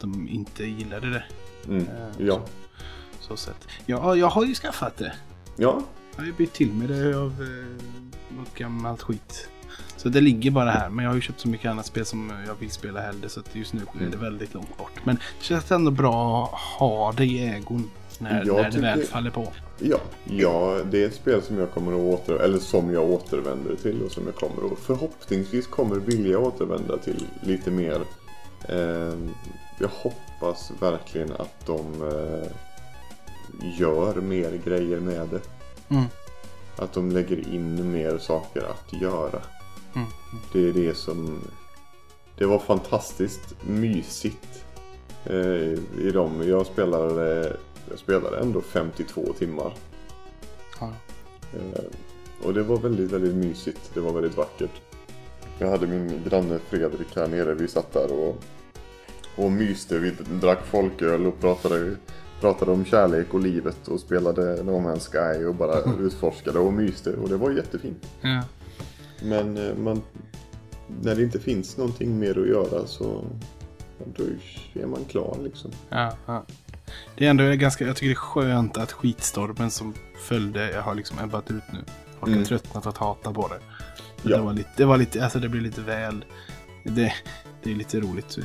de 0.00 0.28
inte 0.28 0.64
gillade 0.64 1.10
det. 1.10 1.24
Mm. 1.68 1.82
Eh, 1.88 2.26
Ja. 2.26 2.40
Så 3.20 3.36
sett. 3.36 3.66
Ja, 3.86 4.16
jag 4.16 4.26
har 4.28 4.44
ju 4.44 4.54
skaffat 4.54 4.96
det. 4.96 5.12
ja. 5.56 5.82
Jag 6.16 6.22
har 6.22 6.26
ju 6.26 6.32
bytt 6.32 6.52
till 6.52 6.72
med 6.72 6.88
det 6.88 7.14
av 7.18 7.26
eh, 7.42 8.09
något 8.40 8.54
gammalt 8.54 9.02
skit. 9.02 9.48
Så 9.96 10.08
det 10.08 10.20
ligger 10.20 10.50
bara 10.50 10.70
här. 10.70 10.90
Men 10.90 11.04
jag 11.04 11.10
har 11.10 11.16
ju 11.16 11.20
köpt 11.20 11.40
så 11.40 11.48
mycket 11.48 11.70
annat 11.70 11.86
spel 11.86 12.06
som 12.06 12.32
jag 12.46 12.54
vill 12.54 12.70
spela 12.70 13.00
hellre. 13.00 13.28
Så 13.28 13.40
att 13.40 13.54
just 13.54 13.72
nu 13.72 13.80
är 13.80 13.98
det 13.98 14.06
Mm. 14.06 14.20
väldigt 14.20 14.54
långt 14.54 14.78
bort. 14.78 14.92
Men 15.04 15.16
det 15.16 15.44
känns 15.44 15.72
ändå 15.72 15.90
bra 15.90 16.44
att 16.44 16.60
ha 16.80 17.12
det 17.12 17.24
i 17.24 17.48
ägon. 17.48 17.90
När, 18.18 18.44
Jag 18.46 18.56
när 18.56 18.70
det 18.70 18.78
väl 18.80 19.02
faller 19.02 19.30
på. 19.30 19.52
Ja, 19.78 19.98
ja, 20.24 20.78
det 20.90 21.02
är 21.02 21.06
ett 21.06 21.14
spel 21.14 21.42
som 21.42 21.58
jag 21.58 21.70
kommer 21.70 21.92
att 21.92 22.20
åter, 22.20 22.40
eller 22.40 22.58
som 22.58 22.92
jag 22.94 23.10
återvänder 23.10 23.76
till 23.76 24.02
och 24.02 24.12
som 24.12 24.22
jag 24.26 24.34
kommer 24.34 24.72
att 24.72 24.78
förhoppningsvis 24.78 25.66
kommer 25.66 25.96
vilja 25.96 26.38
återvända 26.38 26.98
till 26.98 27.26
lite 27.42 27.70
mer. 27.70 28.00
Eh, 28.68 29.14
jag 29.78 29.88
hoppas 29.92 30.72
verkligen 30.80 31.32
att 31.32 31.66
de 31.66 31.78
eh, 32.02 32.48
gör 33.78 34.14
mer 34.14 34.60
grejer 34.64 35.00
med 35.00 35.28
det. 35.28 35.40
Mm. 35.94 36.04
Att 36.80 36.92
de 36.92 37.10
lägger 37.10 37.48
in 37.54 37.92
mer 37.92 38.18
saker 38.18 38.62
att 38.62 39.00
göra. 39.02 39.42
Mm. 39.94 40.08
Det 40.52 40.68
är 40.68 40.72
det 40.72 40.94
som... 40.94 41.40
Det 42.38 42.46
var 42.46 42.58
fantastiskt 42.58 43.54
mysigt 43.66 44.64
eh, 45.24 45.78
i 45.98 46.10
dem. 46.14 46.42
Jag 46.48 46.66
spelade, 46.66 47.56
jag 47.90 47.98
spelade 47.98 48.38
ändå 48.38 48.60
52 48.60 49.32
timmar. 49.38 49.72
Ja. 50.80 50.92
Eh, 51.54 51.84
Och 52.44 52.54
det 52.54 52.62
var 52.62 52.76
väldigt, 52.76 53.10
väldigt 53.12 53.34
mysigt. 53.34 53.90
Det 53.94 54.00
var 54.00 54.12
väldigt 54.12 54.36
vackert. 54.36 54.80
Jag 55.58 55.70
hade 55.70 55.86
min 55.86 56.22
granne 56.28 56.58
Fredrik 56.68 57.16
här 57.16 57.28
nere. 57.28 57.54
Vi 57.54 57.68
satt 57.68 57.92
där 57.92 58.12
och, 58.12 58.36
och 59.36 59.52
myste. 59.52 59.98
Vi 59.98 60.10
drack 60.40 60.66
folköl 60.66 61.26
och 61.26 61.40
pratade, 61.40 61.96
pratade 62.40 62.70
om 62.72 62.84
kärlek 62.84 63.34
och 63.34 63.40
livet 63.40 63.88
och 63.88 64.00
spelade 64.00 64.62
No 64.62 64.70
Man's 64.70 65.10
Sky 65.10 65.44
och 65.44 65.54
bara 65.54 65.74
utforskade 66.00 66.58
och 66.58 66.72
myste. 66.72 67.12
Och 67.16 67.28
det 67.28 67.36
var 67.36 67.50
jättefint. 67.50 68.06
Ja. 68.20 68.42
Men 69.22 69.56
eh, 69.56 69.74
man, 69.76 70.02
när 71.02 71.14
det 71.14 71.22
inte 71.22 71.40
finns 71.40 71.76
någonting 71.76 72.18
mer 72.18 72.38
att 72.40 72.48
göra 72.48 72.86
så 72.86 73.24
då 74.16 74.22
är 74.80 74.86
man 74.86 75.04
klar 75.04 75.36
liksom. 75.44 75.70
Ja, 75.88 76.12
ja. 76.26 76.44
Det 77.16 77.26
är 77.26 77.30
ändå 77.30 77.44
ganska, 77.44 77.86
jag 77.86 77.96
tycker 77.96 78.08
det 78.08 78.12
är 78.12 78.14
skönt 78.14 78.76
att 78.76 78.92
skitstormen 78.92 79.70
som 79.70 79.94
följde 80.28 80.80
har 80.84 80.94
liksom 80.94 81.18
ebbat 81.18 81.50
ut 81.50 81.62
nu. 81.72 81.78
Folk 82.18 82.20
har 82.20 82.28
Mm. 82.28 82.44
tröttnat 82.44 82.86
att 82.86 82.96
hata 82.96 83.32
på 83.32 83.48
det. 83.48 83.58
Ja. 84.22 84.36
Det 84.36 84.42
var 84.42 84.52
lite, 84.52 84.70
det 84.76 84.84
var 84.84 84.96
lite, 84.96 85.24
alltså 85.24 85.38
det 85.38 85.48
blev 85.48 85.62
lite 85.62 85.80
väl. 85.80 86.24
Det, 86.84 87.12
det 87.62 87.70
är 87.70 87.74
lite 87.74 88.00
roligt. 88.00 88.38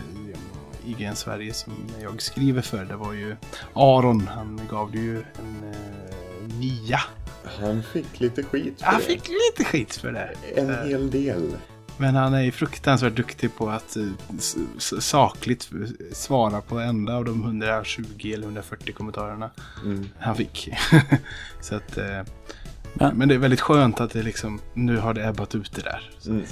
IGN 0.87 1.15
Sverige 1.15 1.53
som 1.53 1.73
jag 2.01 2.21
skriver 2.21 2.61
för, 2.61 2.85
det 2.85 2.95
var 2.95 3.13
ju 3.13 3.35
Aron, 3.73 4.27
han 4.27 4.59
gav 4.69 4.91
det 4.91 4.97
ju 4.97 5.17
en 5.17 5.63
eh, 5.73 6.55
nia. 6.59 6.99
Han 7.59 7.83
fick 7.83 8.19
lite 8.19 8.43
skit 8.43 8.79
för 8.79 8.85
Han 8.85 8.95
det. 8.99 9.05
fick 9.05 9.27
lite 9.29 9.63
skit 9.71 9.95
för 9.95 10.11
det. 10.11 10.33
En 10.55 10.69
Eh, 10.69 10.83
hel 10.85 11.11
del. 11.11 11.55
Men 11.97 12.15
han 12.15 12.33
är 12.33 12.41
ju 12.41 12.51
fruktansvärt 12.51 13.15
duktig 13.15 13.55
på 13.57 13.69
att 13.69 13.95
eh, 13.97 14.03
sakligt 14.99 15.69
svara 16.11 16.61
på 16.61 16.79
enda 16.79 17.15
av 17.15 17.25
de 17.25 17.43
120 17.43 18.03
eller 18.33 18.43
140 18.43 18.93
kommentarerna 18.93 19.49
Mm. 19.85 20.09
han 20.19 20.35
fick. 20.35 20.69
så 21.61 21.75
att, 21.75 21.97
eh, 21.97 22.21
Men- 22.93 23.17
men 23.17 23.27
det 23.27 23.35
är 23.35 23.39
väldigt 23.39 23.61
skönt 23.61 24.01
att 24.01 24.11
det 24.11 24.23
liksom, 24.23 24.59
nu 24.73 24.97
har 24.97 25.13
det 25.13 25.27
ebbat 25.27 25.55
ut 25.55 25.71
det 25.75 25.81
där. 25.81 26.11
Så, 26.19 26.29
Mm. 26.29 26.43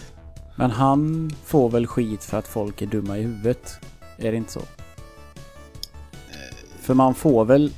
Men 0.56 0.72
han 0.72 1.32
får 1.46 1.70
väl 1.70 1.88
skit 1.88 2.24
för 2.24 2.40
att 2.40 2.48
folk 2.48 2.82
är 2.82 2.86
dumma 2.86 3.18
i 3.18 3.22
huvudet? 3.22 3.78
Är 4.18 4.32
det 4.32 4.38
inte 4.38 4.52
så? 4.52 4.62
För 6.82 6.94
man 6.94 7.16
får 7.16 7.46
väl... 7.46 7.72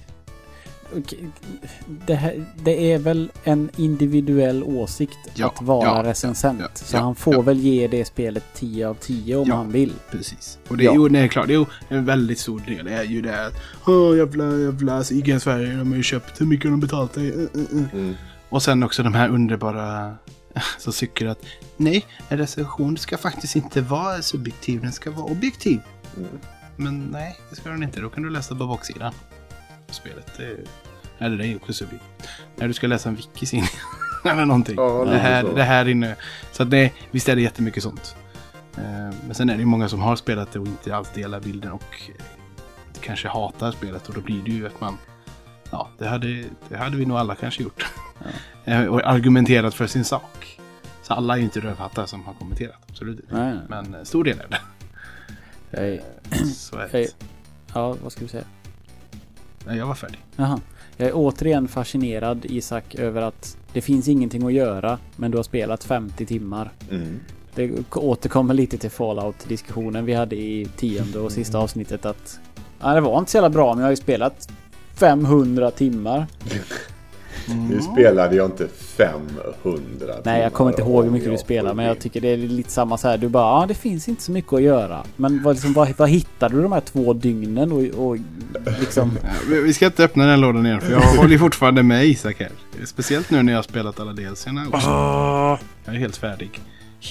Det, 2.06 2.16
här, 2.16 2.46
det 2.64 2.92
är 2.94 3.00
väl 3.00 3.32
en 3.44 3.70
individuell 3.76 4.64
åsikt 4.64 5.18
Ja, 5.34 5.48
att 5.48 5.62
vara 5.62 5.86
ja, 5.86 6.04
recensent. 6.04 6.60
ja, 6.62 6.68
så 6.74 6.96
ja, 6.96 7.02
han 7.02 7.16
får 7.16 7.34
ja. 7.34 7.42
väl 7.42 7.60
ge 7.60 7.88
det 7.88 8.06
spelet 8.06 8.44
10 8.56 8.88
av 8.88 8.94
10 8.94 9.36
om 9.36 9.48
Ja. 9.48 9.56
han 9.56 9.72
vill. 9.72 9.94
Precis. 10.12 10.60
Och 10.68 10.78
det 10.78 10.84
är 10.84 10.86
Ja. 10.86 10.94
ju, 10.94 11.10
nej, 11.10 11.30
klart, 11.30 11.48
det 11.48 11.54
är 11.54 11.58
ju 11.58 11.66
en 11.90 12.06
väldigt 12.06 12.40
stor 12.40 12.60
del. 12.68 12.86
Det 12.86 12.94
är 12.94 13.04
ju 13.04 13.22
det 13.22 13.46
att, 13.46 13.54
åh 13.88 14.18
jävla, 14.18 14.44
jävla, 14.58 15.04
IGN 15.12 15.40
Sverige, 15.40 15.76
de 15.76 15.90
har 15.90 15.98
ju 15.98 16.04
köpt, 16.04 16.42
hur 16.42 16.46
mycket 16.46 16.66
har 16.66 16.72
de 16.72 16.80
betalt 16.80 17.14
dig? 17.14 17.32
Uh, 17.32 17.40
uh, 17.40 17.62
uh. 17.74 17.84
Mm. 17.94 18.16
Och 18.50 18.64
sen 18.64 18.84
också 18.84 19.04
de 19.04 19.14
här 19.14 19.30
underbara 19.30 20.16
som 20.80 20.94
tycker 20.94 21.26
att 21.26 21.40
nej, 21.78 22.06
en 22.30 22.38
recension 22.38 22.98
ska 22.98 23.18
faktiskt 23.18 23.56
inte 23.56 23.82
vara 23.82 24.22
subjektiv, 24.22 24.82
den 24.82 24.92
ska 24.92 25.12
vara 25.12 25.26
objektiv. 25.26 25.80
Men 26.76 27.06
nej, 27.06 27.38
det 27.50 27.56
ska 27.56 27.70
den 27.70 27.84
inte. 27.84 28.02
Då 28.02 28.10
kan 28.10 28.24
du 28.24 28.30
läsa 28.30 28.56
på 28.56 28.68
baksidan. 28.68 29.14
på 29.88 29.94
Spelet. 29.94 30.32
Det 30.38 30.44
är, 30.46 30.58
eller 31.18 31.38
det 31.38 31.48
är 31.48 31.56
också 31.56 31.74
subjektivt. 31.74 32.30
När 32.56 32.68
du 32.68 32.74
ska 32.74 32.88
läsa 32.88 33.10
en 33.10 33.16
wiki 33.16 33.46
sin 33.46 33.64
eller 34.26 34.46
någonting. 34.46 34.76
Ja, 34.78 35.06
det, 35.06 35.18
här, 35.18 35.44
det 35.44 35.64
här 35.64 35.88
inne. 35.88 36.16
Så 36.52 36.64
att 36.64 36.72
det, 36.72 36.92
visst 37.12 37.30
är 37.30 37.36
det 37.36 37.42
jättemycket 37.42 37.84
sånt. 37.84 38.16
Eh, 38.78 38.84
Men 39.26 39.34
sen 39.36 39.50
är 39.50 39.54
det 39.54 39.60
ju 39.60 39.66
många 39.66 39.90
som 39.90 40.02
har 40.02 40.16
spelat 40.16 40.52
det 40.52 40.60
och 40.60 40.68
inte 40.68 40.96
alls 40.96 41.10
delar 41.14 41.40
bilden 41.40 41.72
och 41.72 42.02
eh, 42.10 42.16
kanske 43.02 43.28
hatar 43.28 43.72
spelet 43.72 44.08
och 44.10 44.14
då 44.16 44.22
blir 44.22 44.42
det 44.44 44.52
ju 44.52 44.68
att 44.68 44.82
man 44.82 44.98
Ja, 45.72 45.90
det 45.98 46.08
hade, 46.08 46.44
det 46.70 46.78
hade 46.78 46.98
vi 46.98 47.06
nog 47.06 47.18
alla 47.18 47.36
kanske 47.36 47.64
gjort. 47.64 47.86
Eh, 48.68 48.86
och 48.86 49.08
argumenterat 49.08 49.74
för 49.74 49.88
sin 49.88 50.04
sak. 50.06 50.60
Så 51.04 51.14
alla 51.14 51.34
är 51.34 51.38
ju 51.38 51.44
inte 51.44 51.60
rövhattar 51.60 52.06
som 52.06 52.24
har 52.26 52.34
kommenterat, 52.34 52.76
absolut 52.90 53.20
inte. 53.20 53.60
Men 53.70 54.06
stor 54.06 54.24
del 54.24 54.40
är 54.40 54.48
det. 54.50 54.60
Jag 55.76 55.88
är, 55.88 56.02
jag 56.72 56.96
är, 57.02 57.08
ja, 57.74 57.96
vad 58.04 58.12
ska 58.12 58.22
vi 58.22 58.28
säga? 58.28 58.46
Nej, 59.66 59.78
jag 59.78 59.86
var 59.86 59.96
färdig. 59.96 60.20
Jaha. 60.36 60.60
Jag 60.98 61.08
är 61.08 61.12
återigen 61.16 61.68
fascinerad 61.68 62.46
Isak 62.46 62.96
över 62.96 63.22
att 63.22 63.58
det 63.74 63.82
finns 63.82 64.08
ingenting 64.08 64.46
att 64.46 64.54
göra 64.54 65.00
men 65.16 65.32
du 65.32 65.38
har 65.38 65.44
spelat 65.44 65.84
50 65.84 66.26
timmar. 66.26 66.72
Mm. 66.92 67.20
Det 67.56 67.96
återkommer 67.96 68.54
lite 68.54 68.78
till 68.78 68.90
Fallout-diskussionen 68.90 70.06
vi 70.06 70.14
hade 70.14 70.36
i 70.36 70.68
tionde 70.78 71.20
och 71.20 71.32
sista 71.32 71.58
avsnittet 71.58 72.06
att 72.06 72.40
ja, 72.80 72.94
det 72.94 73.02
var 73.02 73.20
inte 73.20 73.32
så 73.32 73.38
jävla 73.38 73.50
bra 73.50 73.74
men 73.74 73.80
jag 73.80 73.86
har 73.86 73.92
ju 73.92 73.96
spelat 73.96 74.50
500 74.94 75.72
timmar. 75.72 76.28
Nu 77.48 77.82
spelade 77.82 78.36
jag 78.36 78.46
inte 78.46 78.68
500 78.68 80.14
Nej, 80.24 80.42
jag 80.42 80.54
kommer 80.54 80.72
inte 80.72 80.82
ihåg 80.82 81.04
hur 81.04 81.12
mycket 81.12 81.32
du 81.32 81.38
får 81.38 81.74
men 81.74 81.86
jag 81.86 82.00
tycker 82.00 82.22
det 82.22 82.28
är 82.28 82.38
lite 82.38 82.72
samma 82.72 82.98
så 82.98 83.08
här. 83.08 83.18
Du 83.18 83.28
bara, 83.30 83.62
ja 83.62 83.66
det 83.68 83.74
finns 83.74 84.08
inte 84.10 84.24
så 84.24 84.32
mycket 84.32 84.54
att 84.54 84.62
göra. 84.62 85.04
Men 85.16 85.44
vad, 85.44 85.56
liksom, 85.56 85.74
vad, 85.74 85.94
vad 85.98 86.10
hittade 86.10 86.56
du 86.56 86.62
de 86.62 86.72
här 86.72 86.82
två 86.82 87.14
dygnen 87.14 87.72
och, 87.72 88.08
och 88.08 88.18
liksom... 88.80 89.12
Vi- 89.50 89.74
ska 89.74 89.86
inte 89.86 90.04
öppna 90.04 90.26
den 90.26 90.42
lådan 90.42 90.66
igen 90.66 90.82
för 90.82 90.92
jag 90.92 91.00
håller 91.18 91.38
fortfarande 91.38 91.84
med 91.84 92.06
Isak 92.06 92.40
här. 92.40 92.52
Speciellt 92.86 93.30
nu 93.32 93.44
när 93.44 93.54
jag 93.54 93.58
har 93.58 93.64
spelat 93.64 94.00
alla 94.00 94.14
delserna 94.14 94.66
också. 94.68 94.88
Jag 95.86 95.96
är 95.96 96.00
helt 96.00 96.18
färdig. 96.18 96.62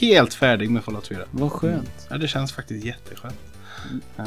Helt 0.00 0.34
färdig 0.34 0.70
med 0.70 0.84
Fallout 0.84 1.06
4. 1.06 1.18
Vad 1.30 1.52
skönt. 1.52 2.06
Ja, 2.10 2.16
det 2.18 2.28
känns 2.28 2.52
faktiskt 2.52 2.84
jätteskönt. 2.84 3.34
Eh, 4.18 4.24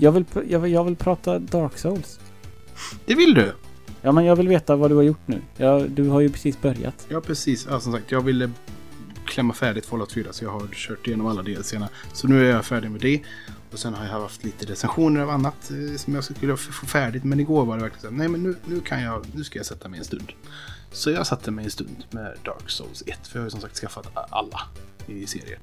Jag 0.00 0.12
vill, 0.12 0.24
jag, 0.48 0.58
vill, 0.60 0.72
jag 0.72 0.84
vill 0.84 0.96
prata 0.96 1.38
Dark 1.38 1.78
Souls. 1.78 2.20
det 3.06 3.14
vill 3.14 3.34
du? 3.34 3.52
Ja 4.06 4.12
men 4.12 4.24
jag 4.24 4.36
vill 4.36 4.48
veta 4.48 4.76
vad 4.76 4.90
du 4.90 4.94
har 4.94 5.02
gjort 5.02 5.26
nu. 5.26 5.40
Ja, 5.56 5.78
du 5.88 6.08
har 6.08 6.20
ju 6.20 6.28
precis 6.28 6.60
börjat. 6.60 7.06
Ja, 7.08 7.20
precis. 7.20 7.66
Ja, 7.70 7.80
som 7.80 7.92
sagt, 7.92 8.10
jag 8.10 8.20
ville 8.20 8.50
klämma 9.24 9.54
färdigt 9.54 9.86
Fallout 9.86 10.12
4 10.12 10.32
så 10.32 10.44
jag 10.44 10.50
har 10.50 10.68
kört 10.72 11.06
igenom 11.06 11.26
alla 11.26 11.42
delserna. 11.42 11.88
Så 12.12 12.28
nu 12.28 12.46
är 12.46 12.50
jag 12.50 12.64
färdig 12.64 12.90
med 12.90 13.00
det. 13.00 13.22
Och 13.72 13.78
sen 13.78 13.94
har 13.94 14.04
jag 14.04 14.12
haft 14.12 14.44
lite 14.44 14.66
recensioner 14.66 15.20
av 15.20 15.30
annat 15.30 15.70
eh, 15.70 15.96
som 15.96 16.14
jag 16.14 16.24
skulle 16.24 16.56
få 16.56 16.86
färdigt. 16.86 17.24
Men 17.24 17.40
igår 17.40 17.64
var 17.64 17.76
det 17.76 17.82
verkligen 17.82 18.00
så 18.00 18.10
här, 18.10 18.16
nej 18.16 18.28
men 18.28 18.42
nu, 18.42 18.56
nu 18.64 18.80
kan 18.80 19.02
jag, 19.02 19.26
nu 19.34 19.44
ska 19.44 19.58
jag 19.58 19.66
sätta 19.66 19.88
mig 19.88 19.98
en 19.98 20.04
stund. 20.04 20.32
Så 20.92 21.10
jag 21.10 21.26
satte 21.26 21.50
mig 21.50 21.64
en 21.64 21.70
stund 21.70 22.04
med 22.10 22.36
Dark 22.44 22.70
Souls 22.70 23.02
1. 23.06 23.26
För 23.26 23.38
jag 23.38 23.42
har 23.42 23.46
ju 23.46 23.50
som 23.50 23.60
sagt 23.60 23.76
skaffat 23.76 24.06
alla 24.30 24.60
i 25.06 25.26
serien. 25.26 25.60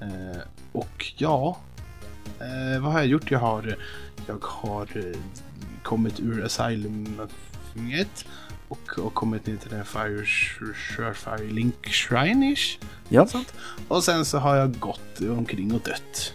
Eh, 0.00 0.40
och 0.72 1.12
ja, 1.16 1.58
eh, 2.38 2.82
vad 2.82 2.92
har 2.92 2.98
jag 2.98 3.08
gjort? 3.08 3.30
Jag 3.30 3.38
har, 3.38 3.76
jag 4.26 4.44
har 4.44 4.88
eh, 4.96 5.18
kommit 5.82 6.20
ur 6.20 6.44
Asylum-fänget. 6.44 8.24
Och, 8.68 9.14
kommit 9.14 9.46
ner 9.46 9.56
till 9.56 9.70
den 9.70 9.84
Fire, 9.84 10.24
Fire, 10.96 11.14
Fire 11.14 11.50
Link 11.52 11.86
Shrine-ish. 11.86 12.78
Ja. 13.08 13.26
Sånt. 13.26 13.54
Och 13.88 14.04
sen 14.04 14.24
så 14.24 14.38
har 14.38 14.56
jag 14.56 14.78
gått 14.78 15.20
omkring 15.20 15.74
och 15.74 15.80
dött. 15.80 16.34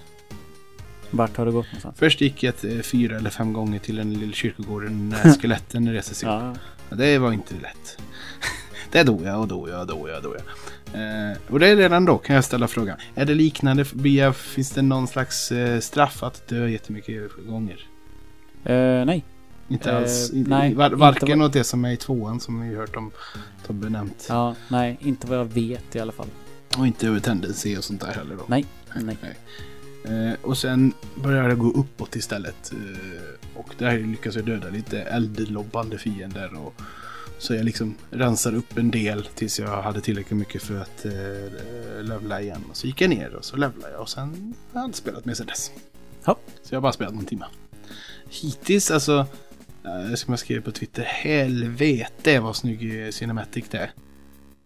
Vart 1.11 1.37
har 1.37 1.45
du 1.45 1.51
gått 1.51 1.65
någonstans? 1.65 1.95
Först 1.99 2.21
gick 2.21 2.43
jag 2.43 2.53
eh, 2.63 2.81
fyra 2.81 3.17
eller 3.17 3.29
fem 3.29 3.53
gånger 3.53 3.79
till 3.79 3.95
den 3.95 4.13
lilla 4.13 4.33
kyrkogården 4.33 5.09
när 5.23 5.33
skeletten 5.33 5.93
reser 5.93 6.15
sig 6.15 6.29
upp. 6.29 6.57
Ja, 6.89 6.95
Det 6.95 7.17
var 7.17 7.31
inte 7.31 7.53
lätt. 7.53 7.97
Det 8.91 9.03
dog 9.03 9.23
jag 9.23 9.39
och 9.39 9.47
dog 9.47 9.69
jag 9.69 9.81
och 9.81 9.87
dog 9.87 10.09
jag 10.09 10.17
och 10.17 10.23
dog 10.23 10.35
jag. 10.35 10.43
Eh, 10.93 11.37
och 11.49 11.59
det 11.59 11.67
är 11.67 11.75
redan 11.75 12.05
då 12.05 12.17
kan 12.17 12.35
jag 12.35 12.45
ställa 12.45 12.67
frågan. 12.67 12.97
Är 13.15 13.25
det 13.25 13.33
liknande? 13.33 13.85
Via, 13.93 14.33
finns 14.33 14.71
det 14.71 14.81
någon 14.81 15.07
slags 15.07 15.51
eh, 15.51 15.79
straff 15.79 16.23
att 16.23 16.47
dö 16.47 16.67
jättemycket 16.67 17.31
gånger? 17.47 17.87
Eh, 18.63 19.05
nej. 19.05 19.25
Inte 19.67 19.91
Eh, 19.91 19.97
alls. 19.97 20.29
nej, 20.33 20.73
var, 20.73 20.85
inte 20.85 20.95
varken 20.97 21.39
vad- 21.39 21.47
åt 21.47 21.53
det 21.53 21.63
som 21.63 21.85
är 21.85 21.91
i 21.91 21.97
tvåan 21.97 22.39
som 22.39 22.61
vi 22.69 22.75
hört 22.75 22.95
om 22.95 23.11
Tobbe 23.67 23.89
nämnt. 23.89 24.25
Ja, 24.29 24.55
nej. 24.67 24.97
Inte 25.01 25.27
vad 25.27 25.37
jag 25.39 25.45
vet 25.45 25.95
i 25.95 25.99
alla 25.99 26.11
fall. 26.11 26.27
Och 26.77 26.87
inte 26.87 27.07
över 27.07 27.19
tendency 27.19 27.77
och 27.77 27.83
sånt 27.83 28.01
där 28.01 28.11
heller 28.13 28.35
då. 28.35 28.43
Nej. 28.47 28.65
Nej. 28.95 29.17
Eh, 30.05 30.33
och 30.41 30.57
sen 30.57 30.93
börjar 31.23 31.49
det 31.49 31.55
gå 31.55 31.71
uppåt 31.71 32.15
istället. 32.15 32.71
Eh, 32.73 33.59
och 33.59 33.69
där 33.77 33.99
lyckas 33.99 34.35
jag 34.35 34.45
döda 34.45 34.69
lite 34.69 35.01
eldlobbande 35.01 35.97
fiender. 35.97 36.53
Och, 36.65 36.73
så 37.37 37.53
jag 37.55 37.65
liksom 37.65 37.95
rensar 38.11 38.55
upp 38.55 38.77
en 38.77 38.91
del 38.91 39.25
tills 39.35 39.59
jag 39.59 39.81
hade 39.81 40.01
tillräckligt 40.01 40.39
mycket 40.39 40.63
för 40.63 40.81
att 40.81 41.05
eh, 41.05 42.03
levla 42.03 42.41
igen. 42.41 42.63
Och 42.69 42.77
så 42.77 42.87
gick 42.87 43.01
jag 43.01 43.09
ner 43.09 43.35
och 43.35 43.45
så 43.45 43.55
levlade 43.57 43.93
jag 43.93 44.01
och 44.01 44.09
sen 44.09 44.53
har 44.73 44.81
jag 44.81 44.87
inte 44.87 44.97
spelat 44.97 45.25
mer 45.25 45.33
sedan 45.33 45.45
dess. 45.47 45.71
Ja. 46.25 46.37
Så 46.63 46.73
jag 46.73 46.77
har 46.77 46.81
bara 46.81 46.93
spelat 46.93 47.13
någon 47.15 47.25
timme. 47.25 47.45
Hittills 48.29 48.91
alltså, 48.91 49.25
som 50.15 50.31
jag 50.31 50.39
skrev 50.39 50.61
på 50.61 50.71
Twitter, 50.71 51.03
helvete 51.03 52.39
vad 52.39 52.55
snygg 52.55 53.05
eh, 53.05 53.09
Cinematic 53.09 53.65
det 53.69 53.77
är. 53.77 53.91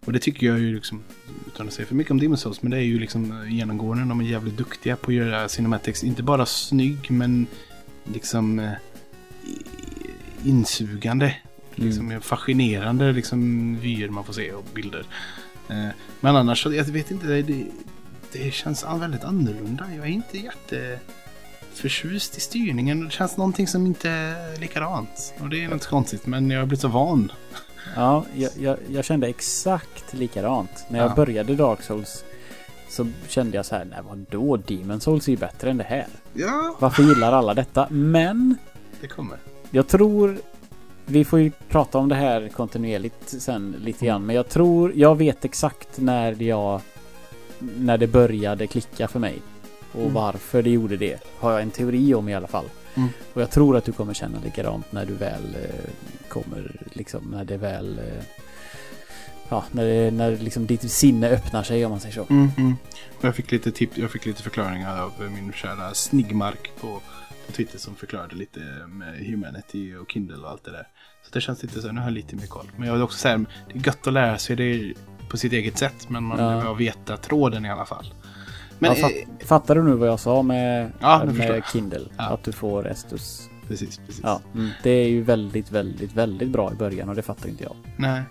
Och 0.05 0.13
det 0.13 0.19
tycker 0.19 0.47
jag 0.47 0.59
ju 0.59 0.75
liksom, 0.75 1.03
utan 1.47 1.67
att 1.67 1.73
säga 1.73 1.85
för 1.85 1.95
mycket 1.95 2.11
om 2.11 2.21
Demon's 2.21 2.35
Souls, 2.35 2.61
men 2.61 2.71
det 2.71 2.77
är 2.77 2.81
ju 2.81 2.99
liksom 2.99 3.41
eh, 3.41 3.53
genomgående. 3.53 4.05
De 4.05 4.19
är 4.19 4.23
jävligt 4.23 4.57
duktiga 4.57 4.95
på 4.95 5.11
att 5.11 5.15
göra 5.15 5.49
Cinematics, 5.49 6.03
inte 6.03 6.23
bara 6.23 6.45
snygg, 6.45 7.11
men 7.11 7.47
liksom 8.03 8.59
eh, 8.59 8.71
insugande. 10.43 11.35
Liksom 11.75 12.21
fascinerande 12.21 13.11
liksom 13.11 13.75
vyer 13.79 14.09
man 14.09 14.23
får 14.23 14.33
se 14.33 14.51
och 14.51 14.65
bilder. 14.73 15.05
Eh, 15.69 15.87
men 16.19 16.35
annars 16.35 16.63
så, 16.63 16.73
jag 16.73 16.83
vet 16.83 17.11
inte, 17.11 17.27
det, 17.27 17.41
det, 17.41 17.65
det 18.31 18.53
känns 18.53 18.85
väldigt 18.99 19.23
annorlunda. 19.23 19.85
Jag 19.95 20.05
är 20.05 20.11
inte 20.11 20.37
jätte 20.37 20.99
förtjust 21.79 22.37
i 22.37 22.41
styrningen. 22.41 23.05
Det 23.05 23.11
känns 23.11 23.37
någonting 23.37 23.67
som 23.67 23.85
inte 23.85 24.09
är 24.09 24.59
likadant. 24.59 25.33
Och 25.41 25.49
det 25.49 25.63
är 25.63 25.67
något 25.67 25.85
konstigt, 25.87 26.25
men 26.25 26.49
jag 26.49 26.59
har 26.59 26.65
blivit 26.65 26.81
så 26.81 26.87
van. 26.87 27.31
Ja, 27.95 28.25
jag, 28.35 28.51
jag, 28.59 28.77
jag 28.89 29.05
kände 29.05 29.27
exakt 29.27 30.13
likadant. 30.13 30.85
När 30.89 30.99
jag 30.99 31.11
Ja. 31.11 31.15
började 31.15 31.55
Dark 31.55 31.81
Souls 31.83 32.23
så 32.89 33.07
kände 33.27 33.57
jag 33.57 33.65
så 33.65 33.75
här, 33.75 33.85
nej 33.85 33.99
vadå? 34.09 34.57
Demon 34.57 35.01
Souls 35.01 35.27
är 35.27 35.31
ju 35.31 35.37
bättre 35.37 35.69
än 35.69 35.77
det 35.77 35.83
här. 35.83 36.07
Ja, 36.33 36.75
Varför 36.79 37.03
gillar 37.03 37.31
alla 37.33 37.53
detta? 37.53 37.87
Men 37.89 38.55
det 39.01 39.07
kommer. 39.07 39.37
jag 39.71 39.87
tror 39.87 40.37
vi 41.05 41.25
får 41.25 41.39
ju 41.39 41.51
prata 41.69 41.97
om 41.97 42.09
det 42.09 42.15
här 42.15 42.49
kontinuerligt 42.49 43.41
sen 43.41 43.75
lite 43.81 44.05
grann. 44.05 44.25
Men 44.25 44.35
jag 44.35 44.49
tror, 44.49 44.91
jag 44.95 45.15
vet 45.15 45.45
exakt 45.45 45.89
när 45.99 46.41
jag 46.43 46.81
när 47.59 47.97
det 47.97 48.07
började 48.07 48.67
klicka 48.67 49.07
för 49.07 49.19
mig. 49.19 49.41
Och 49.91 50.01
Mm. 50.01 50.13
varför 50.13 50.61
det 50.61 50.69
gjorde 50.69 50.97
det. 50.97 51.19
Har 51.39 51.51
jag 51.51 51.61
en 51.61 51.71
teori 51.71 52.13
om 52.13 52.29
i 52.29 52.35
alla 52.35 52.47
fall. 52.47 52.65
Mm. 52.95 53.09
Och 53.33 53.41
jag 53.41 53.51
tror 53.51 53.77
att 53.77 53.85
du 53.85 53.91
kommer 53.91 54.13
känna 54.13 54.39
likadant 54.39 54.91
när 54.91 55.05
du 55.05 55.13
väl 55.13 55.55
eh, 55.55 55.91
kommer 56.29 56.71
liksom 56.93 57.23
när 57.31 57.45
det 57.45 57.57
väl 57.57 57.99
eh, 57.99 58.23
Ja, 59.49 59.63
när, 59.71 59.85
det, 59.85 60.11
när 60.11 60.37
liksom 60.37 60.65
ditt 60.65 60.91
sinne 60.91 61.29
öppnar 61.29 61.63
sig 61.63 61.85
om 61.85 61.91
man 61.91 61.99
säger 61.99 62.15
så. 62.15 62.25
Mm, 62.29 62.49
mm. 62.57 62.75
Jag 63.21 63.35
fick 63.35 63.51
lite 63.51 63.71
tips, 63.71 63.97
jag 63.97 64.11
fick 64.11 64.25
lite 64.25 64.43
förklaringar 64.43 65.01
av 65.01 65.11
min 65.31 65.53
kära 65.53 65.93
Snigmark 65.93 66.71
på, 66.81 67.01
på 67.45 67.51
Twitter 67.51 67.79
som 67.79 67.95
förklarade 67.95 68.35
lite 68.35 68.59
med 68.87 69.25
Humanity 69.25 69.95
och 69.95 70.11
Kindle 70.11 70.37
och 70.37 70.49
allt 70.49 70.63
det 70.65 70.71
där. 70.71 70.87
Så 71.23 71.29
det 71.33 71.41
känns 71.41 71.63
lite 71.63 71.81
så, 71.81 71.91
nu 71.91 71.99
har 72.01 72.07
jag 72.07 72.13
lite 72.13 72.35
mer 72.35 72.47
koll. 72.47 72.71
Men 72.77 72.87
jag 72.87 72.93
vill 72.93 73.03
också 73.03 73.17
säga, 73.17 73.37
det 73.73 73.79
är 73.79 73.85
gött 73.87 74.07
att 74.07 74.13
lära 74.13 74.37
sig 74.37 74.55
det 74.55 74.93
på 75.29 75.37
sitt 75.37 75.53
eget 75.53 75.77
sätt, 75.77 76.09
men 76.09 76.23
man 76.23 76.39
Ja. 76.39 76.45
behöver 76.49 76.75
veta 76.75 77.17
tråden 77.17 77.65
i 77.65 77.69
alla 77.71 77.85
fall. 77.85 78.13
Men 78.79 78.89
ja, 78.89 78.95
fatt, 78.95 79.11
eh, 79.39 79.47
fattar 79.47 79.75
du 79.75 79.83
nu 79.83 79.93
vad 79.93 80.09
jag 80.09 80.19
sa 80.19 80.41
med, 80.41 80.91
Ja, 80.99 81.25
med. 81.25 81.63
Kindle? 81.71 82.05
Ja. 82.17 82.23
Att 82.23 82.43
du 82.43 82.51
får 82.51 82.87
Estus. 82.87 83.49
precis, 83.67 83.97
precis. 83.97 84.21
Ja, 84.23 84.41
mm. 84.53 84.69
det 84.83 84.89
är 84.89 85.07
ju 85.07 85.21
väldigt, 85.21 85.71
väldigt, 85.71 86.13
väldigt 86.13 86.49
bra 86.49 86.71
i 86.71 86.75
början 86.75 87.09
och 87.09 87.15
det 87.15 87.21
fattar 87.21 87.49
inte 87.49 87.63
jag. 87.63 87.75
Nej. 87.97 88.21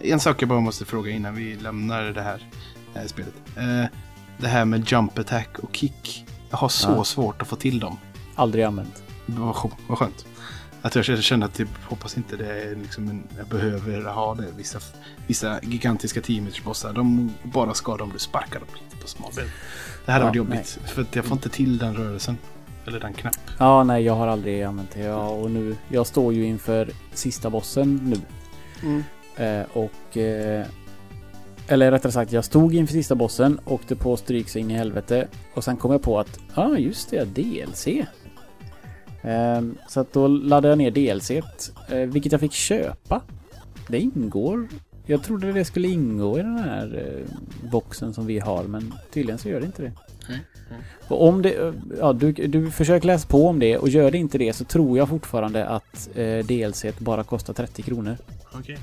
En 0.00 0.20
sak 0.20 0.42
jag 0.42 0.48
bara 0.48 0.60
måste 0.60 0.84
fråga 0.84 1.10
innan 1.10 1.34
vi 1.34 1.56
lämnar 1.56 2.02
det 2.02 2.22
här, 2.22 2.42
här 2.94 3.06
spelet. 3.06 3.34
Eh, 3.56 3.84
det 4.38 4.48
här 4.48 4.64
med 4.64 4.92
jump 4.92 5.18
attack 5.18 5.58
och 5.58 5.76
kick. 5.76 6.26
Jag 6.50 6.58
har 6.58 6.68
så 6.68 7.04
svårt 7.04 7.42
att 7.42 7.48
få 7.48 7.56
till 7.56 7.80
dem. 7.80 7.98
Aldrig 8.34 8.64
använt. 8.64 9.02
Vad 9.26 9.98
skönt. 9.98 10.26
Att 10.82 10.94
jag 10.94 11.04
känner 11.04 11.46
att 11.46 11.54
typ, 11.54 11.68
hoppas 11.84 12.16
inte 12.16 12.36
det 12.36 12.62
är 12.62 12.76
liksom 12.76 13.08
en, 13.08 13.22
jag 13.38 13.46
behöver 13.46 14.04
ha 14.04 14.34
det. 14.34 14.46
Vissa, 14.56 14.78
vissa 15.26 15.60
gigantiska 15.62 16.20
teamage-bossar, 16.20 16.92
de 16.92 17.34
bara 17.42 17.74
skadar 17.74 18.04
om 18.04 18.10
du 18.12 18.18
sparkar 18.18 18.60
dem 18.60 18.68
lite 18.74 19.02
på 19.02 19.08
smalben. 19.08 19.44
Det 20.06 20.12
här 20.12 20.20
Ja, 20.20 20.26
var 20.26 20.34
jobbigt, 20.34 20.78
för 20.86 21.02
att 21.02 21.16
jag 21.16 21.24
får 21.24 21.36
inte 21.36 21.48
till 21.48 21.78
den 21.78 21.94
rörelsen. 21.96 22.38
Eller 22.86 23.00
den 23.00 23.12
knapp. 23.12 23.36
Ja, 23.58 23.84
nej, 23.84 24.04
jag 24.04 24.14
har 24.14 24.26
aldrig 24.26 24.62
använt 24.62 24.90
det. 24.90 25.00
Ja, 25.00 25.28
och 25.28 25.50
nu, 25.50 25.76
jag 25.88 26.06
står 26.06 26.34
ju 26.34 26.44
inför 26.44 26.90
sista 27.14 27.50
bossen 27.50 28.14
nu. 28.14 28.20
Eh, 29.44 29.64
och... 29.72 30.16
Eh, 30.16 30.66
eller 31.68 31.90
rättare 31.90 32.12
sagt, 32.12 32.32
jag 32.32 32.44
stod 32.44 32.74
inför 32.74 32.92
sista 32.92 33.14
bossen, 33.14 33.60
åkte 33.64 33.96
på 33.96 34.16
stryk 34.16 34.48
så 34.48 34.58
in 34.58 34.70
i 34.70 34.74
helvete. 34.74 35.28
Och 35.54 35.64
sen 35.64 35.76
kom 35.76 35.92
jag 35.92 36.02
på 36.02 36.18
att, 36.18 36.38
ja 36.54 36.62
ah, 36.62 36.76
just 36.76 37.10
det, 37.10 37.24
DLC. 37.24 37.86
Eh, 39.22 39.62
så 39.88 40.00
att 40.00 40.12
då 40.12 40.26
laddade 40.28 40.68
jag 40.68 40.78
ner 40.78 40.90
DLC, 40.90 41.30
eh, 41.30 41.42
vilket 41.98 42.32
jag 42.32 42.40
fick 42.40 42.52
köpa. 42.52 43.22
Det 43.88 43.98
ingår. 44.00 44.68
Jag 45.06 45.22
trodde 45.22 45.52
det 45.52 45.64
skulle 45.64 45.88
ingå 45.88 46.38
i 46.38 46.42
den 46.42 46.58
här 46.58 47.04
eh, 47.06 47.70
boxen 47.70 48.14
som 48.14 48.26
vi 48.26 48.38
har, 48.38 48.64
men 48.64 48.94
tydligen 49.12 49.38
så 49.38 49.48
gör 49.48 49.60
det 49.60 49.66
inte 49.66 49.82
det. 49.82 49.92
Och 51.08 51.28
om 51.28 51.42
det, 51.42 51.74
ja, 51.98 52.12
du, 52.12 52.32
du 52.32 52.70
försöker 52.70 53.06
läsa 53.06 53.28
på 53.28 53.46
om 53.46 53.58
det 53.58 53.78
och 53.78 53.88
gör 53.88 54.10
det 54.10 54.18
inte 54.18 54.38
det 54.38 54.52
så 54.52 54.64
tror 54.64 54.98
jag 54.98 55.08
fortfarande 55.08 55.66
att 55.66 56.08
eh, 56.14 56.38
DLC 56.38 56.84
bara 56.98 57.24
kostar 57.24 57.52
30 57.54 57.82
kronor. 57.82 58.16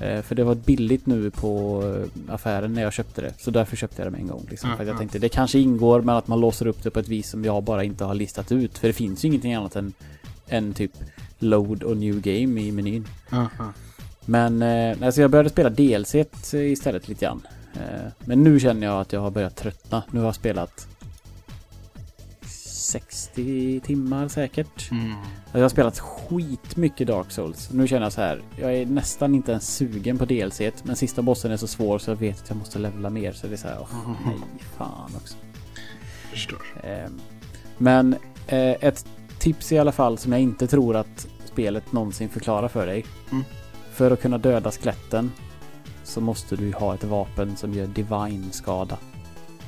Eh, 0.00 0.22
för 0.22 0.34
det 0.34 0.44
var 0.44 0.54
billigt 0.54 1.06
nu 1.06 1.30
på 1.30 1.82
eh, 2.28 2.34
affären 2.34 2.72
när 2.72 2.82
jag 2.82 2.92
köpte 2.92 3.20
det. 3.20 3.34
Så 3.38 3.50
därför 3.50 3.76
köpte 3.76 4.02
jag 4.02 4.06
det 4.06 4.10
med 4.10 4.20
en 4.20 4.26
gång. 4.26 4.46
Liksom, 4.50 4.70
Ja, 4.70 4.76
för 4.76 4.82
att 4.82 4.86
jag 4.86 4.94
ja. 4.94 4.98
tänkte 4.98 5.18
det 5.18 5.28
kanske 5.28 5.58
ingår 5.58 6.00
men 6.00 6.16
att 6.16 6.28
man 6.28 6.40
låser 6.40 6.66
upp 6.66 6.82
det 6.82 6.90
på 6.90 7.00
ett 7.00 7.08
vis 7.08 7.30
som 7.30 7.44
jag 7.44 7.62
bara 7.62 7.84
inte 7.84 8.04
har 8.04 8.14
listat 8.14 8.52
ut. 8.52 8.78
För 8.78 8.88
det 8.88 8.94
finns 8.94 9.24
ju 9.24 9.28
ingenting 9.28 9.54
annat 9.54 9.76
än, 9.76 9.92
än 10.48 10.74
typ 10.74 10.92
load 11.38 11.82
och 11.82 11.96
new 11.96 12.20
game 12.20 12.60
i 12.60 12.72
menyn. 12.72 13.08
Aha. 13.30 13.72
Men 14.24 14.62
eh, 14.62 14.96
alltså 15.02 15.20
jag 15.20 15.30
började 15.30 15.50
spela 15.50 15.70
DLC 15.70 16.14
istället 16.52 17.08
lite 17.08 17.24
grann. 17.24 17.46
Eh, 17.74 18.12
men 18.24 18.42
nu 18.42 18.60
känner 18.60 18.86
jag 18.86 19.00
att 19.00 19.12
jag 19.12 19.20
har 19.20 19.30
börjat 19.30 19.56
tröttna. 19.56 20.02
Nu 20.10 20.18
har 20.20 20.26
jag 20.26 20.34
spelat 20.34 20.88
60 22.42 23.80
timmar 23.80 24.28
säkert. 24.28 24.90
Mm. 24.90 25.12
Jag 25.52 25.60
har 25.60 25.68
spelat 25.68 25.98
skitmycket 25.98 27.06
Dark 27.06 27.30
Souls. 27.30 27.70
Nu 27.72 27.88
känner 27.88 28.02
jag 28.02 28.12
så 28.12 28.20
här. 28.20 28.42
Jag 28.56 28.74
är 28.74 28.86
nästan 28.86 29.34
inte 29.34 29.50
ens 29.50 29.76
sugen 29.76 30.18
på 30.18 30.24
DLC. 30.24 30.60
Men 30.82 30.96
sista 30.96 31.22
bossen 31.22 31.50
är 31.52 31.56
så 31.56 31.66
svår 31.66 31.98
så 31.98 32.10
jag 32.10 32.16
vet 32.16 32.42
att 32.42 32.48
jag 32.48 32.58
måste 32.58 32.78
levla 32.78 33.10
mer. 33.10 33.32
Så 33.32 33.46
det 33.46 33.52
är 33.52 33.56
så 33.56 33.68
här. 33.68 33.78
åh, 33.80 34.10
nej, 34.26 34.34
fan 34.76 35.10
också. 35.16 35.36
Förstår. 36.30 36.62
Eh, 36.82 37.10
Men 37.78 38.12
eh, 38.46 38.84
ett 38.84 39.06
tips 39.52 39.72
i 39.72 39.78
alla 39.78 39.92
fall 39.92 40.18
som 40.18 40.32
jag 40.32 40.40
inte 40.40 40.66
tror 40.66 40.96
att 40.96 41.26
spelet 41.44 41.92
någonsin 41.92 42.28
förklarar 42.28 42.68
för 42.68 42.86
dig. 42.86 43.04
Mm. 43.30 43.44
För 43.92 44.10
att 44.10 44.22
kunna 44.22 44.38
döda 44.38 44.70
skeletten 44.70 45.32
så 46.04 46.20
måste 46.20 46.56
du 46.56 46.72
ha 46.72 46.94
ett 46.94 47.04
vapen 47.04 47.56
som 47.56 47.74
gör 47.74 47.86
divine-skada. 47.86 48.98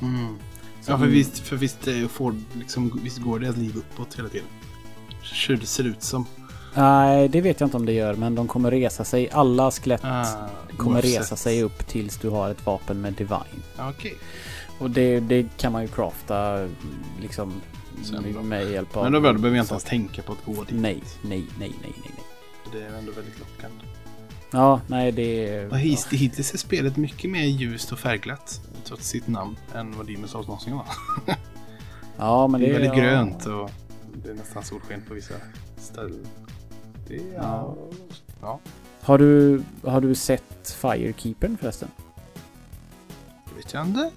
Mm. 0.01 0.35
Så 0.81 0.91
Ja, 0.91 0.97
för 0.97 1.05
visst, 1.05 1.39
för 1.39 1.55
visst, 1.55 1.87
eh, 1.87 2.07
får, 2.07 2.35
liksom, 2.53 2.99
visst 3.03 3.17
går 3.17 3.39
deras 3.39 3.57
liv 3.57 3.75
uppåt 3.77 4.17
hela 4.19 4.29
tiden. 4.29 4.47
Så 5.23 5.53
det 5.53 5.65
ser 5.65 5.83
ut 5.83 6.03
som. 6.03 6.25
Nej, 6.75 7.27
det 7.29 7.41
vet 7.41 7.59
jag 7.59 7.67
inte 7.67 7.77
om 7.77 7.85
det 7.85 7.93
gör, 7.93 8.15
men 8.15 8.35
de 8.35 8.47
kommer 8.47 8.71
resa 8.71 9.03
sig. 9.03 9.29
Alla 9.31 9.71
skelett 9.71 10.01
Ah, 10.03 10.25
kommer 10.77 10.95
oavsett. 10.95 11.19
resa 11.21 11.35
sig 11.35 11.63
upp 11.63 11.87
tills 11.87 12.17
du 12.17 12.29
har 12.29 12.49
ett 12.49 12.65
vapen 12.65 13.01
med 13.01 13.13
divine. 13.13 13.61
Okej. 13.79 14.13
Och 14.79 14.89
det, 14.89 15.19
det 15.19 15.57
kan 15.57 15.71
man 15.71 15.81
ju 15.81 15.87
crafta 15.87 16.67
liksom 17.21 17.53
Sen 18.03 18.23
med, 18.23 18.33
då. 18.33 18.43
med 18.43 18.71
hjälp 18.71 18.97
av... 18.97 19.03
Men 19.03 19.11
då 19.13 19.19
behöver 19.21 19.49
jag 19.49 19.57
inte 19.63 19.73
ens 19.73 19.83
tänka 19.83 20.21
på 20.21 20.31
att 20.33 20.45
gå 20.45 20.63
dit. 20.63 20.79
Nej, 20.81 21.03
nej, 21.21 21.45
nej, 21.59 21.71
nej, 21.81 21.93
nej, 22.03 22.11
nej. 22.15 22.23
Det 22.73 22.81
är 22.85 22.97
ändå 22.97 23.11
väldigt 23.11 23.39
lockande. 23.39 23.85
Ja, 24.51 24.81
nej 24.87 25.11
det 25.11 25.49
är... 25.49 25.69
Och 25.69 25.79
hit- 25.79 26.07
hittills 26.11 26.53
är 26.53 26.57
spelet 26.57 26.97
mycket 26.97 27.31
mer 27.31 27.43
ljust 27.45 27.91
och 27.91 27.99
färgglatt. 27.99 28.61
Trots 28.83 29.07
sitt 29.07 29.27
namn. 29.27 29.57
Än 29.75 29.97
vad 29.97 30.07
Demon's 30.07 30.27
Souls 30.27 30.47
någonsin 30.47 30.75
var. 30.75 30.85
Ja, 32.17 32.47
men 32.47 32.61
Det 32.61 32.67
det 32.67 32.71
är 32.71 32.79
väldigt 32.79 32.97
ja. 32.97 33.03
grönt 33.03 33.45
och 33.45 33.69
det 34.23 34.29
är 34.29 34.33
nästan 34.33 34.63
solsken 34.63 35.01
på 35.07 35.13
vissa 35.13 35.33
ställen. 35.77 36.25
Det 37.07 37.15
är... 37.15 37.33
Ja. 37.35 37.75
Ja. 38.41 38.59
Har 39.01 39.17
du, 39.17 39.63
har 39.83 40.01
du 40.01 40.15
sett 40.15 40.69
Firekeepern 40.81 41.57
förresten? 41.57 41.89
Det 43.49 43.55
vet 43.55 43.73
jag 43.73 43.85
inte. 43.85 44.11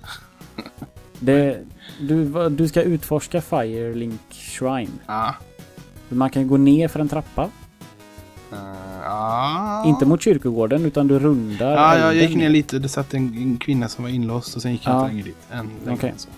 Det, 1.21 1.59
du, 2.01 2.49
du 2.51 2.69
ska 2.69 2.83
utforska 2.83 3.41
Firelink 3.43 4.21
Shrine. 4.31 4.99
Ja. 5.07 5.35
Man 6.09 6.31
kan 6.31 6.49
gå 6.49 6.57
ner 6.57 6.89
för 6.89 7.01
en 7.01 7.09
trappa. 7.09 7.43
Uh, 8.53 8.59
ja. 9.05 9.85
Inte 9.87 10.07
mot 10.07 10.23
kyrkogården 10.23 10.85
utan 10.85 11.07
du 11.09 11.19
rundar 11.19 11.71
Ja, 11.73 11.99
jag 11.99 12.15
gick 12.15 12.37
ner 12.37 12.49
lite. 12.49 12.79
Det 12.79 12.89
satt 12.89 13.15
en, 13.15 13.35
en 13.35 13.57
kvinna 13.59 13.89
som 13.89 14.05
var 14.05 14.11
inlåst 14.11 14.57
och 14.57 14.63
sen 14.63 14.73
gick 14.73 14.87
jag 14.87 14.95
Ja. 14.95 15.01
inte 15.03 15.13
längre 15.13 15.25
dit. 15.25 15.37
Än 15.51 15.71
längre 15.87 16.09
än 16.09 16.19
så. 16.19 16.29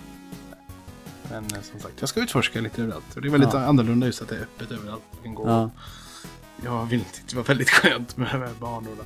Men 1.31 1.43
eh, 1.45 1.61
som 1.71 1.79
sagt, 1.79 1.93
jag 1.99 2.09
ska 2.09 2.19
utforska 2.19 2.61
lite 2.61 2.81
överallt. 2.81 3.15
Och 3.15 3.21
det 3.21 3.27
är 3.27 3.31
väldigt 3.31 3.53
Ja. 3.53 3.59
annorlunda 3.65 4.05
just 4.07 4.21
att 4.21 4.29
det 4.29 4.35
är 4.35 4.41
öppet 4.41 4.71
överallt. 4.71 5.03
Jag 5.13 5.23
kan 5.23 5.35
gå. 5.35 5.47
Ja. 5.47 5.69
Jag 6.65 6.85
vill 6.85 6.99
inte, 6.99 7.19
det 7.29 7.35
var 7.35 7.43
väldigt 7.43 7.69
skönt 7.69 8.17
med 8.17 8.27
de 8.31 8.37
här 8.37 8.49
banorna. 8.59 9.03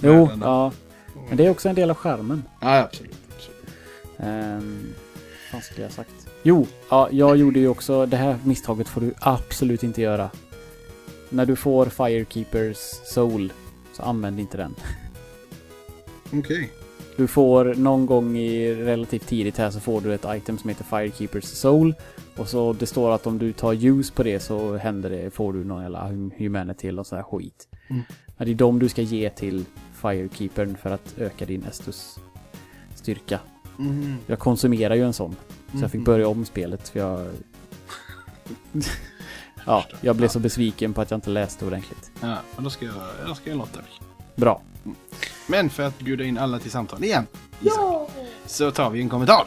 Jo, 0.00 0.12
Världarna. 0.26 0.46
ja. 0.46 0.72
Men 1.28 1.36
det 1.36 1.46
är 1.46 1.50
också 1.50 1.68
en 1.68 1.74
del 1.74 1.90
av 1.90 1.96
skärmen. 1.96 2.42
Ja, 2.60 2.78
absolut. 2.78 3.16
Um, 4.22 4.94
vad 5.52 5.62
skulle 5.62 5.82
jag 5.82 5.92
sagt? 5.92 6.28
Jo, 6.42 6.66
ja, 6.90 7.08
jag 7.12 7.36
gjorde 7.36 7.60
ju 7.60 7.68
också 7.68 8.06
det 8.06 8.16
här 8.16 8.38
misstaget 8.44 8.88
får 8.88 9.00
du 9.00 9.14
absolut 9.20 9.82
inte 9.82 10.02
göra. 10.02 10.30
När 11.28 11.46
du 11.46 11.56
får 11.56 11.86
Firekeepers 11.86 12.76
Soul 13.04 13.52
så 13.92 14.02
använd 14.02 14.40
inte 14.40 14.56
den. 14.56 14.74
Okej. 16.32 16.70
Du 17.16 17.26
får 17.26 17.74
någon 17.74 18.06
gång 18.06 18.36
i 18.36 18.74
relativt 18.74 19.26
tidigt 19.26 19.58
här 19.58 19.70
så 19.70 19.80
får 19.80 20.00
du 20.00 20.14
ett 20.14 20.26
item 20.28 20.58
som 20.58 20.68
heter 20.68 20.84
Firekeepers 20.84 21.44
Soul. 21.44 21.94
Och 22.36 22.48
så 22.48 22.72
det 22.72 22.86
står 22.86 23.10
att 23.10 23.26
om 23.26 23.38
du 23.38 23.52
tar 23.52 23.84
use 23.84 24.12
på 24.12 24.22
det 24.22 24.40
så 24.40 24.76
händer 24.76 25.10
det, 25.10 25.30
får 25.30 25.52
du 25.52 25.64
någon 25.64 25.82
jävla 25.82 26.08
hum- 26.08 26.32
humanity 26.38 26.88
eller 26.88 27.02
sån 27.02 27.16
här 27.16 27.22
skit. 27.22 27.68
Mm. 27.90 28.02
Men 28.36 28.46
det 28.46 28.52
är 28.52 28.54
de 28.54 28.78
du 28.78 28.88
ska 28.88 29.02
ge 29.02 29.30
till 29.30 29.64
Firekeepern 29.94 30.76
för 30.76 30.90
att 30.90 31.14
öka 31.18 31.46
din 31.46 31.64
Estus 31.64 32.18
styrka. 32.94 33.40
Mm. 33.80 34.16
Jag 34.26 34.38
konsumerar 34.38 34.94
ju 34.94 35.04
en 35.04 35.12
sån. 35.12 35.36
Så 35.72 35.78
jag 35.80 35.90
fick 35.90 36.04
börja 36.04 36.28
om 36.28 36.44
spelet 36.44 36.88
för 36.88 36.98
jag... 37.00 37.26
ja, 39.66 39.84
jag 40.00 40.16
blev 40.16 40.28
så 40.28 40.38
besviken 40.38 40.92
på 40.94 41.00
att 41.00 41.10
jag 41.10 41.18
inte 41.18 41.30
läste 41.30 41.66
ordentligt. 41.66 42.10
Ja, 42.20 42.36
men 42.54 42.64
då 42.64 42.70
ska 42.70 42.84
jag, 42.84 42.94
då 43.26 43.34
ska 43.34 43.50
jag 43.50 43.58
låta 43.58 43.78
bli. 43.78 44.06
Bra. 44.36 44.62
Men 45.46 45.70
för 45.70 45.82
att 45.82 45.98
bjuda 45.98 46.24
in 46.24 46.38
alla 46.38 46.58
till 46.58 46.70
samtal 46.70 47.04
igen, 47.04 47.26
Isak, 47.60 48.10
så 48.46 48.70
tar 48.70 48.90
vi 48.90 49.00
en 49.00 49.08
kommentar. 49.08 49.46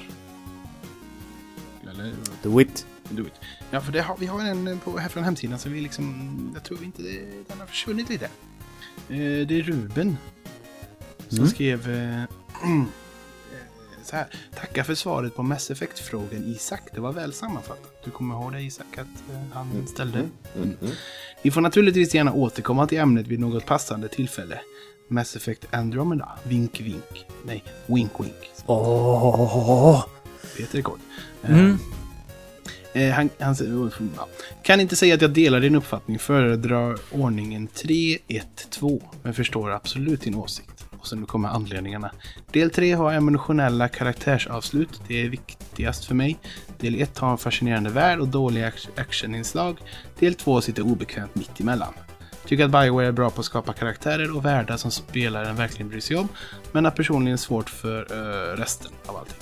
Eller, 1.92 2.14
Do 2.44 2.62
it. 2.62 2.86
do 3.10 3.22
it. 3.22 3.34
Ja, 3.72 3.82
för 3.82 3.92
det 3.92 4.02
har, 4.02 4.18
vi 4.18 4.26
har 4.26 4.42
en 4.42 4.80
på, 4.84 4.98
här 4.98 5.10
från 5.10 5.24
hemsidan 5.24 5.60
så 5.60 5.70
vi 5.70 5.82
liksom, 5.82 6.52
jag 6.54 6.64
tror 6.64 6.84
inte 6.84 7.02
det, 7.02 7.20
den 7.48 7.60
har 7.60 7.66
försvunnit 7.66 8.10
lite. 8.10 8.26
Eh, 8.26 9.18
det 9.48 9.52
är 9.60 9.62
Ruben 9.64 10.18
som 11.28 11.38
Mm. 11.38 11.50
skrev 11.50 11.90
eh, 11.92 12.24
så 14.06 14.16
här. 14.16 14.26
Tacka 14.56 14.84
för 14.84 14.96
svaret 14.96 15.36
på 15.36 15.44
Mass 15.44 15.72
Effect-frågan 15.72 16.44
Isak. 16.44 16.82
Det 16.94 17.00
var 17.00 17.12
väl 17.14 17.34
sammanfattat. 17.34 18.02
Du 18.06 18.12
kommer 18.12 18.36
ihåg 18.36 18.52
det 18.52 18.62
Isak 18.62 18.98
att 18.98 19.32
eh, 19.32 19.42
han 19.54 19.88
ställde? 19.88 20.20
Mm, 20.20 20.32
mm. 20.56 20.94
Vi 21.42 21.52
får 21.52 21.62
naturligtvis 21.62 22.16
gärna 22.16 22.34
återkomma 22.34 22.88
till 22.88 22.98
ämnet 22.98 23.28
vid 23.28 23.40
något 23.40 23.66
passande 23.66 24.08
tillfälle. 24.08 24.60
Mass 25.08 25.36
Effect 25.36 25.68
Andromeda. 25.72 26.30
Vink, 26.44 26.82
vink. 26.82 27.26
Nej, 27.46 27.64
wink, 27.86 28.12
wink. 28.20 28.52
Åh! 28.66 30.06
Peter 30.58 30.78
Rekord. 30.78 31.00
Mm. 31.44 31.78
Eh, 32.94 33.12
han, 33.12 33.30
han, 33.40 33.56
ja. 34.18 34.28
Kan 34.64 34.80
inte 34.80 34.96
säga 34.96 35.16
att 35.16 35.22
jag 35.22 35.32
delar 35.32 35.60
din 35.60 35.76
uppfattning. 35.76 36.20
Föredrar 36.20 36.98
ordningen 37.12 37.68
3, 37.68 38.18
1, 38.28 38.68
2. 38.70 39.02
Men 39.24 39.34
förstår 39.34 39.72
absolut 39.72 40.22
din 40.22 40.36
åsikt. 40.36 40.73
Och 41.04 41.08
sen 41.10 41.20
nu 41.20 41.26
kommer 41.26 41.50
anledningarna. 41.50 42.12
Del 42.52 42.70
3 42.70 42.94
har 42.94 43.14
emotionella 43.14 43.88
karaktärsavslut. 43.88 45.02
Det 45.08 45.22
är 45.26 45.30
viktigast 45.30 46.06
för 46.06 46.16
mig. 46.16 46.40
Del 46.80 47.02
1 47.02 47.18
har 47.18 47.32
en 47.32 47.38
fascinerande 47.38 47.90
värld 47.90 48.20
och 48.20 48.28
dåliga 48.28 48.70
ac- 48.70 48.90
actioninslag. 49.02 49.78
Del 50.20 50.34
2 50.34 50.62
sitter 50.62 50.84
obekvämt 50.84 51.36
mitt 51.36 51.60
emellan. 51.60 51.94
Tycker 52.46 52.66
att 52.66 52.72
Bioware 52.72 53.08
är 53.08 53.12
bra 53.12 53.30
på 53.30 53.40
att 53.40 53.46
skapa 53.46 53.74
karaktärer 53.74 54.36
och 54.36 54.46
världar 54.46 54.78
som 54.78 54.92
spelaren 54.92 55.56
verkligen 55.56 55.90
bryr 55.90 56.00
sig 56.00 56.18
om. 56.18 56.28
Men 56.72 56.86
har 56.86 56.92
personligen 56.92 57.38
svårt 57.38 57.70
för 57.70 58.00
eh, 58.12 58.58
resten 58.58 58.92
av 59.06 59.18
allting. 59.18 59.38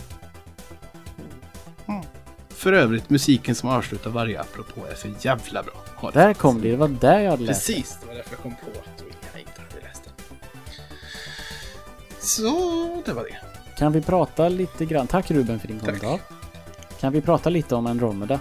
Mm. 1.88 2.02
För 2.50 2.74
övrigt, 2.74 3.10
musiken 3.10 3.56
som 3.56 3.70
avslutar 3.70 4.10
varje 4.10 4.42
apropå 4.42 4.82
är 4.92 4.96
för 4.96 5.12
jävla 5.22 5.64
bra. 5.64 6.12
Där 6.14 6.34
kom 6.34 6.62
det. 6.62 6.72
Det 6.72 6.78
var 6.78 6.88
där 6.88 7.20
jag 7.20 7.32
hade 7.32 7.44
läst. 7.44 7.68
Precis, 7.68 7.98
det 8.02 8.08
var 8.08 8.16
därför 8.16 8.32
jag 8.32 8.40
kom 8.40 8.52
på 8.56 8.80
att 8.80 9.11
Så, 12.22 13.02
det 13.06 13.14
var 13.14 13.23
det. 13.23 13.38
Kan 13.77 13.91
vi 13.91 14.02
prata 14.02 14.49
lite 14.49 14.85
grann? 14.85 15.07
Tack 15.07 15.31
Ruben 15.31 15.60
för 15.60 15.68
din 15.68 15.80
Tack. 15.80 15.88
kommentar. 16.02 16.19
Kan 16.99 17.14
vi 17.14 17.22
prata 17.22 17.49
lite 17.49 17.76
om 17.76 17.88
Andromeda? 17.88 18.39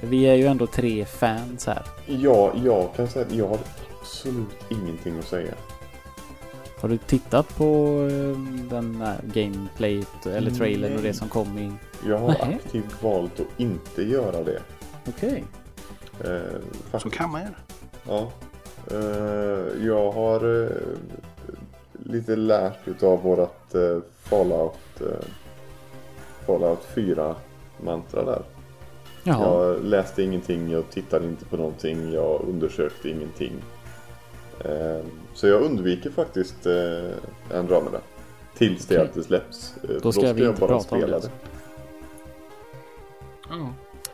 Vi 0.00 0.22
är 0.26 0.34
ju 0.34 0.46
ändå 0.46 0.66
tre 0.66 1.04
fans 1.04 1.66
här. 1.66 1.82
Ja, 2.06 2.52
jag 2.64 2.94
kan 2.96 3.08
säga 3.08 3.26
att 3.26 3.32
jag 3.32 3.48
har 3.48 3.58
absolut 4.00 4.56
ingenting 4.68 5.18
att 5.18 5.24
säga. 5.24 5.54
Har 6.80 6.88
du 6.88 6.96
tittat 6.98 7.56
på 7.56 7.98
eh, 8.10 8.38
den 8.70 8.96
här 9.00 9.20
gameplayet 9.24 10.26
eller 10.26 10.50
trailern 10.50 10.92
och 10.96 11.00
Nej. 11.02 11.12
det 11.12 11.14
som 11.18 11.28
kom 11.28 11.58
i... 11.58 11.72
Jag 12.08 12.18
har 12.18 12.28
Nej. 12.28 12.60
aktivt 12.64 13.02
valt 13.02 13.40
att 13.40 13.46
inte 13.60 14.02
göra 14.02 14.44
det. 14.44 14.62
Okej. 15.08 15.44
Eh, 16.24 16.98
Så 16.98 17.10
kan 17.10 17.30
man 17.30 17.40
göra. 17.40 17.54
Ja. 18.08 18.30
Eh, 18.90 19.84
jag 19.86 20.12
har 20.12 20.62
eh, 20.64 20.70
lite 22.04 22.36
lärt 22.36 22.88
utav 22.88 23.22
vårat 23.22 23.74
eh, 23.74 23.98
Fallout, 24.22 25.00
eh, 25.00 25.06
Fallout 26.46 26.84
4 26.94 27.34
mantra 27.82 28.24
där. 28.24 28.42
Jaha. 29.24 29.44
Jag 29.74 29.84
läste 29.84 30.22
ingenting, 30.22 30.70
jag 30.70 30.90
tittade 30.90 31.26
inte 31.26 31.44
på 31.44 31.56
någonting, 31.56 32.12
jag 32.12 32.40
undersökte 32.48 33.08
ingenting. 33.08 33.52
Eh, 34.64 35.04
så 35.34 35.46
jag 35.46 35.62
undviker 35.62 36.10
faktiskt 36.10 36.66
eh, 36.66 37.58
Andromeda. 37.58 38.00
Tills 38.56 38.86
det 38.86 39.02
att 39.02 39.14
det 39.14 39.22
släpps. 39.22 39.74
Eh, 39.82 39.90
Då 40.02 40.12
ska 40.12 40.32
vi 40.32 40.42
jag 40.42 40.50
inte 40.50 40.60
bara 40.60 40.68
prata 40.68 40.94
om 40.94 41.00
spela 41.00 41.18
det. 41.18 41.30
Ja. 43.50 43.68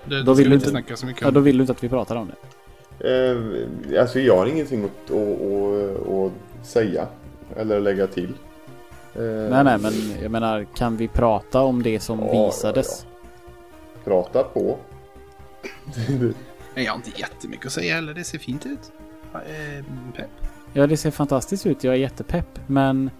Det, 0.04 0.18
Då 0.18 0.22
då 0.24 0.34
vill 0.34 0.48
du 0.48 0.54
inte 0.54 0.64
inte- 0.64 0.70
snacka 0.70 0.96
så 0.96 1.06
mycket 1.06 1.22
Ja, 1.22 1.28
om. 1.28 1.34
då 1.34 1.40
vill 1.40 1.56
du 1.58 1.60
inte 1.62 1.72
att 1.72 1.84
vi 1.84 1.88
pratar 1.88 2.16
om 2.16 2.28
det. 2.28 2.36
Eh, 3.10 4.00
alltså 4.02 4.20
jag 4.20 4.36
har 4.36 4.46
ingenting 4.46 4.84
att, 4.84 5.10
att, 5.10 5.16
att, 5.16 6.32
att 6.62 6.66
säga. 6.66 7.06
Eller 7.56 7.80
lägga 7.80 8.06
till. 8.06 8.32
Eh, 9.14 9.22
Nej, 9.22 9.64
nej, 9.64 9.78
men 9.78 9.92
jag 10.22 10.30
menar, 10.30 10.66
kan 10.74 10.96
vi 10.96 11.08
prata 11.08 11.60
om 11.60 11.82
det 11.82 12.00
som 12.00 12.18
Ja, 12.18 12.46
visades? 12.46 13.06
Prata 14.04 14.42
på. 14.42 14.78
Jag 16.74 16.92
har 16.92 16.96
inte 16.96 17.20
jättemycket 17.20 17.66
att 17.66 17.72
säga 17.72 17.94
heller. 17.94 18.14
Det 18.14 18.24
ser 18.24 18.38
fint 18.38 18.66
ut. 18.66 18.92
Ja, 19.32 19.38
eh, 19.40 19.84
pepp. 20.16 20.30
Ja, 20.72 20.86
det 20.86 20.96
ser 20.96 21.10
fantastiskt 21.10 21.66
ut. 21.66 21.84
Jag 21.84 21.94
är 21.94 21.98
jättepepp. 21.98 22.60
Men 22.66 23.10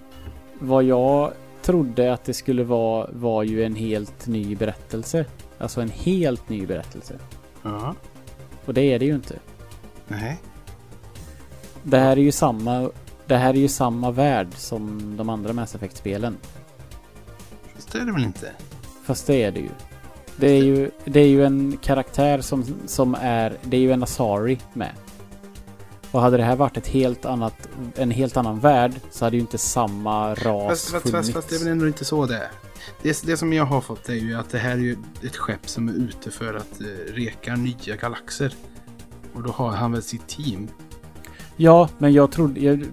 vad 0.59 0.85
jag 0.85 1.33
trodde 1.63 2.13
att 2.13 2.25
det 2.25 2.35
skulle 2.35 2.65
vara 2.65 3.09
var 3.13 3.43
ju 3.43 3.65
en 3.65 3.75
helt 3.75 4.27
ny 4.27 4.57
berättelse. 4.57 5.25
Alltså 5.59 5.81
en 5.81 5.89
helt 5.91 6.49
ny 6.49 6.67
berättelse. 6.67 7.19
Ja. 7.63 7.95
Och 8.65 8.75
det 8.75 8.81
är 8.83 8.99
det 8.99 9.05
ju 9.05 9.15
inte. 9.15 9.39
Nej. 10.09 10.39
Det 11.83 11.99
här 11.99 12.13
är 12.17 12.21
ju 12.23 12.33
samma... 12.33 12.91
Det 13.31 13.37
här 13.37 13.55
är 13.55 13.59
ju 13.59 13.69
samma 13.69 14.11
värld 14.11 14.49
som 14.57 15.17
de 15.17 15.29
andra 15.29 15.53
Mass 15.53 15.75
Effect-spelen. 15.75 16.37
Fast 17.75 17.93
det 17.93 17.99
är 17.99 18.05
det 18.05 18.13
väl 18.13 18.25
inte? 18.25 18.53
Fast 19.05 19.27
det 19.27 19.43
är 19.43 19.53
det 19.53 19.61
ju. 19.61 19.71
Det 20.37 20.47
är 20.49 20.63
ju, 20.63 20.91
det 21.05 21.21
är 21.21 21.27
ju 21.27 21.45
en 21.45 21.77
karaktär 21.77 22.41
som, 22.41 22.65
som 22.87 23.17
är... 23.21 23.57
Det 23.63 23.77
är 23.77 23.81
ju 23.81 23.93
en 23.93 24.03
Asari 24.03 24.59
med. 24.73 24.93
Och 26.11 26.21
hade 26.21 26.37
det 26.37 26.43
här 26.43 26.57
varit 26.57 26.77
ett 26.77 26.87
helt 26.87 27.25
annat, 27.25 27.69
en 27.97 28.11
helt 28.11 28.37
annan 28.37 28.61
värld 28.61 28.93
så 29.11 29.25
hade 29.25 29.37
ju 29.37 29.41
inte 29.41 29.59
samma 29.59 30.35
ras 30.35 30.69
Fast, 30.69 30.91
fast, 30.91 31.11
funnits. 31.11 31.13
fast, 31.13 31.33
fast 31.33 31.49
det 31.49 31.55
är 31.57 31.59
väl 31.59 31.69
ändå 31.69 31.87
inte 31.87 32.05
så 32.05 32.27
det 32.27 32.37
är. 32.37 32.51
Det, 33.03 33.23
det 33.27 33.37
som 33.37 33.53
jag 33.53 33.65
har 33.65 33.81
fått 33.81 34.09
är 34.09 34.15
ju 34.15 34.35
att 34.35 34.51
det 34.51 34.59
här 34.59 34.73
är 34.73 34.77
ju 34.77 34.97
ett 35.23 35.37
skepp 35.37 35.69
som 35.69 35.89
är 35.89 35.93
ute 35.93 36.31
för 36.31 36.55
att 36.55 36.81
eh, 36.81 37.13
reka 37.15 37.57
nya 37.57 37.97
galaxer. 37.97 38.55
Och 39.35 39.43
då 39.43 39.51
har 39.51 39.71
han 39.71 39.93
väl 39.93 40.03
sitt 40.03 40.29
team. 40.29 40.69
Ja, 41.63 41.89
men 41.99 42.13
jag 42.13 42.31
trodde... 42.31 42.61
Jag 42.61 42.87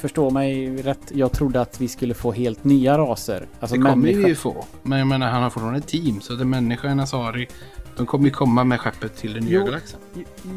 förstår 0.00 0.30
mig 0.30 0.76
rätt. 0.82 1.12
Jag 1.14 1.32
trodde 1.32 1.60
att 1.60 1.80
vi 1.80 1.88
skulle 1.88 2.14
få 2.14 2.32
helt 2.32 2.64
nya 2.64 2.98
raser. 2.98 3.46
Alltså 3.60 3.76
det 3.76 3.82
kommer 3.82 3.96
människa- 3.96 4.22
vi 4.22 4.28
ju 4.28 4.34
få. 4.34 4.64
Men 4.82 4.98
jag 4.98 5.08
menar, 5.08 5.30
han 5.30 5.42
har 5.42 5.50
fortfarande 5.50 5.78
ett 5.78 5.86
team. 5.86 6.20
Så 6.20 6.32
det 6.32 6.42
är 6.42 6.44
människa, 6.44 6.88
en 6.88 7.00
Asari. 7.00 7.48
De 7.96 8.06
kommer 8.06 8.24
ju 8.24 8.30
komma 8.30 8.64
med 8.64 8.80
skeppet 8.80 9.16
till 9.16 9.32
den 9.32 9.44
nya 9.44 9.58
Jo. 9.58 9.64
galaxen. 9.64 10.00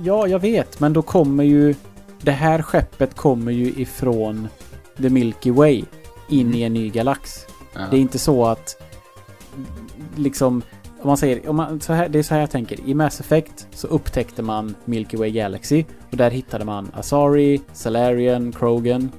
Ja, 0.03 0.27
jag 0.27 0.39
vet. 0.39 0.79
Men 0.79 0.93
då 0.93 1.01
kommer 1.01 1.43
ju... 1.43 1.75
Det 2.21 2.31
här 2.31 2.61
skeppet 2.61 3.15
kommer 3.15 3.51
ju 3.51 3.65
ifrån 3.65 4.47
The 4.97 5.09
Milky 5.09 5.51
Way 5.51 5.83
in 6.29 6.55
i 6.55 6.61
en 6.61 6.73
ny 6.73 6.89
galax. 6.89 7.45
Ja. 7.73 7.81
Det 7.91 7.97
är 7.97 8.01
inte 8.01 8.19
så 8.19 8.45
att... 8.45 8.81
Liksom... 10.15 10.61
Om 11.03 11.07
man 11.07 11.17
säger... 11.17 11.49
Om 11.49 11.55
man, 11.55 11.79
så 11.79 11.93
här, 11.93 12.09
det 12.09 12.19
är 12.19 12.23
så 12.23 12.33
här 12.33 12.41
jag 12.41 12.51
tänker. 12.51 12.79
I 12.85 12.93
Mass 12.93 13.19
Effect 13.19 13.67
så 13.71 13.87
upptäckte 13.87 14.41
man 14.41 14.75
Milky 14.85 15.17
Way 15.17 15.31
Galaxy. 15.31 15.85
Och 16.11 16.17
där 16.17 16.31
hittade 16.31 16.65
man 16.65 16.91
Asari, 16.93 17.61
Salarian, 17.73 18.51
Krogan. 18.51 19.11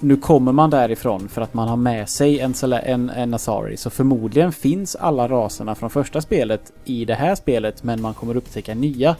Nu 0.00 0.16
kommer 0.16 0.52
man 0.52 0.70
därifrån 0.70 1.28
för 1.28 1.42
att 1.42 1.54
man 1.54 1.68
har 1.68 1.76
med 1.76 2.08
sig 2.08 2.40
en, 2.40 2.54
en, 2.84 3.10
en 3.10 3.34
Asari. 3.34 3.76
Så 3.76 3.90
förmodligen 3.90 4.52
finns 4.52 4.96
alla 4.96 5.28
raserna 5.28 5.74
från 5.74 5.90
första 5.90 6.20
spelet 6.20 6.72
i 6.84 7.04
det 7.04 7.14
här 7.14 7.34
spelet. 7.34 7.82
Men 7.82 8.02
man 8.02 8.14
kommer 8.14 8.36
upptäcka 8.36 8.74
nya. 8.74 9.16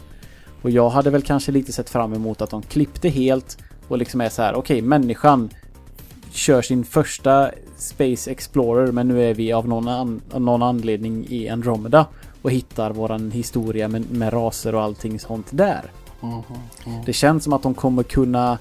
Och 0.61 0.69
jag 0.69 0.89
hade 0.89 1.09
väl 1.09 1.21
kanske 1.21 1.51
lite 1.51 1.73
sett 1.73 1.89
fram 1.89 2.13
emot 2.13 2.41
att 2.41 2.49
de 2.49 2.61
klippte 2.61 3.09
helt 3.09 3.57
och 3.87 3.97
liksom 3.97 4.21
är 4.21 4.29
så 4.29 4.41
här, 4.41 4.55
okej, 4.55 4.81
människan 4.81 5.49
kör 6.33 6.61
sin 6.61 6.85
första 6.85 7.51
Space 7.77 8.31
Explorer 8.31 8.91
men 8.91 9.07
nu 9.07 9.23
är 9.29 9.33
vi 9.33 9.53
av 9.53 9.67
någon, 9.67 9.87
an, 9.87 10.21
någon 10.37 10.63
anledning 10.63 11.25
i 11.29 11.49
Andromeda 11.49 12.05
och 12.41 12.51
hittar 12.51 12.91
våran 12.91 13.31
historia 13.31 13.87
med, 13.87 14.11
med 14.11 14.33
raser 14.33 14.75
och 14.75 14.81
allting 14.81 15.19
sånt 15.19 15.47
där. 15.51 15.91
Det 17.05 17.13
känns 17.13 17.43
som 17.43 17.53
att 17.53 17.63
de 17.63 17.73
kommer 17.73 18.03
kunna 18.03 18.57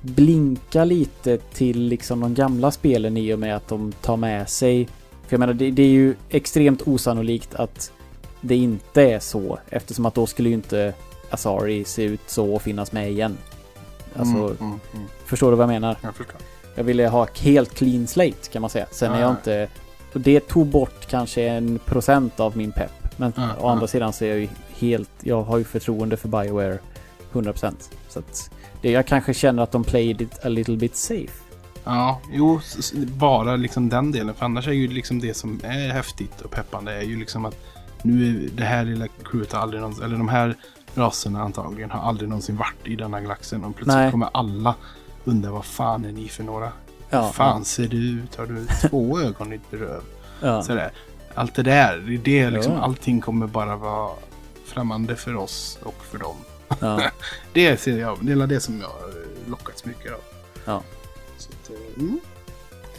blinka 0.00 0.84
lite 0.84 1.36
till 1.36 1.80
liksom 1.80 2.20
de 2.20 2.34
gamla 2.34 2.70
spelen 2.70 3.16
i 3.16 3.34
och 3.34 3.38
med 3.38 3.56
att 3.56 3.68
de 3.68 3.92
tar 3.92 4.16
med 4.16 4.48
sig 4.48 4.88
för 5.28 5.34
jag 5.34 5.40
menar, 5.40 5.54
det, 5.54 5.70
det 5.70 5.82
är 5.82 5.88
ju 5.88 6.14
extremt 6.28 6.82
osannolikt 6.88 7.54
att 7.54 7.92
det 8.40 8.56
inte 8.56 9.02
är 9.02 9.20
så 9.20 9.58
eftersom 9.68 10.06
att 10.06 10.14
då 10.14 10.26
skulle 10.26 10.48
ju 10.48 10.54
inte 10.54 10.94
Asari 11.30 11.84
se 11.84 12.02
ut 12.02 12.20
så 12.26 12.54
och 12.54 12.62
finnas 12.62 12.92
med 12.92 13.10
igen. 13.10 13.38
Alltså, 14.16 14.36
Mm, 14.36 14.56
mm, 14.60 14.80
mm. 14.94 15.06
förstår 15.24 15.50
du 15.50 15.56
vad 15.56 15.62
jag 15.62 15.68
menar? 15.68 15.96
Jag 16.02 16.14
förstår. 16.14 16.40
Jag 16.78 16.84
ville 16.84 17.08
ha 17.08 17.26
helt 17.40 17.74
clean 17.74 18.06
slate 18.06 18.48
kan 18.52 18.60
man 18.62 18.70
säga. 18.70 18.86
Sen 18.90 19.12
är 19.12 19.20
jag 19.20 19.28
Ah. 19.28 19.30
inte... 19.30 19.68
och 20.14 20.20
Det 20.20 20.40
tog 20.40 20.66
bort 20.66 21.06
kanske 21.10 21.48
en 21.48 21.78
procent 21.78 22.40
av 22.40 22.56
min 22.56 22.72
pepp. 22.72 22.92
Men 23.16 23.32
Ah, 23.36 23.48
å 23.60 23.68
andra 23.68 23.84
ah. 23.84 23.88
sidan 23.88 24.12
så 24.12 24.24
är 24.24 24.28
jag 24.28 24.38
ju 24.38 24.48
helt... 24.78 25.10
Jag 25.20 25.42
har 25.42 25.58
ju 25.58 25.64
förtroende 25.64 26.16
för 26.16 26.28
Bioware 26.28 26.78
100%. 27.32 27.74
Så 28.08 28.18
att 28.18 28.50
det, 28.82 28.90
jag 28.90 29.06
kanske 29.06 29.34
känner 29.34 29.62
att 29.62 29.72
de 29.72 29.84
played 29.84 30.20
it 30.20 30.44
a 30.44 30.48
little 30.48 30.76
bit 30.76 30.96
safe. 30.96 31.32
Ja, 31.84 32.20
jo, 32.32 32.60
bara 32.94 33.56
liksom 33.56 33.88
den 33.88 34.12
delen. 34.12 34.34
För 34.34 34.44
annars 34.44 34.68
är 34.68 34.72
ju 34.72 34.88
liksom 34.88 35.20
det 35.20 35.34
som 35.34 35.60
är 35.64 35.88
häftigt 35.92 36.40
och 36.40 36.50
peppande 36.50 36.92
är 36.92 37.02
ju 37.02 37.16
liksom 37.18 37.44
att 37.44 37.56
nu 38.02 38.44
är 38.44 38.48
det 38.56 38.64
här 38.64 38.84
lilla 38.84 39.06
crewet 39.24 39.54
aldrig 39.54 39.80
någonsin, 39.80 40.04
eller 40.04 40.16
de 40.16 40.28
här 40.28 40.54
raserna 40.94 41.42
antagligen 41.42 41.90
har 41.90 42.08
aldrig 42.08 42.28
någonsin 42.28 42.56
varit 42.56 42.86
i 42.86 42.96
denna 42.96 43.20
galaxen 43.20 43.64
och 43.64 43.76
plötsligt 43.76 43.96
Nej. 43.96 44.10
kommer 44.10 44.28
alla 44.34 44.74
undra 45.28 45.50
vad 45.50 45.64
fan 45.64 46.04
är 46.04 46.12
ni 46.12 46.28
för 46.28 46.42
några? 46.44 46.72
Ja, 47.10 47.24
Hur 47.26 47.32
fan 47.32 47.64
ser 47.64 47.88
du 47.88 47.96
ut? 47.96 48.36
Har 48.36 48.46
du 48.46 48.66
två 48.88 49.20
ögon 49.20 49.52
i 49.52 49.56
ditt 49.56 49.80
röv? 49.80 50.02
Ja. 50.42 50.62
Sådär. 50.62 50.90
Allt 51.34 51.54
det 51.54 51.62
där, 51.62 52.20
det 52.24 52.38
är 52.38 52.50
liksom, 52.50 52.72
Ja. 52.72 52.80
allting 52.80 53.20
kommer 53.20 53.46
bara 53.46 53.76
vara 53.76 54.10
främmande 54.64 55.16
för 55.16 55.36
oss 55.36 55.78
och 55.82 56.04
för 56.10 56.18
dem. 56.18 56.36
Ja. 56.80 57.02
Det 57.52 57.80
ser 57.80 57.98
jag, 57.98 58.18
det 58.20 58.32
är 58.32 58.46
det 58.46 58.60
som 58.60 58.80
jag 58.80 58.88
har 58.88 59.12
lockats 59.50 59.84
mycket 59.84 60.12
av. 60.12 60.20
Ja. 60.64 60.82
Så 61.38 61.50
att, 61.52 61.70
eh, 61.70 62.02
mm. 62.02 62.20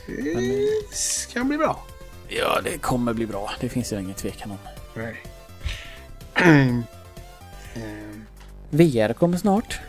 Det 0.07 0.35
Men, 0.35 0.67
ska 0.91 1.43
bli 1.43 1.57
bra. 1.57 1.83
ja, 2.27 2.61
det 2.63 2.77
kommer 2.77 3.13
bli 3.13 3.25
bra. 3.25 3.51
Det 3.59 3.69
finns 3.69 3.93
ju 3.93 3.99
ingen 3.99 4.13
tvekan 4.15 4.51
om. 4.51 4.57
Nej. 4.95 5.23
Ehm, 7.75 8.25
VR 8.69 9.13
kommer 9.13 9.37
snart. 9.37 9.79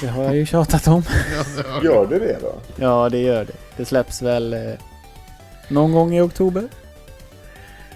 Det 0.00 0.06
har 0.06 0.22
jag 0.24 0.36
ju 0.36 0.46
tjatat 0.46 0.88
om. 0.88 1.02
ja, 1.36 1.62
det 1.62 1.68
har- 1.68 1.82
Gör 1.82 2.06
det 2.06 2.18
det 2.18 2.38
då? 2.42 2.54
Ja, 2.76 3.08
det 3.08 3.18
gör 3.18 3.44
det. 3.44 3.52
Det 3.76 3.84
släpps 3.84 4.22
väl 4.22 4.52
eh, 4.52 4.72
någon 5.68 5.92
gång 5.92 6.14
i 6.14 6.20
oktober. 6.20 6.68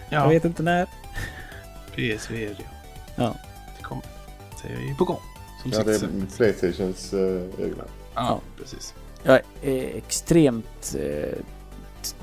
Jag 0.09 0.23
Ja, 0.25 0.29
vet 0.29 0.45
inte 0.45 0.63
när. 0.63 0.87
PSVR 1.95 2.57
ja. 2.59 2.65
Ja. 3.17 3.35
Det 3.79 3.83
kommer. 3.85 4.05
Det 4.63 4.69
är 4.73 4.89
ju 4.89 4.95
på 4.95 5.05
gång. 5.05 5.21
Som 5.63 5.71
Ja, 5.71 5.77
sagt. 5.77 5.87
det 5.87 5.95
är 5.95 6.37
Playstations 6.37 7.13
eh, 7.13 7.65
egna. 7.65 7.85
ja, 8.15 8.41
precis. 8.59 8.95
Jag 9.23 9.41
är 9.63 9.97
extremt 9.97 10.97
eh, 10.99 11.39
t- 12.03 12.17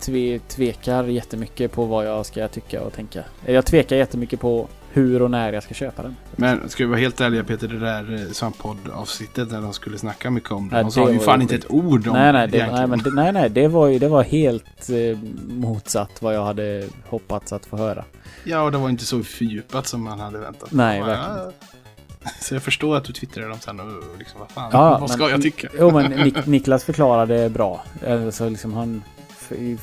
tve, 0.00 0.38
tvekar 0.48 1.04
jättemycket 1.04 1.72
på 1.72 1.84
vad 1.84 2.06
jag 2.06 2.26
ska 2.26 2.48
tycka 2.48 2.82
och 2.82 2.92
tänka. 2.92 3.24
Jag 3.46 3.66
tvekar 3.66 3.96
jättemycket 3.96 4.40
på 4.40 4.68
hur 4.96 5.22
och 5.22 5.30
när 5.30 5.52
jag 5.52 5.62
ska 5.62 5.74
köpa 5.74 6.02
den. 6.02 6.16
Men 6.36 6.68
ska 6.68 6.84
vi 6.84 6.90
vara 6.90 7.00
helt 7.00 7.20
ärliga 7.20 7.44
Peter, 7.44 7.68
det 7.68 7.78
där 7.78 8.14
eh, 8.14 8.32
Svamppodd-avsnittet 8.32 9.50
där 9.50 9.60
de 9.60 9.72
skulle 9.72 9.98
snacka 9.98 10.30
mycket 10.30 10.50
om 10.52 10.68
det. 10.68 10.76
Ja, 10.76 10.80
De 10.82 10.84
det 10.86 10.90
sa 10.92 11.10
ju 11.10 11.18
fan 11.18 11.42
inte 11.42 11.54
ett 11.54 11.70
ord 11.70 12.06
om 12.08 12.12
nej, 12.14 12.32
nej, 12.32 12.48
det, 12.48 12.66
nej, 12.72 12.86
men 12.86 13.00
nej, 13.14 13.32
nej, 13.32 13.50
det 13.50 13.68
var 13.68 13.86
ju 13.86 13.98
det 13.98 14.08
var 14.08 14.22
helt 14.22 14.90
eh, 14.90 15.18
motsatt 15.48 16.22
vad 16.22 16.34
jag 16.34 16.44
hade 16.44 16.84
hoppats 17.08 17.52
att 17.52 17.66
få 17.66 17.76
höra. 17.76 18.04
Ja, 18.44 18.62
och 18.62 18.72
det 18.72 18.78
var 18.78 18.88
inte 18.88 19.04
så 19.04 19.22
fördjupat 19.22 19.86
som 19.86 20.02
man 20.02 20.20
hade 20.20 20.38
väntat. 20.38 20.68
Nej, 20.72 20.98
Ja, 20.98 21.04
verkligen 21.06 21.52
Så 22.40 22.54
jag 22.54 22.62
förstår 22.62 22.96
att 22.96 23.04
du 23.04 23.12
twittrade 23.12 23.48
dem 23.48 23.58
sen 23.60 23.80
och 23.80 23.86
liksom, 24.18 24.40
vad 24.40 24.50
fan, 24.50 24.70
Ja, 24.72 24.98
vad 25.00 25.10
ska 25.10 25.22
men- 25.22 25.30
jag 25.30 25.42
tycka? 25.42 25.68
Jo, 25.78 25.90
men 25.90 26.12
Nik- 26.12 26.46
Niklas 26.48 26.84
förklarade 26.84 27.50
bra. 27.50 27.84
Alltså, 28.08 28.48
liksom 28.48 28.72
han 28.72 29.02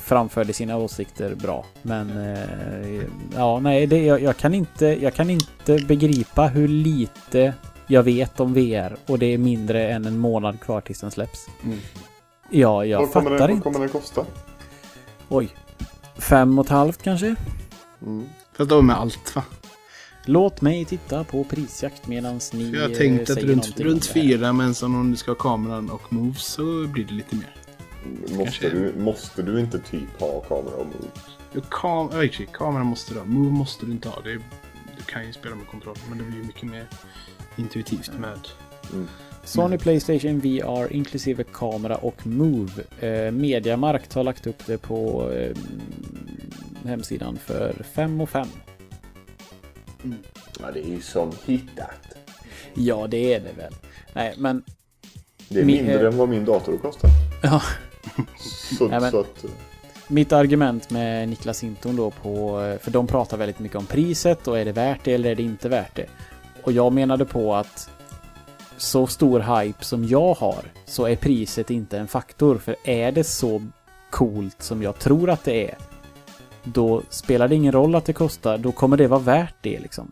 framförde 0.04 0.52
sina 0.52 0.76
åsikter 0.76 1.34
bra. 1.34 1.66
Men 1.82 2.10
eh, 2.10 3.02
ja, 3.34 3.60
nej, 3.60 3.86
det, 3.86 4.04
jag, 4.04 4.22
jag, 4.22 4.36
kan 4.36 4.54
inte, 4.54 4.86
jag 4.86 5.14
kan 5.14 5.30
inte 5.30 5.78
begripa 5.88 6.46
hur 6.46 6.68
lite 6.68 7.54
jag 7.86 8.02
vet 8.02 8.40
om 8.40 8.54
VR 8.54 8.96
och 9.06 9.18
det 9.18 9.26
är 9.26 9.38
mindre 9.38 9.88
än 9.88 10.04
en 10.04 10.18
månad 10.18 10.60
kvar 10.60 10.80
tills 10.80 11.00
den 11.00 11.10
släpps. 11.10 11.46
Mm. 11.64 11.78
Ja, 12.50 12.84
jag 12.84 12.98
vad, 12.98 13.12
kommer 13.12 13.30
fattar 13.30 13.38
den, 13.38 13.40
vad 13.40 13.50
inte. 13.50 13.62
kommer 13.62 13.78
den 13.78 13.88
kosta? 13.88 14.26
Oj. 15.28 15.48
Fem 16.18 16.58
och 16.58 16.64
ett 16.64 16.70
halvt 16.70 17.02
kanske? 17.02 17.36
Mm. 18.02 18.24
Fast 18.56 18.70
då 18.70 18.82
med 18.82 18.96
allt 18.96 19.36
va? 19.36 19.42
Låt 20.26 20.60
mig 20.60 20.84
titta 20.84 21.24
på 21.24 21.44
prisjakt 21.44 22.06
medan 22.06 22.40
ni 22.52 22.70
jag 22.70 22.90
eh, 22.90 22.96
tänkte 22.96 23.32
att 23.32 23.38
säger 23.38 23.48
runt, 23.48 23.80
runt 23.80 24.06
fyra, 24.06 24.52
men 24.52 24.74
som 24.74 24.94
om 25.00 25.10
du 25.10 25.16
ska 25.16 25.30
ha 25.30 25.36
kameran 25.36 25.90
och 25.90 26.12
moves 26.12 26.44
så 26.44 26.86
blir 26.86 27.04
det 27.04 27.14
lite 27.14 27.36
mer. 27.36 27.63
Måste, 28.36 28.70
du, 28.70 28.92
måste 28.98 29.42
du 29.42 29.60
inte 29.60 29.78
typ 29.78 30.20
ha 30.20 30.40
kamera 30.40 30.74
och 30.76 30.86
move? 30.86 31.10
Jo, 31.52 31.60
kam 31.70 32.08
ja, 32.12 32.24
exakt, 32.24 32.52
kameran 32.52 32.86
måste 32.86 33.12
du 33.14 33.18
ha. 33.18 33.26
Move 33.26 33.50
måste 33.50 33.86
du 33.86 33.92
inte 33.92 34.08
ha. 34.08 34.20
Det 34.20 34.30
är, 34.30 34.40
du 34.96 35.02
kan 35.06 35.26
ju 35.26 35.32
spela 35.32 35.54
med 35.54 35.66
kontroll, 35.66 35.96
men 36.08 36.18
det 36.18 36.24
blir 36.24 36.36
ju 36.38 36.44
mycket 36.44 36.62
mer 36.70 36.86
intuitivt 37.56 38.10
med. 38.18 38.38
Sony 39.44 39.78
Playstation 39.78 40.38
VR 40.40 40.92
inklusive 40.92 41.44
kamera 41.52 41.96
och 41.96 42.26
Move. 42.26 42.72
Eh, 43.00 43.30
Mediamarkt 43.32 44.14
har 44.14 44.24
lagt 44.24 44.46
upp 44.46 44.66
det 44.66 44.78
på 44.78 45.30
eh, 45.32 45.56
hemsidan 46.84 47.38
för 47.44 47.74
5 47.94 48.20
och 48.20 48.30
5. 48.30 48.48
Ja, 50.60 50.70
det 50.74 50.80
är 50.80 50.88
ju 50.88 51.00
som 51.00 51.32
hittat. 51.46 51.90
Ja, 52.74 53.06
det 53.06 53.34
är 53.34 53.40
det 53.40 53.52
väl. 53.56 53.72
Nej, 54.12 54.34
men 54.38 54.62
Det 55.48 55.58
är 55.60 55.62
Mi- 55.62 55.66
mindre 55.66 56.00
eh, 56.00 56.06
än 56.06 56.16
vad 56.16 56.28
min 56.28 56.44
dator 56.44 56.76
kostar. 56.78 57.10
Ja. 57.42 57.62
Så, 58.78 58.88
Nej, 58.88 59.00
men- 59.00 59.10
så 59.10 59.20
att... 59.20 59.44
mitt 60.08 60.32
argument 60.32 60.90
med 60.90 61.28
Niklas 61.28 61.62
Hinton 61.62 61.96
då 61.96 62.10
på... 62.10 62.58
För 62.82 62.90
de 62.90 63.06
pratar 63.06 63.36
väldigt 63.36 63.58
mycket 63.58 63.78
om 63.78 63.86
priset 63.86 64.48
och 64.48 64.58
är 64.58 64.64
det 64.64 64.72
värt 64.72 65.04
det 65.04 65.12
eller 65.14 65.30
är 65.30 65.34
det 65.34 65.42
inte 65.42 65.68
värt 65.68 65.96
det? 65.96 66.06
Och 66.62 66.72
jag 66.72 66.92
menade 66.92 67.24
på 67.24 67.54
att 67.54 67.90
så 68.76 69.06
stor 69.06 69.40
hype 69.40 69.84
som 69.84 70.04
jag 70.04 70.34
har 70.34 70.64
så 70.86 71.06
är 71.06 71.16
priset 71.16 71.70
inte 71.70 71.98
en 71.98 72.08
faktor. 72.08 72.58
För 72.58 72.76
är 72.84 73.12
det 73.12 73.24
så 73.24 73.66
coolt 74.10 74.62
som 74.62 74.82
jag 74.82 74.98
tror 74.98 75.30
att 75.30 75.44
det 75.44 75.70
är 75.70 75.76
då 76.64 77.02
spelar 77.08 77.48
det 77.48 77.54
ingen 77.54 77.72
roll 77.72 77.94
att 77.94 78.04
det 78.04 78.12
kostar. 78.12 78.58
Då 78.58 78.72
kommer 78.72 78.96
det 78.96 79.08
vara 79.08 79.20
värt 79.20 79.54
det 79.60 79.80
liksom. 79.80 80.10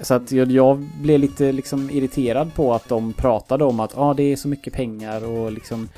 Så 0.00 0.14
att 0.14 0.32
jag, 0.32 0.50
jag 0.50 0.78
blev 0.78 1.20
lite 1.20 1.52
liksom 1.52 1.90
irriterad 1.90 2.54
på 2.54 2.74
att 2.74 2.88
de 2.88 3.12
pratade 3.12 3.64
om 3.64 3.80
att 3.80 3.98
ah, 3.98 4.14
det 4.14 4.22
är 4.22 4.36
så 4.36 4.48
mycket 4.48 4.72
pengar 4.72 5.24
och 5.24 5.52
liksom 5.52 5.88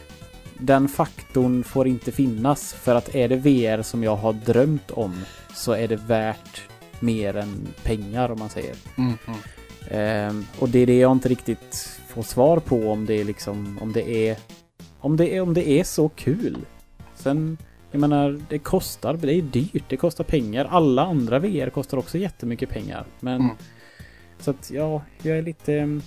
den 0.59 0.89
faktorn 0.89 1.65
får 1.65 1.87
inte 1.89 2.13
finnas 2.13 2.73
för 2.73 2.95
att 2.95 3.15
är 3.15 3.29
det 3.29 3.37
VR 3.37 3.83
som 3.83 4.03
jag 4.03 4.17
har 4.17 4.33
drömt 4.33 4.91
om 4.91 5.15
så 5.55 5.73
är 5.73 5.89
det 5.89 5.97
värt 5.97 6.63
mer 7.01 7.37
än 7.37 7.69
pengar 7.83 8.31
om 8.31 8.39
man 8.39 8.49
säger. 8.49 8.77
Mm, 8.99 9.13
mm. 9.27 9.41
Ehm, 9.91 10.47
och 10.59 10.69
det 10.69 10.79
är 10.79 10.87
det 10.87 10.99
jag 10.99 11.13
inte 11.13 11.29
riktigt 11.29 11.99
får 12.09 12.23
svar 12.23 12.59
på 12.59 12.91
om 12.91 13.07
det 13.07 13.21
är 13.21 13.25
liksom 13.25 13.79
om 13.83 13.93
det 13.93 14.29
är 14.29 14.37
om 15.01 15.17
det 15.17 15.37
är, 15.37 15.41
om 15.41 15.55
det 15.55 15.69
är 15.71 15.85
så 15.85 16.09
kul. 16.09 16.57
Sen, 17.15 17.59
jag 17.91 18.01
menar, 18.01 18.41
det 18.49 18.59
kostar, 18.59 19.15
det 19.15 19.35
är 19.35 19.43
dyrt, 19.43 19.85
det 19.89 19.97
kostar 19.97 20.25
pengar. 20.25 20.65
Alla 20.71 21.03
andra 21.03 21.39
VR 21.39 21.71
kostar 21.71 21.99
också 21.99 22.19
jättemycket 22.19 22.69
pengar. 22.69 23.05
Men 23.21 23.41
Mm. 23.41 23.57
så 24.41 24.51
att 24.51 24.71
ja, 24.71 25.03
jag 25.23 25.39
är 25.39 25.43
lite 25.43 26.01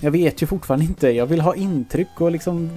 jag 0.00 0.10
vet 0.10 0.42
ju 0.42 0.46
fortfarande 0.46 0.84
inte. 0.84 1.08
Jag 1.10 1.26
vill 1.26 1.40
ha 1.40 1.54
intryck 1.54 2.20
och 2.20 2.30
liksom 2.30 2.70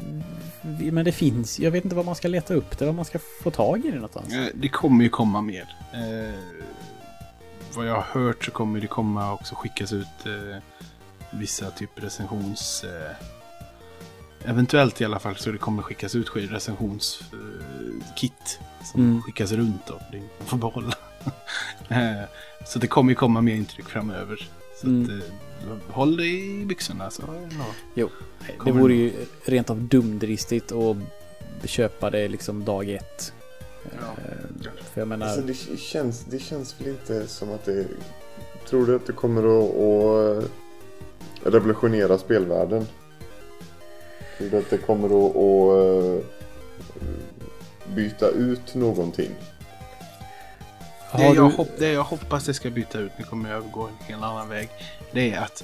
men 0.92 1.06
det 1.06 1.12
finns, 1.12 1.60
jag 1.60 1.72
vet 1.72 1.84
inte 1.84 1.96
vad 1.96 2.06
man 2.06 2.16
ska 2.16 2.28
leta 2.28 2.54
upp 2.54 2.78
det, 2.78 2.86
vad 2.86 2.96
man 2.96 3.06
ska 3.06 3.20
få 3.44 3.52
tag 3.52 3.86
i 3.86 3.90
det 3.90 3.96
någonstans. 3.96 4.34
Eh, 4.34 4.46
Det 4.54 4.70
kommer 4.70 5.04
ju 5.04 5.10
komma 5.10 5.42
mer. 5.42 5.76
Eh, 5.94 6.40
vad 7.76 7.88
jag 7.88 7.94
har 7.96 8.22
hört 8.22 8.46
så 8.46 8.52
kommer 8.52 8.80
det 8.82 8.88
komma 8.88 9.34
också 9.34 9.56
skickas 9.56 9.94
ut 9.94 10.08
eh, 10.26 10.58
vissa 11.32 11.72
typ 11.72 11.90
recensions... 11.96 12.84
Eh, 12.84 13.12
eventuellt 14.50 15.02
i 15.02 15.06
alla 15.06 15.20
fall 15.20 15.36
så 15.36 15.52
det 15.52 15.58
kommer 15.58 15.82
skickas 15.84 16.16
ut 16.16 16.30
recensionskit 16.36 17.30
eh, 18.82 18.86
som 18.86 19.02
Mm. 19.02 19.22
skickas 19.22 19.52
runt 19.52 19.90
och 19.90 20.02
det 20.12 20.18
man 20.18 20.48
får 20.48 20.58
behålla. 20.58 20.94
eh, 21.90 22.24
så 22.66 22.80
det 22.80 22.88
kommer 22.88 23.12
ju 23.12 23.16
komma 23.16 23.42
mer 23.42 23.56
intryck 23.56 23.90
framöver. 23.90 24.50
Så 24.82 24.88
Mm. 24.88 25.04
att, 25.04 25.10
håll 25.88 26.18
dig 26.18 26.61
i 26.61 26.65
byxorna 26.65 27.10
så... 27.10 27.23
Ja. 27.94 28.10
Det 28.48 28.57
Kommer 28.57 28.82
vore 28.82 28.94
det 28.94 28.99
ju 28.99 29.14
rent 29.45 29.69
av 29.69 29.82
dumdristigt 29.82 30.72
att 30.72 30.98
köpa 31.69 32.10
det 32.10 32.27
liksom 32.27 32.65
dag 32.65 32.90
ett. 32.90 33.34
Ja. 33.84 34.23
Eh, 34.23 34.72
För 34.94 35.02
jag 35.02 35.07
menar, 35.07 35.27
Alltså, 35.27 35.41
det, 35.41 35.80
känns, 35.80 36.26
det 36.26 36.40
känns 36.40 36.82
väl 36.82 36.88
inte 36.88 37.27
som 37.27 37.52
att 37.52 37.65
det... 37.65 37.86
Tror 38.69 38.86
du 38.86 38.95
att 38.95 39.06
det 39.06 39.14
kommer 39.14 39.41
att, 39.41 40.44
att 41.44 41.53
revolutionera 41.53 42.18
spelvärlden? 42.18 42.86
Tror 44.38 44.49
du 44.49 44.57
att 44.57 44.69
det 44.69 44.77
kommer 44.77 45.07
att, 45.07 45.36
att 45.36 46.23
byta 47.95 48.30
ut 48.30 48.76
någonting? 48.76 49.32
Det 51.18 51.24
jag, 51.26 51.36
du, 51.36 51.56
hopp, 51.56 51.70
det 51.78 51.92
jag 51.92 52.04
hoppas 52.04 52.46
det 52.46 52.54
ska 52.54 52.70
byta 52.70 53.00
ut, 53.00 53.12
nu 53.18 53.24
kommer 53.26 53.50
jag 53.50 53.58
övergå 53.58 53.84
en 53.88 54.06
helt 54.08 54.24
annan 54.24 54.50
väg, 54.50 54.70
det 55.12 55.34
är 55.34 55.42
att 55.42 55.64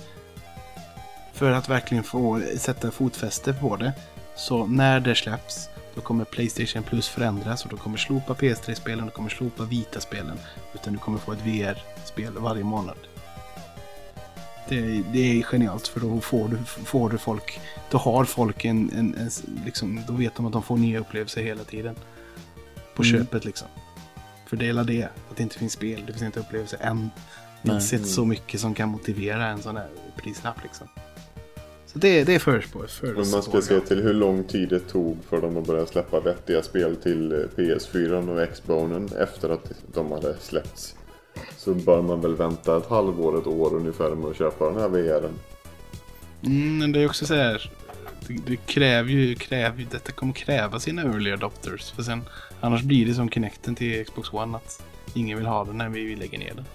för 1.34 1.52
att 1.52 1.70
verkligen 1.70 2.04
få 2.04 2.42
sätta 2.58 2.92
fotfäste 2.92 3.54
på 3.54 3.76
det, 3.76 3.94
så 4.36 4.66
när 4.66 5.00
det 5.00 5.16
släpps, 5.16 5.70
då 5.96 6.02
kommer 6.02 6.26
Playstation 6.26 6.84
Plus 6.84 7.08
förändras 7.08 7.64
och 7.66 7.70
då 7.72 7.78
kommer 7.78 7.98
slopa 7.98 8.34
PS3-spelen, 8.34 9.08
och 9.08 9.14
kommer 9.14 9.30
slopa 9.30 9.64
Vita-spelen, 9.64 10.38
utan 10.74 10.94
du 10.94 11.00
kommer 11.00 11.18
få 11.20 11.32
ett 11.32 11.46
VR-spel 11.46 12.34
varje 12.38 12.64
månad. 12.64 12.98
Det, 14.70 15.04
det 15.14 15.40
är 15.40 15.44
genialt 15.44 15.88
för 15.88 16.00
då 16.00 16.22
får 16.22 16.48
du, 16.48 16.58
får 16.66 17.10
du 17.10 17.18
folk, 17.18 17.60
då 17.90 17.98
har 17.98 18.26
folk 18.26 18.66
en, 18.66 18.92
en, 18.94 19.16
en 19.18 19.30
liksom, 19.66 20.02
då 20.08 20.14
vet 20.14 20.36
de 20.36 20.46
att 20.46 20.54
de 20.54 20.64
får 20.64 20.78
nya 20.78 21.00
upplevelser 21.00 21.42
hela 21.42 21.64
tiden. 21.64 21.96
På 22.96 23.04
Mm. 23.04 23.20
köpet 23.20 23.46
liksom. 23.46 23.68
Fördela 24.52 24.84
det, 24.84 25.04
att 25.04 25.38
det 25.38 25.44
inte 25.44 25.60
finns 25.60 25.74
spel, 25.74 26.04
det 26.08 26.14
finns 26.14 26.24
inte 26.24 26.40
upplevelser 26.40 26.78
än. 26.82 26.88
Jag 26.88 26.94
har 26.94 27.10
Nej. 27.62 27.76
inte 27.76 27.86
sett 27.86 28.08
så 28.08 28.26
mycket 28.26 28.60
som 28.60 28.74
kan 28.74 28.90
motivera 28.90 29.48
en 29.48 29.62
sån 29.62 29.78
här 29.78 29.88
prislapp 30.18 30.64
liksom. 30.64 30.88
Så 31.86 32.00
det, 32.00 32.24
det 32.24 32.36
är 32.36 32.40
förspår. 32.40 32.88
Men 33.02 33.16
man 33.16 33.44
ska 33.44 33.62
se 33.62 33.80
till 33.80 34.02
hur 34.04 34.14
lång 34.14 34.44
tid 34.44 34.70
det 34.70 34.80
tog 34.80 35.24
för 35.24 35.42
dem 35.42 35.58
att 35.58 35.68
börja 35.68 35.86
släppa 35.86 36.20
vettiga 36.20 36.64
spel 36.64 36.96
till 36.96 37.32
eh, 37.32 37.38
PS4 37.38 38.30
och 38.30 38.54
Xbonen 38.54 39.10
efter 39.20 39.50
att 39.50 39.72
de 39.94 40.12
hade 40.12 40.38
släppts. 40.40 40.96
Så 41.58 41.74
bör 41.74 42.02
man 42.02 42.22
väl 42.22 42.36
vänta 42.36 42.78
ett 42.78 42.90
halvår, 42.90 43.40
ett 43.40 43.48
år 43.48 43.76
ungefär 43.76 44.16
med 44.16 44.30
att 44.30 44.38
köpa 44.38 44.70
den 44.70 44.80
här 44.80 44.90
VRen. 44.90 45.34
Mm, 46.46 46.78
men 46.78 46.92
det 46.92 47.02
är 47.02 47.06
också 47.06 47.26
så 47.26 47.36
här. 47.36 47.72
Det, 48.28 48.34
det 48.48 48.56
kräver 48.56 49.10
ju, 49.10 49.36
kräver 49.36 49.88
detta 49.92 50.12
kommer 50.12 50.34
kräva 50.34 50.80
sina 50.80 51.02
early 51.02 51.32
adopters. 51.32 51.92
För 51.92 52.04
sen, 52.04 52.22
annars 52.62 52.82
blir 52.82 53.06
det 53.06 53.14
som 53.14 53.30
Kinecten 53.30 53.76
till 53.76 54.06
Xbox 54.06 54.34
One 54.34 54.58
att 54.58 54.84
ingen 55.14 55.38
vill 55.38 55.48
ha 55.48 55.66
den 55.66 55.78
när 55.78 55.90
vi 55.90 56.16
lägger 56.16 56.38
ner 56.40 56.54
den. 56.54 56.66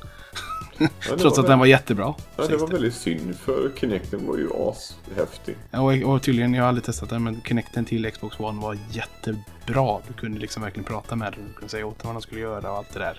Ja, 0.78 1.16
Trots 1.18 1.38
att 1.38 1.46
den 1.46 1.58
var 1.58 1.66
jättebra. 1.66 2.14
Ja, 2.36 2.46
det 2.46 2.56
var 2.56 2.66
väldigt 2.66 2.94
synd 2.94 3.36
för 3.36 3.72
Kinecten 3.80 4.26
var 4.26 4.36
ju 4.36 4.48
ashäftig. 4.54 5.56
Ja, 5.70 5.80
och, 5.80 6.14
och 6.14 6.22
tydligen, 6.22 6.54
jag 6.54 6.62
har 6.62 6.68
aldrig 6.68 6.84
testat 6.84 7.10
den, 7.10 7.24
men 7.24 7.42
Kinecten 7.42 7.84
till 7.84 8.10
Xbox 8.10 8.40
One 8.40 8.62
var 8.62 8.78
jättebra. 8.90 10.00
Du 10.08 10.14
kunde 10.14 10.40
liksom 10.40 10.62
verkligen 10.62 10.84
prata 10.84 11.16
med 11.16 11.32
den. 11.32 11.48
Du 11.48 11.52
kunde 11.52 11.68
säga 11.68 11.86
åt 11.86 11.98
den 11.98 12.06
vad 12.06 12.14
den 12.14 12.22
skulle 12.22 12.40
göra 12.40 12.70
och 12.70 12.78
allt 12.78 12.92
det 12.92 12.98
där. 12.98 13.16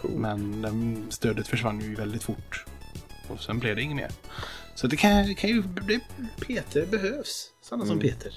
Cool. 0.00 0.10
Men 0.10 0.62
den, 0.62 1.06
stödet 1.08 1.48
försvann 1.48 1.80
ju 1.80 1.94
väldigt 1.94 2.22
fort. 2.22 2.64
Och 3.28 3.40
sen 3.40 3.58
blev 3.58 3.76
det 3.76 3.82
inget 3.82 3.96
mer. 3.96 4.10
Så 4.74 4.86
det 4.86 4.96
kan, 4.96 5.34
kan 5.34 5.50
ju... 5.50 5.62
Det, 5.62 6.00
Peter 6.46 6.86
behövs. 6.86 7.50
Sådana 7.62 7.86
som 7.86 7.98
Peter. 7.98 8.32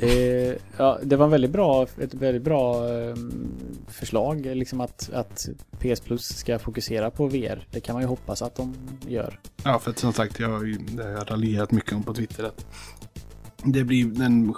Det, 0.00 0.58
ja, 0.76 0.98
det 1.02 1.16
var 1.16 1.24
en 1.24 1.30
väldigt 1.30 1.50
bra, 1.50 1.86
ett 2.00 2.14
väldigt 2.14 2.42
bra 2.42 2.88
ehm, 2.88 3.48
förslag. 3.88 4.46
Liksom 4.46 4.80
att, 4.80 5.10
att 5.12 5.48
PS 5.78 6.00
Plus 6.00 6.36
ska 6.38 6.58
fokusera 6.58 7.10
på 7.10 7.26
VR. 7.26 7.66
Det 7.70 7.80
kan 7.80 7.92
man 7.92 8.02
ju 8.02 8.08
hoppas 8.08 8.42
att 8.42 8.54
de 8.56 8.74
gör. 9.08 9.40
Ja, 9.64 9.78
för 9.78 9.90
att 9.90 9.98
som 9.98 10.12
sagt, 10.12 10.38
jag 10.40 10.48
har 10.48 11.24
raljerat 11.24 11.70
mycket 11.72 11.92
om 11.92 12.02
på 12.02 12.14
Twitter. 12.14 12.44
Att 12.44 12.66
det 13.64 13.84
blir 13.84 14.04
den... 14.04 14.54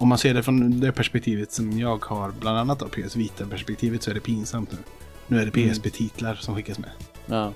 Om 0.00 0.08
man 0.08 0.18
ser 0.18 0.34
det 0.34 0.42
från 0.42 0.80
det 0.80 0.92
perspektivet 0.92 1.52
som 1.52 1.78
jag 1.78 2.04
har, 2.04 2.32
bland 2.40 2.58
annat 2.58 2.82
av 2.82 2.88
PS 2.88 3.16
Vita-perspektivet, 3.16 4.02
så 4.02 4.10
är 4.10 4.14
det 4.14 4.20
pinsamt 4.20 4.72
nu. 4.72 4.78
Nu 5.26 5.40
är 5.40 5.46
det 5.46 5.50
PSP-titlar 5.50 6.34
som 6.34 6.54
skickas 6.54 6.78
med. 6.78 6.90
Ja, 7.26 7.52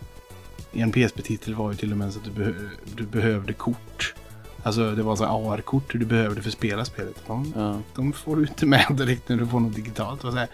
En 0.72 0.92
PSP-titel 0.92 1.54
var 1.54 1.70
ju 1.72 1.76
till 1.76 1.92
och 1.92 1.98
med 1.98 2.12
så 2.12 2.18
att 2.18 2.24
du, 2.24 2.30
behö- 2.30 2.68
du 2.96 3.02
behövde 3.06 3.52
kort. 3.52 4.14
Alltså 4.62 4.90
det 4.90 5.02
var 5.02 5.16
så 5.16 5.24
AR-kort 5.24 5.92
du 5.92 6.04
behövde 6.04 6.42
för 6.42 6.48
att 6.48 6.54
spela 6.54 6.84
spelet. 6.84 7.22
De, 7.26 7.52
ja. 7.56 7.80
de 7.94 8.12
får 8.12 8.36
du 8.36 8.42
inte 8.42 8.66
med 8.66 8.86
direkt 8.96 9.28
när 9.28 9.36
du 9.36 9.46
får 9.46 9.60
något 9.60 9.74
digitalt. 9.74 10.24
Var 10.24 10.30
så 10.30 10.36
här, 10.36 10.48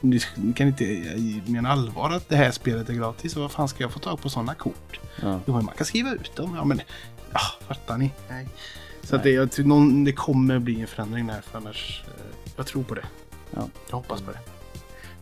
du 0.00 0.20
kan 0.54 0.66
inte 0.66 0.84
mena 1.46 1.68
allvar 1.68 2.10
att 2.10 2.28
det 2.28 2.36
här 2.36 2.50
spelet 2.50 2.88
är 2.88 2.94
gratis. 2.94 3.36
Vad 3.36 3.52
fan 3.52 3.68
ska 3.68 3.84
jag 3.84 3.92
få 3.92 3.98
tag 3.98 4.20
på 4.20 4.30
sådana 4.30 4.54
kort? 4.54 5.00
ja. 5.22 5.40
Jo, 5.46 5.54
man 5.54 5.74
kan 5.76 5.86
skriva 5.86 6.12
ut 6.12 6.36
dem. 6.36 6.54
Ja, 6.56 6.64
men 6.64 6.80
ja, 7.32 7.40
fattar 7.68 7.98
ni? 7.98 8.10
Nej. 8.28 8.48
Så 9.02 9.16
att 9.16 9.22
det, 9.22 9.30
jag 9.30 9.66
någon, 9.66 10.04
det 10.04 10.12
kommer 10.12 10.58
bli 10.58 10.80
en 10.80 10.86
förändring 10.86 11.26
där. 11.26 11.40
För 11.40 11.58
annars, 11.58 12.04
eh, 12.06 12.50
jag 12.56 12.66
tror 12.66 12.82
på 12.82 12.94
det. 12.94 13.04
Ja. 13.50 13.68
Jag 13.90 13.96
hoppas 13.96 14.22
på 14.22 14.32
det. 14.32 14.38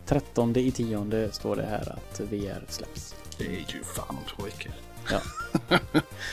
13 0.05 0.57
i 0.57 0.71
tionde 0.71 1.31
står 1.31 1.55
det 1.55 1.65
här 1.65 1.95
att 1.97 2.19
VR 2.19 2.65
släpps. 2.67 3.15
Det 3.37 3.45
är 3.45 3.65
ju 3.67 3.83
fan 3.83 4.09
om 4.09 4.35
två 4.35 4.43
veckor. 4.43 4.71
Ja. 5.11 5.19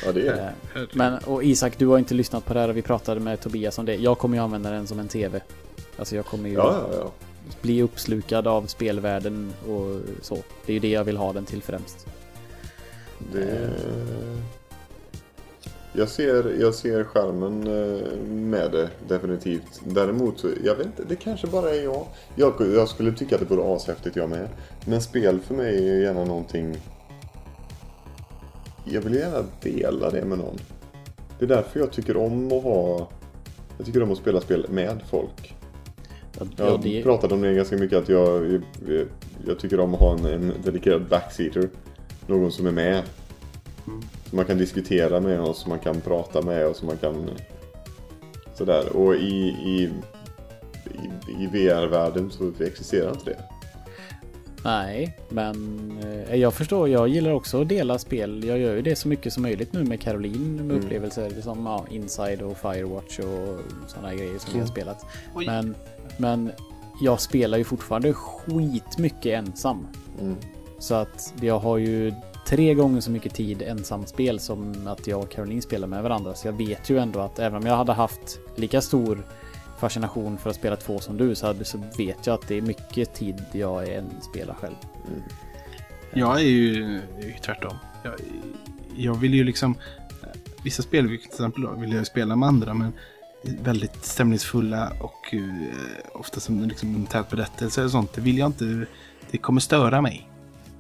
Ja, 0.05 0.13
det 0.13 0.21
är 0.29 0.35
det. 0.37 0.53
Eh. 0.81 0.87
Men 0.93 1.19
och 1.19 1.45
Isak, 1.45 1.79
du 1.79 1.87
har 1.87 1.99
inte 1.99 2.15
lyssnat 2.15 2.45
på 2.45 2.55
det 2.55 2.61
här 2.61 2.69
och 2.69 2.77
vi 2.77 2.83
pratade 2.83 3.21
med 3.21 3.41
Tobias 3.41 3.79
om 3.79 3.87
det. 3.87 3.95
Jag 3.95 4.19
kommer 4.19 4.37
ju 4.37 4.43
använda 4.43 4.71
den 4.71 4.87
som 4.87 4.99
en 4.99 5.09
TV. 5.09 5.41
Alltså 5.97 6.17
jag 6.17 6.27
kommer 6.27 6.49
ju 6.49 6.55
Ja, 6.55 6.87
ja, 6.93 6.97
ja. 7.03 7.13
bli 7.63 7.83
uppslukad 7.83 8.47
av 8.47 8.67
spelvärlden 8.67 9.53
och 9.69 10.01
så. 10.23 10.35
Det 10.67 10.73
är 10.73 10.75
ju 10.75 10.81
det 10.81 10.91
jag 10.91 11.05
vill 11.05 11.17
ha 11.17 11.33
den 11.33 11.45
till 11.45 11.63
främst. 11.63 12.07
Det... 13.33 13.71
Jag 15.93 16.09
ser, 16.09 16.57
jag 16.61 16.75
ser 16.75 17.05
skärmen 17.05 17.67
eh, 17.67 18.27
med 18.29 18.71
det 18.73 18.89
definitivt. 19.09 19.81
Däremot, 19.85 20.41
så- 20.41 20.49
jag 20.65 20.75
vet 20.75 20.87
inte, 20.87 21.05
det 21.09 21.17
kanske 21.17 21.47
bara 21.47 21.71
är 21.71 21.83
jag. 21.85 22.07
jag. 22.37 22.55
Jag 22.75 22.89
skulle 22.89 23.13
tycka 23.13 23.35
att 23.35 23.49
det 23.49 23.55
vore 23.55 23.77
ashäftigt 23.77 24.17
jag 24.17 24.31
med. 24.31 24.49
Men 24.87 25.03
spel 25.03 25.41
för 25.41 25.55
mig 25.55 25.91
är 25.91 25.97
gärna 26.01 26.25
någonting... 26.25 26.77
Jag 28.93 29.01
vill 29.01 29.15
gärna 29.15 29.45
dela 29.63 30.11
det 30.11 30.25
med 30.25 30.39
någon. 30.39 30.57
Det 31.39 31.45
är 31.45 31.49
därför 31.49 31.81
jag 31.81 31.93
tycker 31.93 32.17
om 32.17 32.53
att 32.53 32.63
ha... 32.63 33.09
Jag 33.77 33.87
tycker 33.87 34.03
om 34.03 34.13
att 34.13 34.19
spela 34.19 34.41
spel 34.41 34.67
med 34.71 35.01
folk. 35.11 35.55
Ja, 36.39 36.47
Jag 36.57 36.81
det, 36.83 37.03
pratade 37.03 37.35
om 37.35 37.43
det 37.43 37.55
ganska 37.55 37.77
mycket 37.77 37.99
att 37.99 38.09
jag, 38.09 38.53
jag, 38.87 39.07
jag 39.47 39.59
tycker 39.59 39.81
om 39.81 39.95
att 39.95 40.01
ha 40.01 40.19
en, 40.19 40.25
en 40.25 40.53
dedikerad 40.65 41.09
backseater. 41.09 41.69
Någon 42.27 42.53
som 42.53 42.67
är 42.67 42.73
med. 42.73 43.03
Som 44.29 44.37
man 44.37 44.45
kan 44.45 44.59
diskutera 44.59 45.21
med 45.21 45.41
och 45.41 45.57
som 45.57 45.69
man 45.69 45.79
kan 45.79 46.01
prata 46.01 46.43
med 46.43 46.67
och 46.67 46.77
som 46.77 46.87
man 46.87 46.97
kan... 46.97 47.31
Sådär. 48.55 48.97
Och 48.97 49.15
i, 49.15 49.57
i, 49.65 49.91
i, 50.85 51.43
i 51.43 51.47
VR-världen 51.47 52.31
så 52.31 52.53
existerar 52.65 53.11
inte 53.11 53.25
det. 53.25 53.60
Nej, 54.65 55.17
men 55.29 55.99
eh, 56.29 56.37
jag 56.37 56.55
förstår. 56.55 56.89
Jag 56.89 57.09
gillar 57.09 57.31
också 57.31 57.63
att 57.63 57.69
dela 57.69 57.99
spel. 57.99 58.45
Jag 58.45 58.59
gör 58.59 58.75
ju 58.75 58.83
det 58.83 58.97
så 58.97 59.09
mycket 59.09 59.33
som 59.33 59.43
möjligt 59.43 59.73
nu 59.73 59.85
med 59.85 60.01
Caroline 60.01 60.57
med 60.57 60.61
Mm. 60.65 60.77
upplevelser 60.85 61.41
som 61.43 61.67
ja, 61.67 61.85
Inside 61.91 62.43
och 62.43 62.57
Firewatch 62.59 63.19
och 63.19 63.59
sådana 63.87 64.15
grejer 64.15 64.39
som 64.39 64.53
vi 64.55 64.61
har 64.61 64.67
spelat. 64.67 65.07
Oj. 65.35 65.47
Men, 65.47 65.75
men 66.17 66.51
jag 67.03 67.21
spelar 67.21 67.59
ju 67.59 67.65
fortfarande 67.65 68.13
skitmycket 68.13 69.39
ensam. 69.39 69.87
Mm. 70.21 70.37
Så 70.79 70.95
att 70.95 71.35
jag 71.41 71.59
har 71.59 71.79
ju 71.79 72.15
tre 72.47 72.75
gånger 72.75 73.01
så 73.01 73.11
mycket 73.11 73.35
tid 73.35 73.63
ensamspel 73.63 74.41
som 74.41 74.87
att 74.87 75.07
jag 75.07 75.21
och 75.21 75.31
Caroline 75.31 75.63
spelar 75.63 75.89
med 75.89 76.03
varandra. 76.03 76.35
Så 76.35 76.49
jag 76.49 76.53
vet 76.53 76.91
ju 76.91 76.99
ändå 76.99 77.21
att 77.21 77.39
även 77.39 77.59
om 77.61 77.67
jag 77.67 77.77
hade 77.77 77.93
haft 77.93 78.39
lika 78.57 78.81
stor 78.81 79.27
fascination 79.81 80.39
för 80.39 80.51
att 80.51 80.57
spela 80.57 80.77
två 80.77 80.99
som 80.99 81.17
du 81.17 81.35
så, 81.35 81.47
hade, 81.47 81.65
så 81.65 81.79
vet 81.99 82.27
jag 82.27 82.35
att 82.35 82.49
det 82.49 82.59
är 82.59 82.63
mycket 82.63 83.15
tid 83.15 83.45
jag 83.53 83.89
är 83.89 83.99
en 83.99 84.11
spelar 84.21 84.55
själv. 84.55 84.75
Mm. 85.09 85.23
Jag 86.13 86.41
är 86.41 86.45
ju, 86.45 86.97
är 87.19 87.27
ju 87.27 87.35
tvärtom. 87.43 87.77
Jag, 88.03 88.15
jag 88.97 89.15
vill 89.15 89.35
ju 89.35 89.45
liksom... 89.45 89.75
Vissa 90.63 90.83
spel, 90.83 91.07
till 91.07 91.15
exempel, 91.15 91.63
då, 91.63 91.73
vill 91.73 91.93
jag 91.93 92.07
spela 92.07 92.37
med 92.37 92.49
andra, 92.49 92.75
men 92.75 92.93
väldigt 93.43 94.05
stämningsfulla 94.05 94.93
och 95.01 95.35
uh, 95.35 95.69
ofta 96.13 96.41
som 96.41 96.65
liksom, 96.65 96.95
en 96.95 97.07
tät 97.07 97.31
berättelse 97.31 97.85
och 97.85 97.91
sånt. 97.91 98.13
Det 98.13 98.21
vill 98.21 98.39
jag 98.39 98.47
inte... 98.47 98.87
Det 99.31 99.39
kommer 99.39 99.61
störa 99.61 100.01
mig. 100.01 100.31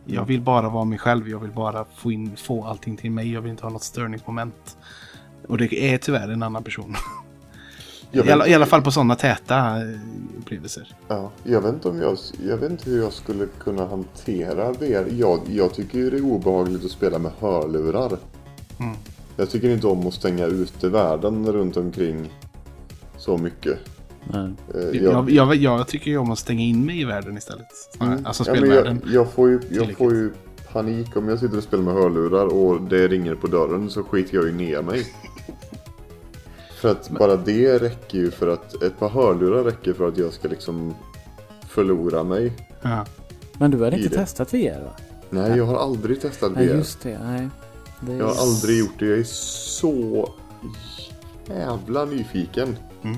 Jag 0.06 0.24
vill 0.24 0.40
bara 0.40 0.68
vara 0.68 0.85
mig 0.85 0.98
själv. 0.98 1.28
Jag 1.28 1.39
vill 1.39 1.51
bara 1.51 1.85
få, 1.97 2.12
in, 2.12 2.36
få 2.36 2.64
allting 2.64 2.97
till 2.97 3.10
mig. 3.10 3.32
Jag 3.32 3.40
vill 3.40 3.51
inte 3.51 3.62
ha 3.62 3.70
något 3.70 3.82
störningsmoment. 3.82 4.78
Och 5.48 5.59
det 5.59 5.74
är 5.74 5.98
tyvärr 5.98 6.28
en 6.28 6.43
annan 6.43 6.64
person. 6.64 6.94
Jag 8.11 8.27
I 8.27 8.31
alla, 8.31 8.49
I 8.49 8.55
alla 8.55 8.66
fall 8.66 8.82
på 8.82 8.91
sådana 8.91 9.15
täta 9.16 9.77
eh, 9.77 9.99
upplevelser. 10.39 10.95
ja, 11.09 11.31
jag, 11.45 11.61
vet 11.61 11.74
inte 11.74 11.89
om 11.89 12.01
jag, 12.01 12.19
jag 12.49 12.57
vet 12.57 12.70
inte 12.70 12.91
hur 12.91 13.03
jag 13.03 13.12
skulle 13.12 13.47
kunna 13.65 13.87
hantera 13.87 14.73
VR. 14.73 15.05
Jag, 15.11 15.41
jag 15.49 15.74
tycker 15.74 15.99
ju 15.99 16.11
det 16.11 16.16
är 16.16 16.24
obehagligt 16.24 16.85
att 16.85 16.91
spela 16.91 17.19
med 17.19 17.32
hörlurar. 17.41 18.19
Mm. 18.81 18.97
Jag 19.37 19.51
tycker 19.51 19.70
inte 19.70 19.87
om 19.87 20.07
att 20.07 20.15
stänga 20.15 20.47
ute 20.47 20.89
världen 20.89 21.53
runt 21.53 21.77
omkring 21.77 22.32
så 23.16 23.39
mycket. 23.39 23.78
Nej. 24.24 24.51
Eh, 24.74 25.03
Jag, 25.03 25.31
jag, 25.31 25.55
jag 25.55 25.89
tycker 25.89 26.11
ju 26.11 26.19
om 26.19 26.31
att 26.31 26.39
stänga 26.39 26.62
in 26.62 26.87
mig 26.87 27.01
i 27.01 27.05
världen 27.05 27.37
istället. 27.37 27.66
Mm. 28.01 28.27
Alltså 28.27 28.45
Ja, 28.47 28.53
men 28.53 28.61
spelvärlden. 28.61 29.01
jag, 29.05 29.15
jag, 29.15 29.32
får 29.32 29.49
ju, 29.49 29.61
jag 29.70 29.97
får 29.97 30.15
ju 30.15 30.32
panik 30.73 31.16
om 31.16 31.28
jag 31.28 31.39
sitter 31.39 31.57
och 31.57 31.62
spelar 31.62 31.85
med 31.85 31.95
hörlurar 31.95 32.47
och 32.47 32.82
det 32.82 33.09
ringer 33.09 33.35
på 33.35 33.47
dörren 33.47 33.91
så 33.91 34.03
skiter 34.03 34.35
jag 34.35 34.47
ju 34.47 34.53
ner 34.53 34.82
mig. 34.82 35.07
För 36.81 36.89
att 36.90 37.11
bara 37.11 37.36
det 37.36 37.78
räcker 37.78 38.19
ju 38.19 38.31
för 38.31 38.48
att 38.48 38.82
ett 38.82 38.98
par 38.98 39.09
hörlurar 39.09 39.65
räcker 39.65 39.93
för 39.93 40.09
att 40.09 40.19
jag 40.19 40.32
ska 40.32 40.48
liksom 40.48 40.94
förlora 41.69 42.24
mig. 42.24 42.52
Ja. 42.82 43.07
Men 43.59 43.70
du 43.70 43.78
har 43.78 43.94
inte 43.94 44.09
det. 44.09 44.15
testat 44.16 44.55
VR 44.55 44.85
va? 44.85 44.93
Nej, 45.31 45.57
jag 45.57 45.65
har 45.65 45.77
aldrig 45.78 46.20
testat 46.20 46.52
Nej, 46.55 46.66
VR. 46.66 46.74
just 46.74 47.01
det. 47.02 47.19
Nej. 47.24 47.48
Det 48.01 48.12
är- 48.12 48.19
Jag 48.19 48.27
har 48.27 48.43
aldrig 48.43 48.78
gjort 48.78 48.98
det. 48.98 49.07
Jag 49.07 49.19
är 49.19 49.24
så 49.24 50.28
jävla 51.48 52.05
nyfiken. 52.05 52.77
Mm. 53.02 53.16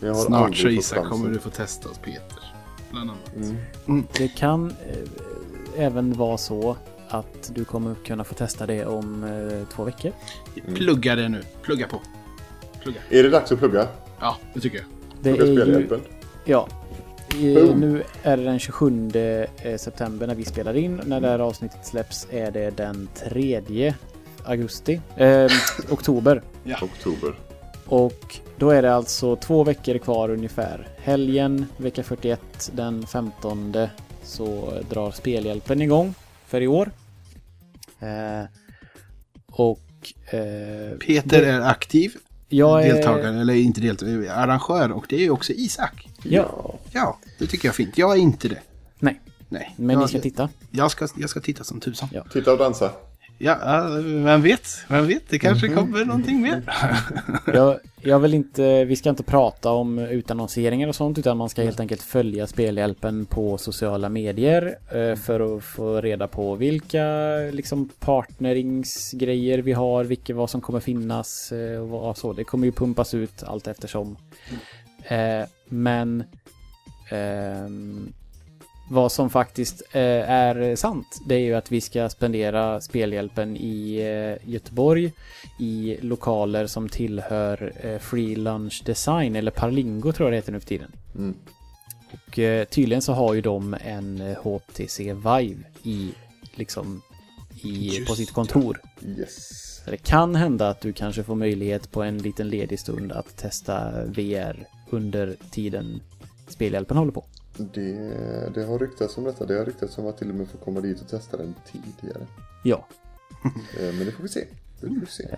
Jag 0.00 0.14
har 0.14 0.24
Snart 0.24 0.56
så 0.56 0.68
Isak 0.68 1.08
kommer 1.08 1.30
du 1.30 1.38
få 1.38 1.50
testa 1.50 1.88
hos 1.88 1.98
Peter. 1.98 2.54
Bland 2.90 3.10
annat. 3.10 3.56
Mm. 3.86 4.04
Det 4.18 4.28
kan 4.28 4.70
eh, 4.70 5.84
även 5.84 6.12
vara 6.12 6.38
så 6.38 6.76
att 7.08 7.50
du 7.54 7.64
kommer 7.64 7.94
kunna 7.94 8.24
få 8.24 8.34
testa 8.34 8.66
det 8.66 8.86
om 8.86 9.24
eh, 9.24 9.68
två 9.74 9.84
veckor. 9.84 10.12
Plugga 10.74 11.14
det 11.16 11.28
nu. 11.28 11.42
Plugga 11.62 11.86
på. 11.88 12.00
Plugga. 12.88 13.00
Är 13.10 13.22
det 13.22 13.28
dags 13.28 13.52
att 13.52 13.58
plugga? 13.58 13.88
Ja, 14.20 14.36
det 14.54 14.60
tycker 14.60 14.78
jag. 14.78 14.86
Det 15.22 15.34
Plugga 15.34 15.44
är 15.44 15.46
ju, 15.46 15.56
spelhjälpen? 15.56 16.00
ja. 16.44 16.68
I, 17.36 17.54
Boom. 17.54 17.80
nu 17.80 18.02
är 18.22 18.36
det 18.36 18.44
den 18.44 18.58
27 18.58 19.10
eh, 19.62 19.76
september 19.76 20.26
när 20.26 20.34
vi 20.34 20.44
spelar 20.44 20.76
in. 20.76 21.00
När 21.06 21.20
det 21.20 21.28
här 21.28 21.38
avsnittet 21.38 21.86
släpps 21.86 22.26
är 22.30 22.50
det 22.50 22.70
den 22.70 23.08
3 23.14 23.94
augusti. 24.44 25.00
Eh, 25.16 25.52
oktober. 25.90 26.42
Oktober. 26.82 27.34
Och 27.86 28.36
då 28.56 28.70
är 28.70 28.82
det 28.82 28.94
alltså 28.94 29.36
två 29.36 29.64
veckor 29.64 29.98
kvar 29.98 30.30
ungefär. 30.30 30.88
Helgen, 30.98 31.66
vecka 31.76 32.02
41, 32.02 32.70
den 32.72 33.06
15 33.06 33.76
så 34.22 34.72
drar 34.90 35.10
spelhjälpen 35.10 35.82
igång 35.82 36.14
för 36.46 36.60
i 36.60 36.66
år. 36.66 36.90
Eh, 38.00 38.44
och 39.46 39.80
eh, 40.30 40.98
Peter 40.98 41.42
är 41.42 41.60
aktiv 41.60 42.16
jag 42.48 42.86
är... 42.86 42.94
deltagare, 42.94 43.40
eller 43.40 43.54
inte 43.54 43.80
deltagare, 43.80 44.34
arrangör 44.34 44.92
och 44.92 45.06
det 45.08 45.16
är 45.16 45.20
ju 45.20 45.30
också 45.30 45.52
Isak. 45.52 46.08
Ja, 46.22 46.78
Ja, 46.92 47.18
det 47.38 47.46
tycker 47.46 47.68
jag 47.68 47.72
är 47.72 47.76
fint. 47.76 47.98
Jag 47.98 48.12
är 48.12 48.20
inte 48.20 48.48
det. 48.48 48.60
nej. 48.98 49.20
Nej. 49.48 49.74
Men 49.76 49.94
jag, 49.94 50.02
ni 50.02 50.08
ska 50.08 50.20
titta. 50.20 50.48
Jag 50.70 50.90
ska, 50.90 51.08
jag 51.16 51.30
ska 51.30 51.40
titta 51.40 51.64
som 51.64 51.80
tusan. 51.80 52.08
Ja. 52.12 52.24
Titta 52.32 52.52
och 52.52 52.58
dansa. 52.58 52.92
Ja, 53.40 53.88
vem 54.04 54.42
vet? 54.42 54.68
Vem 54.88 55.06
vet? 55.06 55.28
Det 55.28 55.38
kanske 55.38 55.68
kommer 55.68 56.04
någonting 56.04 56.42
mer. 56.42 56.62
Jag, 57.46 57.78
jag 58.00 58.18
vill 58.18 58.34
inte, 58.34 58.84
vi 58.84 58.96
ska 58.96 59.10
inte 59.10 59.22
prata 59.22 59.70
om 59.70 59.98
utannonseringar 59.98 60.88
och 60.88 60.94
sånt 60.94 61.18
utan 61.18 61.36
man 61.36 61.48
ska 61.48 61.62
helt 61.62 61.80
enkelt 61.80 62.02
följa 62.02 62.46
Spelhjälpen 62.46 63.26
på 63.26 63.58
sociala 63.58 64.08
medier 64.08 64.78
eh, 64.92 65.16
för 65.16 65.56
att 65.56 65.64
få 65.64 66.00
reda 66.00 66.28
på 66.28 66.54
vilka 66.54 67.04
liksom 67.52 67.88
partneringsgrejer 67.98 69.58
vi 69.58 69.72
har, 69.72 70.04
vilka 70.04 70.34
vad 70.34 70.50
som 70.50 70.60
kommer 70.60 70.80
finnas 70.80 71.52
eh, 71.52 71.80
och 71.80 71.88
vad 71.88 72.16
så. 72.16 72.32
Det 72.32 72.44
kommer 72.44 72.66
ju 72.66 72.72
pumpas 72.72 73.14
ut 73.14 73.42
allt 73.42 73.66
eftersom. 73.66 74.16
Eh, 75.04 75.48
men 75.68 76.24
ehm, 77.10 78.12
vad 78.90 79.12
som 79.12 79.30
faktiskt 79.30 79.82
eh, 79.92 80.30
är 80.30 80.76
sant, 80.76 81.20
det 81.26 81.34
är 81.34 81.38
ju 81.38 81.54
att 81.54 81.72
vi 81.72 81.80
ska 81.80 82.08
spendera 82.08 82.80
spelhjälpen 82.80 83.56
i 83.56 83.96
eh, 83.96 84.48
Göteborg 84.50 85.12
i 85.58 85.96
lokaler 86.00 86.66
som 86.66 86.88
tillhör 86.88 87.72
eh, 87.80 87.98
Free 87.98 88.36
Lunch 88.36 88.82
Design 88.84 89.36
eller 89.36 89.50
Parlingo 89.50 90.12
tror 90.12 90.26
jag 90.26 90.32
det 90.32 90.36
heter 90.36 90.52
nu 90.52 90.60
för 90.60 90.68
tiden. 90.68 90.92
Mm. 91.14 91.34
Och 92.12 92.38
tydligen 92.70 93.02
så 93.02 93.12
har 93.12 93.34
ju 93.34 93.40
de 93.40 93.76
en 93.84 94.36
HTC 94.42 95.14
Vive 95.14 95.58
i 95.82 96.12
liksom 96.54 97.02
i, 97.62 98.04
på 98.08 98.14
sitt 98.14 98.32
kontor. 98.32 98.80
Yes. 99.06 99.80
Så 99.84 99.90
det 99.90 99.96
kan 99.96 100.34
hända 100.34 100.68
att 100.68 100.80
du 100.80 100.92
kanske 100.92 101.22
får 101.22 101.34
möjlighet 101.34 101.90
på 101.90 102.02
en 102.02 102.18
liten 102.18 102.48
ledig 102.48 102.80
stund 102.80 103.12
att 103.12 103.36
testa 103.36 104.04
VR 104.04 104.66
under 104.90 105.36
tiden 105.50 106.00
spelhjälpen 106.48 106.96
håller 106.96 107.12
på. 107.12 107.24
Det, 107.58 107.92
det 108.54 108.64
har 108.64 108.78
ryktats 108.78 109.18
om 109.18 109.24
detta. 109.24 109.46
Det 109.46 109.58
har 109.58 109.64
ryktats 109.64 109.98
om 109.98 110.06
att 110.06 110.18
till 110.18 110.28
och 110.28 110.34
med 110.34 110.48
få 110.48 110.58
komma 110.58 110.80
dit 110.80 111.00
och 111.00 111.08
testa 111.08 111.36
den 111.36 111.54
tidigare. 111.72 112.26
Ja, 112.64 112.86
Eh, 113.80 113.94
Men 113.94 114.06
det 114.06 114.12
får 114.12 114.22
vi 114.22 114.28
se. 114.28 114.44
Det 114.80 114.86
får 114.86 114.94
vi 114.94 115.06
se. 115.06 115.28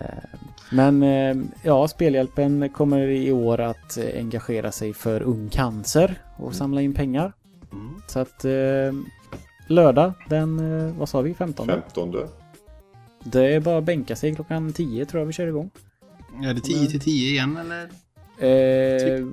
Men 0.71 1.03
eh, 1.03 1.45
ja, 1.63 1.87
Spelhjälpen 1.87 2.69
kommer 2.69 3.07
i 3.07 3.31
år 3.31 3.59
att 3.61 3.97
eh, 3.97 4.05
engagera 4.17 4.71
sig 4.71 4.93
för 4.93 5.21
ung 5.21 5.49
cancer 5.49 6.21
och 6.37 6.55
samla 6.55 6.81
in 6.81 6.93
pengar. 6.93 7.33
Så 8.07 8.19
att 8.19 8.45
eh, 8.45 8.93
lördag 9.67 10.13
den, 10.29 10.59
eh, 10.59 10.93
vad 10.97 11.09
sa 11.09 11.21
vi, 11.21 11.33
15? 11.33 11.67
15. 11.67 12.15
Det 13.23 13.55
är 13.55 13.59
bara 13.59 13.77
att 13.77 13.83
bänka 13.83 14.15
sig 14.15 14.35
klockan 14.35 14.73
10 14.73 15.05
tror 15.05 15.21
jag 15.21 15.25
vi 15.27 15.33
kör 15.33 15.47
igång. 15.47 15.69
Är 16.43 16.53
det 16.53 16.61
10 16.61 16.87
till 16.87 16.99
10 16.99 17.29
igen 17.29 17.57
eller? 17.57 17.89
Eh, 19.17 19.27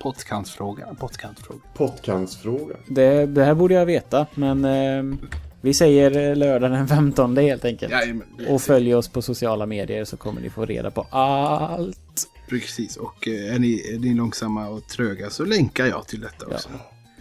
Pottkantsfråga. 0.00 0.94
Pottkantsfråga. 1.00 1.60
Pottkantsfråga. 1.74 2.76
det, 2.86 3.26
det 3.26 3.44
här 3.44 3.54
borde 3.54 3.74
jag 3.74 3.86
veta, 3.86 4.26
men 4.34 4.64
eh, 4.64 5.18
vi 5.60 5.74
säger 5.74 6.30
eh, 6.30 6.36
lördag 6.36 6.70
den 6.70 6.88
15 6.88 7.36
helt 7.36 7.64
enkelt. 7.64 7.92
Jajamän. 7.92 8.26
Och 8.48 8.62
följ 8.62 8.94
oss 8.94 9.08
på 9.08 9.22
sociala 9.22 9.66
medier 9.66 10.04
så 10.04 10.16
kommer 10.16 10.40
ni 10.40 10.50
få 10.50 10.64
reda 10.64 10.90
på 10.90 11.06
allt. 11.10 12.28
Precis, 12.48 12.96
och 12.96 13.28
eh, 13.28 13.54
är 13.54 13.58
ni, 13.58 13.94
är 13.94 13.98
ni 13.98 14.14
långsamma 14.14 14.68
och 14.68 14.88
tröga 14.88 15.30
så 15.30 15.44
länkar 15.44 15.86
jag 15.86 16.06
till 16.06 16.20
detta 16.20 16.46
också. 16.46 16.68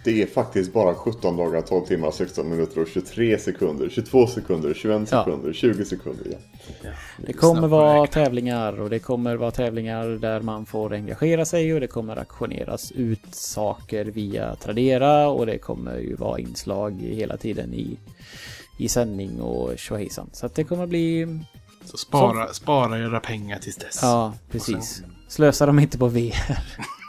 Det 0.06 0.22
är 0.22 0.27
faktiskt 0.27 0.73
bara 0.73 0.95
17 0.95 1.38
dagar, 1.38 1.61
12 1.61 1.86
timmar, 1.86 2.11
16 2.11 2.49
minuter 2.49 2.82
och 2.82 2.88
23 2.88 3.40
sekunder, 3.40 3.90
22 3.90 4.27
sekunder, 4.27 4.73
21 4.73 5.07
Ja. 5.11 5.23
sekunder, 5.26 5.53
20 5.53 5.86
sekunder. 5.86 6.23
Ja. 6.84 6.90
Det 7.26 7.34
kommer 7.34 7.68
vara 7.68 8.07
tävlingar 8.07 8.82
och 8.82 8.90
det 8.90 8.99
kommer 8.99 9.36
vara 9.36 9.52
tävlingar 9.52 10.07
där 10.07 10.41
man 10.41 10.65
får 10.65 10.94
engagera 10.94 11.45
sig 11.45 11.73
och 11.73 11.80
det 11.80 11.88
kommer 11.88 12.18
auktioneras 12.18 12.91
ut 12.91 13.36
saker 13.36 14.06
via 14.06 14.56
Tradera 14.56 15.27
och 15.27 15.45
det 15.45 15.57
kommer 15.57 15.98
ju 15.98 16.15
vara 16.15 16.40
inslag 16.40 17.02
hela 17.02 17.38
tiden 17.38 17.73
i, 17.73 17.98
i 18.80 18.90
sändning 18.90 19.41
och 19.41 19.77
tjohejsan. 19.77 20.30
Så 20.34 20.45
att 20.45 20.56
det 20.56 20.64
kommer 20.64 20.88
bli... 20.88 21.40
Så 21.86 21.98
spara, 21.98 22.53
spara 22.53 22.99
era 22.99 23.19
pengar 23.19 23.60
tills 23.60 23.76
dess. 23.77 23.99
Ja, 24.02 24.34
precis. 24.52 25.03
Slösa 25.27 25.65
dem 25.65 25.80
inte 25.80 25.98
på 25.98 26.07
VR. 26.07 26.57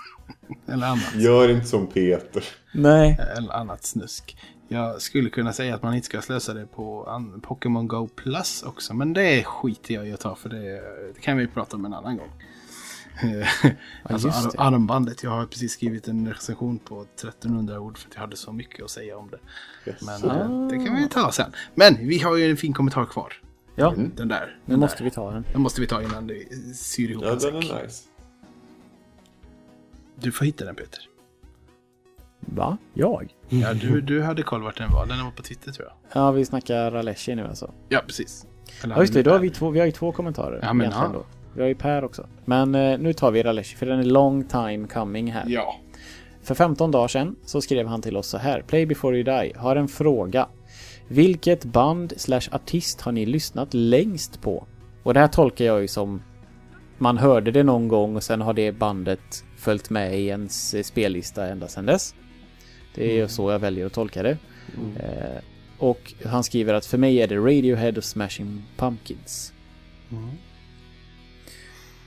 Eller 0.67 0.87
annat. 0.87 1.15
Gör 1.15 1.49
inte 1.49 1.67
som 1.67 1.87
Peter. 1.87 2.45
Nej. 2.73 3.19
Eller 3.37 3.53
annat 3.53 3.85
snusk. 3.85 4.37
Jag 4.69 5.03
skulle 5.03 5.31
kunna 5.31 5.53
säga 5.53 5.75
att 5.75 5.83
man 5.83 5.95
inte 5.95 6.07
ska 6.07 6.23
slösa 6.23 6.55
det 6.55 6.67
på 6.67 7.05
Pokémon 7.43 7.87
Go 7.87 8.09
Plus 8.17 8.63
också. 8.63 8.95
Men 8.95 9.13
det 9.13 9.45
skiter 9.45 9.95
jag 9.95 10.09
i 10.09 10.13
att 10.13 10.21
ta 10.21 10.35
för 10.35 10.49
det, 10.49 10.81
det 11.15 11.21
kan 11.21 11.37
vi 11.37 11.47
prata 11.47 11.77
om 11.77 11.85
en 11.85 11.95
annan 11.95 12.17
gång. 12.17 12.31
alltså 14.03 14.29
ar- 14.29 14.53
det. 14.53 14.59
armbandet. 14.59 15.23
Jag 15.23 15.31
har 15.31 15.47
precis 15.47 15.73
skrivit 15.73 16.09
en 16.09 16.33
recension 16.33 16.79
på 16.79 17.03
1300 17.03 17.81
ord 17.81 17.99
för 17.99 18.09
att 18.09 18.15
jag 18.15 18.21
hade 18.21 18.37
så 18.37 18.53
mycket 18.53 18.85
att 18.85 18.91
säga 18.91 19.17
om 19.17 19.31
det. 19.31 19.39
Yes. 19.91 20.03
Men 20.03 20.31
eh, 20.31 20.69
det 20.69 20.87
kan 20.87 20.97
vi 20.97 21.09
ta 21.09 21.33
sen. 21.33 21.53
Men 21.75 21.97
vi 22.09 22.19
har 22.19 22.37
ju 22.37 22.51
en 22.51 22.57
fin 22.57 22.73
kommentar 22.73 23.05
kvar. 23.05 23.33
Ja, 23.75 23.95
Den 24.17 24.29
där. 24.29 24.59
nu 24.65 24.73
den 24.73 24.81
måste 24.81 24.97
där. 24.99 25.05
vi 25.05 25.11
ta 25.11 25.31
den. 25.31 25.45
Den 25.53 25.61
måste 25.61 25.81
vi 25.81 25.87
ta 25.87 26.03
innan 26.03 26.27
det 26.27 26.43
syr 26.77 27.11
ihop 27.11 27.25
Ja, 27.25 27.33
en 27.33 27.39
den 27.39 27.55
är 27.57 27.83
nice. 27.83 28.03
Du 30.21 30.33
får 30.33 30.45
hitta 30.45 30.65
den 30.65 30.75
Peter. 30.75 31.01
Va? 32.41 32.79
Jag? 32.95 33.35
Ja, 33.49 33.75
du, 33.75 34.01
du 34.01 34.23
hade 34.23 34.43
koll 34.43 34.63
vart 34.63 34.79
den 34.79 34.93
var. 34.93 35.07
Den 35.07 35.25
var 35.25 35.31
på 35.31 35.43
Twitter 35.43 35.73
tror 35.73 35.89
jag. 35.89 36.23
Ja, 36.23 36.31
vi 36.31 36.45
snackar 36.45 36.95
Aleshi 36.95 37.35
nu 37.35 37.47
alltså. 37.47 37.73
Ja, 37.89 38.01
precis. 38.07 38.47
Eller 38.83 38.95
Ja 38.95 39.01
just 39.01 39.15
det, 39.15 39.23
då 39.23 39.31
har 39.31 39.39
vi, 39.39 39.51
två, 39.51 39.71
vi 39.71 39.79
har 39.79 39.87
ju 39.87 39.93
två 39.93 40.13
kommentarer. 40.13 40.61
Ja, 40.63 40.73
men 40.73 40.91
ja. 40.91 41.11
då. 41.13 41.27
Vi 41.55 41.61
har 41.63 41.69
ju 41.69 41.75
Per 41.75 42.05
också. 42.05 42.27
Men 42.45 42.75
eh, 42.75 42.99
nu 42.99 43.13
tar 43.13 43.31
vi 43.31 43.43
Raleshi 43.43 43.77
för 43.77 43.87
den 43.87 43.99
är 43.99 44.05
long 44.05 44.45
time 44.45 44.87
coming 44.89 45.33
här. 45.33 45.45
Ja. 45.47 45.81
För 46.43 46.55
15 46.55 46.91
dagar 46.91 47.09
sedan 47.09 47.37
så 47.45 47.61
skrev 47.61 47.87
han 47.87 48.03
till 48.03 48.17
oss 48.17 48.27
så 48.27 48.39
här. 48.39 48.63
Play 48.63 48.87
before 48.87 49.17
you 49.17 49.25
die. 49.25 49.53
Har 49.57 49.77
en 49.77 49.89
fråga. 49.89 50.49
Vilket 51.09 51.65
band 51.65 52.13
slash 52.17 52.49
artist 52.53 53.01
har 53.01 53.13
ni 53.13 53.27
lyssnat 53.27 53.75
längst 53.75 54.43
på? 54.43 54.67
Och 55.03 55.15
det 55.15 55.21
här 55.21 55.29
tolkar 55.29 55.65
jag 55.65 55.81
ju 55.81 55.89
som 55.89 56.23
man 56.99 57.19
hörde 57.19 57.51
det 57.51 57.63
någon 57.63 57.89
gång 57.89 58.17
och 58.17 58.23
sen 58.23 58.41
har 58.41 58.55
det 58.55 58.73
bandet 58.73 59.45
följt 59.57 59.91
med 59.91 60.21
i 60.21 60.27
ens 60.27 60.87
spellista 60.87 61.47
ända 61.49 61.69
sedan 61.69 61.87
dess. 61.87 62.15
Det 62.95 63.11
är 63.11 63.15
ju 63.15 63.29
så 63.29 63.51
jag 63.51 63.59
väljer 63.59 63.87
att 63.87 63.93
tolka 63.93 64.23
det. 64.23 64.39
Eh, 65.01 65.43
och 65.79 66.15
han 66.25 66.45
skriver 66.45 66.75
att 66.75 66.87
för 66.87 66.99
mig 66.99 67.17
är 67.23 67.29
det 67.29 67.37
Radiohead 67.37 67.93
och 67.97 68.05
Smashing 68.05 68.63
Pumpkins. 68.77 69.53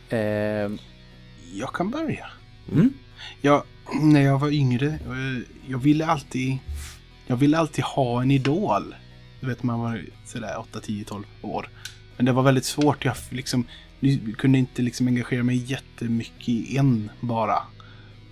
Eh, 0.09 0.19
Jag 1.53 1.73
kan 1.73 1.89
börja. 1.91 2.25
Mm. 2.71 2.93
Jag, 3.41 3.63
när 4.01 4.21
jag 4.21 4.39
var 4.39 4.49
yngre, 4.51 4.87
eh, 4.87 5.43
jag 5.67 5.79
ville 5.79 6.05
alltid... 6.05 6.57
Jag 7.27 7.35
ville 7.37 7.57
alltid 7.57 7.83
ha 7.83 8.21
en 8.21 8.31
idol. 8.31 8.95
Du 9.39 9.47
vet, 9.47 9.63
man 9.63 9.79
var 9.79 10.05
sådär 10.25 10.59
8, 10.59 10.79
10, 10.79 11.03
12 11.05 11.23
år. 11.41 11.69
Men 12.17 12.25
det 12.25 12.31
var 12.31 12.43
väldigt 12.43 12.65
svårt. 12.65 13.05
Jag 13.05 13.15
liksom, 13.29 13.65
kunde 14.37 14.57
inte 14.57 14.81
liksom 14.81 15.07
engagera 15.07 15.43
mig 15.43 15.57
jättemycket 15.57 16.49
i 16.49 16.77
en 16.77 17.11
bara. 17.19 17.63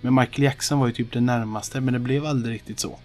Men 0.00 0.14
Michael 0.14 0.42
Jackson 0.42 0.78
var 0.78 0.86
ju 0.86 0.92
typ 0.92 1.12
det 1.12 1.20
närmaste, 1.20 1.80
men 1.80 1.94
det 1.94 2.00
blev 2.00 2.26
aldrig 2.26 2.54
riktigt 2.54 2.80
så. 2.80 2.98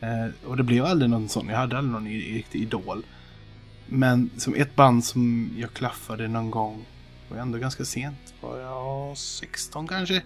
Eh, 0.00 0.48
och 0.50 0.56
det 0.56 0.62
blev 0.62 0.84
aldrig 0.84 1.10
någon 1.10 1.28
sån. 1.28 1.48
Jag 1.48 1.56
hade 1.56 1.78
aldrig 1.78 1.92
någon 1.92 2.08
riktig 2.08 2.62
idol. 2.62 3.04
Men 3.86 4.30
som 4.36 4.54
ett 4.54 4.76
band 4.76 5.04
som 5.04 5.50
jag 5.56 5.72
klaffade 5.72 6.28
någon 6.28 6.50
gång, 6.50 6.84
var 7.28 7.38
ändå 7.38 7.58
ganska 7.58 7.84
sent, 7.84 8.34
var 8.40 8.58
jag 8.58 9.18
16 9.18 9.88
kanske. 9.88 10.22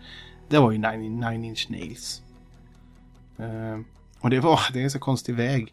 Det 0.49 0.59
var 0.59 0.73
ju 0.73 0.79
Nine, 0.79 1.21
Nine 1.21 1.45
Inch 1.45 1.67
Nails. 1.71 2.23
Eh, 3.39 3.81
och 4.21 4.31
det 4.31 4.41
var, 4.41 4.61
det 4.73 4.81
är 4.81 4.85
en 4.85 4.91
så 4.91 4.99
konstig 4.99 5.35
väg. 5.35 5.73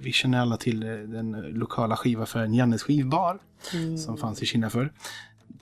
Vi 0.00 0.12
känner 0.12 0.40
alla 0.40 0.56
till 0.56 0.82
eh, 0.82 0.88
den 0.88 1.30
lokala 1.32 1.96
skivaffären 1.96 2.54
Jannes 2.54 2.82
skivbar. 2.82 3.38
Som 3.98 4.16
fanns 4.16 4.42
i 4.42 4.46
Kina 4.46 4.70
förr. 4.70 4.92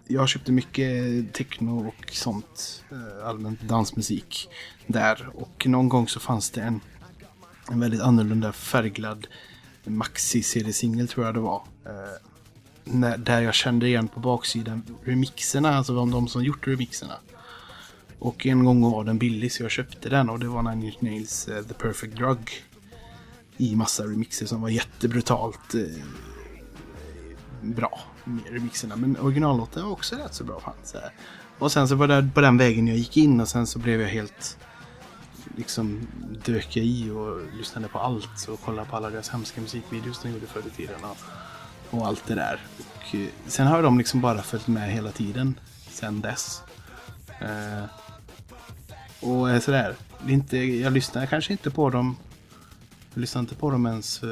Jag 0.07 0.29
köpte 0.29 0.53
mycket 0.53 0.95
techno 1.33 1.89
och 1.89 2.11
sånt. 2.13 2.85
eh, 2.91 3.29
Allmänt 3.29 3.61
dansmusik 3.61 4.49
där. 4.87 5.29
Och 5.35 5.67
någon 5.67 5.89
gång 5.89 6.09
så 6.09 6.21
fanns 6.21 6.51
det 6.51 6.61
en, 6.61 6.81
en 7.71 7.81
väldigt 7.81 8.01
annorlunda 8.01 8.53
färgglad 8.53 9.27
maxi-CD-singel 9.85 11.09
tror 11.09 11.27
jag 11.27 11.35
det 11.35 11.41
var. 11.41 11.63
Eh, 11.87 11.93
när, 12.85 13.19
där 13.19 13.41
jag 13.41 13.55
kände 13.55 13.87
igen 13.89 14.09
på 14.09 14.21
baksidan 14.21 14.83
remixerna, 15.05 15.77
alltså 15.77 15.95
de, 15.95 16.11
de 16.11 16.29
som 16.29 16.45
gjort 16.45 16.67
remixerna. 16.67 17.15
Och 18.19 18.47
en 18.47 18.65
gång 18.65 18.91
var 18.91 19.05
den 19.05 19.19
billig 19.19 19.53
så 19.53 19.63
jag 19.63 19.71
köpte 19.71 20.09
den 20.09 20.31
och 20.31 20.39
det 20.39 20.47
var 20.49 20.63
Nine 20.63 20.83
Inch 20.87 20.97
Nails 21.03 21.49
eh, 21.49 21.63
The 21.65 21.75
Perfect 21.75 22.17
Drug. 22.17 22.51
i 23.57 23.77
massa 23.77 24.05
remixer 24.05 24.47
som 24.47 24.61
var 24.61 24.69
jättebrutalt 24.69 25.75
bra. 27.65 28.01
Med 28.25 28.45
remixerna. 28.51 28.97
Men 28.97 29.17
originallåten 29.17 29.85
var 29.85 29.93
också 29.93 30.17
rätt 30.17 30.35
så 30.35 30.45
bra. 30.45 30.61
Fan, 30.61 30.75
så 30.85 30.99
här. 30.99 31.13
Och 31.59 31.73
sen 31.73 31.89
så 31.89 31.95
var 31.95 32.09
det 32.09 32.29
på 32.35 32.41
den 32.41 32.59
vägen 32.59 32.89
jag 32.89 32.97
gick 32.97 33.17
in 33.17 33.41
och 33.41 33.49
sen 33.49 33.67
så 33.67 33.79
blev 33.79 34.01
jag 34.01 34.09
helt 34.09 34.59
liksom 35.57 36.07
dök 36.45 36.77
jag 36.77 36.87
i 36.87 37.11
och 37.11 37.41
lyssnade 37.59 37.89
på 37.89 37.99
allt 37.99 38.49
och 38.49 38.61
kollade 38.61 38.89
på 38.89 38.97
alla 38.97 39.11
deras 39.11 39.29
hemska 39.29 39.61
musikvideos 39.61 40.23
de 40.23 40.29
gjorde 40.29 40.47
förr 40.47 40.63
i 40.67 40.71
tiden. 40.71 40.97
Och, 41.05 41.17
och 41.99 42.07
allt 42.07 42.27
det 42.27 42.35
där. 42.35 42.61
Och, 42.79 43.15
eh, 43.15 43.29
sen 43.47 43.67
har 43.67 43.83
de 43.83 43.99
liksom 43.99 44.21
bara 44.21 44.43
följt 44.43 44.67
med 44.67 44.93
hela 44.93 45.11
tiden 45.11 45.61
sen 45.89 46.21
dess. 46.21 46.63
Eh, 47.41 47.85
och 49.21 49.63
sådär. 49.63 49.95
Det 50.25 50.33
är 50.33 50.35
inte, 50.35 50.57
jag 50.57 50.93
lyssnar 50.93 51.27
kanske 51.27 51.53
inte 51.53 51.71
på 51.71 51.91
dem. 51.91 52.17
Jag 53.15 53.21
lyssnar 53.21 53.41
inte 53.41 53.55
på 53.55 53.71
dem 53.71 53.87
ens 53.87 54.23
eh, 54.23 54.31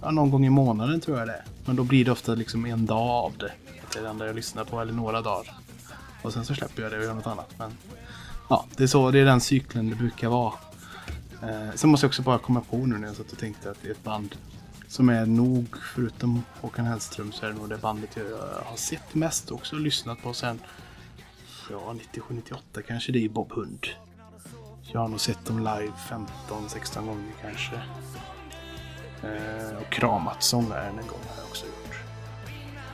ja, 0.00 0.10
någon 0.10 0.30
gång 0.30 0.46
i 0.46 0.50
månaden 0.50 1.00
tror 1.00 1.18
jag 1.18 1.28
det 1.28 1.34
är. 1.34 1.44
Men 1.66 1.76
då 1.76 1.84
blir 1.84 2.04
det 2.04 2.10
ofta 2.10 2.34
liksom 2.34 2.66
en 2.66 2.86
dag 2.86 3.24
av 3.24 3.32
det. 3.38 3.52
Det 3.92 3.98
är 3.98 4.02
det 4.02 4.08
enda 4.08 4.26
jag 4.26 4.36
lyssnar 4.36 4.64
på 4.64 4.80
eller 4.80 4.92
några 4.92 5.22
dagar. 5.22 5.54
Och 6.22 6.32
sen 6.32 6.44
så 6.44 6.54
släpper 6.54 6.82
jag 6.82 6.92
det 6.92 6.98
och 6.98 7.04
gör 7.04 7.14
något 7.14 7.26
annat. 7.26 7.54
Men 7.58 7.72
ja, 8.48 8.66
det 8.76 8.82
är 8.82 8.86
så. 8.86 9.10
Det 9.10 9.18
är 9.18 9.24
den 9.24 9.40
cykeln 9.40 9.90
det 9.90 9.96
brukar 9.96 10.28
vara. 10.28 10.52
Eh, 11.42 11.74
sen 11.74 11.90
måste 11.90 12.04
jag 12.04 12.08
också 12.08 12.22
bara 12.22 12.38
komma 12.38 12.60
på 12.60 12.76
nu 12.76 12.98
när 12.98 13.06
jag 13.06 13.16
satt 13.16 13.32
och 13.32 13.38
tänkte 13.38 13.70
att 13.70 13.76
det 13.82 13.88
är 13.88 13.92
ett 13.92 14.04
band 14.04 14.36
som 14.88 15.08
är 15.08 15.26
nog, 15.26 15.66
förutom 15.94 16.42
Håkan 16.60 16.84
Hellström, 16.84 17.32
så 17.32 17.46
är 17.46 17.50
det 17.50 17.56
nog 17.56 17.68
det 17.68 17.78
bandet 17.78 18.10
jag 18.16 18.24
har 18.64 18.76
sett 18.76 19.14
mest 19.14 19.50
och 19.50 19.56
också 19.56 19.76
lyssnat 19.76 20.22
på 20.22 20.32
sen 20.34 20.60
ja, 21.70 21.94
97-98 22.12 22.82
kanske 22.86 23.12
det 23.12 23.24
är 23.24 23.28
Bob 23.28 23.52
Hund. 23.52 23.86
Jag 24.92 25.00
har 25.00 25.08
nog 25.08 25.20
sett 25.20 25.46
dem 25.46 25.58
live 25.58 25.92
15-16 26.48 27.06
gånger 27.06 27.32
kanske. 27.42 27.80
Eh, 29.22 29.76
och 29.76 29.92
kramat 29.92 30.42
sångaren 30.42 30.98
en 30.98 31.06
gång 31.06 31.20
har 31.28 31.36
jag 31.36 31.46
också 31.48 31.66
gjort. 31.66 32.00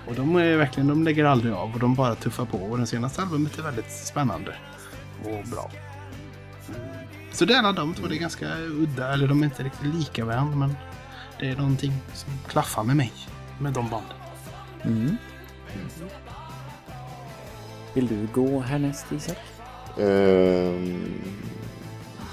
Och 0.09 0.15
de 0.15 0.37
är 0.37 0.57
verkligen, 0.57 0.89
de 0.89 1.03
lägger 1.03 1.25
aldrig 1.25 1.53
av 1.53 1.73
och 1.75 1.79
de 1.79 1.95
bara 1.95 2.15
tuffar 2.15 2.45
på. 2.45 2.59
Och 2.59 2.79
det 2.79 2.87
senaste 2.87 3.23
albumet 3.23 3.59
är 3.59 3.63
väldigt 3.63 3.91
spännande 3.91 4.55
och 5.25 5.49
bra. 5.49 5.71
Mm. 6.69 7.03
Så 7.33 7.45
det 7.45 7.55
är 7.55 7.59
alla 7.59 7.73
de 7.73 7.95
två, 7.95 8.07
det 8.07 8.17
är 8.17 8.19
ganska 8.19 8.47
udda, 8.59 9.13
eller 9.13 9.29
de 9.29 9.41
är 9.41 9.45
inte 9.45 9.63
riktigt 9.63 9.95
lika 9.95 10.25
varandra 10.25 10.57
men 10.57 10.77
det 11.41 11.49
är 11.49 11.57
någonting 11.57 11.93
som 12.15 12.33
klaffar 12.49 12.85
med 12.85 12.97
mig, 12.97 13.13
med 13.59 13.73
de 13.73 13.91
banden. 13.91 14.17
Mm. 14.83 15.17
Vill 17.95 18.07
du 18.07 18.27
gå 18.33 18.61
härnäst 18.61 19.13
Isak? 19.13 19.39
Ehm, 19.99 21.23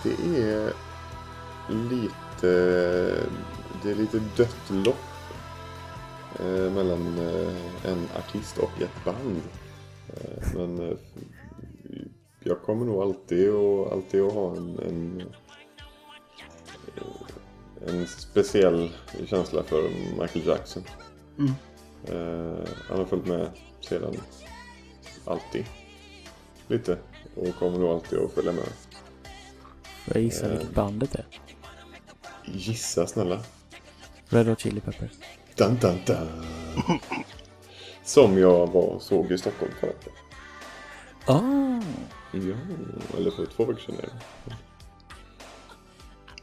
det 0.03 0.41
är 0.41 0.73
lite, 1.69 3.15
det 3.84 3.91
är 3.91 3.95
lite 3.95 4.19
dött 4.38 4.69
lopp 4.69 4.95
eh, 6.39 6.72
mellan 6.73 7.18
eh, 7.18 7.91
en 7.91 8.07
artist 8.18 8.57
och 8.57 8.81
ett 8.81 9.06
band. 9.06 9.41
Eh, 10.07 10.53
men 10.56 10.89
eh, 10.89 10.97
jag 12.43 12.61
kommer 12.61 12.85
nog 12.85 13.01
alltid, 13.01 13.49
och, 13.49 13.91
alltid 13.91 14.22
att 14.22 14.34
ha 14.34 14.56
en, 14.57 14.80
en, 14.80 15.22
eh, 16.95 17.88
en 17.88 18.07
speciell 18.07 18.91
känsla 19.26 19.64
för 19.64 19.89
Michael 20.22 20.47
Jackson. 20.47 20.84
Mm. 21.38 21.51
Eh, 22.07 22.68
han 22.89 22.97
har 22.97 23.06
följt 23.06 23.26
med 23.27 23.49
sedan 23.81 24.15
alltid. 25.26 25.65
Lite. 26.68 26.97
Och 27.35 27.56
kommer 27.56 27.80
nog 27.80 27.89
alltid 27.89 28.19
att 28.19 28.31
följa 28.31 28.51
med. 28.51 28.64
Jag 30.06 30.23
gissa 30.23 30.45
Eh. 30.45 30.51
vilket 30.51 30.76
bandet 30.76 31.15
är? 31.15 31.26
Gissa 32.45 33.07
snälla. 33.07 33.39
Red 34.30 34.47
Hot 34.47 34.60
Chili 34.60 34.80
Peppers. 34.81 35.11
Dun, 35.56 35.77
dun, 35.81 35.97
dun. 36.06 36.27
Som 38.03 38.38
jag 38.38 38.68
var 38.68 38.99
såg 38.99 39.31
i 39.31 39.38
Stockholm 39.38 39.72
förra 39.80 39.89
veckan. 39.91 40.14
Ah! 41.26 41.81
Ja, 42.31 42.56
eller 43.18 43.31
för 43.31 43.45
två 43.45 43.65
veckor 43.65 43.81
sedan. 43.81 43.95
är 43.99 44.01
det. 44.01 44.56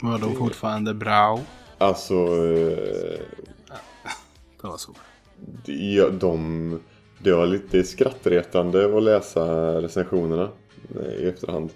Var 0.00 0.18
de 0.18 0.34
fortfarande 0.34 0.94
bra? 0.94 1.40
Alltså, 1.78 2.14
eh, 2.14 3.20
Det 4.62 4.68
var 4.68 4.76
så. 4.76 4.92
de, 5.64 6.10
de, 6.18 6.80
det 7.18 7.32
var 7.32 7.46
lite 7.46 7.84
skrattretande 7.84 8.96
att 8.96 9.02
läsa 9.02 9.44
recensionerna 9.82 10.48
eh, 11.00 11.12
i 11.12 11.28
efterhand. 11.28 11.70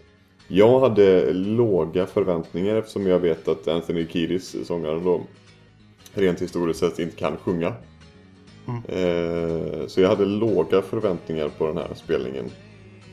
Jag 0.48 0.80
hade 0.80 1.32
låga 1.32 2.06
förväntningar 2.06 2.76
eftersom 2.76 3.06
jag 3.06 3.18
vet 3.18 3.48
att 3.48 3.68
Anthony 3.68 4.06
Kiedis, 4.06 4.56
sångaren 4.66 5.04
då, 5.04 5.22
rent 6.14 6.42
historiskt 6.42 6.80
sett 6.80 6.98
inte 6.98 7.16
kan 7.16 7.36
sjunga. 7.36 7.72
Eh, 8.88 9.86
Så 9.86 10.00
jag 10.00 10.08
hade 10.08 10.24
låga 10.24 10.82
förväntningar 10.82 11.48
på 11.58 11.66
den 11.66 11.76
här 11.76 11.94
spelningen. 11.94 12.44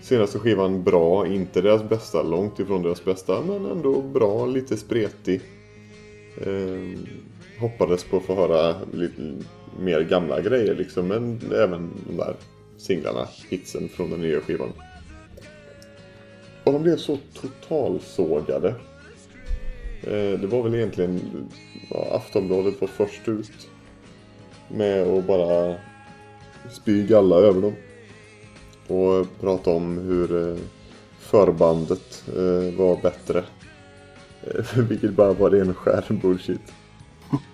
Senaste 0.02 0.40
skivan 0.40 0.84
bra, 0.84 1.28
inte 1.28 1.62
deras 1.62 1.90
bästa, 1.90 2.24
långt 2.24 2.60
ifrån 2.60 2.84
deras 2.84 3.06
bästa, 3.06 3.42
men 3.42 3.66
ändå 3.66 4.02
bra, 4.02 4.46
lite 4.46 4.78
spretig. 4.78 5.42
Eh, 6.42 7.00
hoppades 7.60 8.04
på 8.04 8.18
att 8.18 8.24
få 8.24 8.36
höra 8.36 8.76
lite 8.94 9.22
mer 9.80 10.02
gamla 10.02 10.42
grejer 10.42 10.76
liksom, 10.76 11.08
men 11.08 11.40
även 11.56 11.92
de 12.08 12.18
där 12.18 12.36
singlarna, 12.78 13.28
hitsen 13.50 13.90
från 13.90 14.10
den 14.10 14.22
nya 14.22 14.42
skivan. 14.42 14.70
Och 16.64 16.74
de 16.74 16.84
blev 16.84 16.98
så 16.98 17.18
totalsågade. 17.42 18.76
Eh, 20.04 20.40
det 20.40 20.48
var 20.48 20.64
väl 20.64 20.76
egentligen, 20.76 21.22
ja, 21.90 22.08
Aftonbladet 22.12 22.82
var 22.82 22.88
först 22.88 23.28
ut 23.28 23.68
med 24.68 25.08
att 25.08 25.28
bara 25.28 25.76
spy 26.72 27.08
galla 27.08 27.36
över 27.36 27.62
dem. 27.62 27.74
Och 28.88 29.28
prata 29.42 29.70
om 29.70 29.98
hur 29.98 30.50
eh, 30.50 30.58
förbandet 31.20 32.24
eh, 32.28 32.78
var 32.78 33.02
bättre. 33.02 33.44
Vilket 34.90 35.14
bara 35.14 35.34
var 35.34 35.50
ren 35.50 35.74
skär 35.74 36.06
bullshit. 36.10 36.74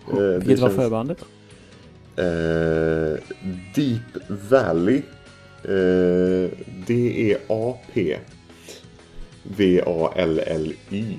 Vilket 0.37 0.59
var 0.59 0.69
förbandet 0.69 1.25
Deep 3.75 4.29
Valley. 4.49 5.01
D-E-A-P. 6.87 8.17
V-A-L-L-Y. 9.43 11.17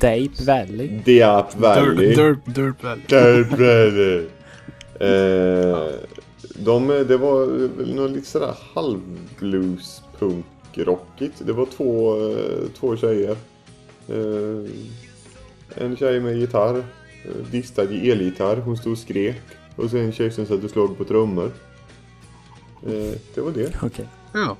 Dape 0.00 0.44
Valley. 0.46 0.88
Deep 1.04 1.54
Valley. 1.56 2.14
Derp, 2.14 2.38
derp, 2.44 2.82
derp 2.82 2.82
Valley. 2.82 3.02
Deep 3.08 3.50
Valley. 3.58 4.26
Eh, 5.00 5.94
de, 6.56 6.88
det 7.08 7.16
var 7.16 7.46
väl 7.76 7.94
något 7.94 8.10
lite 8.10 8.26
sådär 8.26 8.54
halvblues 8.74 10.02
punkrockigt. 10.18 11.34
Det 11.46 11.52
var 11.52 11.66
två, 11.66 12.16
eh, 12.30 12.68
två 12.78 12.96
tjejer. 12.96 13.36
Eh, 14.08 14.70
en 15.74 15.96
tjej 15.96 16.20
med 16.20 16.36
gitarr. 16.38 16.76
eh, 17.24 17.46
Distad 17.50 17.84
i 17.84 18.10
elgitarr. 18.10 18.56
Hon 18.56 18.76
stod 18.76 18.92
och 18.92 18.98
skrek. 18.98 19.36
Och 19.76 19.90
sen 19.90 20.00
en 20.00 20.12
tjej 20.12 20.30
som 20.30 20.46
satt 20.46 20.64
och 20.64 20.70
slog 20.70 20.98
på 20.98 21.04
trummor. 21.04 21.50
Eh, 22.86 23.14
det 23.34 23.40
var 23.40 23.50
det. 23.50 23.72
Okej. 23.82 24.06
Ja. 24.34 24.56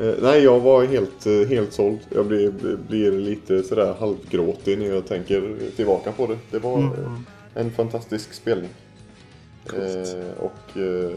Eh, 0.00 0.14
nej, 0.22 0.42
jag 0.42 0.60
var 0.60 0.84
helt, 0.84 1.26
eh, 1.26 1.48
helt 1.48 1.72
såld. 1.72 1.98
Jag 2.14 2.26
blir, 2.26 2.76
blir 2.88 3.12
lite 3.12 3.62
sådär 3.62 3.94
halvgråtig 4.00 4.78
när 4.78 4.86
jag 4.86 5.06
tänker 5.06 5.56
tillbaka 5.76 6.12
på 6.12 6.26
det. 6.26 6.38
Det 6.50 6.58
var 6.58 6.78
Mm, 6.78 6.92
eh, 6.92 6.98
mm. 6.98 7.24
en 7.54 7.70
fantastisk 7.70 8.32
spelning. 8.32 8.70
Eh, 9.74 10.30
och 10.38 10.76
eh, 10.78 11.10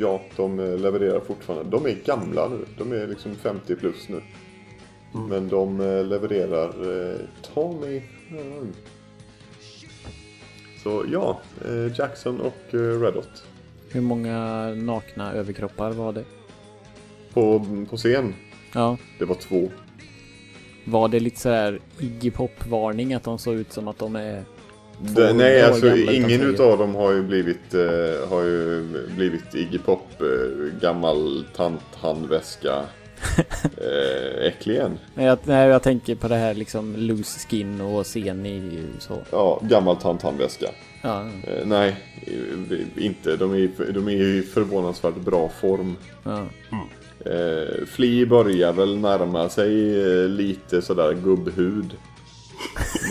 ja, 0.00 0.20
de 0.36 0.56
levererar 0.58 1.20
fortfarande. 1.20 1.70
De 1.70 1.86
är 1.86 1.96
gamla 2.04 2.48
nu. 2.48 2.58
De 2.78 2.92
är 2.92 3.06
liksom 3.06 3.34
50 3.34 3.74
plus 3.76 4.08
nu. 4.08 4.20
Mm. 5.14 5.26
Men 5.28 5.48
de 5.48 5.78
levererar 6.08 6.68
eh, 7.12 7.16
ta 7.54 7.72
mig 7.72 8.10
fan. 8.28 8.72
Så 10.82 11.04
ja, 11.12 11.40
eh, 11.64 11.98
Jackson 11.98 12.40
och 12.40 12.74
eh, 12.74 13.00
Red 13.00 13.14
Hot. 13.14 13.44
Hur 13.90 14.00
många 14.00 14.68
nakna 14.74 15.32
överkroppar 15.32 15.92
var 15.92 16.12
det? 16.12 16.24
På, 17.34 17.66
på 17.90 17.96
scen, 17.96 18.34
Ja. 18.74 18.96
det 19.18 19.24
var 19.24 19.34
två. 19.34 19.70
Var 20.84 21.08
det 21.08 21.20
lite 21.20 21.40
sådär 21.40 21.80
Iggy 22.00 22.30
Pop-varning 22.30 23.14
att 23.14 23.22
de 23.24 23.38
såg 23.38 23.54
ut 23.54 23.72
som 23.72 23.88
att 23.88 23.98
de 23.98 24.16
är 24.16 24.44
Det, 25.00 25.14
200 25.14 25.32
nej, 25.32 25.62
alltså 25.62 25.96
ingen 25.96 26.40
utav 26.42 26.78
dem 26.78 26.94
har 26.94 27.12
ju 27.12 27.22
blivit, 27.22 27.74
eh, 27.74 28.28
har 28.30 28.42
ju 28.42 28.88
blivit 29.16 29.54
Iggy 29.54 29.78
Pop, 29.78 30.06
eh, 30.20 30.80
gammal 30.80 31.44
tanthandväska, 31.56 32.82
eh, 33.64 34.46
äcklig 34.46 34.74
igen. 34.74 34.98
Nej 35.14 35.26
jag, 35.26 35.38
nej, 35.44 35.68
jag 35.68 35.82
tänker 35.82 36.14
på 36.14 36.28
det 36.28 36.36
här 36.36 36.54
liksom 36.54 36.94
loose 36.96 37.48
skin 37.48 37.80
och 37.80 38.04
scen 38.06 38.46
i 38.46 38.82
så. 38.98 39.18
Ja, 39.30 39.60
gammal 39.62 39.96
tanthandväska. 39.96 40.66
Ja. 41.02 41.20
Eh, 41.46 41.66
nej, 41.66 41.96
inte. 42.96 43.36
De 43.36 43.52
är, 43.54 43.92
de 43.92 44.08
är 44.08 44.12
i 44.22 44.42
förvånansvärt 44.42 45.16
bra 45.16 45.48
form. 45.60 45.96
ja. 46.24 46.46
Eh, 47.20 47.86
Flea 47.86 48.26
börjar 48.26 48.72
väl 48.72 48.98
närma 48.98 49.48
sig 49.48 50.00
eh, 50.02 50.28
lite 50.28 50.82
sådär 50.82 51.12
gubbhud. 51.12 51.96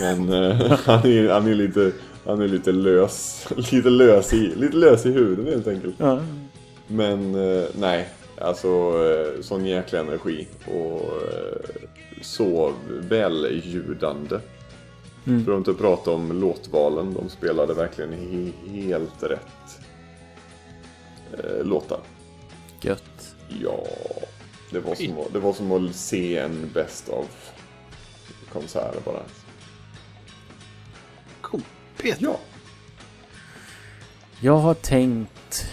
Men 0.00 0.28
eh, 0.32 0.78
han, 0.84 1.06
är, 1.06 1.28
han 1.28 1.46
är 1.46 1.54
lite, 1.54 1.92
han 2.24 2.40
är 2.42 2.48
lite 2.48 2.72
lös, 2.72 3.46
lite 3.72 3.90
lös 3.90 4.32
i, 4.32 4.54
lite 4.56 4.76
lös 4.76 5.06
i 5.06 5.12
huden 5.12 5.46
helt 5.46 5.66
enkelt. 5.68 5.94
Ja. 5.98 6.20
Men 6.86 7.34
eh, 7.34 7.64
nej, 7.78 8.08
alltså 8.40 8.68
eh, 8.68 9.42
sån 9.42 9.66
jäkla 9.66 9.98
energi 10.00 10.46
och 10.66 11.02
eh, 11.02 11.74
så 12.22 12.72
väljudande. 12.88 14.38
Mm. 15.26 15.44
För 15.44 15.52
att 15.52 15.58
inte 15.58 15.74
prata 15.74 16.10
om 16.10 16.40
låtvalen, 16.40 17.14
de 17.14 17.28
spelade 17.28 17.74
verkligen 17.74 18.10
he- 18.12 18.70
helt 18.82 19.22
rätt 19.22 19.80
eh, 21.32 21.64
låtar. 21.66 22.00
Gött. 22.82 23.02
Ja, 23.48 23.86
det 24.70 24.80
var, 24.80 24.94
som, 24.94 25.18
att- 25.18 25.32
det 25.32 25.38
var 25.38 25.52
som 25.52 25.72
att 25.72 25.94
se 25.96 26.38
en 26.38 26.70
best 26.74 27.08
of 27.08 27.50
konsert 28.52 29.04
bara. 29.04 29.22
Cool. 31.40 31.62
Peter. 32.02 32.24
Ja. 32.24 32.38
Jag 34.40 34.56
har 34.58 34.74
tänkt... 34.74 35.70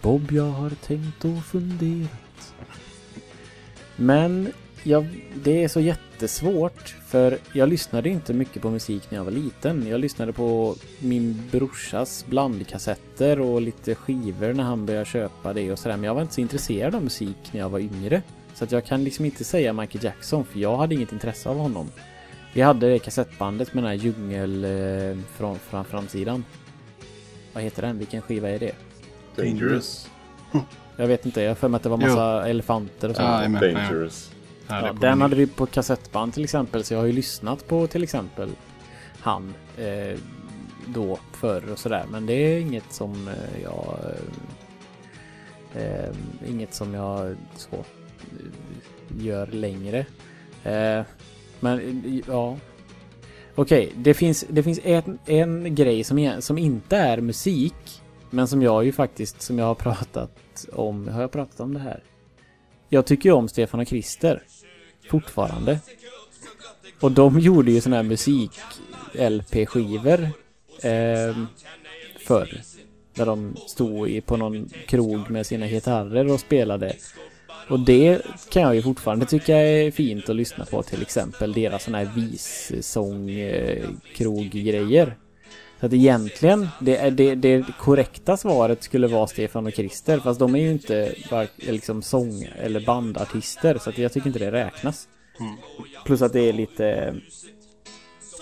Bob, 0.00 0.32
jag 0.32 0.50
har 0.50 0.70
tänkt 0.70 1.24
och 1.24 1.44
funderat. 1.44 2.54
Men 3.96 4.52
jag, 4.82 5.06
det 5.34 5.64
är 5.64 5.68
så 5.68 5.80
jättesvårt. 6.18 6.96
För 7.06 7.38
jag 7.52 7.68
lyssnade 7.68 8.08
inte 8.08 8.34
mycket 8.34 8.62
på 8.62 8.70
musik 8.70 9.10
när 9.10 9.18
jag 9.18 9.24
var 9.24 9.32
liten. 9.32 9.86
Jag 9.86 10.00
lyssnade 10.00 10.32
på 10.32 10.74
min 10.98 11.42
brorsas 11.50 12.26
blandkassetter 12.28 13.40
och 13.40 13.62
lite 13.62 13.94
skivor 13.94 14.52
när 14.52 14.64
han 14.64 14.86
började 14.86 15.04
köpa 15.04 15.52
det 15.52 15.72
och 15.72 15.78
sådär. 15.78 15.96
Men 15.96 16.04
jag 16.04 16.14
var 16.14 16.22
inte 16.22 16.34
så 16.34 16.40
intresserad 16.40 16.94
av 16.94 17.02
musik 17.02 17.36
när 17.52 17.60
jag 17.60 17.68
var 17.68 17.78
yngre. 17.78 18.22
Så 18.54 18.64
att 18.64 18.72
jag 18.72 18.84
kan 18.84 19.04
liksom 19.04 19.24
inte 19.24 19.44
säga 19.44 19.72
Michael 19.72 20.04
Jackson 20.04 20.44
för 20.44 20.58
jag 20.58 20.76
hade 20.76 20.94
inget 20.94 21.12
intresse 21.12 21.48
av 21.48 21.56
honom. 21.56 21.88
Vi 22.52 22.60
hade 22.60 22.90
det 22.90 22.98
kassettbandet 22.98 23.74
med 23.74 23.84
den 23.84 23.88
här 23.88 23.96
djungel 23.96 24.64
eh, 24.64 25.24
från, 25.36 25.58
från 25.58 25.84
framsidan. 25.84 26.44
Vad 27.52 27.62
heter 27.62 27.82
den? 27.82 27.98
Vilken 27.98 28.22
skiva 28.22 28.48
är 28.48 28.58
det? 28.58 28.72
Dangerous. 29.36 30.08
Jag 30.96 31.06
vet 31.06 31.26
inte, 31.26 31.40
jag 31.42 31.50
har 31.50 31.54
för 31.54 31.68
mig 31.68 31.76
att 31.76 31.82
det 31.82 31.88
var 31.88 31.96
massa 31.96 32.48
elefanter 32.48 33.08
och 33.08 33.16
sånt. 33.16 33.50
Med. 33.50 33.74
Dangerous. 33.74 34.30
Ja, 34.68 34.92
den 35.00 35.20
hade 35.20 35.36
vi 35.36 35.46
på 35.46 35.66
kassettband 35.66 36.34
till 36.34 36.44
exempel, 36.44 36.84
så 36.84 36.94
jag 36.94 36.98
har 36.98 37.06
ju 37.06 37.12
lyssnat 37.12 37.68
på 37.68 37.86
till 37.86 38.02
exempel 38.02 38.50
han 39.20 39.54
eh, 39.78 40.18
då 40.86 41.18
förr 41.32 41.72
och 41.72 41.78
sådär. 41.78 42.04
Men 42.10 42.26
det 42.26 42.32
är 42.32 42.60
inget 42.60 42.92
som 42.92 43.28
eh, 43.28 43.62
jag... 43.62 43.98
Eh, 45.74 46.14
inget 46.48 46.74
som 46.74 46.94
jag 46.94 47.36
så 47.56 47.76
eh, 47.76 47.84
gör 49.18 49.46
längre. 49.46 49.98
Eh, 50.64 51.02
men 51.60 52.04
eh, 52.04 52.20
ja. 52.26 52.56
Okej, 53.54 53.92
det 53.96 54.14
finns, 54.14 54.44
det 54.48 54.62
finns 54.62 54.80
en, 54.84 55.18
en 55.26 55.74
grej 55.74 56.04
som, 56.04 56.36
som 56.40 56.58
inte 56.58 56.96
är 56.96 57.20
musik. 57.20 58.02
Men 58.30 58.48
som 58.48 58.62
jag 58.62 58.84
ju 58.84 58.92
faktiskt, 58.92 59.42
som 59.42 59.58
jag 59.58 59.66
har 59.66 59.74
pratat 59.74 60.66
om. 60.72 61.08
Har 61.08 61.20
jag 61.20 61.32
pratat 61.32 61.60
om 61.60 61.74
det 61.74 61.80
här? 61.80 62.02
Jag 62.88 63.06
tycker 63.06 63.28
ju 63.28 63.34
om 63.34 63.48
Stefan 63.48 63.80
och 63.80 63.86
Krister. 63.86 64.42
Fortfarande. 65.08 65.78
Och 67.00 67.12
de 67.12 67.40
gjorde 67.40 67.70
ju 67.70 67.80
såna 67.80 67.96
här 67.96 68.02
musik-LP-skivor. 68.02 70.22
Eh, 70.82 71.36
förr. 72.18 72.60
Där 73.14 73.26
de 73.26 73.56
stod 73.66 74.08
i, 74.08 74.20
på 74.20 74.36
någon 74.36 74.68
krog 74.86 75.30
med 75.30 75.46
sina 75.46 75.68
gitarrer 75.68 76.32
och 76.32 76.40
spelade. 76.40 76.96
Och 77.68 77.80
det 77.80 78.22
kan 78.50 78.62
jag 78.62 78.74
ju 78.74 78.82
fortfarande 78.82 79.26
tycka 79.26 79.56
är 79.56 79.90
fint 79.90 80.28
att 80.28 80.36
lyssna 80.36 80.64
på. 80.64 80.82
Till 80.82 81.02
exempel 81.02 81.52
deras 81.52 81.84
såna 81.84 81.98
här 81.98 82.10
vissång 82.16 83.30
eh, 83.30 83.88
kroggrejer. 84.14 85.16
Så 85.80 85.86
att 85.86 85.92
egentligen, 85.92 86.68
det, 86.80 87.10
det, 87.10 87.34
det 87.34 87.64
korrekta 87.78 88.36
svaret 88.36 88.82
skulle 88.82 89.06
vara 89.06 89.26
Stefan 89.26 89.66
och 89.66 89.74
Krister. 89.74 90.18
Fast 90.18 90.40
de 90.40 90.54
är 90.54 90.58
ju 90.58 90.70
inte 90.70 91.14
liksom 91.56 92.02
sång 92.02 92.48
eller 92.62 92.80
bandartister. 92.80 93.78
Så 93.78 93.90
att 93.90 93.98
jag 93.98 94.12
tycker 94.12 94.26
inte 94.26 94.38
det 94.38 94.52
räknas. 94.52 95.08
Plus 96.04 96.22
att 96.22 96.32
det 96.32 96.48
är 96.48 96.52
lite... 96.52 97.14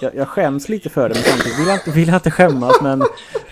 Jag, 0.00 0.14
jag 0.14 0.28
skäms 0.28 0.68
lite 0.68 0.90
för 0.90 1.08
det, 1.08 1.14
men 1.14 1.24
samtidigt 1.24 1.58
vill 1.58 1.66
jag 1.66 1.76
inte, 1.76 1.90
vill 1.90 2.08
jag 2.08 2.16
inte 2.16 2.30
skämmas. 2.30 2.76
Men 2.82 3.02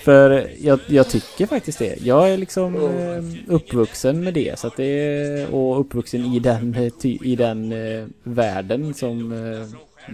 för 0.05 0.51
jag, 0.61 0.81
jag 0.87 1.09
tycker 1.09 1.47
faktiskt 1.47 1.79
det. 1.79 1.97
Jag 2.01 2.31
är 2.31 2.37
liksom 2.37 2.75
eh, 2.77 3.55
uppvuxen 3.55 4.25
med 4.25 4.35
det. 4.35 4.59
Så 4.59 4.67
att 4.67 4.77
det 4.77 5.47
och 5.47 5.81
uppvuxen 5.81 6.25
i 6.25 6.39
den, 6.39 6.91
i 7.03 7.37
den 7.37 7.73
eh, 7.73 8.07
världen 8.23 8.95
som 8.95 9.33
eh, 9.33 9.67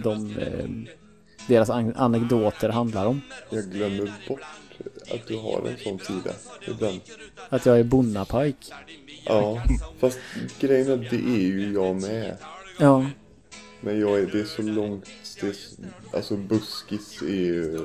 de, 0.03 0.35
deras 1.47 1.69
an- 1.69 1.93
anekdoter 1.95 2.69
handlar 2.69 3.05
om. 3.05 3.21
Jag 3.49 3.63
glömmer 3.63 4.11
bort 4.27 4.39
att 5.11 5.27
du 5.27 5.37
har 5.37 5.67
en 5.67 5.77
sån 5.77 5.99
sida 5.99 6.33
ibland. 6.67 6.99
Att 7.49 7.65
jag 7.65 7.79
är 7.79 7.83
bonnapajk. 7.83 8.55
Ja, 9.25 9.63
fast 9.99 10.19
grejen 10.59 10.87
är 10.89 10.93
att 10.93 11.09
det 11.09 11.15
är 11.15 11.39
ju 11.47 11.73
jag 11.73 12.01
med. 12.01 12.37
Ja, 12.79 13.05
Men 13.81 13.99
jag 13.99 14.19
är, 14.19 14.25
det 14.25 14.39
är 14.39 14.45
så 14.45 14.61
långt, 14.61 15.09
det 15.41 15.47
är, 15.47 15.53
så- 15.53 15.75
alltså 16.17 16.35
buskis 16.37 17.21
är 17.21 17.25
ju... 17.27 17.79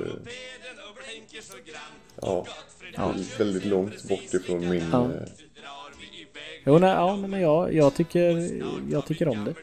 Ja, 2.21 2.45
Ja. 2.95 3.13
väldigt 3.37 3.65
långt 3.65 4.03
bort 4.03 4.33
ifrån 4.33 4.69
min... 4.69 4.83
Ja. 4.91 5.03
eh, 5.05 5.11
Jo, 6.65 6.79
nej, 6.79 6.89
ja, 6.89 7.15
men 7.17 7.41
jag, 7.41 7.73
jag, 7.73 7.93
tycker, 7.95 8.51
jag 8.91 9.05
tycker 9.05 9.27
om 9.27 9.45
det. 9.45 9.53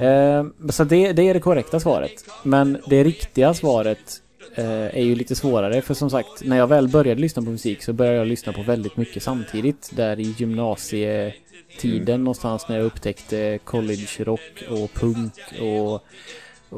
Eh, 0.00 0.44
så 0.70 0.84
det, 0.84 1.12
det 1.12 1.28
är 1.28 1.34
det 1.34 1.40
korrekta 1.40 1.80
svaret. 1.80 2.24
Men 2.42 2.78
det 2.86 3.04
riktiga 3.04 3.54
svaret 3.54 4.22
eh, 4.54 4.96
är 4.96 5.02
ju 5.02 5.14
lite 5.14 5.34
svårare. 5.34 5.82
För 5.82 5.94
som 5.94 6.10
sagt, 6.10 6.44
när 6.44 6.56
jag 6.56 6.66
väl 6.66 6.88
började 6.88 7.20
lyssna 7.20 7.42
på 7.42 7.50
musik 7.50 7.82
så 7.82 7.92
började 7.92 8.16
jag 8.16 8.26
lyssna 8.26 8.52
på 8.52 8.62
väldigt 8.62 8.96
mycket 8.96 9.22
samtidigt. 9.22 9.90
Där 9.96 10.20
i 10.20 10.34
gymnasietiden 10.38 12.24
någonstans 12.24 12.68
när 12.68 12.76
jag 12.76 12.86
upptäckte 12.86 13.58
college-rock 13.64 14.64
och 14.70 14.94
punk 14.94 15.32
och, 15.60 15.92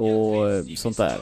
och 0.01 0.65
sånt 0.77 0.97
där. 0.97 1.17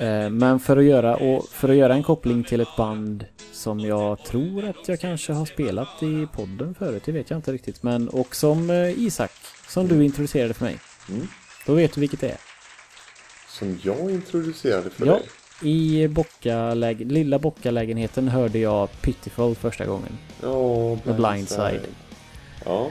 Eh, 0.00 0.30
men 0.30 0.60
för 0.60 0.76
att, 0.76 0.84
göra, 0.84 1.16
och 1.16 1.48
för 1.48 1.68
att 1.68 1.76
göra 1.76 1.94
en 1.94 2.02
koppling 2.02 2.44
till 2.44 2.60
ett 2.60 2.76
band 2.76 3.24
som 3.52 3.80
jag 3.80 4.24
tror 4.24 4.64
att 4.64 4.88
jag 4.88 5.00
kanske 5.00 5.32
har 5.32 5.46
spelat 5.46 6.02
i 6.02 6.26
podden 6.32 6.74
förut, 6.74 7.02
det 7.06 7.12
vet 7.12 7.30
jag 7.30 7.38
inte 7.38 7.52
riktigt. 7.52 7.82
Men 7.82 8.08
och 8.08 8.36
som 8.36 8.70
eh, 8.70 8.98
Isak, 8.98 9.30
som 9.70 9.88
du 9.88 10.04
introducerade 10.04 10.54
för 10.54 10.64
mig. 10.64 10.78
Mm. 11.08 11.28
Då 11.66 11.74
vet 11.74 11.92
du 11.94 12.00
vilket 12.00 12.20
det 12.20 12.28
är. 12.28 12.38
Som 13.48 13.78
jag 13.82 14.10
introducerade 14.10 14.90
för 14.90 15.06
Ja, 15.06 15.12
dig. 15.12 15.22
i 15.72 16.08
Bockaläg- 16.08 17.12
lilla 17.12 17.38
Bockalägenheten 17.38 18.28
hörde 18.28 18.58
jag 18.58 18.88
Pitiful 19.00 19.54
första 19.54 19.86
gången. 19.86 20.18
Ja, 20.42 20.96
The 21.04 21.12
Blind 21.12 21.48
Side. 21.48 21.80
Ja, 22.64 22.90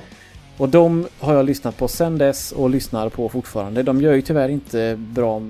Och 0.57 0.69
de 0.69 1.07
har 1.19 1.33
jag 1.33 1.45
lyssnat 1.45 1.77
på 1.77 1.87
sen 1.87 2.17
dess 2.17 2.51
och 2.51 2.69
lyssnar 2.69 3.09
på 3.09 3.29
fortfarande. 3.29 3.83
De 3.83 4.01
gör 4.01 4.13
ju 4.13 4.21
tyvärr 4.21 4.49
inte 4.49 4.95
bra, 4.97 5.41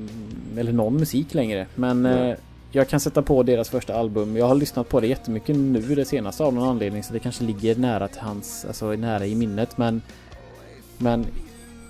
eller 0.57 0.71
någon 0.71 0.95
musik 0.97 1.33
längre. 1.33 1.67
Men 1.75 2.05
eh, 2.05 2.35
jag 2.71 2.87
kan 2.89 2.99
sätta 2.99 3.21
på 3.21 3.43
deras 3.43 3.69
första 3.69 3.95
album. 3.95 4.37
Jag 4.37 4.47
har 4.47 4.55
lyssnat 4.55 4.89
på 4.89 4.99
det 4.99 5.07
jättemycket 5.07 5.55
nu 5.55 5.95
det 5.95 6.05
senaste 6.05 6.43
av 6.43 6.53
någon 6.53 6.67
anledning. 6.69 7.03
Så 7.03 7.13
det 7.13 7.19
kanske 7.19 7.43
ligger 7.43 7.75
nära 7.75 8.07
till 8.07 8.21
hans, 8.21 8.65
alltså 8.65 8.85
nära 8.91 9.25
i 9.25 9.35
minnet. 9.35 9.77
Men, 9.77 10.01
men 10.99 11.25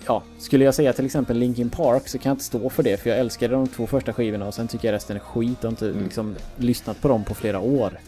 ja, 0.05 0.23
skulle 0.39 0.65
jag 0.65 0.75
säga 0.75 0.93
till 0.93 1.05
exempel 1.05 1.37
Linkin 1.37 1.69
Park 1.69 2.07
så 2.07 2.17
kan 2.17 2.29
jag 2.29 2.33
inte 2.33 2.43
stå 2.45 2.69
för 2.69 2.83
det. 2.83 2.97
För 3.01 3.09
jag 3.09 3.19
älskade 3.19 3.53
de 3.53 3.67
två 3.67 3.87
första 3.87 4.13
skivorna 4.13 4.45
och 4.47 4.53
sen 4.53 4.67
tycker 4.67 4.87
jag 4.87 4.93
resten 4.95 5.15
är 5.15 5.21
skit. 5.21 5.63
Har 5.63 5.69
inte 5.69 5.89
Mm. 5.89 6.03
liksom 6.03 6.35
lyssnat 6.57 7.01
på 7.01 7.07
dem 7.07 7.23
på 7.23 7.35
flera 7.35 7.59
år. 7.59 7.99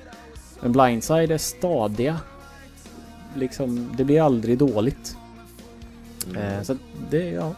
Men 0.62 0.72
Blindside 0.72 1.32
är 1.32 1.38
stadiga. 1.38 2.20
Liksom, 3.36 3.90
det 3.98 4.04
blir 4.04 4.22
aldrig 4.22 4.58
dåligt. 4.58 5.16
Eh, 6.38 6.62
så 6.64 6.78
det, 7.10 7.30
ja. 7.30 7.54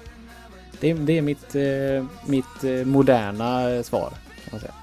Det, 0.80 0.90
är- 0.90 0.95
det 0.95 1.18
är 1.18 1.22
mitt, 1.22 1.56
eh, 1.56 2.06
mitt 2.28 2.64
eh, 2.64 2.86
moderna 2.86 3.84
svar. 3.84 4.10
Kan 4.10 4.49
man 4.52 4.60
säga. 4.60 4.74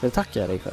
Det 0.00 0.10
tackar 0.10 0.40
jag 0.40 0.50
dig 0.50 0.58
för. 0.58 0.72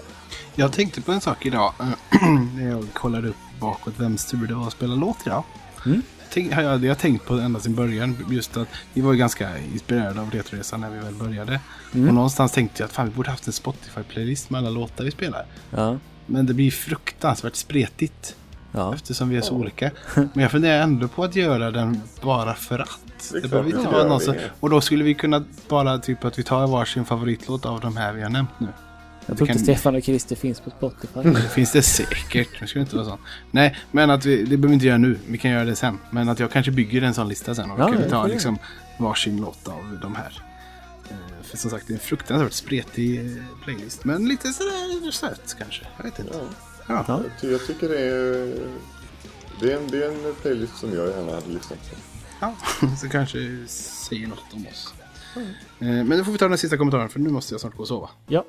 Jag 0.56 0.72
tänkte 0.74 1.02
på 1.02 1.12
en 1.12 1.22
sak 1.22 1.46
idag. 1.46 1.74
När 2.56 2.70
jag 2.70 2.86
kollade 2.94 3.28
upp 3.30 3.36
bakåt 3.60 4.00
vems 4.00 4.26
tur 4.26 4.48
det 4.48 4.54
var 4.54 4.68
att 4.68 4.74
spela 4.74 4.96
låt 4.96 5.18
idag. 5.26 5.44
Mm. 5.86 6.02
Tänk, 6.34 6.54
har 6.54 6.62
jag, 6.62 6.86
jag 6.86 6.98
tänkt 6.98 7.26
på 7.26 7.34
ända 7.34 7.60
sedan 7.60 7.76
början. 7.76 8.18
Just 8.30 8.58
att 8.58 8.68
vi 8.94 9.02
var 9.02 9.14
ju 9.14 9.20
ganska 9.20 9.58
inspirerade 9.58 10.22
av 10.22 10.32
Retroresan 10.32 10.82
när 10.82 10.90
vi 10.90 11.00
väl 11.00 11.14
började. 11.14 11.60
Mm. 11.94 12.08
Och 12.08 12.14
någonstans 12.14 12.52
tänkte 12.52 12.84
jag 12.84 12.88
att 12.88 12.94
fan, 12.94 13.10
vi 13.10 13.16
borde 13.16 13.30
haft 13.30 13.48
en 13.48 13.54
Spotify-playlist 13.54 14.50
med 14.50 14.60
alla 14.60 14.70
låtar 14.70 15.04
vi 15.04 15.12
spelar. 15.12 15.46
Ja. 15.70 15.98
Men 16.26 16.46
det 16.46 16.54
blir 16.54 16.72
fruktansvärt 16.72 17.56
spretigt. 17.56 18.36
Ja. 18.72 18.94
Eftersom 18.96 19.30
vi 19.30 19.38
är 19.38 19.42
så 19.42 19.56
olika. 19.56 19.92
Men 20.16 20.30
jag 20.36 20.52
funderar 20.52 20.82
ändå 20.82 21.08
på 21.08 21.24
att 21.24 21.36
göra 21.36 21.72
den 21.72 22.02
bara 22.22 22.54
för 22.54 22.80
att. 22.80 23.32
Det 23.32 23.40
Det 23.40 23.48
behöver 23.48 23.70
inte 23.70 23.92
vara 23.92 24.08
någon 24.08 24.20
som, 24.20 24.36
Och 24.60 24.70
då 24.70 24.82
skulle 24.82 25.04
vi 25.04 25.14
kunna 25.14 25.44
bara 25.70 25.98
typ 25.98 26.26
att 26.26 26.40
vi 26.40 26.44
tar 26.44 26.68
varsin 26.68 27.06
favoritlåt 27.06 27.66
av 27.66 27.80
de 27.80 27.98
här 27.98 28.14
vi 28.14 28.22
har 28.22 28.30
nämnt 28.30 28.60
nu. 28.60 28.68
Jag 29.26 29.38
tror 29.38 29.48
kan- 29.48 29.58
inte 29.58 29.64
Stefan 29.74 29.96
och 29.96 30.04
Christer 30.04 30.36
finns 30.36 30.60
på 30.60 30.70
Spotify. 30.70 31.20
Det 31.24 31.42
finns 31.42 31.72
det 31.72 31.82
säkert. 31.82 32.60
Det 32.60 32.68
ska 32.68 32.80
inte 32.80 32.96
vara 32.96 33.06
sån. 33.06 33.18
Nej, 33.52 33.78
men 33.92 34.10
att 34.10 34.26
vi, 34.26 34.38
det 34.38 34.46
behöver 34.46 34.68
vi 34.68 34.74
inte 34.74 34.86
göra 34.86 34.98
nu. 34.98 35.20
Vi 35.28 35.38
kan 35.38 35.52
göra 35.52 35.66
det 35.66 35.76
sen. 35.76 35.98
Men 36.10 36.30
att 36.30 36.40
jag 36.40 36.52
kanske 36.52 36.72
bygger 36.72 37.02
en 37.02 37.14
sån 37.14 37.30
lista 37.30 37.56
sen. 37.56 37.72
Och 37.72 37.80
Ja, 37.80 37.88
kan 37.88 37.98
vi 37.98 38.04
får 38.04 38.10
ta 38.10 38.28
liksom 38.28 38.58
varsin 39.00 39.38
låt 39.42 39.68
av 39.68 40.00
de 40.02 40.16
här. 40.16 40.42
Eh, 41.10 41.16
För 41.44 41.58
som 41.58 41.72
sagt, 41.72 41.88
det 41.88 41.94
är 41.94 41.96
en 41.96 42.00
fruktansvärt 42.00 42.54
spretig 42.54 43.20
eh, 43.20 43.32
playlist. 43.64 44.06
Men 44.06 44.28
lite 44.28 44.48
sådär 44.54 45.12
söt 45.12 45.56
kanske. 45.60 45.88
Jag 45.98 46.04
vet 46.04 46.20
inte. 46.20 46.34
Ja. 46.38 46.44
Ja. 46.88 47.06
Ja. 47.08 47.22
Jag, 47.24 47.42
ty- 47.42 47.52
jag 47.52 47.68
tycker 47.68 47.90
det 47.90 48.00
är... 48.00 48.54
Det 49.60 49.74
är, 49.74 49.78
en, 49.78 49.88
det 49.92 50.04
är 50.06 50.28
en 50.28 50.36
playlist 50.42 50.78
som 50.78 50.94
jag 50.96 51.08
gärna 51.10 51.32
hade 51.32 51.48
lyssnat 51.48 51.80
på. 51.90 51.96
Ja, 52.40 52.56
så 53.02 53.10
kanske 53.10 53.38
säger 53.68 54.28
något 54.28 54.54
om 54.54 54.66
oss. 54.68 54.94
Eh, 55.36 55.42
Men 55.88 56.08
nu 56.08 56.24
får 56.24 56.32
vi 56.32 56.38
ta 56.38 56.48
den 56.48 56.58
sista 56.58 56.78
kommentaren 56.78 57.10
för 57.10 57.20
nu 57.20 57.30
måste 57.30 57.54
jag 57.54 57.62
snart 57.62 57.76
gå 57.76 57.82
och 57.82 57.88
sova. 57.88 58.10
Ja. 58.28 58.46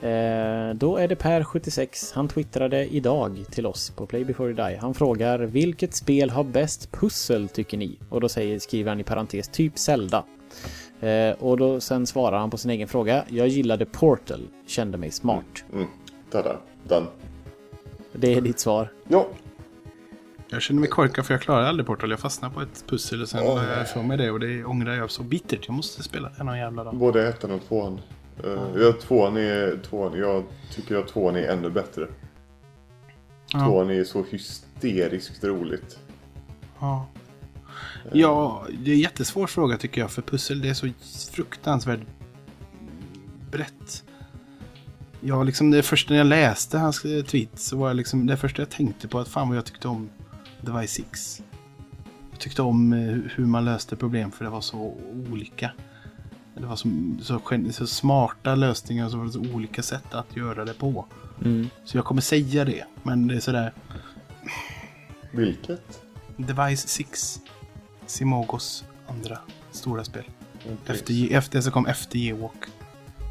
Eh, 0.00 0.74
då 0.74 0.96
är 0.96 1.08
det 1.08 1.14
Per76. 1.14 2.14
Han 2.14 2.28
twittrade 2.28 2.86
idag 2.86 3.44
till 3.50 3.66
oss 3.66 3.90
på 3.90 4.06
Play 4.06 4.24
before 4.24 4.48
you 4.48 4.56
die. 4.56 4.78
Han 4.80 4.94
frågar 4.94 5.38
vilket 5.38 5.94
spel 5.94 6.30
har 6.30 6.44
bäst 6.44 6.92
pussel 6.92 7.48
tycker 7.48 7.78
ni? 7.78 7.98
Och 8.08 8.20
då 8.20 8.28
säger, 8.28 8.58
skriver 8.58 8.90
han 8.90 9.00
i 9.00 9.04
parentes 9.04 9.48
typ 9.48 9.78
Zelda. 9.78 10.24
Eh, 11.00 11.30
och 11.30 11.56
då 11.56 11.80
sen 11.80 12.06
svarar 12.06 12.38
han 12.38 12.50
på 12.50 12.56
sin 12.56 12.70
egen 12.70 12.88
fråga. 12.88 13.24
Jag 13.28 13.48
gillade 13.48 13.86
Portal. 13.86 14.40
Kände 14.66 14.98
mig 14.98 15.10
smart. 15.10 15.64
Mm. 15.72 15.86
Tada. 16.30 16.56
Done. 16.88 17.06
Det 18.12 18.34
är 18.34 18.40
ditt 18.40 18.58
svar. 18.58 18.92
Ja. 19.08 19.26
Jag 20.48 20.62
känner 20.62 20.80
mig 20.80 20.88
korkad 20.88 21.26
för 21.26 21.34
jag 21.34 21.40
klarar 21.40 21.64
aldrig 21.64 21.86
Portal. 21.86 22.10
Jag 22.10 22.20
fastnar 22.20 22.50
på 22.50 22.60
ett 22.60 22.84
pussel 22.86 23.22
och 23.22 23.28
sen 23.28 23.44
la 23.44 23.64
jag 23.64 23.82
ifrån 23.82 24.06
mig 24.06 24.16
det 24.16 24.30
och 24.30 24.40
det 24.40 24.64
ångrar 24.64 24.94
jag 24.94 25.10
så 25.10 25.22
bittert. 25.22 25.66
Jag 25.66 25.74
måste 25.74 26.02
spela 26.02 26.30
det 26.36 26.44
någon 26.44 26.58
jävla 26.58 26.84
dag. 26.84 26.96
Både 26.96 27.28
ettan 27.28 27.50
och 27.50 27.60
tvåan. 27.68 28.00
Uh, 28.44 28.82
ja, 28.82 28.92
tvåan 28.92 29.36
är... 29.36 29.78
Tvåan, 29.82 30.18
jag 30.18 30.44
tycker 30.74 30.96
att 30.96 31.08
tvåan 31.08 31.36
är 31.36 31.48
ännu 31.48 31.70
bättre. 31.70 32.06
Ja. 33.52 33.66
Tvåan 33.66 33.90
är 33.90 34.04
så 34.04 34.24
hysteriskt 34.30 35.44
roligt. 35.44 35.98
Ja. 36.80 37.06
ja, 38.12 38.66
det 38.84 38.90
är 38.90 38.94
en 38.94 39.00
jättesvår 39.00 39.46
fråga 39.46 39.76
tycker 39.76 40.00
jag. 40.00 40.10
För 40.10 40.22
pussel 40.22 40.60
det 40.60 40.68
är 40.68 40.74
så 40.74 40.88
fruktansvärt 41.32 42.00
brett. 43.50 44.04
Ja, 45.20 45.42
liksom 45.42 45.70
det 45.70 45.82
första 45.82 46.12
när 46.12 46.18
jag 46.18 46.26
läste 46.26 46.78
hans 46.78 47.04
eh, 47.04 47.24
tweet 47.24 47.58
så 47.58 47.76
var 47.76 47.88
jag 47.88 47.96
liksom 47.96 48.26
det 48.26 48.36
första 48.36 48.62
jag 48.62 48.70
tänkte 48.70 49.08
på 49.08 49.18
att 49.18 49.28
fan 49.28 49.48
vad 49.48 49.56
jag 49.56 49.64
tyckte 49.64 49.88
om 49.88 50.10
Device 50.60 50.90
6. 50.90 51.42
Jag 52.30 52.40
tyckte 52.40 52.62
om 52.62 52.92
eh, 52.92 52.98
hu- 52.98 53.30
hur 53.34 53.46
man 53.46 53.64
löste 53.64 53.96
problem 53.96 54.30
för 54.30 54.44
det 54.44 54.50
var 54.50 54.60
så 54.60 54.94
olika. 55.30 55.70
Det 56.60 56.66
var 56.66 56.76
så, 56.76 56.88
så, 57.22 57.40
så 57.72 57.86
smarta 57.86 58.54
lösningar 58.54 59.08
så 59.08 59.16
var 59.18 59.24
det 59.24 59.32
så 59.32 59.40
olika 59.54 59.82
sätt 59.82 60.14
att 60.14 60.36
göra 60.36 60.64
det 60.64 60.74
på. 60.74 61.06
Mm. 61.44 61.68
Så 61.84 61.96
jag 61.96 62.04
kommer 62.04 62.20
säga 62.20 62.64
det. 62.64 62.84
Men 63.02 63.26
det 63.28 63.34
är 63.34 63.40
sådär. 63.40 63.72
Vilket? 65.32 66.00
Device 66.36 66.88
6. 66.88 67.40
Simogos 68.06 68.84
andra 69.06 69.38
stora 69.70 70.04
spel. 70.04 70.24
Okej, 70.64 70.76
Efter, 70.86 71.32
efter 71.32 71.60
så 71.60 71.70
kom 71.70 71.86
efter 71.86 72.18
Ewok. 72.18 72.56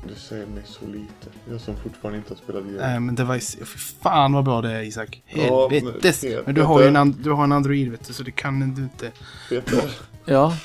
Du 0.07 0.15
säger 0.15 0.45
mig 0.45 0.64
så 0.65 0.85
lite. 0.88 1.27
Jag 1.49 1.61
som 1.61 1.76
fortfarande 1.77 2.18
inte 2.18 2.30
har 2.31 2.38
spelat 2.38 2.64
igenom. 2.64 2.81
Nej 2.81 2.99
men 2.99 3.15
Device, 3.15 3.56
för 3.56 3.80
fan 3.80 4.34
vad 4.34 4.43
bra 4.45 4.61
det 4.61 4.72
är 4.72 4.81
Isak. 4.81 5.23
Ja, 5.27 5.68
men- 5.72 5.84
Helvetes! 5.84 6.26
Men 6.45 6.56
du 6.56 6.61
har 6.61 6.81
ju 6.81 6.88
en, 6.88 7.11
du 7.11 7.31
har 7.31 7.43
en 7.43 7.52
Android 7.52 7.91
vet 7.91 8.07
du, 8.07 8.14
så 8.14 8.23
det 8.23 8.31
kan 8.31 8.60
du 8.60 8.65
inte. 8.84 9.11
Peter, 9.49 9.91
Ja, 10.26 10.57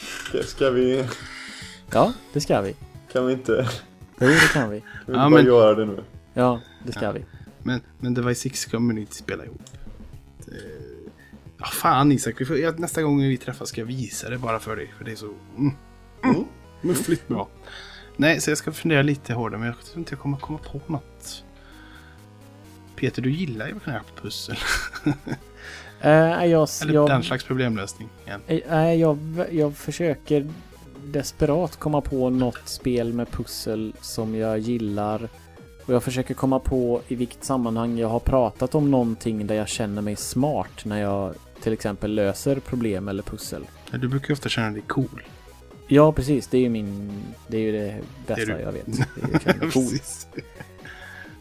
ska 0.47 0.71
vi... 0.71 1.05
ja, 1.93 2.13
det 2.33 2.41
ska 2.41 2.61
vi. 2.61 2.75
Kan 3.13 3.27
vi 3.27 3.33
inte... 3.33 3.69
Jo, 4.21 4.27
det 4.29 4.53
kan 4.53 4.71
vi. 4.71 4.81
Kan 4.81 4.89
vi 5.07 5.13
Ja, 5.13 5.19
bara 5.19 5.29
men- 5.29 5.47
göra 5.47 5.75
det 5.75 5.87
nu? 5.87 6.05
Ja, 6.35 6.61
det 6.87 6.93
ska 6.93 7.13
vi. 7.13 7.25
Men, 7.63 7.81
men 7.99 8.15
Device 8.15 8.39
6 8.41 8.65
kommer 8.65 8.95
ni 8.95 9.01
inte 9.01 9.15
spela 9.15 9.45
ihop. 9.45 9.61
Det, 10.47 10.53
ja 11.59 11.67
fan 11.67 12.13
Isak, 12.13 12.41
vi 12.41 12.45
får, 12.45 12.59
ja, 12.59 12.73
nästa 12.77 13.03
gång 13.03 13.21
vi 13.23 13.37
träffas 13.37 13.69
ska 13.69 13.81
jag 13.81 13.87
visa 13.87 14.31
det 14.31 14.39
bara 14.39 14.59
för 14.59 14.77
dig. 14.77 14.93
För 14.99 15.05
det 15.05 15.13
är 15.13 15.17
så 15.17 15.35
mm, 15.59 15.73
Mm. 16.25 16.45
muffligt 16.81 17.29
bra. 17.29 17.49
Nej, 18.17 18.41
så 18.41 18.51
jag 18.51 18.59
ska 18.59 18.73
fundera 18.73 19.03
lite 19.03 19.35
hårdare 19.35 19.59
men 19.59 19.67
jag 19.69 19.85
tror 19.85 19.99
inte 19.99 20.13
jag 20.13 20.21
kommer 20.21 20.37
komma 20.37 20.59
på 20.59 20.81
något. 20.87 21.45
Peter, 22.97 23.23
du 23.23 23.31
gillar 23.31 23.67
ju 23.69 23.81
knappt 23.81 24.23
pussel. 24.23 24.57
Eh, 26.01 26.11
jag, 26.45 26.69
Eller 26.83 26.95
jag, 26.95 27.09
den 27.09 27.23
slags 27.23 27.45
problemlösning. 27.45 28.09
Eh, 28.27 28.37
Nej, 28.71 29.01
jag, 29.01 29.19
jag 29.51 29.77
försöker 29.77 30.49
desperat 31.05 31.77
komma 31.77 32.01
på 32.01 32.31
något 32.31 32.69
spel 32.69 33.13
med 33.13 33.31
pussel 33.31 33.93
som 34.01 34.35
jag 34.35 34.59
gillar. 34.59 35.29
Och 35.87 35.95
jag 35.95 36.03
försöker 36.03 36.35
komma 36.35 36.59
på 36.59 37.01
i 37.09 37.15
vilket 37.15 37.45
sammanhang 37.45 37.99
jag 37.99 38.09
har 38.09 38.21
pratat 38.21 38.75
om 38.75 38.91
någonting 38.91 39.47
där 39.47 39.55
jag 39.55 39.69
känner 39.69 40.03
mig 40.03 40.17
smart 40.17 40.85
när 40.85 41.01
jag 41.01 41.35
till 41.63 41.73
exempel 41.73 42.15
löser 42.15 42.61
problem 42.61 43.09
eller 43.09 43.23
pussel. 43.23 43.67
Du 43.91 44.09
brukar 44.09 44.29
ju 44.29 44.33
ofta 44.33 44.49
känna 44.49 44.71
dig 44.71 44.83
cool. 44.87 45.23
Ja, 45.89 46.13
precis. 46.13 46.47
Det 46.49 46.59
är 46.59 46.63
ju 46.63 46.69
min... 46.69 47.23
Det 47.49 47.57
är 47.57 47.61
ju 47.61 47.73
det 47.73 47.99
bästa 48.27 48.55
Det 48.55 48.63
jag 48.63 48.73
vet. 48.73 48.87
Det 49.45 49.51
är 49.51 49.71
cool. 49.71 49.99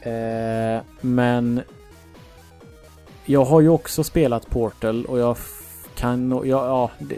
Eh, 0.01 0.83
men 1.01 1.61
jag 3.25 3.45
har 3.45 3.61
ju 3.61 3.69
också 3.69 4.03
spelat 4.03 4.49
Portal 4.49 5.05
och 5.05 5.19
jag 5.19 5.37
kan 5.95 6.31
ja, 6.31 6.41
ja, 6.45 6.91
det, 6.99 7.17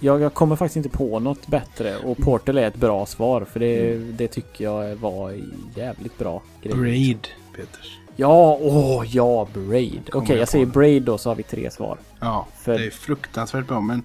jag, 0.00 0.20
jag 0.20 0.34
kommer 0.34 0.56
faktiskt 0.56 0.76
inte 0.76 0.88
på 0.88 1.18
något 1.18 1.46
bättre 1.46 1.96
och 1.96 2.18
Portal 2.18 2.58
är 2.58 2.66
ett 2.68 2.76
bra 2.76 3.06
svar 3.06 3.44
för 3.44 3.60
det, 3.60 3.96
det 3.98 4.28
tycker 4.28 4.64
jag 4.64 4.96
var 4.96 5.34
jävligt 5.76 6.18
bra 6.18 6.42
grej. 6.62 6.74
Braid, 6.74 7.28
Peter. 7.56 7.98
Ja, 8.16 8.58
åh 8.60 9.04
ja, 9.08 9.48
Braid. 9.54 10.00
Okej, 10.00 10.10
Kommer 10.12 10.30
jag 10.30 10.38
jag 10.38 10.48
säger 10.48 10.66
på. 10.66 10.72
Braid 10.72 11.02
då 11.02 11.18
så 11.18 11.30
har 11.30 11.34
vi 11.36 11.42
tre 11.42 11.70
svar. 11.70 11.98
Ja, 12.20 12.46
För- 12.58 12.78
det 12.78 12.86
är 12.86 12.90
fruktansvärt 12.90 13.66
bra. 13.66 13.80
Men 13.80 14.02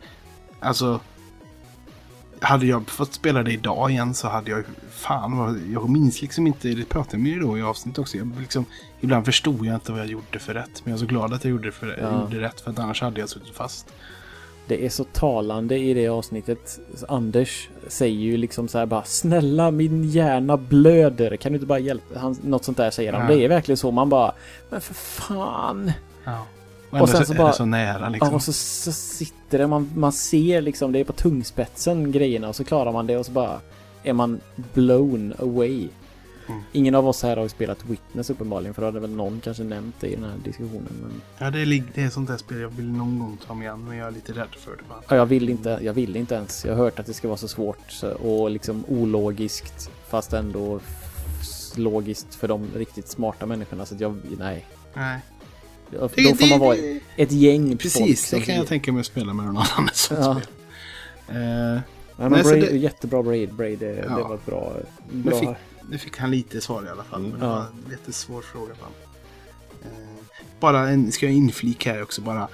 alltså. 0.60 1.00
Hade 2.40 2.66
jag 2.66 2.90
fått 2.90 3.14
spela 3.14 3.44
det 3.44 3.52
idag 3.52 3.92
igen 3.92 4.14
så 4.14 4.28
hade 4.28 4.52
jag 4.52 4.64
fan 4.92 5.38
vad, 5.38 5.60
Jag 5.74 5.90
minns 5.90 6.22
liksom 6.22 6.48
inte, 6.48 6.68
det 6.68 6.90
pratade 6.90 7.18
med 7.24 7.42
då 7.42 7.58
i 7.58 7.62
avsnittet 7.62 8.00
också. 8.00 8.18
Jag 8.18 8.32
liksom, 8.40 8.66
ibland 9.02 9.26
förstod 9.26 9.66
jag 9.66 9.76
inte 9.76 9.92
vad 9.92 10.02
jag 10.02 10.08
gjorde 10.08 10.40
för 10.40 10.54
rätt. 10.54 10.82
Men 10.84 10.92
jag 10.92 10.98
är 10.98 11.00
så 11.00 11.06
glad 11.06 11.34
att 11.34 11.44
jag 11.44 11.52
gjorde, 11.52 11.72
för, 11.72 11.98
Ja. 12.02 12.22
gjorde 12.22 12.42
rätt 12.42 12.62
för 12.62 12.72
att 12.72 12.80
annars 12.80 13.02
hade 13.02 13.20
jag 13.20 13.30
suttit 13.30 13.56
fast. 13.56 13.88
Det 14.68 14.86
är 14.86 14.90
så 14.90 15.04
talande 15.04 15.78
i 15.78 15.94
det 15.94 16.08
avsnittet. 16.08 16.80
Anders 17.08 17.70
säger 17.88 18.16
ju 18.20 18.38
liksom 18.38 18.68
så 18.68 18.78
här 18.78 18.86
bara 18.86 19.04
Snälla 19.04 19.72
min 19.72 20.04
hjärna 20.10 20.58
blöder. 20.58 21.36
Kan 21.36 21.52
du 21.52 21.56
inte 21.56 21.66
bara 21.68 21.80
hjälpa? 21.80 22.20
Han, 22.20 22.38
något 22.44 22.64
sånt 22.64 22.78
där 22.78 22.92
säger 22.92 23.14
han. 23.14 23.22
Ja. 23.32 23.36
Det 23.38 23.46
är 23.46 23.50
verkligen 23.50 23.78
så. 23.78 23.92
Man 23.92 24.10
bara 24.10 24.32
Men 24.70 24.82
för 24.82 24.94
fan. 24.94 25.92
Ja. 26.24 26.46
Och, 26.90 27.02
Och 27.02 27.10
sen 27.10 27.20
så, 27.20 27.26
så 27.26 27.34
bara- 27.34 27.54
så 27.54 27.66
nära 27.66 28.10
liksom. 28.10 28.30
Ja, 28.30 28.36
och 28.36 28.42
så, 28.42 28.54
så 28.54 28.92
sitter 28.92 29.58
det, 29.58 29.68
man, 29.68 29.92
man 29.96 30.12
ser 30.12 30.62
liksom, 30.62 30.92
det 30.92 31.00
är 31.00 31.04
på 31.04 31.14
tungspetsen 31.14 32.12
grejerna 32.12 32.50
och 32.50 32.56
så 32.56 32.64
klarar 32.64 32.92
man 32.92 33.08
det 33.08 33.18
och 33.18 33.26
så 33.26 33.32
bara 33.32 33.60
är 34.04 34.14
man 34.14 34.40
blown 34.74 35.34
away. 35.40 35.88
Mm. 36.48 36.62
Ingen 36.72 36.96
av 36.96 37.08
oss 37.08 37.24
här 37.24 37.36
har 37.36 37.44
ju 37.44 37.50
spelat 37.50 37.86
Witness 37.86 38.30
uppenbarligen 38.30 38.74
för 38.74 38.82
då 38.82 38.88
hade 38.88 39.00
väl 39.00 39.10
någon 39.16 39.42
kanske 39.44 39.64
nämnt 39.64 39.96
det 40.00 40.08
i 40.08 40.16
den 40.16 40.24
här 40.24 40.38
diskussionen. 40.44 40.88
Men, 41.02 41.22
Ja, 41.38 41.50
det 41.52 41.60
är, 41.62 41.84
det 41.96 42.02
är 42.04 42.10
sånt 42.10 42.28
där 42.28 42.38
spel 42.38 42.60
jag 42.60 42.70
vill 42.70 42.86
någon 42.92 43.20
gång 43.20 43.38
ta 43.48 43.54
mig 43.54 43.68
an. 43.68 43.86
Men 43.88 43.98
jag 43.98 44.08
är 44.08 44.12
lite 44.12 44.32
rädd 44.34 44.56
för 44.60 44.72
det 44.72 44.84
bara. 44.90 45.00
ja, 45.10 45.16
jag 45.16 45.26
vill 45.26 45.50
inte, 45.50 45.80
jag 45.82 45.94
vill 45.94 46.16
inte 46.16 46.36
ens. 46.36 46.66
Jag 46.66 46.76
har 46.76 46.84
hört 46.84 47.00
att 47.00 47.06
det 47.06 47.14
ska 47.14 47.28
vara 47.28 47.38
så 47.38 47.48
svårt 47.48 48.04
och 48.20 48.50
liksom 48.52 48.84
ologiskt 48.88 49.90
fast 50.10 50.34
ändå 50.34 50.80
logiskt 51.76 52.36
för 52.36 52.48
de 52.48 52.68
riktigt 52.76 53.08
smarta 53.08 53.46
människorna 53.46 53.86
så 53.86 53.96
att 53.96 54.02
jag, 54.02 54.18
nej. 54.40 54.66
Nej. 54.94 55.20
Då 55.92 56.10
får 56.10 56.50
man 56.50 56.60
vara 56.60 56.78
ett 57.16 57.32
gäng 57.32 57.68
folk 57.70 57.82
Precis, 57.82 58.28
som 58.30 58.40
det 58.40 58.46
kan 58.46 58.56
jag 58.56 58.68
tänka 58.68 58.92
mig 58.92 59.00
att 59.00 59.06
spela 59.06 59.34
med 59.34 59.46
någon 59.46 59.58
annan 59.58 59.90
som 59.94 60.18
Ja. 60.18 60.24
spel. 60.36 60.48
Eh, 61.28 61.36
Nej, 61.36 61.82
men 62.18 62.32
Nej, 62.32 62.44
Braid, 62.44 62.64
det- 62.64 62.78
jättebra 62.78 63.24
Braid. 63.24 63.54
Braid 63.54 63.80
det, 63.80 63.86
det 63.96 64.06
Ja. 64.10 64.28
var 64.28 64.36
ett 64.36 64.46
bra... 64.46 64.74
Bra 65.12 65.56
nu 65.90 65.98
fick 65.98 66.18
han 66.18 66.32
lite 66.32 66.62
svar 66.62 66.86
i 66.86 66.90
alla 66.90 67.04
fall. 67.04 67.22
Men 67.22 67.32
det 67.32 67.46
var 67.48 67.60
en 67.60 67.92
jättesvår 67.92 68.42
fråga. 68.42 68.74
Honom. 68.74 68.94
Eh, 69.84 69.90
bara 70.60 70.90
en, 70.90 71.12
ska 71.12 71.26
jag 71.26 71.36
inflika 71.36 71.94
här 71.94 72.04
också 72.04 72.22
bara. 72.22 72.48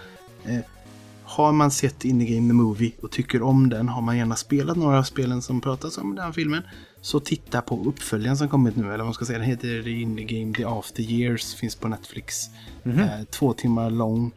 Eh, 0.46 0.60
har 1.24 1.52
man 1.52 1.72
sett 1.72 2.06
In 2.06 2.20
the 2.20 2.36
Game 2.36 2.50
the 2.50 2.54
Movie 2.54 2.92
och 3.02 3.12
tycker 3.12 3.42
om 3.42 3.70
den, 3.70 3.90
har 3.90 4.02
man 4.02 4.18
gärna 4.18 4.36
spelat 4.36 4.78
några 4.78 5.00
av 5.00 5.04
spelen 5.04 5.42
som 5.42 5.62
pratas 5.62 5.98
om 5.98 6.14
i 6.14 6.16
den 6.16 6.34
filmen, 6.34 6.64
så 7.02 7.20
titta 7.20 7.62
på 7.62 7.84
uppföljaren 7.86 8.38
som 8.38 8.50
kommit 8.50 8.76
nu, 8.76 8.84
eller 8.84 8.98
vad 8.98 9.06
man 9.06 9.14
ska 9.14 9.26
säga, 9.26 9.40
den 9.40 9.48
heter 9.48 9.88
In 9.88 10.16
the 10.16 10.24
Game 10.24 10.54
The 10.54 10.64
After 10.66 11.04
Years, 11.04 11.56
finns 11.56 11.76
på 11.76 11.88
Netflix. 11.88 12.46
Eh, 12.84 13.24
två 13.30 13.54
timmar 13.54 13.90
lång. 13.90 14.32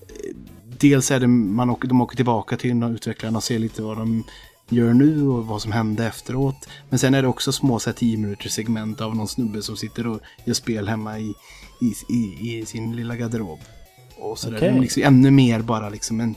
Eh, 0.00 0.36
Dels 0.80 1.10
är 1.10 1.20
det, 1.20 1.26
man 1.26 1.70
åker, 1.70 1.88
de 1.88 2.00
åker 2.00 2.16
tillbaka 2.16 2.56
till 2.56 2.82
utvecklarna 2.82 3.36
och 3.36 3.44
ser 3.44 3.58
lite 3.58 3.82
vad 3.82 3.96
de 3.96 4.24
gör 4.68 4.92
nu 4.92 5.28
och 5.28 5.46
vad 5.46 5.62
som 5.62 5.72
hände 5.72 6.06
efteråt. 6.06 6.68
Men 6.88 6.98
sen 6.98 7.14
är 7.14 7.22
det 7.22 7.28
också 7.28 7.52
små 7.52 7.78
så 7.78 7.90
här, 7.90 7.94
10 7.94 8.16
minuters 8.16 8.52
segment 8.52 9.00
av 9.00 9.16
någon 9.16 9.28
snubbe 9.28 9.62
som 9.62 9.76
sitter 9.76 10.06
och 10.06 10.20
gör 10.44 10.54
spel 10.54 10.88
hemma 10.88 11.18
i, 11.18 11.34
i, 11.80 12.14
i, 12.14 12.58
i 12.58 12.66
sin 12.66 12.96
lilla 12.96 13.16
garderob. 13.16 13.58
Och 14.16 14.38
så 14.38 14.50
där. 14.50 14.56
Okej. 14.56 14.70
Det 14.70 14.76
är 14.76 14.80
liksom 14.80 15.02
ännu 15.02 15.30
mer 15.30 15.60
bara 15.60 15.88
liksom 15.88 16.20
en, 16.20 16.30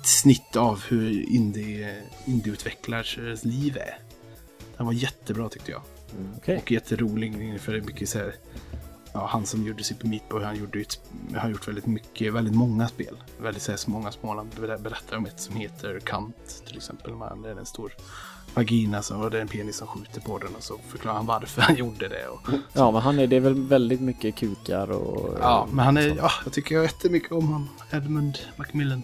ett 0.00 0.06
snitt 0.06 0.56
av 0.56 0.82
hur 0.88 1.30
indie, 1.30 2.02
indieutvecklars 2.24 3.18
liv 3.42 3.76
är. 3.76 3.98
Den 4.76 4.86
var 4.86 4.92
jättebra 4.92 5.48
tyckte 5.48 5.70
jag. 5.70 5.82
Okej. 6.36 6.56
Och 6.56 6.72
jätterolig 6.72 7.60
för 7.60 7.80
mycket 7.80 8.08
så 8.08 8.18
här. 8.18 8.34
Ja, 9.16 9.26
han 9.26 9.46
som 9.46 9.66
gjorde 9.66 9.84
Super 9.84 10.08
Meat 10.08 10.28
Boy, 10.28 10.44
han 10.44 10.56
gjorde 10.56 10.80
ett, 10.80 11.00
har 11.36 11.48
gjort 11.48 11.68
väldigt 11.68 11.86
mycket, 11.86 12.32
väldigt 12.32 12.54
många 12.54 12.88
spel. 12.88 13.16
Väldigt 13.38 13.62
så 13.62 13.72
här, 13.72 13.80
många 13.86 14.12
små. 14.12 14.34
Han 14.36 14.50
ber- 14.60 14.78
berättar 14.78 15.16
om 15.16 15.26
ett 15.26 15.40
som 15.40 15.56
heter 15.56 16.00
Kant 16.00 16.62
till 16.66 16.76
exempel. 16.76 17.14
Man, 17.14 17.42
det 17.42 17.50
är 17.50 17.56
en 17.56 17.66
stor 17.66 17.92
vagina 18.54 19.02
så, 19.02 19.16
och 19.16 19.30
det 19.30 19.36
är 19.36 19.40
en 19.42 19.48
penis 19.48 19.76
som 19.76 19.86
skjuter 19.86 20.20
på 20.20 20.38
den 20.38 20.54
och 20.54 20.62
så 20.62 20.78
förklarar 20.88 21.16
han 21.16 21.26
varför 21.26 21.62
han 21.62 21.76
gjorde 21.76 22.08
det. 22.08 22.26
Och, 22.28 22.40
Ja, 22.72 22.90
men 22.90 23.02
han 23.02 23.18
är, 23.18 23.26
det 23.26 23.36
är 23.36 23.40
väl 23.40 23.54
väldigt 23.54 24.00
mycket 24.00 24.36
kukar 24.36 24.90
och... 24.90 25.38
Ja, 25.40 25.68
men 25.72 25.84
han 25.84 25.96
är, 25.96 26.16
ja, 26.16 26.30
jag 26.44 26.52
tycker 26.52 26.82
jättemycket 26.82 27.32
om 27.32 27.44
honom. 27.46 27.68
Edmund 27.92 28.38
Macmillan. 28.56 29.02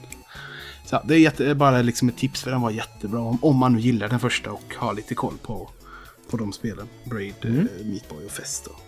Så 0.87 1.01
det 1.05 1.15
är 1.15 1.19
jätte, 1.19 1.55
bara 1.55 1.83
liksom 1.83 2.09
ett 2.09 2.17
tips 2.17 2.43
för 2.43 2.51
den 2.51 2.61
var 2.61 2.71
jättebra. 2.71 3.21
Om, 3.21 3.39
om 3.43 3.57
man 3.57 3.73
nu 3.73 3.81
gillar 3.81 4.09
den 4.09 4.21
första 4.21 4.53
och 4.53 4.75
har 4.77 4.95
lite 4.95 5.15
koll 5.15 5.35
på, 5.43 5.71
på 6.31 6.37
de 6.37 6.53
spelen. 6.53 6.89
Braid, 7.05 7.35
mm. 7.43 7.69
Meat 7.85 8.09
Boy 8.09 8.25
och 8.27 8.33
Fest. 8.33 8.67
Och. 8.67 8.81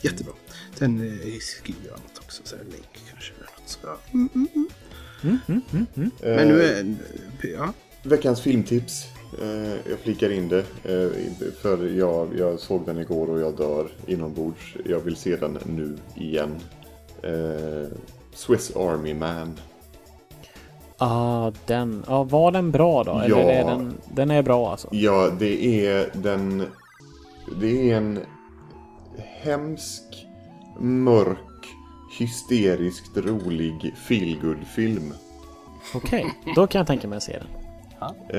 Jättebra. 0.00 0.32
Sen 0.45 0.45
eh, 0.82 1.38
skriver 1.40 1.88
jag 1.88 1.92
något 1.92 2.18
också, 2.18 2.42
så 2.44 2.56
här, 2.56 2.64
länk 2.64 2.88
kanske. 3.10 3.32
Eller 3.34 3.50
något, 3.58 3.68
så, 3.68 3.78
ja. 3.82 3.96
mm, 4.12 4.28
mm, 4.34 5.86
mm. 5.94 6.10
Men 6.20 6.48
nu 6.48 6.62
är 6.62 6.80
eh, 6.80 7.50
ja. 7.50 7.72
Veckans 8.02 8.40
filmtips. 8.40 9.04
Eh, 9.42 9.90
jag 9.90 9.98
flikar 10.02 10.30
in 10.30 10.48
det. 10.48 10.58
Eh, 10.84 11.10
för 11.62 11.86
jag, 11.86 12.28
jag 12.38 12.60
såg 12.60 12.86
den 12.86 12.98
igår 12.98 13.30
och 13.30 13.40
jag 13.40 13.56
dör 13.56 13.88
inombords. 14.06 14.76
Jag 14.84 15.00
vill 15.00 15.16
se 15.16 15.36
den 15.36 15.58
nu 15.66 15.96
igen. 16.14 16.54
Swiss 18.34 18.76
Army 18.76 19.14
Man. 19.14 19.54
Ah, 20.98 21.52
den. 21.66 22.04
Ja, 22.06 22.22
var 22.22 22.52
den 22.52 22.70
bra 22.70 23.04
då? 23.04 23.18
Eller 23.18 23.28
Ja. 23.28 23.50
är 23.50 23.64
den, 23.64 23.94
den 24.14 24.30
är 24.30 24.42
bra 24.42 24.70
alltså? 24.70 24.88
Ja, 24.90 25.30
det 25.38 25.86
är 25.86 26.10
den... 26.12 26.66
Det 27.60 27.90
är 27.90 27.96
en 27.96 28.20
hemsk, 29.16 30.25
mörk, 30.78 31.66
hysteriskt 32.18 33.16
rolig 33.16 33.94
feelgood-film. 34.08 35.14
Okej, 35.94 36.26
då 36.56 36.66
kan 36.66 36.78
jag 36.78 36.86
tänka 36.86 37.08
mig 37.08 37.16
att 37.16 37.22
se 37.22 37.38
den. 37.38 37.48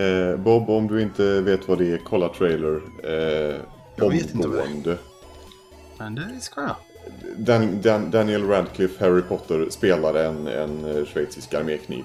Eh, 0.01 0.37
Bob, 0.37 0.69
om 0.69 0.87
du 0.87 1.01
inte 1.01 1.41
vet 1.41 1.67
vad 1.67 1.77
det 1.77 1.91
är, 1.91 1.97
kolla 1.97 2.29
trailer. 2.29 2.81
Eh, 3.03 3.55
Jag 3.95 4.09
vet 4.09 4.33
inte 4.35 4.47
vad 4.47 4.57
det 4.83 4.89
är. 4.91 4.97
Men 5.97 6.15
det 6.15 6.39
ska 6.39 6.61
jag. 6.61 6.75
Dan, 7.37 7.81
Dan, 7.81 8.11
Daniel 8.11 8.47
Radcliffe, 8.47 9.05
Harry 9.05 9.21
Potter, 9.21 9.67
spelar 9.69 10.13
en, 10.15 10.47
en 10.47 10.97
eh, 10.97 11.05
schweizisk 11.05 11.53
armékniv. 11.53 12.03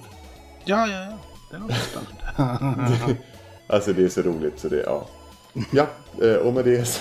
Ja, 0.65 0.87
ja, 0.87 1.05
ja. 1.11 1.19
Det 1.51 1.59
låter 1.59 1.75
spännande. 1.75 2.89
Alltså 3.67 3.93
det 3.93 4.05
är 4.05 4.09
så 4.09 4.23
roligt 4.23 4.59
så 4.59 4.69
det, 4.69 4.83
ja. 4.87 5.07
Ja, 5.71 5.87
eh, 6.23 6.35
och 6.35 6.53
med 6.53 6.65
det 6.65 6.85
så... 6.85 7.01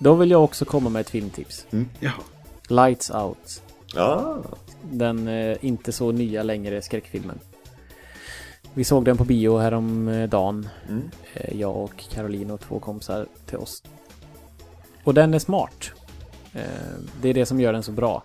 Då 0.00 0.14
vill 0.14 0.30
jag 0.30 0.44
också 0.44 0.64
komma 0.64 0.90
med 0.90 1.00
ett 1.00 1.10
filmtips. 1.10 1.66
ja. 2.00 2.10
Lights 2.68 3.10
Out. 3.10 3.62
Ja, 3.94 4.36
Den 4.82 5.28
eh, 5.28 5.56
inte 5.60 5.92
så 5.92 6.12
nya 6.12 6.42
längre 6.42 6.82
skräckfilmen. 6.82 7.38
Vi 8.74 8.84
såg 8.84 9.04
den 9.04 9.16
på 9.16 9.24
bio 9.24 9.58
häromdagen. 9.58 10.68
Mm. 10.88 11.10
Eh, 11.34 11.60
jag 11.60 11.76
och 11.76 12.04
Caroline 12.10 12.50
och 12.50 12.60
två 12.60 12.78
kompisar 12.78 13.26
till 13.46 13.58
oss. 13.58 13.82
Och 15.04 15.14
den 15.14 15.34
är 15.34 15.38
smart. 15.38 15.92
Eh, 16.52 16.62
det 17.22 17.28
är 17.28 17.34
det 17.34 17.46
som 17.46 17.60
gör 17.60 17.72
den 17.72 17.82
så 17.82 17.92
bra. 17.92 18.22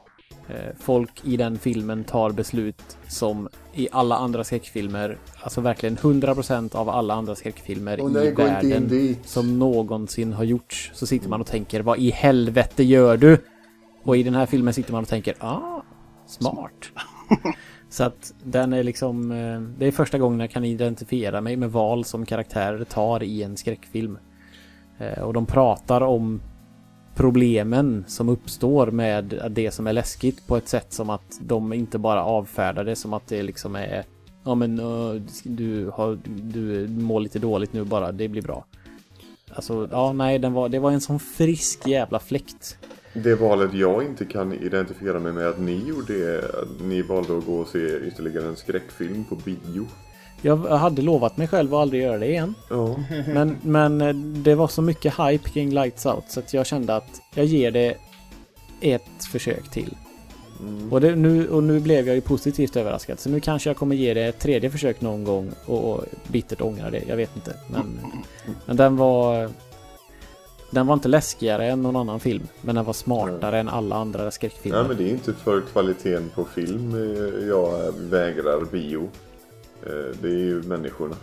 Eh, 0.50 0.76
folk 0.80 1.12
i 1.24 1.38
den 1.38 1.58
filmen 1.60 2.04
tar 2.04 2.32
beslut 2.32 2.98
som 3.08 3.50
i 3.74 3.88
alla 3.92 4.16
andra 4.18 4.44
skräckfilmer, 4.44 5.18
alltså 5.42 5.62
verkligen 5.62 5.98
100% 5.98 6.76
av 6.76 6.90
alla 6.90 7.14
andra 7.14 7.36
skräckfilmer 7.36 8.00
Åh 8.02 8.24
i 8.24 8.28
in 8.28 8.36
världen 8.36 8.88
dit. 8.88 9.30
som 9.30 9.60
någonsin 9.60 10.34
har 10.34 10.44
gjorts. 10.44 10.92
Så 10.94 11.08
sitter 11.08 11.30
man 11.30 11.42
och 11.42 11.48
tänker, 11.48 11.82
vad 11.82 12.00
i 12.00 12.10
helvete 12.12 12.84
gör 12.84 13.18
du? 13.18 13.38
Och 14.04 14.18
i 14.18 14.24
den 14.24 14.34
här 14.34 14.46
filmen 14.46 14.74
sitter 14.74 14.92
man 14.92 15.02
och 15.02 15.08
tänker, 15.10 15.36
ah, 15.40 15.82
smart. 16.26 16.92
Så 17.90 18.04
att 18.04 18.34
den 18.44 18.74
är 18.74 18.84
liksom, 18.84 19.32
eh, 19.32 19.62
det 19.62 19.86
är 19.86 19.92
första 19.92 20.18
gången 20.18 20.40
jag 20.40 20.52
kan 20.52 20.66
identifiera 20.66 21.42
mig 21.42 21.56
med 21.56 21.72
val 21.72 22.06
som 22.06 22.26
karaktärer 22.26 22.84
tar 22.84 23.24
i 23.24 23.44
en 23.44 23.58
skräckfilm. 23.58 24.18
Eh, 24.98 25.20
Och 25.24 25.34
de 25.34 25.46
pratar 25.46 26.02
om 26.02 26.42
problemen 27.16 28.06
som 28.08 28.30
uppstår 28.30 28.88
med 28.92 29.42
det 29.50 29.72
som 29.72 29.88
är 29.88 29.94
läskigt 29.94 30.48
på 30.48 30.58
ett 30.58 30.68
sätt 30.68 30.94
som 30.94 31.10
att 31.10 31.40
de 31.42 31.74
inte 31.74 31.98
bara 31.98 32.24
avfärdar 32.24 32.84
det 32.84 32.96
som 32.96 33.14
att 33.14 33.28
det 33.28 33.44
liksom 33.44 33.76
är 33.76 34.06
Ja 34.44 34.56
men 34.56 34.80
eh, 34.80 35.22
du, 35.44 35.90
har, 35.90 36.20
du 36.26 36.88
mår 36.88 37.20
lite 37.20 37.40
dåligt 37.40 37.74
nu 37.74 37.84
bara, 37.84 38.12
det 38.12 38.28
blir 38.28 38.42
bra. 38.42 38.66
Alltså, 39.54 39.88
ja 39.92 40.14
nej, 40.14 40.40
den 40.40 40.54
var, 40.54 40.70
det 40.70 40.80
var 40.80 40.92
en 40.92 41.02
sån 41.02 41.20
frisk 41.20 41.88
jävla 41.88 42.20
fläkt. 42.20 42.78
Det 43.14 43.36
valet 43.36 43.74
jag 43.74 44.04
inte 44.04 44.26
kan 44.26 44.54
identifiera 44.54 45.20
mig 45.20 45.34
med 45.34 45.48
att 45.48 45.60
ni 45.60 45.88
gjorde 45.88 46.14
är 46.14 46.62
att 46.62 46.82
ni 46.82 47.02
valde 47.02 47.38
att 47.38 47.46
gå 47.46 47.60
och 47.60 47.68
se 47.68 48.08
ytterligare 48.08 48.48
en 48.48 48.56
skräckfilm 48.56 49.26
på 49.26 49.36
bio. 49.36 49.88
Jag 50.42 50.58
hade 50.58 51.02
lovat 51.02 51.38
mig 51.38 51.48
själv 51.48 51.74
att 51.74 51.82
aldrig 51.82 52.02
göra 52.02 52.18
det 52.18 52.28
igen. 52.28 52.54
Ja. 52.70 52.96
Men, 53.28 53.58
men 53.62 54.02
eh, 54.02 54.14
det 54.16 54.56
var 54.56 54.68
så 54.68 54.82
mycket 54.82 55.14
hype 55.20 55.50
kring 55.50 55.70
Lights 55.74 56.06
Out 56.06 56.24
så 56.28 56.40
att 56.40 56.54
jag 56.54 56.66
kände 56.66 56.96
att 56.96 57.22
jag 57.36 57.46
ger 57.46 57.72
det 57.72 57.96
ett 58.82 59.26
försök 59.32 59.70
till. 59.70 59.96
Och, 60.90 61.02
det, 61.02 61.16
nu, 61.16 61.50
och 61.50 61.64
nu 61.64 61.80
blev 61.80 62.08
jag 62.08 62.16
ju 62.16 62.22
positivt 62.22 62.76
överraskad. 62.76 63.20
Så 63.20 63.30
nu 63.30 63.40
kanske 63.40 63.70
jag 63.70 63.78
kommer 63.78 63.96
ge 63.96 64.14
det 64.14 64.26
ett 64.26 64.40
tredje 64.40 64.70
försök 64.70 65.02
någon 65.02 65.24
gång 65.24 65.52
och, 65.66 65.92
och 65.92 66.06
bittert 66.28 66.62
ångra 66.62 66.90
det. 66.90 67.04
Jag 67.08 67.16
vet 67.16 67.36
inte. 67.36 67.56
Men, 67.68 68.00
men 68.66 68.78
den 68.78 68.98
var... 68.98 69.50
Den 70.72 70.88
var 70.88 70.94
inte 70.94 71.08
läskigare 71.08 71.66
än 71.66 71.82
någon 71.82 71.96
annan 71.96 72.20
film. 72.20 72.48
Men 72.62 72.76
den 72.76 72.86
var 72.86 72.94
smartare 72.94 73.60
än 73.60 73.70
alla 73.70 73.96
andra 73.96 74.32
skräckfilmer. 74.32 74.78
ja, 74.80 74.88
men 74.88 74.98
det 74.98 75.04
är 75.04 75.10
inte 75.10 75.34
för 75.34 75.62
kvaliteten 75.62 76.30
på 76.36 76.46
film 76.46 76.96
eh, 76.96 77.48
jag 77.48 77.94
vägrar 77.98 78.66
bio. 78.72 79.10
Eh, 79.86 80.16
Det 80.22 80.28
är 80.28 80.38
ju 80.38 80.62
människorna. 80.64 81.16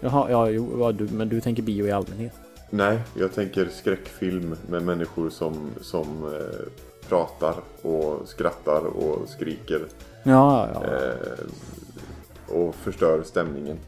Jaha, 0.00 0.30
ja, 0.30 0.48
jo, 0.50 0.92
men 1.10 1.28
du 1.28 1.40
tänker 1.40 1.62
bio 1.62 1.86
i 1.86 1.90
allmänhet. 1.92 2.32
Nej, 2.70 2.98
jag 3.14 3.32
tänker 3.34 3.68
skräckfilm 3.68 4.56
med 4.68 4.82
människor 4.82 5.30
som, 5.30 5.70
som 5.80 6.24
eh, 6.24 6.68
pratar 7.08 7.54
och 7.82 8.28
skrattar 8.28 8.86
och 8.86 9.28
skriker. 9.28 9.80
Ja, 10.22 10.68
ja, 10.74 10.82
ja. 10.86 12.54
Och 12.54 12.74
förstör 12.74 13.22
stämningen. 13.22 13.78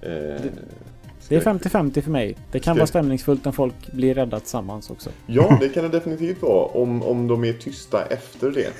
Eh, 0.00 0.10
Det 0.10 0.52
är 1.36 1.40
50-50 1.40 2.00
för 2.00 2.10
mig. 2.10 2.36
Det 2.52 2.58
kan 2.58 2.62
Skräck. 2.74 2.78
vara 2.80 2.86
stämningsfullt 2.86 3.44
när 3.44 3.52
folk 3.52 3.92
blir 3.92 4.14
rädda 4.14 4.40
tillsammans 4.40 4.90
också. 4.90 5.10
Ja, 5.26 5.56
det 5.60 5.68
kan 5.68 5.82
det 5.82 5.88
definitivt 5.88 6.42
vara 6.42 6.64
om, 6.64 7.02
om 7.02 7.28
de 7.28 7.44
är 7.44 7.52
tysta 7.52 8.04
efter 8.04 8.50
det. 8.50 8.72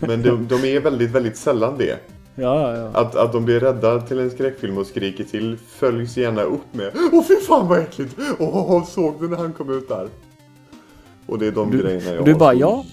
Men 0.00 0.22
de, 0.22 0.46
de 0.48 0.64
är 0.76 0.80
väldigt, 0.80 1.10
väldigt 1.10 1.36
sällan 1.36 1.78
det. 1.78 1.96
Ja, 2.34 2.76
ja. 2.76 2.90
Att, 3.00 3.16
att 3.16 3.32
de 3.32 3.44
blir 3.44 3.60
rädda 3.60 4.00
till 4.00 4.18
en 4.18 4.30
skräckfilm 4.30 4.78
och 4.78 4.86
skriker 4.86 5.24
till 5.24 5.58
följs 5.68 6.16
gärna 6.16 6.42
upp 6.42 6.74
med 6.74 6.90
Åh 7.12 7.24
fy 7.28 7.36
fan 7.36 7.68
vad 7.68 7.78
äckligt! 7.78 8.16
Åh, 8.38 8.84
såg 8.86 9.20
du 9.20 9.28
när 9.28 9.36
han 9.36 9.52
kom 9.52 9.70
ut 9.70 9.88
där? 9.88 10.08
Och 11.26 11.38
det 11.38 11.46
är 11.46 11.52
de 11.52 11.70
Du- 11.70 11.82
grejerna 11.82 12.10
jag 12.14 12.24
du 12.24 12.34
bara, 12.34 12.54
ja, 12.54 12.84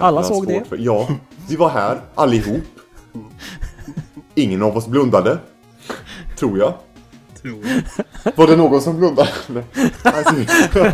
alla 0.00 0.22
såg 0.22 0.46
det. 0.46 0.64
För. 0.68 0.76
Ja, 0.80 1.08
vi 1.48 1.56
var 1.56 1.68
här 1.68 2.00
allihop. 2.14 2.62
Ingen 4.34 4.62
av 4.62 4.76
oss 4.76 4.86
blundade. 4.86 5.38
Tror 6.38 6.58
jag. 6.58 6.72
Tror 7.42 7.58
jag. 7.66 7.82
Var 8.36 8.46
det 8.46 8.56
någon 8.56 8.80
som 8.82 8.96
blundade? 8.98 9.28
Alltså, 10.02 10.34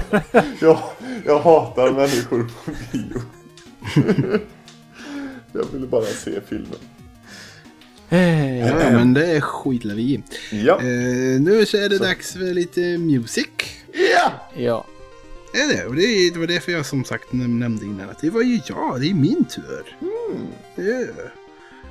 jag, 0.60 0.78
jag, 1.27 1.39
hatar 1.40 1.93
människor 1.93 2.51
på 2.64 2.70
bio. 2.93 3.20
Jag 5.52 5.64
ville 5.73 5.86
bara 5.86 6.05
se 6.05 6.40
filmen. 6.48 6.78
Eh, 8.09 8.59
Ja, 8.59 8.81
ja, 8.82 8.90
men 8.90 9.14
det 9.14 9.40
skiter 9.40 9.89
vi 9.94 10.02
i. 10.02 10.23
Ja. 10.51 10.78
Eh, 10.81 11.40
nu 11.40 11.66
så 11.66 11.77
är 11.77 11.89
det 11.89 11.98
dags 11.98 12.32
för 12.32 12.55
lite 12.55 12.98
music. 12.98 13.47
ja. 14.14 14.32
Ja. 14.56 14.86
Är 15.55 15.77
det? 15.77 15.86
Och 15.86 15.94
det, 15.94 16.31
det 16.31 16.39
var 16.39 16.47
därför 16.47 16.73
jag 16.73 16.86
som 16.86 17.05
sagt 17.05 17.31
näm- 17.31 17.59
nämnde 17.59 17.85
innan 17.85 18.10
att 18.10 18.18
det 18.20 18.31
var 18.31 18.43
ju 18.43 18.60
jag, 18.68 19.01
det 19.01 19.10
är 19.10 19.14
min 19.14 19.44
tur. 19.44 19.97
Ja. 20.77 21.31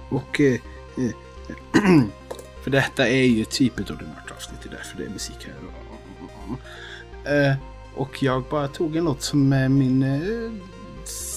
Och... 0.10 0.42
Eh, 0.42 0.54
eh, 0.54 1.92
för 2.66 2.72
detta 2.72 3.08
är 3.08 3.24
ju 3.24 3.46
typ 3.46 3.80
ett 3.80 3.92
ordinärt 3.92 4.32
avsnitt, 4.32 4.60
det 4.64 4.70
är 4.70 4.72
därför 4.72 4.98
det 4.98 5.06
är 5.06 5.10
musik 5.10 5.48
här. 7.26 7.50
Uh, 7.50 7.56
och 7.96 8.24
jag 8.24 8.44
bara 8.44 8.68
tog 8.68 8.96
en 8.96 9.04
låt 9.04 9.22
som 9.22 9.54
är 9.54 9.70
min 9.70 10.04
uh, 10.04 10.54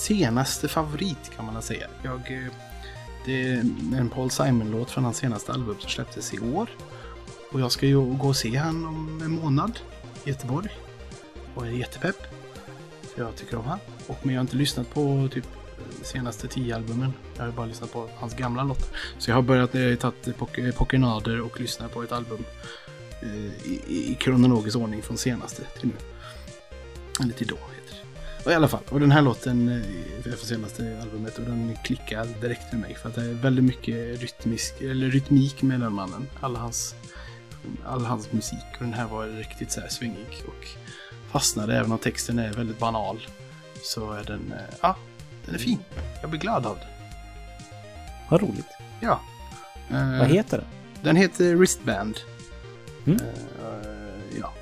senaste 0.06 0.68
favorit 0.68 1.30
kan 1.36 1.44
man 1.44 1.62
säga. 1.62 1.86
Jag, 2.02 2.30
uh, 2.30 2.46
det 3.24 3.52
är 3.52 3.58
en 3.98 4.10
Paul 4.14 4.30
Simon-låt 4.30 4.90
från 4.90 5.04
hans 5.04 5.16
senaste 5.16 5.52
album 5.52 5.76
som 5.78 5.90
släpptes 5.90 6.34
i 6.34 6.38
år. 6.38 6.68
Och 7.52 7.60
jag 7.60 7.72
ska 7.72 7.86
ju 7.86 8.00
gå 8.00 8.28
och 8.28 8.36
se 8.36 8.56
han 8.56 8.86
om 8.86 9.22
en 9.24 9.30
månad 9.30 9.78
i 10.24 10.28
Göteborg. 10.28 10.70
Och 11.54 11.66
är 11.66 11.70
jättepepp. 11.70 12.16
För 13.14 13.22
jag 13.22 13.36
tycker 13.36 13.56
om 13.56 13.64
han. 13.64 13.78
Och, 14.06 14.18
men 14.22 14.34
jag 14.34 14.40
har 14.40 14.44
inte 14.44 14.56
lyssnat 14.56 14.94
på 14.94 15.28
typ 15.32 15.46
senaste 16.02 16.48
tio 16.48 16.76
albumen. 16.76 17.12
Jag 17.36 17.44
har 17.44 17.52
bara 17.52 17.66
lyssnat 17.66 17.92
på 17.92 18.08
hans 18.16 18.34
gamla 18.34 18.64
låtar. 18.64 18.88
Så 19.18 19.30
jag 19.30 19.34
har 19.34 19.42
börjat 19.42 19.74
eh, 19.74 19.94
tagit 19.94 20.26
pok- 20.38 20.72
pokernader 20.72 21.40
och 21.40 21.60
lyssnat 21.60 21.92
på 21.92 22.02
ett 22.02 22.12
album 22.12 22.44
eh, 23.22 23.68
i, 23.70 23.80
i 23.86 24.16
kronologisk 24.20 24.76
ordning 24.76 25.02
från 25.02 25.18
senaste 25.18 25.62
till 25.80 25.88
nu. 25.88 25.94
Eller 27.20 27.34
till 27.34 27.46
då 27.46 27.54
heter 27.54 27.96
det. 27.96 28.44
Och 28.44 28.52
i 28.52 28.54
alla 28.54 28.68
fall, 28.68 28.82
och 28.88 29.00
den 29.00 29.10
här 29.10 29.22
låten 29.22 29.68
eh, 29.68 30.22
från 30.22 30.36
senaste 30.36 30.98
albumet 31.02 31.38
och 31.38 31.44
den 31.44 31.76
klickar 31.84 32.24
direkt 32.40 32.72
med 32.72 32.80
mig 32.80 32.94
för 32.94 33.08
att 33.08 33.14
det 33.14 33.24
är 33.24 33.34
väldigt 33.34 33.64
mycket 33.64 34.20
rytmisk, 34.20 34.80
eller 34.80 35.10
rytmik 35.10 35.62
med 35.62 35.80
den 35.80 35.92
mannen. 35.92 36.26
All 36.40 36.56
hans, 36.56 36.94
all 37.86 38.04
hans 38.04 38.32
musik 38.32 38.64
och 38.78 38.84
den 38.84 38.94
här 38.94 39.06
var 39.06 39.26
riktigt 39.26 39.72
så 39.72 39.80
här 39.80 39.88
svängig 39.88 40.42
och 40.46 40.66
fastnade 41.30 41.76
även 41.76 41.92
om 41.92 41.98
texten 41.98 42.38
är 42.38 42.52
väldigt 42.52 42.78
banal. 42.78 43.26
Så 43.82 44.12
är 44.12 44.24
den, 44.24 44.52
eh, 44.52 44.74
ja, 44.80 44.96
den 45.48 45.54
är 45.54 45.64
fin. 45.64 45.78
Jag 46.20 46.30
blir 46.30 46.40
glad 46.40 46.66
av 46.66 46.76
den. 46.78 46.86
Vad 48.28 48.40
roligt. 48.42 48.66
Ja. 49.00 49.20
Eh, 49.90 50.18
Vad 50.18 50.28
heter 50.28 50.56
den? 50.58 50.66
Den 51.02 51.16
heter 51.16 51.54
Wristband. 51.54 52.18
Mm. 53.06 53.18
Eh, 53.20 54.38
ja. 54.40 54.52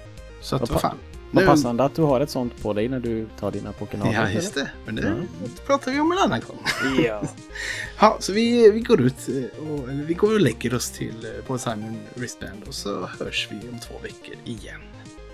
Så 0.42 0.56
att 0.56 0.70
Vad 0.70 0.80
fan. 0.80 0.96
Vad 1.30 1.42
Nu- 1.44 1.48
passande 1.50 1.84
att 1.84 1.94
du 1.94 2.02
har 2.02 2.20
ett 2.20 2.30
sånt 2.30 2.62
på 2.62 2.72
dig 2.72 2.88
när 2.88 3.00
du 3.00 3.26
tar 3.40 3.50
dina 3.50 3.72
Pokénaler. 3.72 4.12
Ja, 4.12 4.30
just 4.30 4.54
det. 4.54 4.70
Men 4.86 4.94
det 4.94 5.02
Mm. 5.06 5.26
pratar 5.66 5.92
vi 5.92 6.00
om 6.00 6.12
en 6.12 6.18
annan 6.18 6.40
gång. 6.40 6.58
Ja. 7.04 7.22
Ja, 8.00 8.16
så 8.20 8.32
vi, 8.32 8.70
vi 8.70 8.80
går 8.80 9.00
ut 9.00 9.28
eh, 9.28 9.68
och, 9.68 9.88
eller 9.90 10.04
vi 10.04 10.14
går 10.14 10.34
och 10.34 10.40
lägger 10.40 10.74
oss 10.74 10.90
till 10.90 11.24
eh, 11.24 11.44
Paul 11.46 11.58
Simon 11.58 11.98
Wristband 12.14 12.62
och 12.66 12.74
så 12.74 13.06
hörs 13.06 13.48
vi 13.50 13.68
om 13.68 13.78
två 13.78 13.94
veckor 14.02 14.34
igen. 14.44 14.80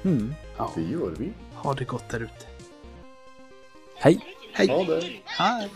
Mm. 0.04 0.34
Ja, 0.56 0.72
Det 0.74 0.82
gör 0.82 1.14
vi. 1.18 1.32
ha 1.54 1.74
det 1.74 1.84
gott 1.84 2.08
där 2.08 2.20
ute. 2.20 2.46
Hej! 3.96 4.20
Hej! 4.54 4.68
Ha 4.68 4.74
det. 4.74 5.02
Hej! 5.24 5.68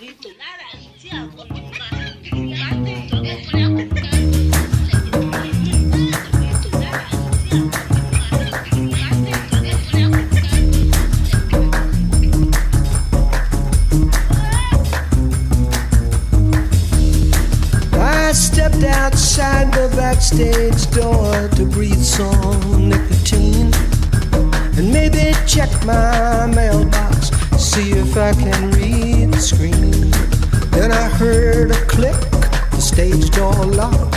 I 17.98 18.32
stepped 18.32 18.85
outside 18.85 19.73
the 19.73 19.89
backstage 19.97 20.90
door 20.90 21.48
to 21.57 21.65
breathe 21.65 22.03
some 22.03 22.89
nicotine 22.89 23.73
and 24.77 24.93
maybe 24.93 25.32
check 25.47 25.70
my 25.86 26.47
mailbox, 26.55 27.16
see 27.77 27.93
if 27.93 28.16
I 28.16 28.32
can 28.32 28.70
read 28.70 29.32
the 29.32 29.39
screen. 29.39 30.11
Then 30.70 30.93
I 30.93 31.09
heard 31.20 31.70
a 31.70 31.81
click, 31.85 32.19
the 32.70 32.81
stage 32.81 33.28
door 33.36 33.53
lock. 33.53 34.12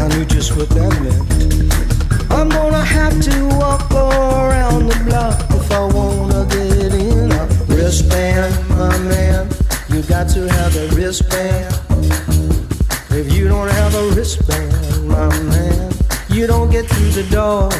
I 0.00 0.06
knew 0.10 0.24
just 0.24 0.56
what 0.56 0.68
that 0.78 0.92
meant. 1.02 2.30
I'm 2.30 2.48
gonna 2.48 2.84
have 2.84 3.20
to 3.20 3.36
walk 3.58 3.90
around 3.90 4.86
the 4.90 4.98
block 5.06 5.36
if 5.58 5.72
I 5.72 5.84
wanna 5.96 6.46
get 6.54 6.94
in 6.94 7.32
a 7.32 7.44
wristband, 7.74 8.54
my 8.78 8.96
man. 9.10 9.48
You 9.88 10.02
got 10.02 10.28
to 10.34 10.46
have 10.58 10.76
a 10.76 10.86
wristband. 10.94 11.74
If 13.10 13.32
you 13.32 13.48
don't 13.48 13.70
have 13.80 13.94
a 13.96 14.06
wristband, 14.14 15.08
my 15.08 15.28
man, 15.50 15.92
you 16.30 16.46
don't 16.46 16.70
get 16.70 16.86
through 16.86 17.12
the 17.20 17.26
door. 17.38 17.70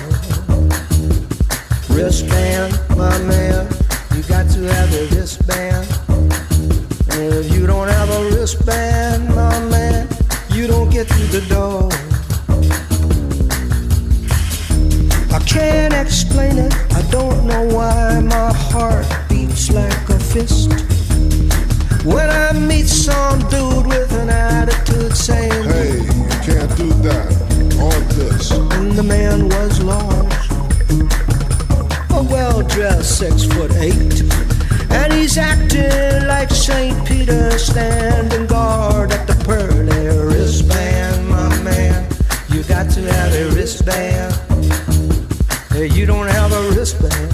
Wristband, 1.97 2.73
my 2.97 3.16
man, 3.31 3.84
got 4.29 4.49
to 4.51 4.61
have 4.63 4.93
a 4.95 5.07
wristband. 5.15 5.87
And 7.13 7.35
if 7.35 7.53
you 7.53 7.67
don't 7.67 7.89
have 7.89 8.11
a 8.11 8.25
wristband, 8.31 9.29
my 9.29 9.59
man, 9.69 10.09
you 10.51 10.67
don't 10.67 10.91
get 10.91 11.07
through 11.09 11.41
the 11.41 11.47
door. 11.49 11.89
I 15.33 15.39
can't 15.45 15.95
explain 15.95 16.59
it, 16.59 16.75
I 16.93 17.03
don't 17.11 17.47
know 17.47 17.65
why 17.75 18.21
my 18.21 18.53
heart 18.53 19.07
beats 19.29 19.71
like 19.71 20.09
a 20.09 20.19
fist. 20.19 20.71
When 22.05 22.29
I 22.31 22.53
meet 22.53 22.87
some 22.87 23.41
dude 23.49 23.87
with 23.87 24.13
an 24.13 24.31
attitude 24.31 25.17
saying, 25.17 25.65
Hey, 25.65 26.03
you 26.03 26.29
can't 26.45 26.77
do 26.77 26.89
that. 27.09 27.33
On 27.81 28.09
this. 28.17 28.51
and 28.51 28.93
the 28.93 29.03
man 29.03 29.49
was 29.49 29.74
six 32.75 33.45
foot 33.45 33.71
eight, 33.77 34.23
and 34.91 35.13
he's 35.13 35.39
acting 35.39 36.27
like 36.27 36.51
Saint 36.51 37.07
Peter 37.07 37.57
standing 37.57 38.47
guard 38.47 39.13
at 39.13 39.29
the 39.29 39.35
pearly 39.45 40.09
wristband, 40.27 41.29
my 41.29 41.63
man. 41.63 42.05
You 42.49 42.65
got 42.65 42.91
to 42.91 43.01
have 43.13 43.33
a 43.33 43.55
wristband. 43.55 44.35
Hey, 45.71 45.87
you 45.87 46.05
don't 46.05 46.27
have 46.27 46.53
a 46.53 46.71
wristband, 46.71 47.33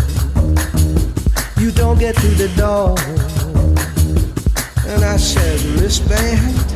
you 1.59 1.71
don't 1.71 1.99
get 1.99 2.17
through 2.17 2.35
the 2.35 2.53
door. 2.57 2.99
And 4.93 5.05
I 5.05 5.17
said, 5.17 5.59
wristband? 5.81 6.67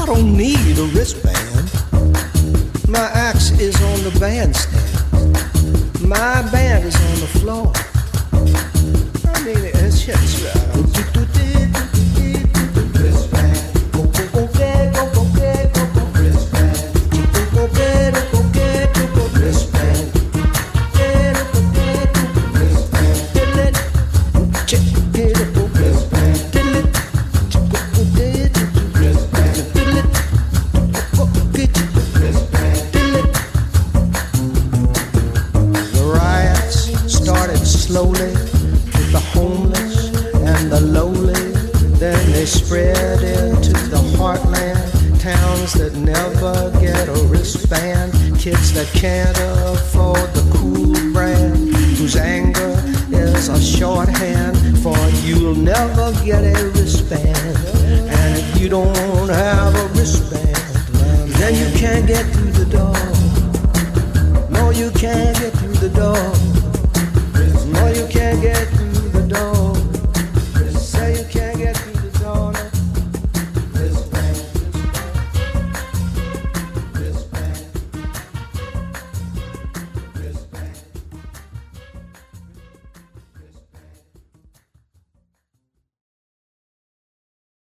I 0.00 0.06
don't 0.06 0.36
need 0.36 0.76
a 0.76 0.86
wristband. 0.86 1.70
My 2.88 3.08
axe 3.14 3.52
is 3.60 3.80
on 3.80 4.02
the 4.02 4.18
bandstand. 4.18 4.87
My 6.08 6.40
band 6.50 6.86
is 6.86 6.96
on 6.96 7.20
the 7.20 7.26
floor. 7.38 7.70
I 9.30 9.44
mean, 9.44 9.58
it's 9.74 10.06
just 10.06 10.56
uh, 10.56 10.57